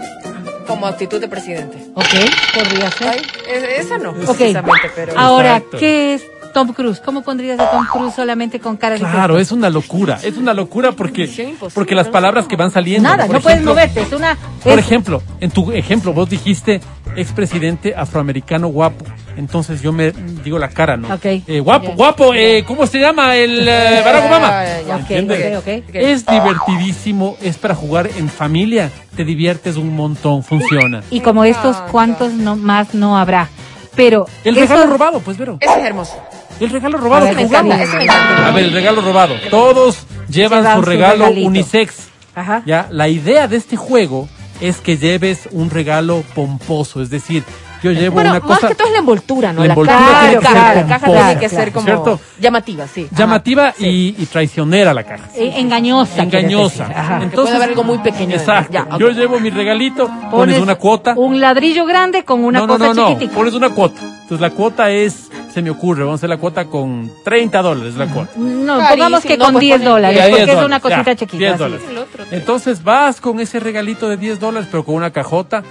Como 0.67 0.87
actitud 0.87 1.21
de 1.21 1.29
presidente. 1.29 1.79
Ok, 1.95 2.07
podría 2.55 2.91
ser. 2.91 3.09
Ay, 3.09 3.23
es- 3.49 3.87
esa 3.87 3.99
no, 3.99 4.11
Ok. 4.11 4.37
precisamente, 4.37 4.91
pero. 4.95 5.13
Ahora, 5.19 5.57
Exacto. 5.57 5.79
¿qué 5.79 6.15
es 6.15 6.23
Tom 6.53 6.73
Cruise? 6.73 7.01
¿Cómo 7.01 7.23
pondrías 7.23 7.59
a 7.59 7.71
Tom 7.71 7.87
Cruise 7.93 8.15
solamente 8.15 8.61
con 8.61 8.77
caras 8.77 9.01
y 9.01 9.05
Claro, 9.05 9.35
gestos? 9.35 9.41
es 9.41 9.53
una 9.53 9.71
locura, 9.71 10.19
es 10.23 10.37
una 10.37 10.55
locura 10.55 10.93
porque, 10.93 11.55
porque 11.75 11.95
las 11.95 12.09
palabras 12.09 12.47
que 12.47 12.57
van 12.57 12.71
saliendo. 12.71 13.09
Nada, 13.09 13.27
no 13.27 13.41
puedes 13.41 13.47
ejemplo, 13.59 13.71
moverte. 13.73 14.03
Es 14.03 14.13
una. 14.13 14.37
Por 14.63 14.79
ejemplo, 14.79 15.23
en 15.41 15.51
tu 15.51 15.73
ejemplo, 15.73 16.13
vos 16.13 16.29
dijiste 16.29 16.81
expresidente 17.17 17.95
afroamericano 17.97 18.69
guapo. 18.69 19.05
Entonces 19.37 19.81
yo 19.81 19.93
me 19.93 20.13
digo 20.13 20.59
la 20.59 20.69
cara, 20.69 20.97
¿no? 20.97 21.15
Ok. 21.15 21.25
Eh, 21.25 21.61
guapo, 21.61 21.93
guapo, 21.93 22.35
eh, 22.35 22.65
¿cómo 22.67 22.87
se 22.87 22.99
llama? 23.01 23.35
El 23.37 23.67
eh, 23.67 24.03
Barack 24.05 24.27
Obama. 24.27 24.49
Ya, 24.49 24.65
ya, 24.65 24.87
ya. 24.87 24.95
Ok, 24.97 25.01
¿Entiendes? 25.11 25.57
ok, 25.59 25.67
ok. 25.89 25.95
Es 25.95 26.27
divertidísimo, 26.27 27.37
es 27.41 27.57
para 27.57 27.75
jugar 27.75 28.11
en 28.17 28.29
familia. 28.29 28.91
Te 29.17 29.25
diviertes 29.25 29.77
un 29.77 29.95
montón, 29.95 30.43
funciona. 30.43 31.03
Y 31.11 31.21
como 31.21 31.45
estos, 31.45 31.77
¿cuántos 31.91 32.33
no, 32.35 32.57
más 32.57 32.95
no 32.95 33.17
habrá? 33.17 33.49
Pero. 33.95 34.27
El 34.45 34.57
eso- 34.57 34.73
regalo 34.75 34.93
robado, 34.93 35.21
pues, 35.21 35.37
Vero. 35.37 35.59
Ese 35.61 35.81
es 35.81 35.85
hermoso. 35.87 36.15
El 36.61 36.71
regalo 36.71 36.99
robado 36.99 37.27
A 37.27 37.29
ver, 37.29 37.37
me 37.37 37.43
encanta, 37.43 37.83
Eso 37.83 37.97
me 37.97 38.05
encanta. 38.05 38.49
A 38.49 38.51
ver, 38.53 38.65
el 38.65 38.73
regalo 38.73 39.01
robado. 39.01 39.35
Todos 39.51 40.07
llevan 40.29 40.77
su 40.77 40.83
regalo 40.83 41.31
unisex. 41.31 42.09
Ajá. 42.35 42.63
Ya, 42.65 42.89
la 42.91 43.09
idea 43.09 43.49
de 43.49 43.57
este 43.57 43.77
juego 43.77 44.29
es 44.61 44.79
que 44.79 44.97
lleves 44.97 45.49
un 45.51 45.71
regalo 45.71 46.23
pomposo, 46.35 47.03
es 47.03 47.11
decir, 47.11 47.43
yo 47.83 47.93
llevo 47.93 48.15
Bueno, 48.15 48.31
una 48.31 48.41
más 48.41 48.49
cosa 48.49 48.69
que 48.69 48.75
todo 48.75 48.87
es 48.89 48.93
la 48.93 48.99
envoltura, 49.01 49.53
¿no? 49.53 49.61
La 49.63 49.67
La, 49.69 49.73
envoltura 49.73 49.99
caja, 49.99 50.21
tiene 50.21 50.33
la 50.35 50.41
que 50.41 50.89
caja, 50.89 51.07
tiene 51.07 51.41
que 51.41 51.49
ser 51.49 51.73
como 51.73 51.85
¿cierto? 51.87 52.21
llamativa, 52.41 52.87
sí. 52.87 53.07
Ajá. 53.11 53.17
llamativa 53.19 53.75
y, 53.79 54.15
y 54.19 54.27
traicionera 54.27 54.93
la 54.95 55.03
caja. 55.05 55.29
Engañosa. 55.37 56.23
Engañosa. 56.23 56.87
Ajá. 56.87 57.21
Que 57.21 57.27
puede 57.29 57.55
haber 57.57 57.69
algo 57.71 57.85
muy 57.85 57.99
pequeño. 57.99 58.37
Exacto. 58.37 58.73
Ya, 58.73 58.83
ok. 58.91 58.99
Yo 58.99 59.11
llevo 59.11 59.41
mi 59.41 59.51
regalito, 59.51 60.07
pones, 60.07 60.31
Pones 60.31 60.61
una 60.61 60.75
cuota. 60.77 61.15
Un 61.17 61.41
ladrillo 61.41 61.85
grande 61.87 62.25
con 62.25 62.45
una 62.45 62.61
no, 62.61 62.67
no, 62.67 62.73
cosa 62.75 62.87
no, 62.89 62.95
no. 62.95 63.09
chiquitica. 63.09 63.35
Pones 63.35 63.55
una 63.55 63.71
cuota. 63.71 64.01
Entonces 64.01 64.41
la 64.41 64.51
cuota 64.51 64.91
es, 64.91 65.31
se 65.53 65.61
me 65.61 65.69
ocurre, 65.71 66.05
vamos 66.05 66.15
a 66.15 66.21
hacer 66.21 66.31
la 66.31 66.39
cuota 66.39 66.65
con 66.67 67.11
30 67.25 67.61
dólares 67.61 67.95
la 67.97 68.07
cuota. 68.07 68.31
No, 68.37 68.79
pongamos 68.89 69.23
que 69.23 69.37
no, 69.37 69.45
con 69.47 69.53
pues 69.55 69.61
10 69.63 69.81
ponen- 69.81 69.85
dólares, 69.85 70.17
Ya, 70.19 70.27
10 70.27 70.39
porque 70.39 70.53
es 70.59 70.65
una 70.67 70.81
cosita 70.81 71.03
ya, 71.05 71.17
chiquita. 71.17 71.37
10 71.39 71.51
así. 71.53 71.59
dólares. 71.63 71.83
Entonces 72.31 72.83
vas 72.83 73.21
con 73.21 73.41
ese 73.41 73.61
regalito 73.61 74.09
de 74.09 74.17
10 74.17 74.41
dólares, 74.41 74.69
pero 74.71 74.85
con 74.85 74.95
una 74.95 75.11
cajota. 75.11 75.63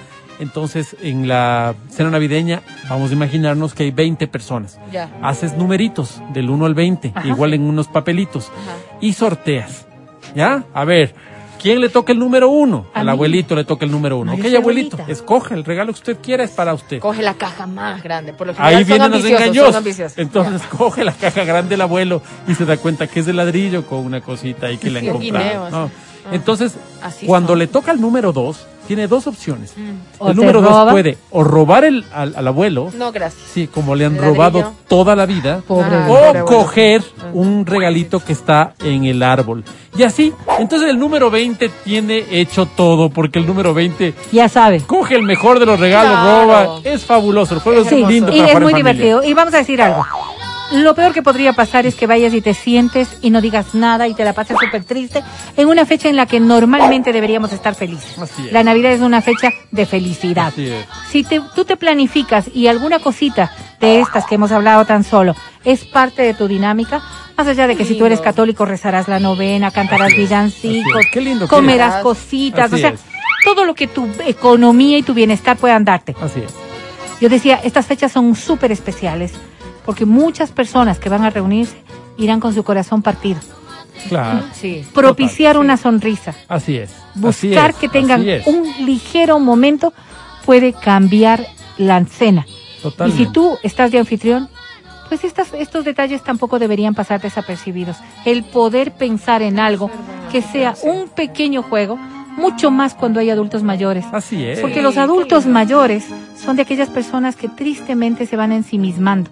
Entonces 0.42 0.96
en 1.02 1.28
la 1.28 1.76
cena 1.89 2.10
navideña 2.10 2.62
vamos 2.89 3.12
a 3.12 3.14
imaginarnos 3.14 3.74
que 3.74 3.84
hay 3.84 3.92
20 3.92 4.28
personas. 4.28 4.80
Ya. 4.92 5.10
Haces 5.22 5.56
numeritos 5.56 6.22
del 6.34 6.50
1 6.50 6.66
al 6.66 6.74
20, 6.74 7.14
igual 7.26 7.54
en 7.54 7.62
unos 7.62 7.88
papelitos. 7.88 8.46
Ajá. 8.50 8.76
Y 9.00 9.14
sorteas. 9.14 9.86
¿Ya? 10.36 10.64
A 10.74 10.84
ver, 10.84 11.14
¿quién 11.62 11.80
le 11.80 11.89
toca 11.89 12.12
el 12.12 12.18
número 12.20 12.50
1? 12.50 12.86
A 12.94 13.00
Al 13.02 13.10
abuelito 13.10 13.56
le 13.56 13.66
toca 13.66 13.86
el 13.86 13.92
número 13.92 14.18
1. 14.18 14.26
No, 14.26 14.34
Ok, 14.34 14.39
abuelito, 14.56 14.96
abuelita. 14.98 15.06
escoge 15.12 15.54
el 15.54 15.64
regalo 15.64 15.94
que 15.94 16.00
usted 16.00 16.18
quiera, 16.22 16.44
es 16.44 16.52
para 16.52 16.74
usted. 16.74 17.00
Coge 17.00 17.22
la 17.22 17.36
caja 17.36 17.68
más 17.68 18.02
grande. 18.02 18.34
Por 18.34 18.48
lo 18.48 18.54
general 18.54 18.76
Ahí 18.76 18.84
son 18.84 18.88
vienen 18.88 19.12
los 19.12 19.26
engaños. 19.26 20.14
Entonces 20.18 20.62
coge 20.76 21.04
la 21.04 21.12
caja 21.14 21.44
grande 21.44 21.76
el 21.76 21.82
abuelo 21.82 22.22
y 22.48 22.56
se 22.56 22.66
da 22.66 22.78
cuenta 22.78 23.06
que 23.08 23.20
es 23.20 23.26
de 23.28 23.34
ladrillo 23.34 23.86
con 23.86 24.00
una 24.00 24.22
cosita 24.22 24.68
ahí 24.68 24.78
que 24.78 24.89
le 24.89 25.00
han 25.00 25.06
Sí, 25.06 25.12
un 25.12 25.18
comprado. 25.18 25.44
guineo, 25.46 25.70
¿no? 25.70 25.84
así. 25.86 25.94
Entonces, 26.32 26.76
cuando 27.26 27.50
son. 27.50 27.60
le 27.60 27.68
toca 27.68 27.92
el 27.92 28.00
número 28.00 28.32
2, 28.32 28.68
tiene 28.88 29.07
dos 29.07 29.27
opciones. 29.27 29.73
O 30.19 30.29
El 30.32 30.36
número 30.36 30.61
2 30.61 30.69
roba. 30.71 30.91
puede 30.91 31.17
o 31.32 31.43
robar 31.43 31.84
el, 31.86 32.03
al, 32.13 32.36
al 32.36 32.47
abuelo, 32.47 32.89
No, 32.97 33.11
gracias. 33.11 33.41
sí, 33.53 33.67
como 33.67 33.95
le 33.95 34.05
han 34.05 34.17
robado 34.17 34.73
toda 34.88 35.15
la 35.15 35.25
vida, 35.25 35.61
Pobre 35.67 35.86
Ah, 35.95 36.05
o 36.05 36.07
pobre 36.07 36.39
abuelo. 36.39 36.45
coger 36.45 37.03
un 37.34 37.65
regalito 37.65 38.19
que 38.19 38.34
está 38.34 38.73
en 38.84 39.05
el 39.05 39.23
árbol. 39.23 39.63
Y 39.97 40.03
así, 40.03 40.34
entonces 40.59 40.89
el 40.89 40.97
número 40.99 41.29
20 41.29 41.69
tiene 41.84 42.23
hecho 42.32 42.65
todo, 42.65 43.09
porque 43.09 43.39
el 43.39 43.45
número 43.47 43.73
20 43.73 44.13
Ya 44.32 44.47
sabe. 44.49 44.79
coge 44.82 45.15
el 45.15 45.23
mejor 45.23 45.59
de 45.59 45.65
los 45.65 45.79
regalos, 45.79 46.11
Claro. 46.19 46.41
roba, 46.45 46.79
es 46.84 47.03
fabuloso, 47.05 47.55
el 47.55 47.59
juego 47.61 47.82
es 47.82 47.88
Sí, 47.88 48.03
lindo 48.05 48.32
y 48.34 48.39
para 48.39 48.51
es 48.53 48.59
muy 48.59 48.71
familia. 48.71 48.93
divertido. 48.93 49.23
Y 49.23 49.34
vamos 49.34 49.53
a 49.53 49.57
decir 49.57 49.82
algo. 49.82 50.05
Lo 50.74 50.95
peor 50.95 51.13
que 51.13 51.22
podría 51.22 51.51
pasar 51.53 51.86
es 51.86 51.95
que 51.95 52.07
vayas 52.07 52.34
y 52.34 52.41
te 52.41 52.53
sientes 52.53 53.17
y 53.22 53.30
no 53.30 53.41
digas 53.41 53.74
nada 53.76 54.07
y 54.07 54.13
te 54.13 54.24
la 54.24 54.32
pases 54.34 54.57
súper 54.59 54.84
triste 54.86 55.22
en 55.57 55.67
una 55.67 55.86
fecha 55.86 56.07
en 56.09 56.15
la 56.15 56.26
que 56.26 56.39
normalmente 56.39 57.11
deberíamos 57.11 57.51
estar 57.51 57.76
felices. 57.76 58.17
Así 58.17 58.45
es. 58.47 58.53
La 58.53 58.63
Navidad 58.63 58.91
es 58.93 59.01
una 59.01 59.22
fecha 59.22 59.51
de 59.72 59.86
felicidad. 59.86 60.47
Así 60.47 60.69
es. 60.69 60.86
Si 61.09 61.24
te- 61.24 61.41
tú 61.55 61.65
te 61.65 61.76
planificas 61.76 62.45
y 62.53 62.67
alguna 62.67 62.99
cosita 62.99 63.51
de 63.82 63.99
estas 63.99 64.26
que 64.26 64.36
hemos 64.36 64.51
hablado 64.53 64.86
tan 64.86 65.03
solo 65.03 65.36
es 65.65 65.84
parte 65.84 66.22
de 66.22 66.34
tu 66.34 66.47
dinámica, 66.47 67.01
más 67.38 67.47
allá 67.47 67.67
de 67.67 67.76
que 67.76 67.84
si 67.86 67.97
tú 67.97 68.05
eres 68.05 68.22
católico 68.22 68.65
rezarás 68.65 69.07
la 69.09 69.19
novena, 69.19 69.72
cantarás 69.72 70.15
villancicos, 70.15 71.05
comerás 71.49 71.97
es. 71.97 72.01
cositas, 72.03 72.65
Así 72.72 72.76
o 72.76 72.78
sea, 72.78 72.89
es. 72.91 73.01
todo 73.43 73.65
lo 73.65 73.76
que 73.76 73.88
tu 73.88 74.07
economía 74.26 74.97
y 74.97 75.03
tu 75.03 75.13
bienestar 75.13 75.57
puedan 75.57 75.84
darte. 75.84 76.15
Así 76.22 76.39
es. 76.39 76.53
Yo 77.19 77.28
decía, 77.30 77.59
estas 77.63 77.86
fechas 77.86 78.11
son 78.11 78.36
súper 78.36 78.72
especiales 78.72 79.34
porque 79.86 80.05
muchas 80.05 80.51
personas 80.51 80.99
que 80.99 81.09
van 81.09 81.23
a 81.23 81.29
reunirse 81.29 81.75
irán 82.17 82.39
con 82.39 82.53
su 82.53 82.63
corazón 82.63 83.01
partido. 83.01 83.39
Claro. 84.09 84.43
Sí. 84.53 84.86
Propiciar 84.93 85.57
una 85.57 85.77
sonrisa, 85.77 86.34
Así 86.47 86.77
es. 86.77 86.91
así 87.23 87.49
buscar 87.49 87.71
es, 87.71 87.75
que 87.75 87.89
tengan 87.89 88.25
un 88.45 88.86
ligero 88.86 89.39
momento 89.39 89.93
puede 90.45 90.73
cambiar 90.73 91.45
la 91.77 92.03
cena. 92.05 92.45
Totalmente. 92.82 93.21
Y 93.21 93.25
si 93.25 93.32
tú 93.32 93.57
estás 93.63 93.91
de 93.91 93.99
anfitrión, 93.99 94.49
pues 95.07 95.23
estas, 95.23 95.53
estos 95.53 95.86
detalles 95.86 96.23
tampoco 96.23 96.57
deberían 96.57 96.95
pasar 96.95 97.21
desapercibidos. 97.21 97.97
El 98.25 98.43
poder 98.43 98.93
pensar 98.93 99.41
en 99.41 99.59
algo 99.59 99.91
que 100.32 100.41
sea 100.41 100.73
un 100.84 101.09
pequeño 101.09 101.63
juego, 101.63 101.97
mucho 102.38 102.71
más 102.71 102.93
cuando 102.93 103.19
hay 103.19 103.29
adultos 103.29 103.61
mayores. 103.61 104.05
Así 104.13 104.43
es. 104.43 104.59
Porque 104.59 104.82
los 104.82 104.97
adultos 104.97 105.45
mayores 105.45 106.05
son 106.41 106.55
de 106.55 106.61
aquellas 106.61 106.89
personas 106.89 107.36
que 107.36 107.49
tristemente 107.49 108.25
se 108.25 108.38
van 108.38 108.51
ensimismando. 108.51 109.29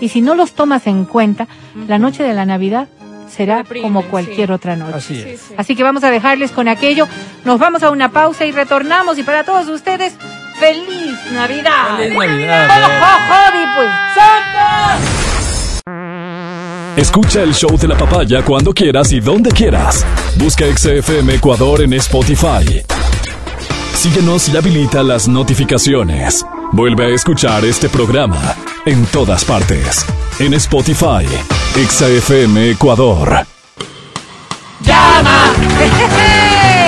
Y 0.00 0.08
si 0.08 0.20
no 0.20 0.34
los 0.34 0.52
tomas 0.52 0.86
en 0.86 1.04
cuenta, 1.04 1.46
la 1.86 1.98
noche 1.98 2.22
de 2.22 2.34
la 2.34 2.46
Navidad 2.46 2.88
será 3.28 3.58
Deprime, 3.58 3.82
como 3.82 4.02
sí. 4.02 4.08
cualquier 4.08 4.52
otra 4.52 4.76
noche. 4.76 4.94
Así 4.96 5.20
es. 5.20 5.52
Así 5.56 5.76
que 5.76 5.82
vamos 5.82 6.04
a 6.04 6.10
dejarles 6.10 6.52
con 6.52 6.68
aquello. 6.68 7.06
Nos 7.44 7.58
vamos 7.58 7.82
a 7.82 7.90
una 7.90 8.10
pausa 8.10 8.44
y 8.46 8.52
retornamos. 8.52 9.18
Y 9.18 9.22
para 9.22 9.44
todos 9.44 9.68
ustedes, 9.68 10.16
¡Feliz 10.60 11.16
Navidad! 11.32 11.96
Feliz 11.96 12.18
Navidad. 12.18 12.68
¡Oh, 12.68 13.06
oh, 13.06 13.32
oh, 13.32 13.50
di, 13.56 13.64
pues! 13.76 13.90
Escucha 16.98 17.42
el 17.42 17.54
show 17.54 17.78
de 17.78 17.88
la 17.88 17.96
papaya 17.96 18.44
cuando 18.44 18.74
quieras 18.74 19.10
y 19.10 19.20
donde 19.20 19.50
quieras. 19.50 20.04
Busca 20.36 20.66
XFM 20.66 21.36
Ecuador 21.36 21.80
en 21.80 21.94
Spotify. 21.94 22.82
Síguenos 23.94 24.50
y 24.50 24.56
habilita 24.58 25.02
las 25.02 25.28
notificaciones. 25.28 26.44
Vuelve 26.72 27.06
a 27.06 27.08
escuchar 27.08 27.64
este 27.64 27.88
programa 27.88 28.54
en 28.86 29.04
todas 29.06 29.44
partes. 29.44 30.06
En 30.38 30.54
Spotify, 30.54 31.26
XFM 31.74 32.70
Ecuador. 32.70 33.44
¡Llama! 34.80 35.52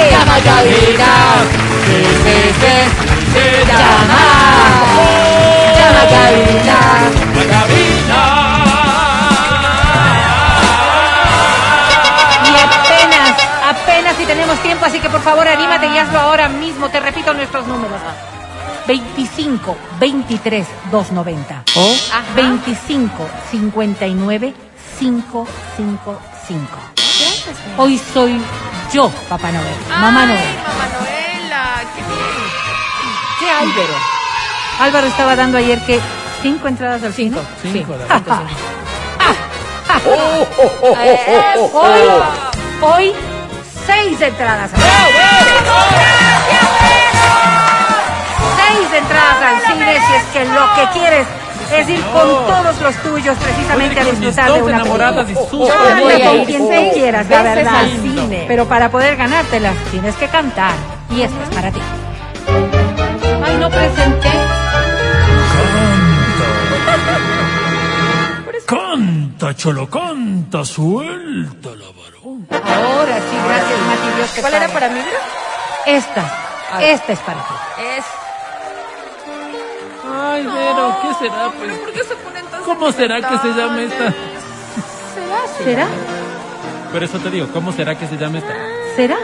¡Llama, 0.09 0.39
cabina! 0.45 1.35
¡Llama! 3.66 4.24
¡Llama, 5.76 6.05
cabina! 6.09 6.78
Y 12.45 12.55
apenas, 12.62 13.33
apenas 13.68 14.16
si 14.16 14.24
tenemos 14.26 14.62
tiempo, 14.62 14.85
así 14.85 15.01
que 15.01 15.11
por 15.11 15.22
favor 15.22 15.49
anímate 15.49 15.89
y 15.89 15.99
hazlo 15.99 16.20
ahora 16.20 16.49
mismo. 16.49 16.89
Te 16.89 17.01
repito 17.01 17.35
nuestros 17.35 17.66
números. 17.66 18.01
25 18.87 19.76
23 20.01 20.66
290 20.91 21.62
o 21.76 21.95
25 22.35 23.28
59 23.51 24.55
555. 24.99 26.78
Hoy 27.78 27.99
soy 28.12 28.41
yo, 28.93 29.11
Papá 29.28 29.51
Noel, 29.53 29.74
Mamá 29.89 30.26
Noel. 30.26 30.39
Mamá 30.66 30.87
Noela, 30.99 31.83
qué 31.95 32.03
bien. 32.03 32.20
¿Qué 33.39 33.51
Álvaro? 33.51 33.95
Álvaro 34.80 35.07
estaba 35.07 35.37
dando 35.37 35.59
ayer 35.59 35.80
que 35.87 36.01
cinco 36.43 36.68
entradas 36.68 37.03
al 37.03 37.12
cine. 37.14 37.39
Cinco, 37.62 37.95
Sí. 37.95 38.09
David, 38.09 38.24
cinco. 38.26 38.43
Hoy, 41.78 42.03
hoy, 42.80 43.12
seis 43.87 44.20
entradas 44.20 44.70
al 44.74 44.80
al 49.43 49.61
cine 49.61 49.99
si 50.07 50.14
es 50.14 50.24
que 50.32 50.45
lo 50.45 50.74
que 50.74 50.99
quieres 50.99 51.26
es 51.74 51.88
ir 51.88 52.01
con 52.01 52.28
todos 52.47 52.80
los 52.80 52.95
tuyos 52.97 53.36
precisamente 53.38 54.01
a 54.01 54.05
disfrutar 54.05 54.53
de 54.53 54.62
una 54.62 54.82
película. 54.82 55.14
con 55.14 56.45
quien 56.45 56.61
tú 56.61 56.95
quieras, 56.95 57.28
la 57.28 57.43
verdad. 57.43 57.76
al 57.76 57.90
cine. 57.90 58.45
Pero 58.47 58.66
para 58.66 58.90
poder 58.90 59.16
ganártelas 59.16 59.74
tienes 59.90 60.14
que 60.16 60.28
cantar. 60.28 60.72
Y 61.11 61.22
esto 61.22 61.36
es 61.43 61.55
para 61.55 61.70
ti. 61.70 61.80
Ay, 63.45 63.57
no 63.59 63.70
presenté. 63.70 64.30
Canta, 68.66 69.55
cholo, 69.55 69.88
canta, 69.90 70.64
suelta 70.64 71.68
la 71.70 71.86
varón. 71.86 72.47
Ahora 72.51 73.16
sí, 73.16 73.36
gracias, 73.47 73.80
Mati. 73.80 74.16
Dios 74.16 74.30
te 74.32 74.40
¿Cuál 74.40 74.55
era 74.55 74.68
para 74.68 74.88
mí, 74.88 75.01
bro? 75.01 75.95
Esta. 75.95 76.24
Esta 76.80 77.12
es 77.12 77.18
para 77.18 77.38
ti. 77.38 77.55
Es. 77.99 78.22
Ay, 80.33 80.45
Vero, 80.47 80.97
¿qué 81.03 81.14
será? 81.24 81.51
Pues, 81.59 81.78
¿Por 81.78 81.93
qué 81.93 82.05
se 82.05 82.14
ponen 82.16 82.47
tan 82.47 82.62
¿Cómo 82.62 82.93
será 82.93 83.16
que 83.28 83.39
se 83.39 83.49
llame 83.55 83.85
esta? 83.85 84.14
¿Será? 85.62 85.87
Por 86.93 87.03
eso 87.03 87.18
te 87.18 87.30
digo, 87.30 87.49
¿cómo 87.53 87.72
será 87.72 87.99
que 87.99 88.07
se 88.07 88.16
llame 88.16 88.39
esta? 88.39 88.55
¿Será? 88.97 89.16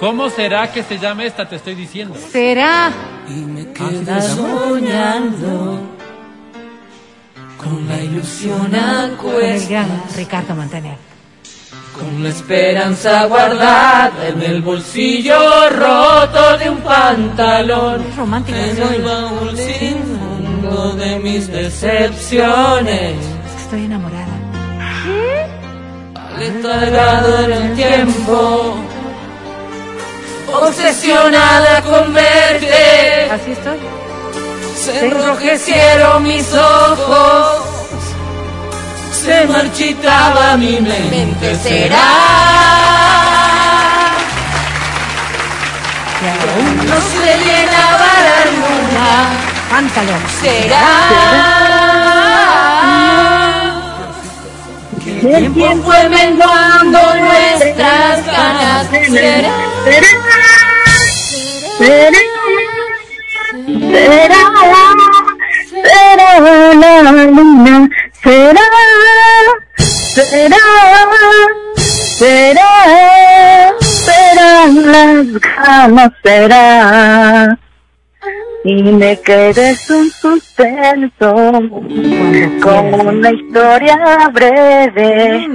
¿Cómo 0.00 0.30
será 0.30 0.72
que 0.72 0.82
se 0.82 0.98
llame 0.98 1.26
esta? 1.26 1.48
Te 1.48 1.56
estoy 1.56 1.74
diciendo. 1.74 2.14
¿Será? 2.30 2.86
Ah, 2.88 2.92
¿sí 3.28 3.98
se 3.98 4.04
llama? 4.04 5.78
Con 7.56 7.88
la 7.88 7.96
ilusión 8.00 8.74
a 8.74 9.10
Con 9.16 9.40
el 9.42 9.66
gran 9.68 10.02
Ricardo 10.16 10.54
Montaner. 10.56 10.96
con 11.96 12.22
la 12.22 12.30
esperanza 12.30 13.26
guardada 13.26 14.28
en 14.28 14.42
el 14.42 14.62
bolsillo 14.62 15.38
roto 15.70 16.58
de 16.58 16.70
un 16.70 16.80
pantalón. 16.80 18.02
Es 18.02 18.16
romántico 18.16 18.58
En 18.58 18.82
el 18.94 19.02
baúl 19.02 19.56
sin 19.56 20.21
de 20.72 21.18
mis 21.18 21.48
decepciones, 21.48 23.16
Es 23.46 23.52
que 23.56 23.62
estoy 23.62 23.84
enamorada. 23.84 24.26
letargado 26.38 27.44
en 27.44 27.52
el 27.52 27.74
tiempo, 27.76 28.74
obsesionada 30.60 31.82
con 31.82 32.12
verte. 32.14 33.30
Así 33.30 33.52
estoy. 33.52 33.78
Se 34.76 35.06
enrojecieron 35.06 36.22
mis 36.22 36.52
ojos, 36.54 37.62
se 39.24 39.46
marchitaba 39.46 40.56
mi 40.56 40.80
mente. 40.80 41.54
Será, 41.56 42.08
Que 46.18 46.28
aún 46.28 46.76
no 46.88 46.96
se 47.12 47.38
llenaba 47.44 48.10
la 48.28 48.38
luna. 48.52 49.51
Cántalo. 49.72 50.12
Será. 50.42 50.86
Que 55.02 55.36
el 55.38 55.54
tiempo 55.54 55.84
fue 55.84 56.08
menguando 56.10 56.98
nuestras 57.16 58.26
ganas. 58.26 58.86
Será, 58.90 59.54
será 59.78 60.12
la 66.80 67.22
luna, 67.24 67.88
será, 68.22 68.60
será, 70.14 70.64
será, 72.18 72.70
será 73.80 74.66
las 74.68 75.26
ganas, 75.40 76.12
será. 76.22 77.61
Y 78.64 78.80
me 78.80 79.20
quedes 79.20 79.90
un 79.90 80.08
suspenso 80.10 81.34
con 82.62 83.08
una 83.08 83.32
historia 83.32 84.30
breve 84.32 85.48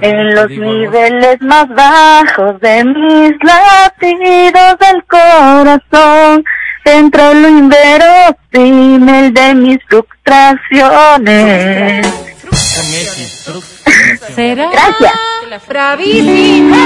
en 0.00 0.34
los 0.34 0.50
niveles 0.50 1.40
más 1.42 1.68
bajos 1.68 2.60
de 2.60 2.84
mis 2.84 3.34
latidos 3.44 4.76
del 4.80 5.04
corazón, 5.06 6.44
entre 6.84 7.34
lo 7.34 7.48
inverosímil 7.48 9.32
de 9.32 9.54
mis 9.54 9.78
frustraciones. 9.88 12.04
¿Será? 14.34 14.68
Gracias. 14.70 15.12
¡Bravísimo! 15.68 16.76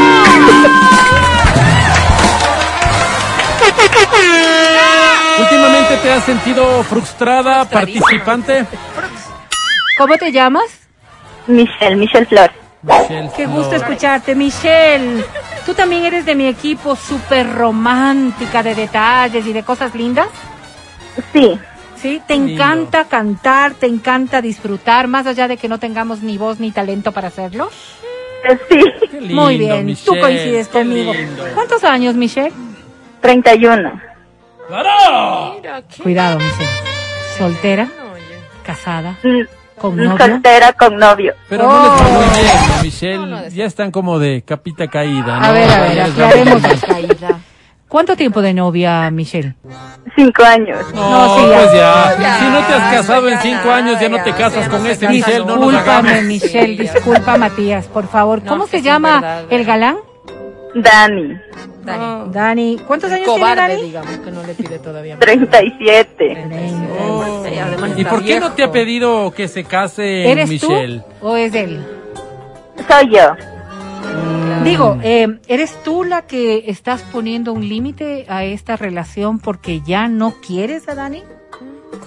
Últimamente 5.39 5.97
te 6.03 6.11
has 6.11 6.25
sentido 6.25 6.83
frustrada, 6.85 7.65
participante. 7.69 8.65
¿Cómo 9.99 10.17
te 10.17 10.33
llamas? 10.33 10.65
Michelle, 11.47 11.97
Michelle 11.97 12.27
Flor. 12.27 12.51
Michelle 12.83 13.31
Qué 13.37 13.47
gusto 13.47 13.75
escucharte, 13.77 14.35
Michelle. 14.35 15.25
Tú 15.67 15.75
también 15.75 16.05
eres 16.05 16.27
de 16.27 16.35
mi 16.35 16.47
equipo 16.47 16.95
súper 16.97 17.51
romántica 17.53 18.63
de 18.63 18.75
detalles 18.75 19.47
y 19.47 19.53
de 19.53 19.63
cosas 19.63 19.95
lindas. 19.95 20.29
Sí, 21.33 21.59
Sí, 21.97 22.21
te 22.27 22.35
Lindo. 22.35 22.53
encanta 22.53 23.05
cantar, 23.05 23.73
te 23.73 23.87
encanta 23.87 24.43
disfrutar, 24.43 25.09
más 25.09 25.27
allá 25.27 25.49
de 25.49 25.57
que 25.57 25.69
no 25.69 25.79
tengamos 25.79 26.21
ni 26.21 26.37
voz 26.37 26.61
ni 26.61 26.71
talento 26.71 27.13
para 27.13 27.29
hacerlo. 27.29 27.71
eh, 28.47 28.59
sí, 28.69 29.21
lindo, 29.21 29.35
Muy 29.43 29.57
bien, 29.57 29.87
Michelle, 29.87 30.05
tú 30.05 30.21
coincides 30.21 30.69
conmigo. 30.69 31.13
¿Cuántos 31.55 31.83
años, 31.83 32.15
Michelle? 32.15 32.53
31. 33.29 34.01
¡Claro! 34.69 35.57
Cuidado, 36.03 36.39
Michelle. 36.39 36.69
Soltera, 37.39 37.89
casada, 38.67 39.17
con 39.81 39.97
novio. 39.97 40.19
Soltera 40.19 40.73
con 40.75 40.97
novio. 40.99 41.33
Pero 41.49 41.63
no 41.67 41.83
les 41.83 41.91
va 41.91 42.09
muy 42.11 42.25
Oh. 42.27 42.31
bien, 42.35 42.69
¿no, 42.77 42.83
Michelle. 42.83 43.51
Ya 43.51 43.65
están 43.65 43.91
como 43.91 44.19
de 44.19 44.43
capita 44.43 44.89
caída, 44.89 45.41
¿no? 45.41 45.47
A 45.47 45.53
ver, 45.53 45.71
a 45.71 45.81
ver, 45.81 46.01
aclaremos 46.03 46.61
la 46.63 46.77
caída. 46.87 47.39
¿Cuánto 47.89 48.15
tiempo 48.15 48.43
de 48.43 48.53
novia, 48.53 49.11
Michelle? 49.11 49.55
Cinco 50.15 50.45
años. 50.45 50.85
No, 50.95 51.11
No, 51.11 51.35
sí, 51.37 51.49
ya. 51.49 51.57
pues 51.57 51.73
ya. 51.73 52.17
Ya, 52.21 52.39
Si 52.41 52.45
no 52.45 52.59
te 52.59 52.73
has 52.75 52.91
ya, 52.93 52.97
casado 52.99 53.29
en 53.29 53.35
ya, 53.37 53.41
cinco 53.41 53.65
nada, 53.65 53.77
años, 53.77 54.01
ya 54.01 54.09
no 54.11 54.23
te 54.23 54.33
casas 54.33 54.69
con 54.69 54.83
no 54.83 54.89
este 54.91 55.09
Michelle, 55.09 55.39
no 55.47 55.57
Discúlpame, 55.57 55.79
hagamos. 56.11 56.23
Michelle, 56.25 56.77
Sí, 56.77 56.83
disculpa, 56.83 57.39
Matías, 57.39 57.87
por 57.87 58.07
favor. 58.07 58.43
No, 58.43 58.51
¿Cómo 58.51 58.67
se 58.67 58.83
llama 58.83 59.21
verdad, 59.21 59.45
el 59.49 59.65
galán? 59.65 59.97
Dani, 60.75 61.41
Dani. 61.85 62.33
Dani. 62.33 62.79
¿Cuántos 62.87 63.11
años 63.11 63.25
tiene 63.25 63.41
cobarde, 63.41 63.75
Dani? 63.75 63.83
digamos, 63.83 64.19
que 64.19 64.31
no 64.31 64.43
le 64.43 64.55
pide 64.55 64.79
todavía. 64.79 65.19
37. 65.19 66.47
Oh. 67.01 67.45
¿Y 67.97 68.05
por 68.05 68.25
qué 68.25 68.41
no 68.41 68.53
te 68.53 68.65
ha 68.65 68.73
pedido 68.73 69.33
que 69.33 69.49
se 69.49 69.65
case 69.65 70.31
¿Eres 70.31 70.49
Michelle? 70.49 71.03
tú 71.21 71.27
o 71.29 71.37
es 71.37 71.55
él? 71.55 71.85
Soy 72.89 73.11
yo. 73.11 73.37
Digo, 74.65 74.99
eh, 75.03 75.39
¿eres 75.47 75.83
tú 75.83 76.05
la 76.05 76.23
que 76.23 76.65
estás 76.69 77.03
poniendo 77.03 77.53
un 77.53 77.69
límite 77.69 78.25
a 78.29 78.45
esta 78.45 78.77
relación 78.77 79.39
porque 79.39 79.83
ya 79.83 80.09
no 80.09 80.35
quieres 80.41 80.89
a 80.89 80.95
Dani? 80.95 81.23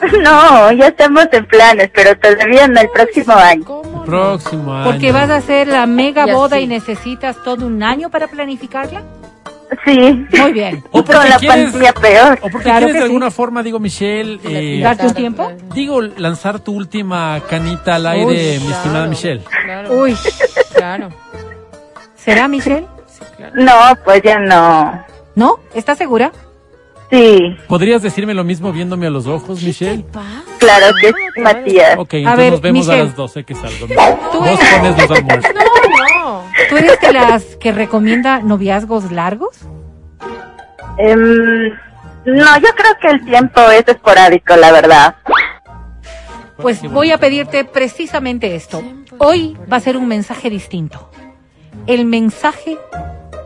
No, 0.23 0.71
ya 0.71 0.87
estamos 0.87 1.25
en 1.31 1.45
planes, 1.45 1.89
pero 1.93 2.17
todavía 2.17 2.67
no 2.67 2.79
el 2.81 2.89
próximo 2.89 3.33
año. 3.33 3.63
¿Cómo 3.65 4.03
Próximo 4.05 4.73
año. 4.73 4.85
Porque 4.91 5.11
vas 5.11 5.29
a 5.29 5.35
hacer 5.37 5.67
la 5.67 5.85
mega 5.85 6.25
boda 6.27 6.59
y 6.59 6.67
necesitas 6.67 7.35
todo 7.43 7.65
un 7.65 7.83
año 7.83 8.09
para 8.09 8.27
planificarla. 8.27 9.03
Sí. 9.83 10.25
Muy 10.39 10.53
bien. 10.53 10.81
O 10.91 11.03
con 11.05 11.15
la 11.29 11.37
quieres- 11.37 11.71
pandilla 11.71 11.93
peor. 11.93 12.39
O 12.41 12.49
porque 12.49 12.63
Claro 12.63 12.77
quieres 12.85 12.93
de 12.93 12.99
sí. 12.99 13.05
alguna 13.05 13.31
forma, 13.31 13.61
digo, 13.63 13.79
Michelle, 13.79 14.39
eh, 14.45 14.79
¿Darte 14.81 15.07
un 15.07 15.13
tiempo? 15.13 15.51
digo, 15.73 16.01
lanzar 16.01 16.59
tu 16.61 16.73
última 16.73 17.41
canita 17.49 17.95
al 17.95 18.07
aire, 18.07 18.25
Uy, 18.25 18.35
mi 18.35 18.57
claro. 18.59 18.75
estimada 18.77 19.05
Michelle. 19.07 19.43
Claro. 19.65 19.93
Uy, 20.01 20.15
Claro. 20.73 21.09
¿será 22.15 22.47
Michelle? 22.47 22.87
No, 23.55 23.73
pues 24.05 24.21
ya 24.23 24.39
no. 24.39 25.03
¿No? 25.35 25.59
¿Estás 25.73 25.97
segura? 25.97 26.31
Sí, 27.09 27.55
¿Podrías 27.67 28.01
decirme 28.01 28.33
lo 28.33 28.43
mismo 28.43 28.73
viéndome 28.73 29.07
a 29.07 29.09
los 29.09 29.27
ojos, 29.27 29.63
Michelle? 29.63 30.03
claro 30.59 30.87
que 31.01 31.07
sí, 31.07 31.41
Matías. 31.41 31.97
Ok, 31.97 32.13
entonces 32.15 32.37
ver, 32.37 32.51
nos 32.51 32.61
vemos 32.61 32.85
Michelle. 32.85 33.01
a 33.01 33.05
las 33.05 33.15
12 33.15 33.43
que 33.45 33.55
salgo. 33.55 33.87
Tú 34.31 34.39
Vos 34.39 34.59
eres- 34.59 34.73
pones 34.77 34.97
los 35.01 35.11
almuerzos. 35.17 35.51
No. 35.53 36.43
¿Tú 36.69 36.75
eres 36.77 36.99
de 36.99 37.13
las 37.13 37.43
que 37.57 37.71
recomienda 37.71 38.39
noviazgos 38.39 39.09
largos? 39.13 39.57
Em, 40.97 41.69
no, 42.25 42.57
yo 42.59 42.69
creo 42.75 42.97
que 43.01 43.07
el 43.09 43.23
tiempo 43.25 43.61
es 43.71 43.87
esporádico, 43.87 44.55
la 44.57 44.71
verdad. 44.73 45.15
Pues 46.57 46.81
voy 46.91 47.11
a 47.11 47.19
pedirte 47.19 47.63
precisamente 47.65 48.55
esto. 48.55 48.81
Hoy 49.19 49.55
va 49.71 49.77
a 49.77 49.79
ser 49.79 49.95
un 49.95 50.07
mensaje 50.07 50.49
distinto. 50.49 51.09
El 51.85 52.03
mensaje 52.05 52.77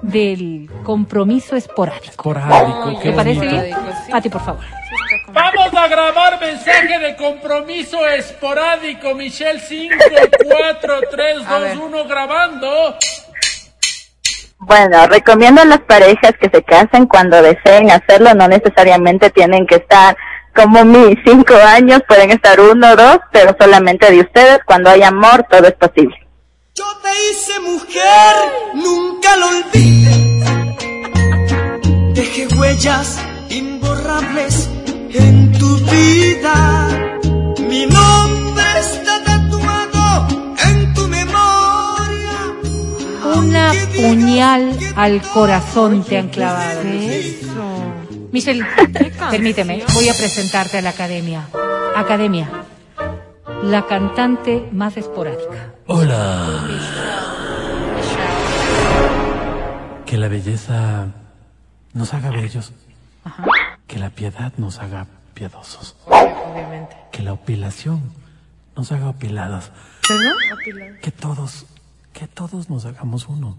del 0.01 0.69
compromiso 0.83 1.55
esporádico. 1.55 2.05
Esporádico, 2.05 2.99
qué 3.01 3.09
¿Te 3.09 3.15
parece 3.15 3.39
bonito. 3.39 3.63
bien? 3.63 3.77
Pati, 4.11 4.29
por 4.29 4.41
favor. 4.41 4.63
Vamos 5.33 5.73
a 5.73 5.87
grabar 5.87 6.39
mensaje 6.39 6.99
de 6.99 7.15
compromiso 7.15 8.05
esporádico, 8.07 9.13
Michelle 9.13 9.59
5, 9.59 9.95
4, 10.43 10.99
3, 11.09 11.37
2, 11.47 11.77
1, 11.77 12.05
grabando. 12.05 12.95
Bueno, 14.59 15.07
recomiendo 15.07 15.61
a 15.61 15.65
las 15.65 15.79
parejas 15.79 16.33
que 16.39 16.49
se 16.49 16.63
casen 16.63 17.07
cuando 17.07 17.41
deseen 17.41 17.89
hacerlo, 17.89 18.33
no 18.35 18.47
necesariamente 18.47 19.31
tienen 19.31 19.65
que 19.65 19.75
estar 19.75 20.15
como 20.55 20.85
mis 20.85 21.17
cinco 21.25 21.55
años, 21.55 22.01
pueden 22.07 22.29
estar 22.31 22.59
uno 22.59 22.91
o 22.91 22.95
dos, 22.95 23.19
pero 23.31 23.55
solamente 23.59 24.11
de 24.11 24.19
ustedes, 24.19 24.59
cuando 24.65 24.89
hay 24.89 25.01
amor, 25.01 25.45
todo 25.49 25.67
es 25.67 25.73
posible. 25.73 26.15
Yo 26.73 26.85
te 27.03 27.09
hice 27.29 27.59
mujer, 27.59 28.35
nunca 28.75 29.35
lo 29.35 29.47
olvides. 29.49 30.17
Dejé 32.15 32.47
huellas 32.55 33.19
imborrables 33.49 34.69
en 35.13 35.51
tu 35.51 35.77
vida. 35.79 36.87
Mi 37.67 37.85
nombre 37.87 38.63
está 38.79 39.21
tatuado 39.21 40.27
en 40.63 40.93
tu 40.93 41.07
memoria. 41.09 42.37
Una 43.35 43.73
puñal 43.93 44.79
al 44.95 45.21
corazón 45.23 46.05
te 46.05 46.19
han 46.19 46.29
clavado. 46.29 46.83
Eso. 46.83 47.91
Michelle, 48.31 48.65
permíteme, 49.29 49.83
voy 49.93 50.07
a 50.07 50.13
presentarte 50.13 50.77
a 50.77 50.81
la 50.81 50.91
academia. 50.91 51.49
Academia, 51.97 52.60
la 53.63 53.85
cantante 53.85 54.67
más 54.71 54.97
esporádica. 54.97 55.73
Hola. 55.87 56.67
Que 60.05 60.17
la 60.17 60.27
belleza 60.27 61.07
nos 61.93 62.13
haga 62.13 62.31
bellos. 62.31 62.73
Que 63.87 63.99
la 63.99 64.09
piedad 64.09 64.51
nos 64.57 64.79
haga 64.79 65.07
piadosos. 65.33 65.95
Obviamente. 66.07 66.95
Que 67.11 67.23
la 67.23 67.33
opilación 67.33 68.01
nos 68.75 68.91
haga 68.91 69.09
opilados. 69.09 69.71
Que 71.01 71.11
todos, 71.11 71.65
que 72.13 72.27
todos 72.27 72.69
nos 72.69 72.85
hagamos 72.85 73.27
uno. 73.27 73.57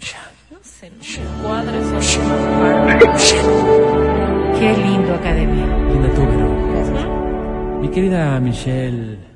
Ya. 0.00 0.30
No 0.50 0.58
sé, 0.62 0.90
no 0.90 1.42
cuadra 1.42 1.72
Qué 4.58 4.76
lindo, 4.76 5.14
academia. 5.14 5.66
Linda 5.88 6.14
tú, 6.14 6.26
Vero. 6.26 7.80
Mi 7.80 7.88
querida 7.88 8.40
Michelle. 8.40 9.27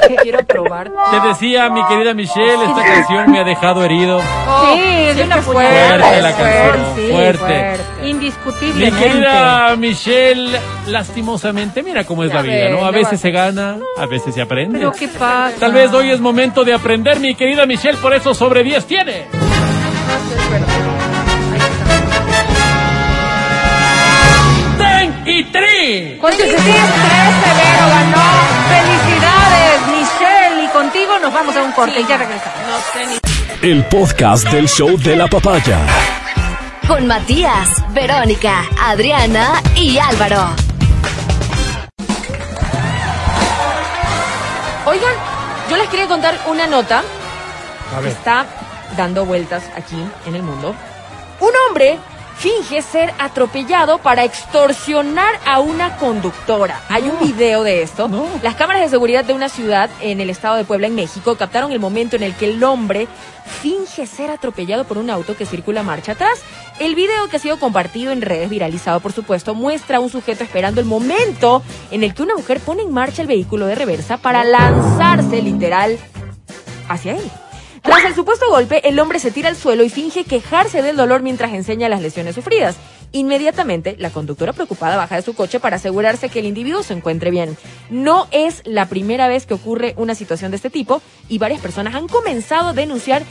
Es 0.00 0.08
que 0.08 0.16
quiero. 0.16 0.38
Te 0.46 1.28
decía, 1.28 1.68
mi 1.68 1.84
querida 1.86 2.14
Michelle, 2.14 2.64
esta 2.64 2.84
canción 2.84 3.30
me 3.30 3.40
ha 3.40 3.44
dejado 3.44 3.84
herido. 3.84 4.18
Oh, 4.18 4.74
sí, 4.74 4.80
es 4.82 5.20
una 5.20 5.42
fuerte, 5.42 5.88
fuerte 5.88 6.22
la 6.22 6.32
canción, 6.32 6.84
fuerte. 6.94 6.94
Sí, 6.96 7.12
fuerte. 7.12 8.08
Indiscutible. 8.08 8.90
Mi 8.90 8.96
querida 8.96 9.76
Michelle, 9.76 10.60
lastimosamente, 10.86 11.82
mira 11.82 12.04
cómo 12.04 12.24
es 12.24 12.32
a 12.32 12.36
la 12.36 12.42
vida, 12.42 12.68
¿no? 12.70 12.84
A 12.84 12.90
veces 12.90 13.20
se 13.20 13.30
gana, 13.30 13.76
a 13.96 14.06
veces 14.06 14.34
se 14.34 14.42
aprende. 14.42 14.78
Pero 14.78 14.92
qué 14.92 15.08
pasa. 15.08 15.56
Tal 15.58 15.72
vez 15.72 15.92
hoy 15.92 16.10
es 16.10 16.20
momento 16.20 16.64
de 16.64 16.74
aprender, 16.74 17.20
mi 17.20 17.34
querida 17.34 17.66
Michelle, 17.66 17.98
por 17.98 18.14
eso 18.14 18.34
sobre 18.34 18.62
10 18.62 18.86
tiene. 18.86 19.26
No, 19.32 20.58
no, 20.58 20.66
no, 20.66 20.75
23. 25.42 26.18
Con 26.18 26.30
23 26.30 26.56
Severo 26.56 27.86
ganó. 27.90 28.22
Felicidades, 28.72 29.80
Michelle. 29.88 30.64
Y 30.64 30.68
contigo 30.68 31.18
nos 31.18 31.34
vamos 31.34 31.54
a 31.56 31.62
un 31.62 31.72
corte 31.72 32.00
y 32.00 32.06
ya 32.06 32.16
regresamos. 32.16 32.82
El 33.60 33.84
podcast 33.84 34.48
del 34.48 34.66
show 34.66 34.96
de 34.96 35.14
la 35.14 35.26
papaya. 35.26 35.78
Con 36.88 37.06
Matías, 37.06 37.68
Verónica, 37.92 38.64
Adriana 38.80 39.60
y 39.74 39.98
Álvaro. 39.98 40.54
Oigan, 44.86 45.14
yo 45.68 45.76
les 45.76 45.88
quería 45.88 46.06
contar 46.06 46.38
una 46.46 46.66
nota 46.66 47.02
que 48.02 48.08
está 48.08 48.46
dando 48.96 49.26
vueltas 49.26 49.64
aquí 49.76 50.02
en 50.24 50.34
el 50.34 50.42
mundo. 50.42 50.74
Un 51.40 51.50
hombre 51.68 51.98
finge 52.38 52.82
ser 52.82 53.12
atropellado 53.18 53.98
para 53.98 54.24
extorsionar 54.24 55.40
a 55.46 55.60
una 55.60 55.96
conductora. 55.96 56.82
Hay 56.88 57.04
un 57.04 57.18
video 57.18 57.62
de 57.62 57.82
esto. 57.82 58.08
No. 58.08 58.28
Las 58.42 58.56
cámaras 58.56 58.82
de 58.82 58.88
seguridad 58.88 59.24
de 59.24 59.32
una 59.32 59.48
ciudad 59.48 59.90
en 60.00 60.20
el 60.20 60.30
estado 60.30 60.56
de 60.56 60.64
Puebla, 60.64 60.86
en 60.86 60.94
México, 60.94 61.36
captaron 61.36 61.72
el 61.72 61.80
momento 61.80 62.16
en 62.16 62.22
el 62.22 62.34
que 62.34 62.50
el 62.50 62.62
hombre 62.62 63.08
finge 63.62 64.06
ser 64.06 64.30
atropellado 64.30 64.84
por 64.84 64.98
un 64.98 65.08
auto 65.08 65.36
que 65.36 65.46
circula 65.46 65.82
marcha 65.82 66.12
atrás. 66.12 66.40
El 66.78 66.94
video 66.94 67.28
que 67.28 67.36
ha 67.36 67.40
sido 67.40 67.58
compartido 67.58 68.12
en 68.12 68.20
redes, 68.20 68.50
viralizado 68.50 69.00
por 69.00 69.12
supuesto, 69.12 69.54
muestra 69.54 69.96
a 69.96 70.00
un 70.00 70.10
sujeto 70.10 70.44
esperando 70.44 70.80
el 70.80 70.86
momento 70.86 71.62
en 71.90 72.04
el 72.04 72.14
que 72.14 72.22
una 72.22 72.36
mujer 72.36 72.60
pone 72.60 72.82
en 72.82 72.92
marcha 72.92 73.22
el 73.22 73.28
vehículo 73.28 73.66
de 73.66 73.74
reversa 73.74 74.18
para 74.18 74.44
lanzarse 74.44 75.40
literal 75.40 75.98
hacia 76.88 77.12
él. 77.14 77.30
Tras 77.86 78.04
el 78.04 78.14
supuesto 78.16 78.50
golpe, 78.50 78.88
el 78.88 78.98
hombre 78.98 79.20
se 79.20 79.30
tira 79.30 79.48
al 79.48 79.54
suelo 79.54 79.84
y 79.84 79.88
finge 79.88 80.24
quejarse 80.24 80.82
del 80.82 80.96
dolor 80.96 81.22
mientras 81.22 81.52
enseña 81.54 81.88
las 81.88 82.02
lesiones 82.02 82.34
sufridas. 82.34 82.76
Inmediatamente, 83.12 83.94
la 83.98 84.10
conductora 84.10 84.52
preocupada 84.52 84.96
baja 84.96 85.14
de 85.14 85.22
su 85.22 85.34
coche 85.34 85.60
para 85.60 85.76
asegurarse 85.76 86.28
que 86.28 86.40
el 86.40 86.46
individuo 86.46 86.82
se 86.82 86.94
encuentre 86.94 87.30
bien. 87.30 87.56
No 87.88 88.26
es 88.32 88.62
la 88.64 88.86
primera 88.86 89.28
vez 89.28 89.46
que 89.46 89.54
ocurre 89.54 89.94
una 89.96 90.16
situación 90.16 90.50
de 90.50 90.56
este 90.56 90.68
tipo 90.68 91.00
y 91.28 91.38
varias 91.38 91.60
personas 91.60 91.94
han 91.94 92.08
comenzado 92.08 92.70
a 92.70 92.72
denunciar 92.72 93.22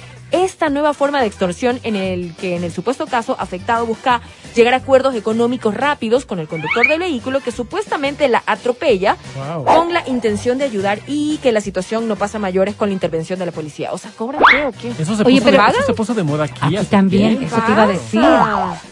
esta 0.44 0.70
nueva 0.70 0.94
forma 0.94 1.22
de 1.22 1.28
extorsión 1.28 1.80
en 1.84 1.95
el 1.95 2.36
que 2.36 2.56
en 2.56 2.64
el 2.64 2.72
supuesto 2.72 3.06
caso 3.07 3.36
afectado 3.40 3.86
busca 3.86 4.22
llegar 4.56 4.74
a 4.74 4.78
acuerdos 4.78 5.16
económicos 5.16 5.74
rápidos 5.74 6.26
con 6.26 6.40
el 6.40 6.48
conductor 6.48 6.88
del 6.88 6.99
vehículo 6.99 7.40
que 7.41 7.52
supuestamente 7.52 8.28
la 8.28 8.44
atropella 8.45 9.18
Wow. 9.36 9.66
con 9.66 9.94
la 9.94 10.07
intención 10.07 10.57
de 10.57 10.66
ayudar 10.66 10.99
y 11.07 11.38
que 11.38 11.52
la 11.52 11.62
situación 11.62 12.07
no 12.07 12.16
pasa 12.16 12.40
mayores 12.40 12.76
con 12.76 12.90
la 12.90 12.94
intervención 12.94 13.38
de 13.40 13.45
la 13.45 13.52
policía. 13.52 13.91
O 13.91 13.98
sea, 13.98 14.12
¿cobran 14.16 14.41
qué 14.49 14.66
o 14.66 14.72
qué? 14.72 15.02
Eso 15.02 15.16
se, 15.16 15.24
Oye, 15.24 15.40
puso, 15.41 15.52
pero- 15.52 15.64
de, 15.64 15.70
eso 15.72 15.82
se 15.86 15.94
puso 15.94 16.14
de 16.14 16.24
moda 16.24 16.45
aquí. 16.45 16.60
Aquí 16.62 16.78
hace 16.78 16.90
también, 16.90 17.38
tiempo. 17.38 17.56
eso 17.56 17.66
te 17.66 17.72
iba 17.72 17.84
a 17.84 17.88
decir. 17.88 18.22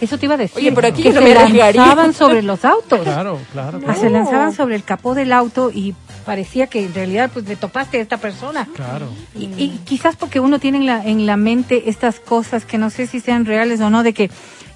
Eso 0.01 0.17
te 0.17 0.25
iba 0.25 0.35
a 0.35 0.37
decir. 0.37 0.57
Oye, 0.57 0.71
pero 0.71 0.87
aquí 0.87 1.03
que 1.03 1.09
no 1.11 1.21
se 1.21 1.25
me 1.27 1.33
lanzaban 1.73 2.13
sobre 2.13 2.41
los 2.41 2.63
autos. 2.65 2.99
Claro, 3.01 3.39
claro. 3.51 3.79
Ah, 3.87 3.95
Se 3.95 4.09
lanzaban 4.09 4.53
sobre 4.53 4.75
el 4.75 4.83
capó 4.83 5.13
del 5.15 5.31
auto 5.33 5.71
y 5.73 5.95
parecía 6.23 6.67
que 6.67 6.85
en 6.85 6.93
realidad 6.93 7.29
pues 7.33 7.47
le 7.47 7.55
topaste 7.55 7.97
a 7.97 8.01
esta 8.01 8.17
persona. 8.17 8.67
Claro. 8.75 9.09
Y, 9.37 9.45
y 9.57 9.81
quizás 9.85 10.15
porque 10.15 10.39
uno 10.39 10.59
tiene 10.59 10.79
en 10.79 10.85
la, 10.85 11.03
en 11.03 11.25
la 11.25 11.37
mente 11.37 11.89
estas 11.89 12.19
cosas 12.19 12.65
que 12.65 12.77
no 12.77 12.89
sé 12.89 13.07
si 13.07 13.19
sean 13.19 13.45
reales 13.45 13.79
o 13.81 13.89
no, 13.89 14.03
de 14.03 14.13
que 14.13 14.29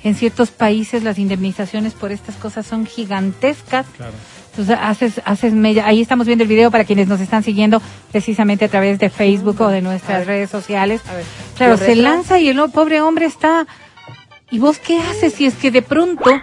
en 0.04 0.16
ciertos 0.16 0.52
países 0.52 1.04
las 1.04 1.20
indemnizaciones 1.20 1.94
por 1.94 2.12
estas 2.12 2.36
cosas 2.36 2.66
son 2.66 2.86
gigantescas. 2.86 3.86
Claro. 3.96 4.14
Entonces 4.52 4.78
haces, 4.82 5.22
haces 5.24 5.54
mella. 5.54 5.86
Ahí 5.86 6.02
estamos 6.02 6.26
viendo 6.26 6.44
el 6.44 6.48
video 6.48 6.72
para 6.72 6.84
quienes 6.84 7.08
nos 7.08 7.20
están 7.20 7.44
siguiendo 7.44 7.80
precisamente 8.12 8.66
a 8.66 8.70
través 8.70 8.98
de 8.98 9.10
Facebook 9.10 9.62
o 9.62 9.68
de 9.68 9.82
nuestras 9.82 10.26
redes 10.26 10.50
sociales. 10.50 11.02
A 11.08 11.14
ver, 11.14 11.26
Claro, 11.56 11.72
¿lo 11.74 11.78
se 11.78 11.96
lanza 11.96 12.40
y 12.40 12.50
el 12.50 12.58
pobre 12.72 13.02
hombre 13.02 13.28
está. 13.28 13.68
¿Y 14.50 14.58
vos 14.60 14.80
qué 14.80 15.00
haces 15.00 15.34
si 15.34 15.46
es 15.46 15.56
que 15.56 15.70
de 15.70 15.82
pronto, 15.84 16.42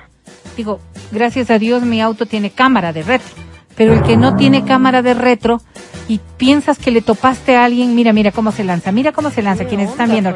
digo, 0.56 0.80
gracias 1.10 1.50
a 1.50 1.58
Dios 1.58 1.82
mi 1.82 2.00
auto 2.00 2.26
tiene 2.26 2.50
cámara 2.50 2.92
de 2.92 3.02
retro, 3.02 3.34
pero 3.76 3.92
el 3.94 4.02
que 4.02 4.16
no 4.16 4.36
tiene 4.36 4.64
cámara 4.64 5.02
de 5.02 5.14
retro 5.14 5.60
y 6.06 6.20
piensas 6.36 6.78
que 6.78 6.90
le 6.90 7.00
topaste 7.00 7.56
a 7.56 7.64
alguien, 7.64 7.94
mira, 7.94 8.12
mira 8.12 8.30
cómo 8.30 8.52
se 8.52 8.62
lanza, 8.62 8.92
mira 8.92 9.12
cómo 9.12 9.30
se 9.30 9.42
lanza, 9.42 9.64
quienes 9.64 9.90
están 9.90 10.10
viendo. 10.10 10.34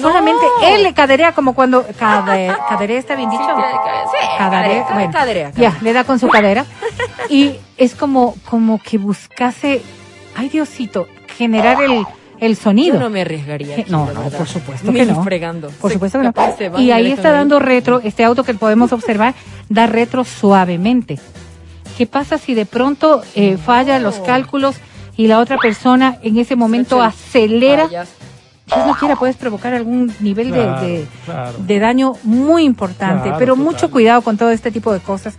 Solamente 0.00 0.44
él 0.62 0.82
le 0.84 0.94
caderea 0.94 1.32
como 1.32 1.54
cuando, 1.54 1.84
cade, 1.98 2.52
caderea 2.68 2.98
está 2.98 3.16
bien 3.16 3.28
dicho. 3.30 3.42
Sí, 3.42 4.26
Cadarea, 4.38 4.68
cadera, 4.84 4.94
bueno, 4.94 5.12
cadera, 5.12 5.50
ya, 5.56 5.76
le 5.82 5.92
da 5.92 6.04
con 6.04 6.18
su 6.18 6.28
cadera. 6.28 6.64
Y 7.28 7.56
es 7.76 7.94
como, 7.94 8.34
como 8.48 8.78
que 8.78 8.96
buscase, 8.98 9.82
ay 10.36 10.48
Diosito, 10.48 11.08
generar 11.36 11.82
el, 11.82 12.04
el 12.38 12.56
sonido. 12.56 12.94
Yo 12.94 13.00
no 13.00 13.10
me 13.10 13.22
arriesgaría. 13.22 13.74
Aquí, 13.76 13.90
no, 13.90 14.06
no, 14.12 14.22
por 14.30 14.46
supuesto 14.46 14.92
que 14.92 15.04
no. 15.04 15.24
fregando. 15.24 15.68
Por 15.80 15.90
Se- 15.90 15.94
supuesto 15.94 16.20
que 16.20 16.70
no. 16.70 16.80
Y 16.80 16.92
ahí 16.92 17.10
está 17.10 17.32
dando 17.32 17.58
retro, 17.58 18.00
este 18.04 18.22
auto 18.24 18.44
que 18.44 18.54
podemos 18.54 18.92
observar, 18.92 19.34
da 19.68 19.86
retro 19.88 20.24
suavemente. 20.24 21.18
¿Qué 21.98 22.06
pasa 22.06 22.38
si 22.38 22.54
de 22.54 22.64
pronto 22.64 23.22
eh, 23.34 23.56
falla 23.58 23.98
los 23.98 24.20
cálculos 24.20 24.76
y 25.16 25.26
la 25.26 25.40
otra 25.40 25.58
persona 25.58 26.18
en 26.22 26.38
ese 26.38 26.54
momento 26.54 27.02
acelera? 27.02 27.86
fallas. 27.88 28.08
Dios 28.66 28.86
no 28.86 28.94
quiera, 28.94 29.16
puedes 29.16 29.34
provocar 29.36 29.74
algún 29.74 30.14
nivel 30.20 30.52
de- 30.52 30.58
Claro, 30.62 30.80
de, 30.86 31.06
claro. 31.24 31.58
de 31.58 31.78
daño 31.80 32.12
muy 32.22 32.62
importante, 32.64 33.24
Claro, 33.24 33.38
pero 33.38 33.54
total. 33.54 33.64
mucho 33.64 33.90
cuidado 33.90 34.22
con 34.22 34.36
todo 34.36 34.50
este 34.50 34.70
tipo 34.70 34.92
de 34.92 35.00
cosas. 35.00 35.34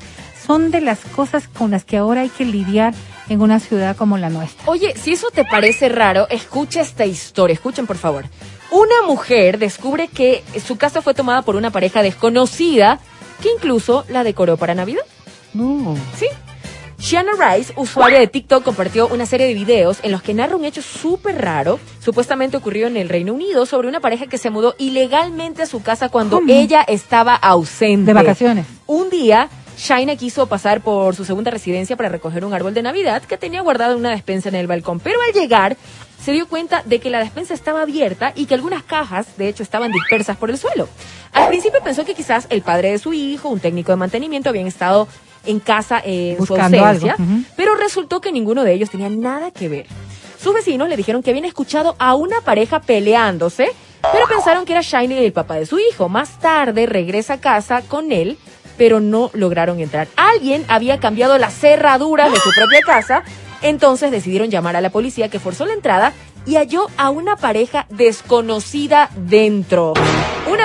Son 0.45 0.69
de 0.71 0.81
las 0.81 0.99
cosas 1.15 1.47
con 1.47 1.71
las 1.71 1.85
que 1.85 1.95
ahora 1.95 2.21
hay 2.21 2.29
que 2.29 2.43
lidiar 2.43 2.93
en 3.29 3.39
una 3.41 3.59
ciudad 3.59 3.95
como 3.95 4.17
la 4.17 4.29
nuestra. 4.29 4.63
Oye, 4.67 4.95
si 4.97 5.13
eso 5.13 5.27
te 5.31 5.45
parece 5.45 5.87
raro, 5.89 6.27
escucha 6.29 6.81
esta 6.81 7.05
historia. 7.05 7.53
Escuchen, 7.53 7.85
por 7.87 7.97
favor. 7.97 8.25
Una 8.71 9.03
mujer 9.07 9.59
descubre 9.59 10.07
que 10.09 10.43
su 10.65 10.77
casa 10.77 11.01
fue 11.03 11.13
tomada 11.13 11.43
por 11.43 11.55
una 11.55 11.69
pareja 11.69 12.01
desconocida 12.01 12.99
que 13.41 13.49
incluso 13.55 14.03
la 14.09 14.23
decoró 14.23 14.57
para 14.57 14.73
Navidad. 14.75 15.03
No. 15.53 15.95
Sí. 16.17 16.25
Shanna 16.99 17.31
Rice, 17.39 17.73
usuaria 17.77 18.19
de 18.19 18.27
TikTok, 18.27 18.61
compartió 18.61 19.07
una 19.07 19.25
serie 19.25 19.47
de 19.47 19.53
videos 19.53 19.99
en 20.03 20.11
los 20.11 20.21
que 20.21 20.33
narra 20.33 20.57
un 20.57 20.65
hecho 20.65 20.81
súper 20.81 21.41
raro, 21.41 21.79
supuestamente 22.01 22.57
ocurrió 22.57 22.87
en 22.87 22.97
el 22.97 23.07
Reino 23.07 23.33
Unido, 23.33 23.65
sobre 23.65 23.87
una 23.87 24.01
pareja 24.01 24.27
que 24.27 24.37
se 24.37 24.49
mudó 24.49 24.75
ilegalmente 24.77 25.61
a 25.61 25.65
su 25.65 25.81
casa 25.81 26.09
cuando 26.09 26.37
¿Cómo? 26.37 26.51
ella 26.51 26.81
estaba 26.81 27.35
ausente. 27.35 28.07
De 28.07 28.13
vacaciones. 28.13 28.65
Un 28.85 29.09
día, 29.09 29.47
Shaina 29.77 30.17
quiso 30.17 30.47
pasar 30.47 30.81
por 30.81 31.15
su 31.15 31.23
segunda 31.23 31.51
residencia 31.51 31.95
para 31.95 32.09
recoger 32.09 32.43
un 32.43 32.53
árbol 32.53 32.73
de 32.73 32.81
Navidad 32.81 33.23
que 33.23 33.37
tenía 33.37 33.61
guardado 33.61 33.93
en 33.93 33.99
una 33.99 34.11
despensa 34.11 34.49
en 34.49 34.55
el 34.55 34.67
balcón, 34.67 34.99
pero 34.99 35.19
al 35.21 35.33
llegar 35.33 35.77
se 36.21 36.33
dio 36.33 36.49
cuenta 36.49 36.83
de 36.85 36.99
que 36.99 37.09
la 37.09 37.19
despensa 37.19 37.53
estaba 37.53 37.81
abierta 37.81 38.33
y 38.35 38.45
que 38.45 38.55
algunas 38.55 38.83
cajas, 38.83 39.37
de 39.37 39.47
hecho, 39.47 39.63
estaban 39.63 39.93
dispersas 39.93 40.35
por 40.35 40.49
el 40.49 40.57
suelo. 40.57 40.89
Al 41.31 41.47
principio 41.47 41.79
pensó 41.81 42.03
que 42.03 42.13
quizás 42.13 42.45
el 42.49 42.61
padre 42.61 42.91
de 42.91 42.99
su 42.99 43.13
hijo, 43.13 43.47
un 43.47 43.61
técnico 43.61 43.93
de 43.93 43.95
mantenimiento, 43.95 44.49
habían 44.49 44.67
estado 44.67 45.07
en 45.45 45.59
casa 45.59 46.01
eh, 46.05 46.31
en 46.31 46.37
Buscando 46.37 46.77
su 46.77 46.83
ausencia, 46.83 47.15
algo, 47.17 47.43
pero 47.55 47.75
resultó 47.75 48.21
que 48.21 48.31
ninguno 48.31 48.63
de 48.63 48.73
ellos 48.73 48.89
tenía 48.89 49.09
nada 49.09 49.51
que 49.51 49.69
ver. 49.69 49.85
Sus 50.41 50.53
vecinos 50.53 50.87
le 50.87 50.95
dijeron 50.95 51.21
que 51.21 51.31
habían 51.31 51.45
escuchado 51.45 51.95
a 51.99 52.15
una 52.15 52.41
pareja 52.41 52.79
peleándose, 52.79 53.71
pero 54.13 54.25
pensaron 54.27 54.65
que 54.65 54.71
era 54.71 54.81
Shiny 54.81 55.17
el 55.17 55.33
papá 55.33 55.55
de 55.55 55.65
su 55.65 55.79
hijo. 55.79 56.07
Más 56.07 56.39
tarde 56.39 56.85
regresa 56.85 57.33
a 57.33 57.41
casa 57.41 57.81
con 57.81 58.11
él, 58.11 58.37
pero 58.77 59.01
no 59.01 59.29
lograron 59.33 59.79
entrar. 59.81 60.07
Alguien 60.15 60.63
había 60.69 60.99
cambiado 60.99 61.37
las 61.37 61.53
cerraduras 61.53 62.31
de 62.31 62.39
su 62.39 62.49
propia 62.55 62.79
casa, 62.85 63.23
entonces 63.61 64.11
decidieron 64.11 64.49
llamar 64.49 64.77
a 64.77 64.81
la 64.81 64.89
policía 64.89 65.29
que 65.29 65.39
forzó 65.39 65.65
la 65.65 65.73
entrada 65.73 66.13
y 66.45 66.55
halló 66.55 66.87
a 66.95 67.09
una 67.09 67.35
pareja 67.35 67.85
desconocida 67.89 69.09
dentro. 69.15 69.93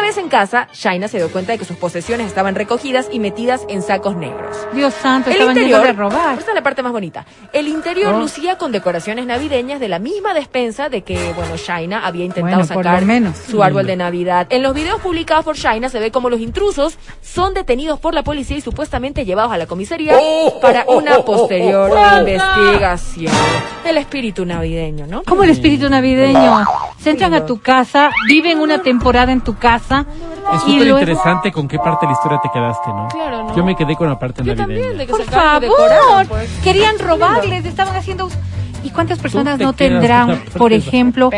Una 0.04 0.10
vez 0.10 0.18
en 0.18 0.28
casa, 0.28 0.68
Shaina 0.74 1.08
se 1.08 1.16
dio 1.16 1.30
cuenta 1.32 1.52
de 1.52 1.58
que 1.58 1.64
sus 1.64 1.78
posesiones 1.78 2.26
estaban 2.26 2.54
recogidas 2.54 3.08
y 3.10 3.20
metidas 3.20 3.62
en 3.70 3.80
sacos 3.80 4.14
negros. 4.16 4.54
Dios 4.74 4.92
santo, 4.92 5.30
El 5.30 5.36
estaban 5.36 5.56
interior, 5.56 5.82
de 5.82 5.92
robar. 5.94 6.38
esta 6.38 6.50
es 6.50 6.54
la 6.54 6.62
parte 6.62 6.82
más 6.82 6.92
bonita. 6.92 7.24
El 7.54 7.68
interior 7.68 8.12
Oh. 8.12 8.18
lucía 8.20 8.58
con 8.58 8.70
decoraciones 8.70 9.24
navideñas 9.24 9.80
de 9.80 9.88
la 9.88 9.98
misma 9.98 10.34
despensa 10.34 10.90
de 10.90 11.00
que, 11.00 11.32
bueno, 11.32 11.56
Shaina 11.56 12.06
había 12.06 12.26
intentado 12.26 12.58
Bueno, 12.66 12.66
sacar 12.66 13.06
menos. 13.06 13.38
su 13.38 13.62
árbol 13.62 13.86
de 13.86 13.96
Navidad. 13.96 14.46
En 14.50 14.62
los 14.62 14.74
videos 14.74 15.00
publicados 15.00 15.42
por 15.42 15.56
Shaina 15.56 15.88
se 15.88 15.98
ve 15.98 16.10
como 16.10 16.28
los 16.28 16.40
intrusos 16.40 16.98
son 17.22 17.54
detenidos 17.54 17.98
por 17.98 18.12
la 18.12 18.22
policía 18.22 18.58
y 18.58 18.60
supuestamente 18.60 19.24
llevados 19.24 19.52
a 19.54 19.56
la 19.56 19.64
comisaría 19.66 20.18
para 20.60 20.84
una 20.86 21.20
posterior 21.22 21.90
investigación. 22.18 23.32
El 23.86 23.96
espíritu 23.96 24.44
navideño, 24.44 25.06
¿no? 25.06 25.22
Como 25.22 25.44
el 25.44 25.50
espíritu 25.50 25.88
navideño. 25.88 26.62
Se 27.00 27.10
entran 27.10 27.32
a 27.34 27.44
tu 27.46 27.58
casa, 27.60 28.10
viven 28.28 28.60
una 28.60 28.82
temporada 28.82 29.30
en 29.32 29.40
tu 29.42 29.56
casa. 29.56 29.93
Es 30.00 30.60
súper 30.62 30.76
luego- 30.86 30.98
interesante 31.00 31.52
con 31.52 31.68
qué 31.68 31.78
parte 31.78 32.06
de 32.06 32.12
la 32.12 32.18
historia 32.18 32.40
te 32.42 32.50
quedaste, 32.52 32.88
¿no? 32.90 33.08
Claro, 33.08 33.42
¿no? 33.44 33.56
Yo 33.56 33.64
me 33.64 33.74
quedé 33.76 33.96
con 33.96 34.08
la 34.08 34.18
parte 34.18 34.42
Yo 34.44 34.54
navideña. 34.54 34.66
también, 34.82 34.98
de 34.98 35.06
que 35.06 35.10
Por 35.12 35.22
se 35.22 35.28
acaban 35.28 35.60
de 35.60 35.66
favor, 35.68 35.90
decorar, 35.90 36.26
pues. 36.28 36.50
querían 36.62 36.98
robarles, 36.98 37.64
estaban 37.64 37.96
haciendo. 37.96 38.28
¿Y 38.82 38.90
cuántas 38.90 39.18
personas 39.18 39.56
te 39.58 39.64
no 39.64 39.72
tendrán, 39.72 40.42
por 40.58 40.72
ejemplo, 40.72 41.30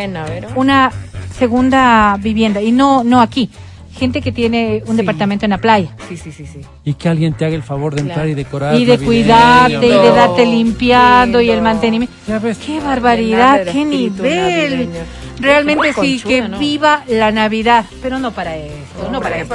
una 0.57 0.91
segunda 1.39 2.17
vivienda? 2.19 2.61
Y 2.61 2.73
no, 2.73 3.05
no 3.05 3.21
aquí. 3.21 3.51
Gente 3.99 4.21
que 4.21 4.31
tiene 4.33 4.83
un 4.87 4.97
departamento 4.97 5.47
en 5.47 5.51
la 5.51 5.59
playa. 5.59 5.89
Sí, 6.09 6.17
sí, 6.17 6.31
sí, 6.33 6.47
sí. 6.47 6.61
Y 6.85 6.95
que 6.95 7.09
alguien 7.09 7.33
te 7.33 7.45
haga 7.47 7.55
el 7.55 7.63
favor 7.63 7.95
de 7.95 8.03
entrar 8.03 8.19
Claro. 8.19 8.29
y 8.31 8.35
decorar. 8.35 8.75
Y 8.75 8.85
de 8.85 8.99
cuidarte 8.99 9.75
y 9.87 9.91
de 9.91 10.11
darte 10.11 10.45
limpiando 10.45 11.41
y 11.41 11.51
el 11.51 11.63
mantenimiento. 11.63 12.15
Ya 12.29 12.39
ves. 12.39 12.59
¡Qué 12.59 12.79
barbaridad! 12.81 13.65
¡Qué 13.73 13.85
nivel! 13.85 14.89
navideño. 14.89 15.05
Realmente 15.41 15.89
sí, 15.89 15.95
conchuda, 15.95 16.29
que 16.29 16.49
¿no? 16.49 16.59
viva 16.59 17.05
la 17.09 17.31
Navidad. 17.31 17.85
Pero 18.03 18.19
no 18.19 18.33
para 18.33 18.57
esto, 18.57 19.11
no 19.11 19.21
para 19.21 19.39
esto. 19.39 19.55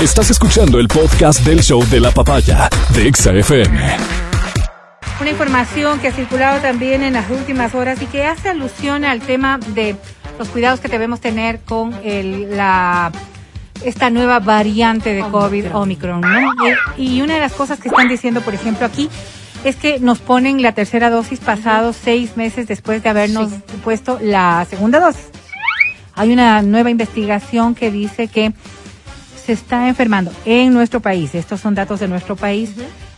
Estás 0.00 0.30
escuchando 0.30 0.78
el 0.78 0.88
podcast 0.88 1.40
del 1.44 1.62
show 1.62 1.82
de 1.86 2.00
la 2.00 2.10
papaya 2.10 2.68
de 2.94 3.08
Exa 3.08 3.32
FM. 3.32 3.80
Una 5.20 5.30
información 5.30 5.98
que 5.98 6.08
ha 6.08 6.12
circulado 6.12 6.60
también 6.60 7.02
en 7.02 7.14
las 7.14 7.30
últimas 7.30 7.74
horas 7.74 8.02
y 8.02 8.06
que 8.06 8.24
hace 8.26 8.50
alusión 8.50 9.04
al 9.04 9.20
tema 9.20 9.58
de 9.68 9.96
los 10.38 10.48
cuidados 10.48 10.80
que 10.80 10.88
debemos 10.88 11.20
tener 11.20 11.60
con 11.60 11.94
el, 12.04 12.56
la 12.56 13.12
esta 13.84 14.10
nueva 14.10 14.40
variante 14.40 15.14
de 15.14 15.22
COVID, 15.22 15.74
Omicron, 15.74 16.20
¿no? 16.20 16.52
Y, 16.96 17.20
una 17.20 17.34
de 17.34 17.40
las 17.40 17.52
cosas 17.52 17.78
que 17.78 17.88
están 17.88 18.08
diciendo, 18.08 18.40
por 18.40 18.54
ejemplo, 18.54 18.86
aquí, 18.86 19.08
es 19.64 19.76
que 19.76 20.00
nos 20.00 20.18
ponen 20.18 20.62
la 20.62 20.72
tercera 20.72 21.10
dosis 21.10 21.40
pasados 21.40 21.96
seis 21.96 22.36
meses 22.36 22.66
después 22.66 23.02
de 23.02 23.08
habernos 23.08 23.50
puesto 23.84 24.18
la 24.20 24.66
segunda 24.68 25.00
dosis. 25.00 25.28
Hay 26.14 26.32
una 26.32 26.62
nueva 26.62 26.90
investigación 26.90 27.74
que 27.74 27.90
dice 27.90 28.28
que 28.28 28.52
se 29.44 29.52
está 29.52 29.88
enfermando 29.88 30.32
en 30.44 30.72
nuestro 30.72 31.00
país, 31.00 31.34
estos 31.34 31.60
son 31.60 31.74
datos 31.74 32.00
de 32.00 32.08
nuestro 32.08 32.36
país, 32.36 32.72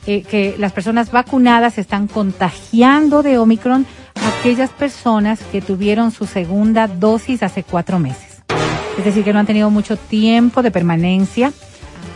eh, 0.07 0.23
que 0.23 0.57
las 0.59 0.73
personas 0.73 1.11
vacunadas 1.11 1.75
se 1.75 1.81
están 1.81 2.07
contagiando 2.07 3.23
de 3.23 3.39
Omicron 3.39 3.87
aquellas 4.29 4.71
personas 4.71 5.41
que 5.53 5.61
tuvieron 5.61 6.11
su 6.11 6.27
segunda 6.27 6.87
dosis 6.87 7.43
hace 7.43 7.63
cuatro 7.63 7.99
meses. 7.99 8.43
Es 8.99 9.05
decir, 9.05 9.25
que 9.25 9.33
no 9.33 9.39
han 9.39 9.47
tenido 9.47 9.71
mucho 9.71 9.97
tiempo 9.97 10.63
de 10.63 10.71
permanencia 10.71 11.53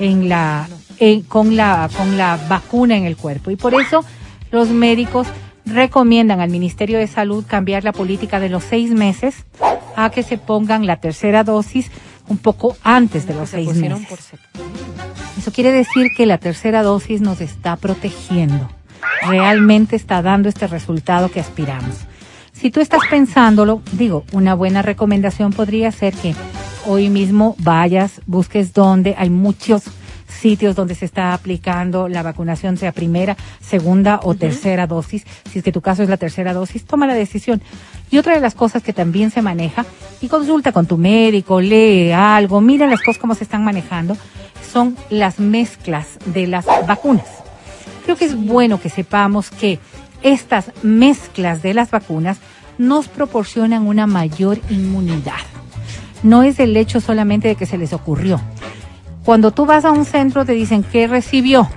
en 0.01 0.29
la, 0.29 0.69
en- 0.99 1.23
con, 1.23 1.57
la, 1.57 1.89
con 1.97 2.17
la 2.17 2.39
vacuna 2.49 2.97
en 2.97 3.05
el 3.05 3.17
cuerpo. 3.17 3.51
Y 3.51 3.57
por 3.57 3.75
eso 3.75 4.05
los 4.51 4.69
médicos 4.69 5.27
recomiendan 5.65 6.41
al 6.41 6.51
Ministerio 6.51 6.99
de 6.99 7.07
Salud 7.07 7.45
cambiar 7.47 7.85
la 7.85 7.93
política 7.93 8.41
de 8.41 8.49
los 8.49 8.65
seis 8.65 8.91
meses 8.91 9.45
a 9.97 10.11
que 10.11 10.23
se 10.23 10.39
pongan 10.39 10.87
la 10.87 10.97
tercera 10.97 11.45
dosis 11.45 11.91
un 12.29 12.39
poco 12.39 12.77
antes 12.83 13.27
de 13.27 13.35
los 13.35 13.51
Se 13.51 13.57
seis 13.65 13.75
meses. 13.77 14.07
por. 14.09 14.19
Eso 15.39 15.53
quiere 15.53 15.71
decir 15.73 16.09
que 16.17 16.27
la 16.27 16.39
tercera 16.39 16.83
dosis 16.83 17.21
nos 17.21 17.41
está 17.41 17.77
protegiendo. 17.77 18.69
Realmente 19.29 19.97
está 19.97 20.23
dando 20.23 20.49
este 20.49 20.67
resultado 20.67 21.31
que 21.31 21.41
aspiramos. 21.41 21.97
Si 22.53 22.71
tú 22.71 22.81
estás 22.81 23.01
pensándolo, 23.11 23.83
digo, 23.93 24.25
una 24.33 24.55
buena 24.55 24.83
recomendación 24.83 25.53
podría 25.53 25.91
ser 25.91 26.15
que 26.15 26.35
hoy 26.87 27.09
mismo 27.09 27.57
vayas, 27.59 28.21
busques 28.27 28.73
dónde 28.73 29.15
hay 29.19 29.31
muchos 29.31 29.85
sitios 30.29 30.75
donde 30.75 30.95
se 30.95 31.05
está 31.05 31.35
aplicando 31.35 32.09
la 32.09 32.23
vacunación, 32.23 32.77
sea 32.77 32.93
primera, 32.93 33.37
segunda 33.61 34.21
o 34.23 34.35
tercera 34.35 34.87
dosis. 34.87 35.25
Si 35.51 35.59
es 35.59 35.65
que 35.65 35.73
tu 35.73 35.81
caso 35.81 36.03
es 36.03 36.09
la 36.09 36.17
tercera 36.17 36.53
dosis, 36.53 36.85
toma 36.85 37.07
la 37.07 37.15
decisión. 37.15 37.63
Y 38.11 38.19
otra 38.19 38.35
de 38.35 38.41
las 38.41 38.55
cosas 38.55 38.83
que 38.83 38.93
también 38.93 39.31
se 39.31 39.43
maneja, 39.43 39.85
y 40.21 40.29
consulta 40.29 40.73
con 40.73 40.87
tu 40.87 40.99
médico, 40.99 41.61
lee 41.61 42.13
algo, 42.13 42.61
mira 42.61 42.87
las 42.87 43.03
cosas 43.03 43.21
cómo 43.21 43.35
se 43.35 43.45
están 43.45 43.65
manejando, 43.65 44.17
son 44.73 44.97
las 45.11 45.39
mezclas 45.39 46.19
de 46.27 46.47
las 46.47 46.67
vacunas. 46.87 47.42
Creo 48.05 48.17
que 48.17 48.25
es 48.25 48.37
bueno 48.37 48.81
que 48.81 48.89
sepamos 48.89 49.51
que 49.51 49.79
estas 50.23 50.71
mezclas 50.83 51.63
de 51.63 51.75
las 51.75 51.91
vacunas 51.91 52.39
nos 52.79 53.09
proporcionan 53.09 53.87
una 53.87 54.07
mayor 54.07 54.59
inmunidad. 54.71 55.41
No 56.23 56.43
es 56.43 56.59
el 56.61 56.77
hecho 56.77 57.01
solamente 57.01 57.49
de 57.49 57.55
que 57.57 57.67
se 57.67 57.79
les 57.79 57.93
ocurrió. 57.93 58.41
Cuando 59.25 59.51
tú 59.53 59.67
vas 59.67 59.85
a 59.85 59.93
un 59.93 60.05
centro 60.05 60.45
te 60.45 60.53
dicen 60.53 60.83
qué 60.85 61.07
recibió 61.07 61.69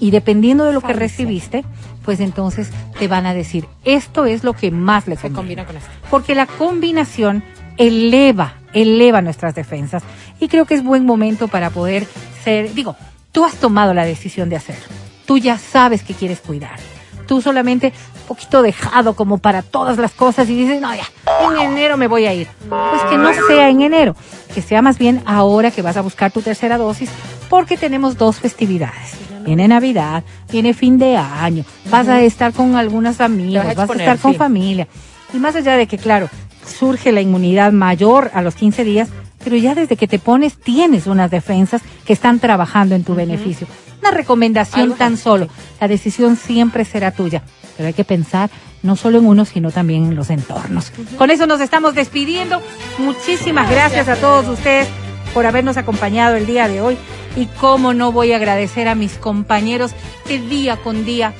y 0.00 0.10
dependiendo 0.10 0.64
de 0.64 0.72
lo 0.72 0.80
que 0.80 0.92
recibiste, 0.92 1.64
pues 2.04 2.20
entonces 2.20 2.70
te 2.98 3.06
van 3.08 3.26
a 3.26 3.34
decir 3.34 3.66
esto 3.84 4.24
es 4.26 4.42
lo 4.42 4.54
que 4.54 4.70
más 4.70 5.06
le 5.06 5.16
Se 5.16 5.30
conviene 5.30 5.64
combina 5.64 5.66
con 5.66 5.76
esto. 5.76 5.90
porque 6.10 6.34
la 6.34 6.46
combinación 6.46 7.44
eleva, 7.76 8.54
eleva 8.72 9.22
nuestras 9.22 9.54
defensas. 9.54 10.02
Y 10.40 10.48
creo 10.48 10.64
que 10.64 10.74
es 10.74 10.82
buen 10.82 11.04
momento 11.04 11.48
para 11.48 11.70
poder 11.70 12.06
ser, 12.44 12.72
digo, 12.74 12.96
tú 13.32 13.44
has 13.44 13.54
tomado 13.56 13.94
la 13.94 14.04
decisión 14.04 14.48
de 14.48 14.56
hacerlo. 14.56 14.86
Tú 15.30 15.38
ya 15.38 15.58
sabes 15.58 16.02
que 16.02 16.12
quieres 16.12 16.40
cuidar. 16.40 16.80
Tú 17.28 17.40
solamente 17.40 17.92
poquito 18.26 18.62
dejado 18.62 19.14
como 19.14 19.38
para 19.38 19.62
todas 19.62 19.96
las 19.96 20.10
cosas 20.10 20.48
y 20.48 20.56
dices, 20.56 20.80
no, 20.80 20.92
ya, 20.92 21.04
en 21.44 21.70
enero 21.70 21.96
me 21.96 22.08
voy 22.08 22.26
a 22.26 22.34
ir. 22.34 22.48
Pues 22.68 23.02
que 23.08 23.16
no 23.16 23.30
sea 23.46 23.68
en 23.68 23.80
enero, 23.82 24.16
que 24.52 24.60
sea 24.60 24.82
más 24.82 24.98
bien 24.98 25.22
ahora 25.26 25.70
que 25.70 25.82
vas 25.82 25.96
a 25.96 26.00
buscar 26.00 26.32
tu 26.32 26.42
tercera 26.42 26.78
dosis, 26.78 27.10
porque 27.48 27.76
tenemos 27.76 28.18
dos 28.18 28.40
festividades. 28.40 29.12
Viene 29.44 29.68
Navidad, 29.68 30.24
viene 30.50 30.74
fin 30.74 30.98
de 30.98 31.16
año, 31.16 31.64
vas 31.92 32.08
a 32.08 32.20
estar 32.22 32.52
con 32.52 32.74
algunos 32.74 33.20
amigos, 33.20 33.62
Te 33.62 33.68
vas 33.68 33.76
a 33.76 33.78
vas 33.78 33.78
a 33.78 33.82
exponer, 33.84 34.08
estar 34.08 34.18
con 34.18 34.32
sí. 34.32 34.36
familia. 34.36 34.88
Y 35.32 35.36
más 35.36 35.54
allá 35.54 35.76
de 35.76 35.86
que, 35.86 35.96
claro, 35.96 36.28
surge 36.66 37.12
la 37.12 37.20
inmunidad 37.20 37.70
mayor 37.70 38.32
a 38.34 38.42
los 38.42 38.56
15 38.56 38.82
días, 38.82 39.08
pero 39.44 39.54
ya 39.54 39.76
desde 39.76 39.94
que 39.94 40.08
te 40.08 40.18
pones 40.18 40.56
tienes 40.56 41.06
unas 41.06 41.30
defensas 41.30 41.82
que 42.04 42.14
están 42.14 42.40
trabajando 42.40 42.96
en 42.96 43.04
tu 43.04 43.14
beneficio. 43.14 43.68
Una 44.00 44.10
recomendación 44.10 44.94
tan 44.94 45.16
solo. 45.16 45.48
La 45.80 45.88
decisión 45.88 46.36
siempre 46.36 46.84
será 46.84 47.10
tuya, 47.10 47.42
pero 47.76 47.86
hay 47.88 47.92
que 47.94 48.04
pensar 48.04 48.50
no 48.82 48.96
solo 48.96 49.18
en 49.18 49.26
uno, 49.26 49.44
sino 49.44 49.70
también 49.70 50.06
en 50.06 50.16
los 50.16 50.30
entornos. 50.30 50.92
Con 51.18 51.30
eso 51.30 51.46
nos 51.46 51.60
estamos 51.60 51.94
despidiendo. 51.94 52.62
Muchísimas 52.98 53.70
gracias 53.70 54.08
a 54.08 54.16
todos 54.16 54.48
ustedes 54.48 54.88
por 55.34 55.46
habernos 55.46 55.76
acompañado 55.76 56.36
el 56.36 56.46
día 56.46 56.68
de 56.68 56.80
hoy. 56.80 56.96
Y 57.36 57.46
cómo 57.46 57.94
no 57.94 58.10
voy 58.10 58.32
a 58.32 58.36
agradecer 58.36 58.88
a 58.88 58.94
mis 58.94 59.12
compañeros 59.14 59.92
que 60.26 60.40
día 60.40 60.76
con 60.76 61.04
día 61.04 61.32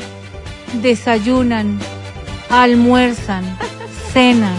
desayunan, 0.83 1.81
almuerzan, 2.49 3.45
cenan, 4.13 4.55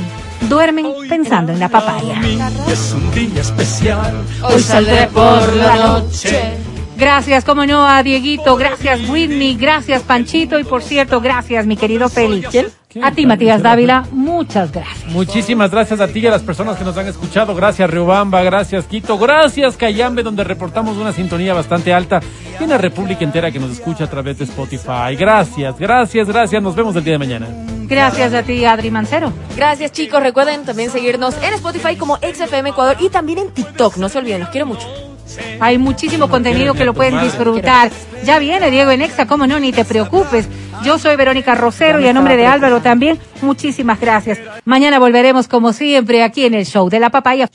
duermen 0.49 0.87
pensando 1.07 1.53
en 1.53 1.59
la 1.59 1.69
papaya. 1.69 2.19
Es 2.67 2.93
un 2.93 3.11
día 3.11 3.41
especial. 3.41 4.25
Hoy 4.43 4.61
saldré 4.61 5.07
por 5.07 5.55
la 5.55 5.75
noche. 5.77 6.70
Gracias, 7.01 7.43
como 7.43 7.65
no, 7.65 7.87
a 7.87 8.03
Dieguito, 8.03 8.55
gracias 8.55 9.09
Whitney, 9.09 9.55
gracias 9.55 10.03
Panchito 10.03 10.59
y 10.59 10.63
por 10.63 10.83
cierto, 10.83 11.19
gracias 11.19 11.65
mi 11.65 11.75
querido 11.75 12.09
Félix. 12.09 12.49
¿Quién? 12.49 12.67
A 13.01 13.11
ti, 13.11 13.25
Matías 13.25 13.63
Dávila, 13.63 14.05
muchas 14.11 14.71
gracias. 14.71 15.11
Muchísimas 15.11 15.71
gracias 15.71 15.99
a 15.99 16.07
ti 16.07 16.19
y 16.19 16.27
a 16.27 16.29
las 16.29 16.43
personas 16.43 16.77
que 16.77 16.83
nos 16.83 16.95
han 16.95 17.07
escuchado. 17.07 17.55
Gracias 17.55 17.89
Riobamba, 17.89 18.43
gracias 18.43 18.85
Quito, 18.85 19.17
gracias 19.17 19.77
Cayambe, 19.77 20.21
donde 20.21 20.43
reportamos 20.43 20.95
una 20.97 21.11
sintonía 21.11 21.55
bastante 21.55 21.91
alta. 21.91 22.19
Y 22.59 22.63
una 22.65 22.77
república 22.77 23.23
entera 23.23 23.49
que 23.49 23.57
nos 23.57 23.71
escucha 23.71 24.03
a 24.03 24.07
través 24.07 24.37
de 24.37 24.43
Spotify. 24.43 25.15
Gracias, 25.17 25.79
gracias, 25.79 26.27
gracias. 26.27 26.61
Nos 26.61 26.75
vemos 26.75 26.95
el 26.95 27.03
día 27.03 27.13
de 27.13 27.19
mañana. 27.19 27.47
Gracias 27.87 28.31
a 28.35 28.43
ti, 28.43 28.63
Adri 28.63 28.91
Mancero. 28.91 29.33
Gracias 29.55 29.91
chicos, 29.91 30.21
recuerden 30.21 30.65
también 30.65 30.91
seguirnos 30.91 31.35
en 31.41 31.55
Spotify 31.55 31.95
como 31.95 32.17
XFM 32.17 32.69
Ecuador 32.69 32.97
y 32.99 33.09
también 33.09 33.39
en 33.39 33.49
TikTok, 33.49 33.97
no 33.97 34.07
se 34.07 34.19
olviden, 34.19 34.41
los 34.41 34.49
quiero 34.49 34.67
mucho. 34.67 35.10
Hay 35.59 35.77
muchísimo 35.77 36.29
contenido 36.29 36.73
que 36.73 36.85
lo 36.85 36.93
pueden 36.93 37.21
disfrutar. 37.21 37.91
Ya 38.23 38.39
viene 38.39 38.71
Diego 38.71 38.91
Enexa, 38.91 39.25
cómo 39.27 39.47
no, 39.47 39.59
ni 39.59 39.71
te 39.71 39.85
preocupes. 39.85 40.47
Yo 40.83 40.97
soy 40.97 41.15
Verónica 41.15 41.55
Rosero 41.55 41.99
y 41.99 42.07
a 42.07 42.13
nombre 42.13 42.37
de 42.37 42.45
Álvaro 42.45 42.81
también, 42.81 43.19
muchísimas 43.41 43.99
gracias. 43.99 44.39
Mañana 44.65 44.99
volveremos 44.99 45.47
como 45.47 45.73
siempre 45.73 46.23
aquí 46.23 46.45
en 46.45 46.55
el 46.55 46.65
show 46.65 46.89
de 46.89 46.99
la 46.99 47.09
papaya. 47.09 47.49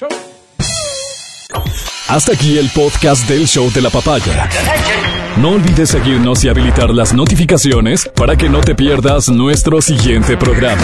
Hasta 2.08 2.32
aquí 2.32 2.56
el 2.56 2.70
podcast 2.70 3.28
del 3.28 3.48
show 3.48 3.70
de 3.72 3.82
la 3.82 3.90
papaya. 3.90 4.48
No 5.38 5.50
olvides 5.50 5.90
seguirnos 5.90 6.44
y 6.44 6.48
habilitar 6.48 6.90
las 6.90 7.12
notificaciones 7.12 8.08
para 8.14 8.36
que 8.36 8.48
no 8.48 8.60
te 8.60 8.74
pierdas 8.74 9.28
nuestro 9.28 9.82
siguiente 9.82 10.36
programa. 10.36 10.82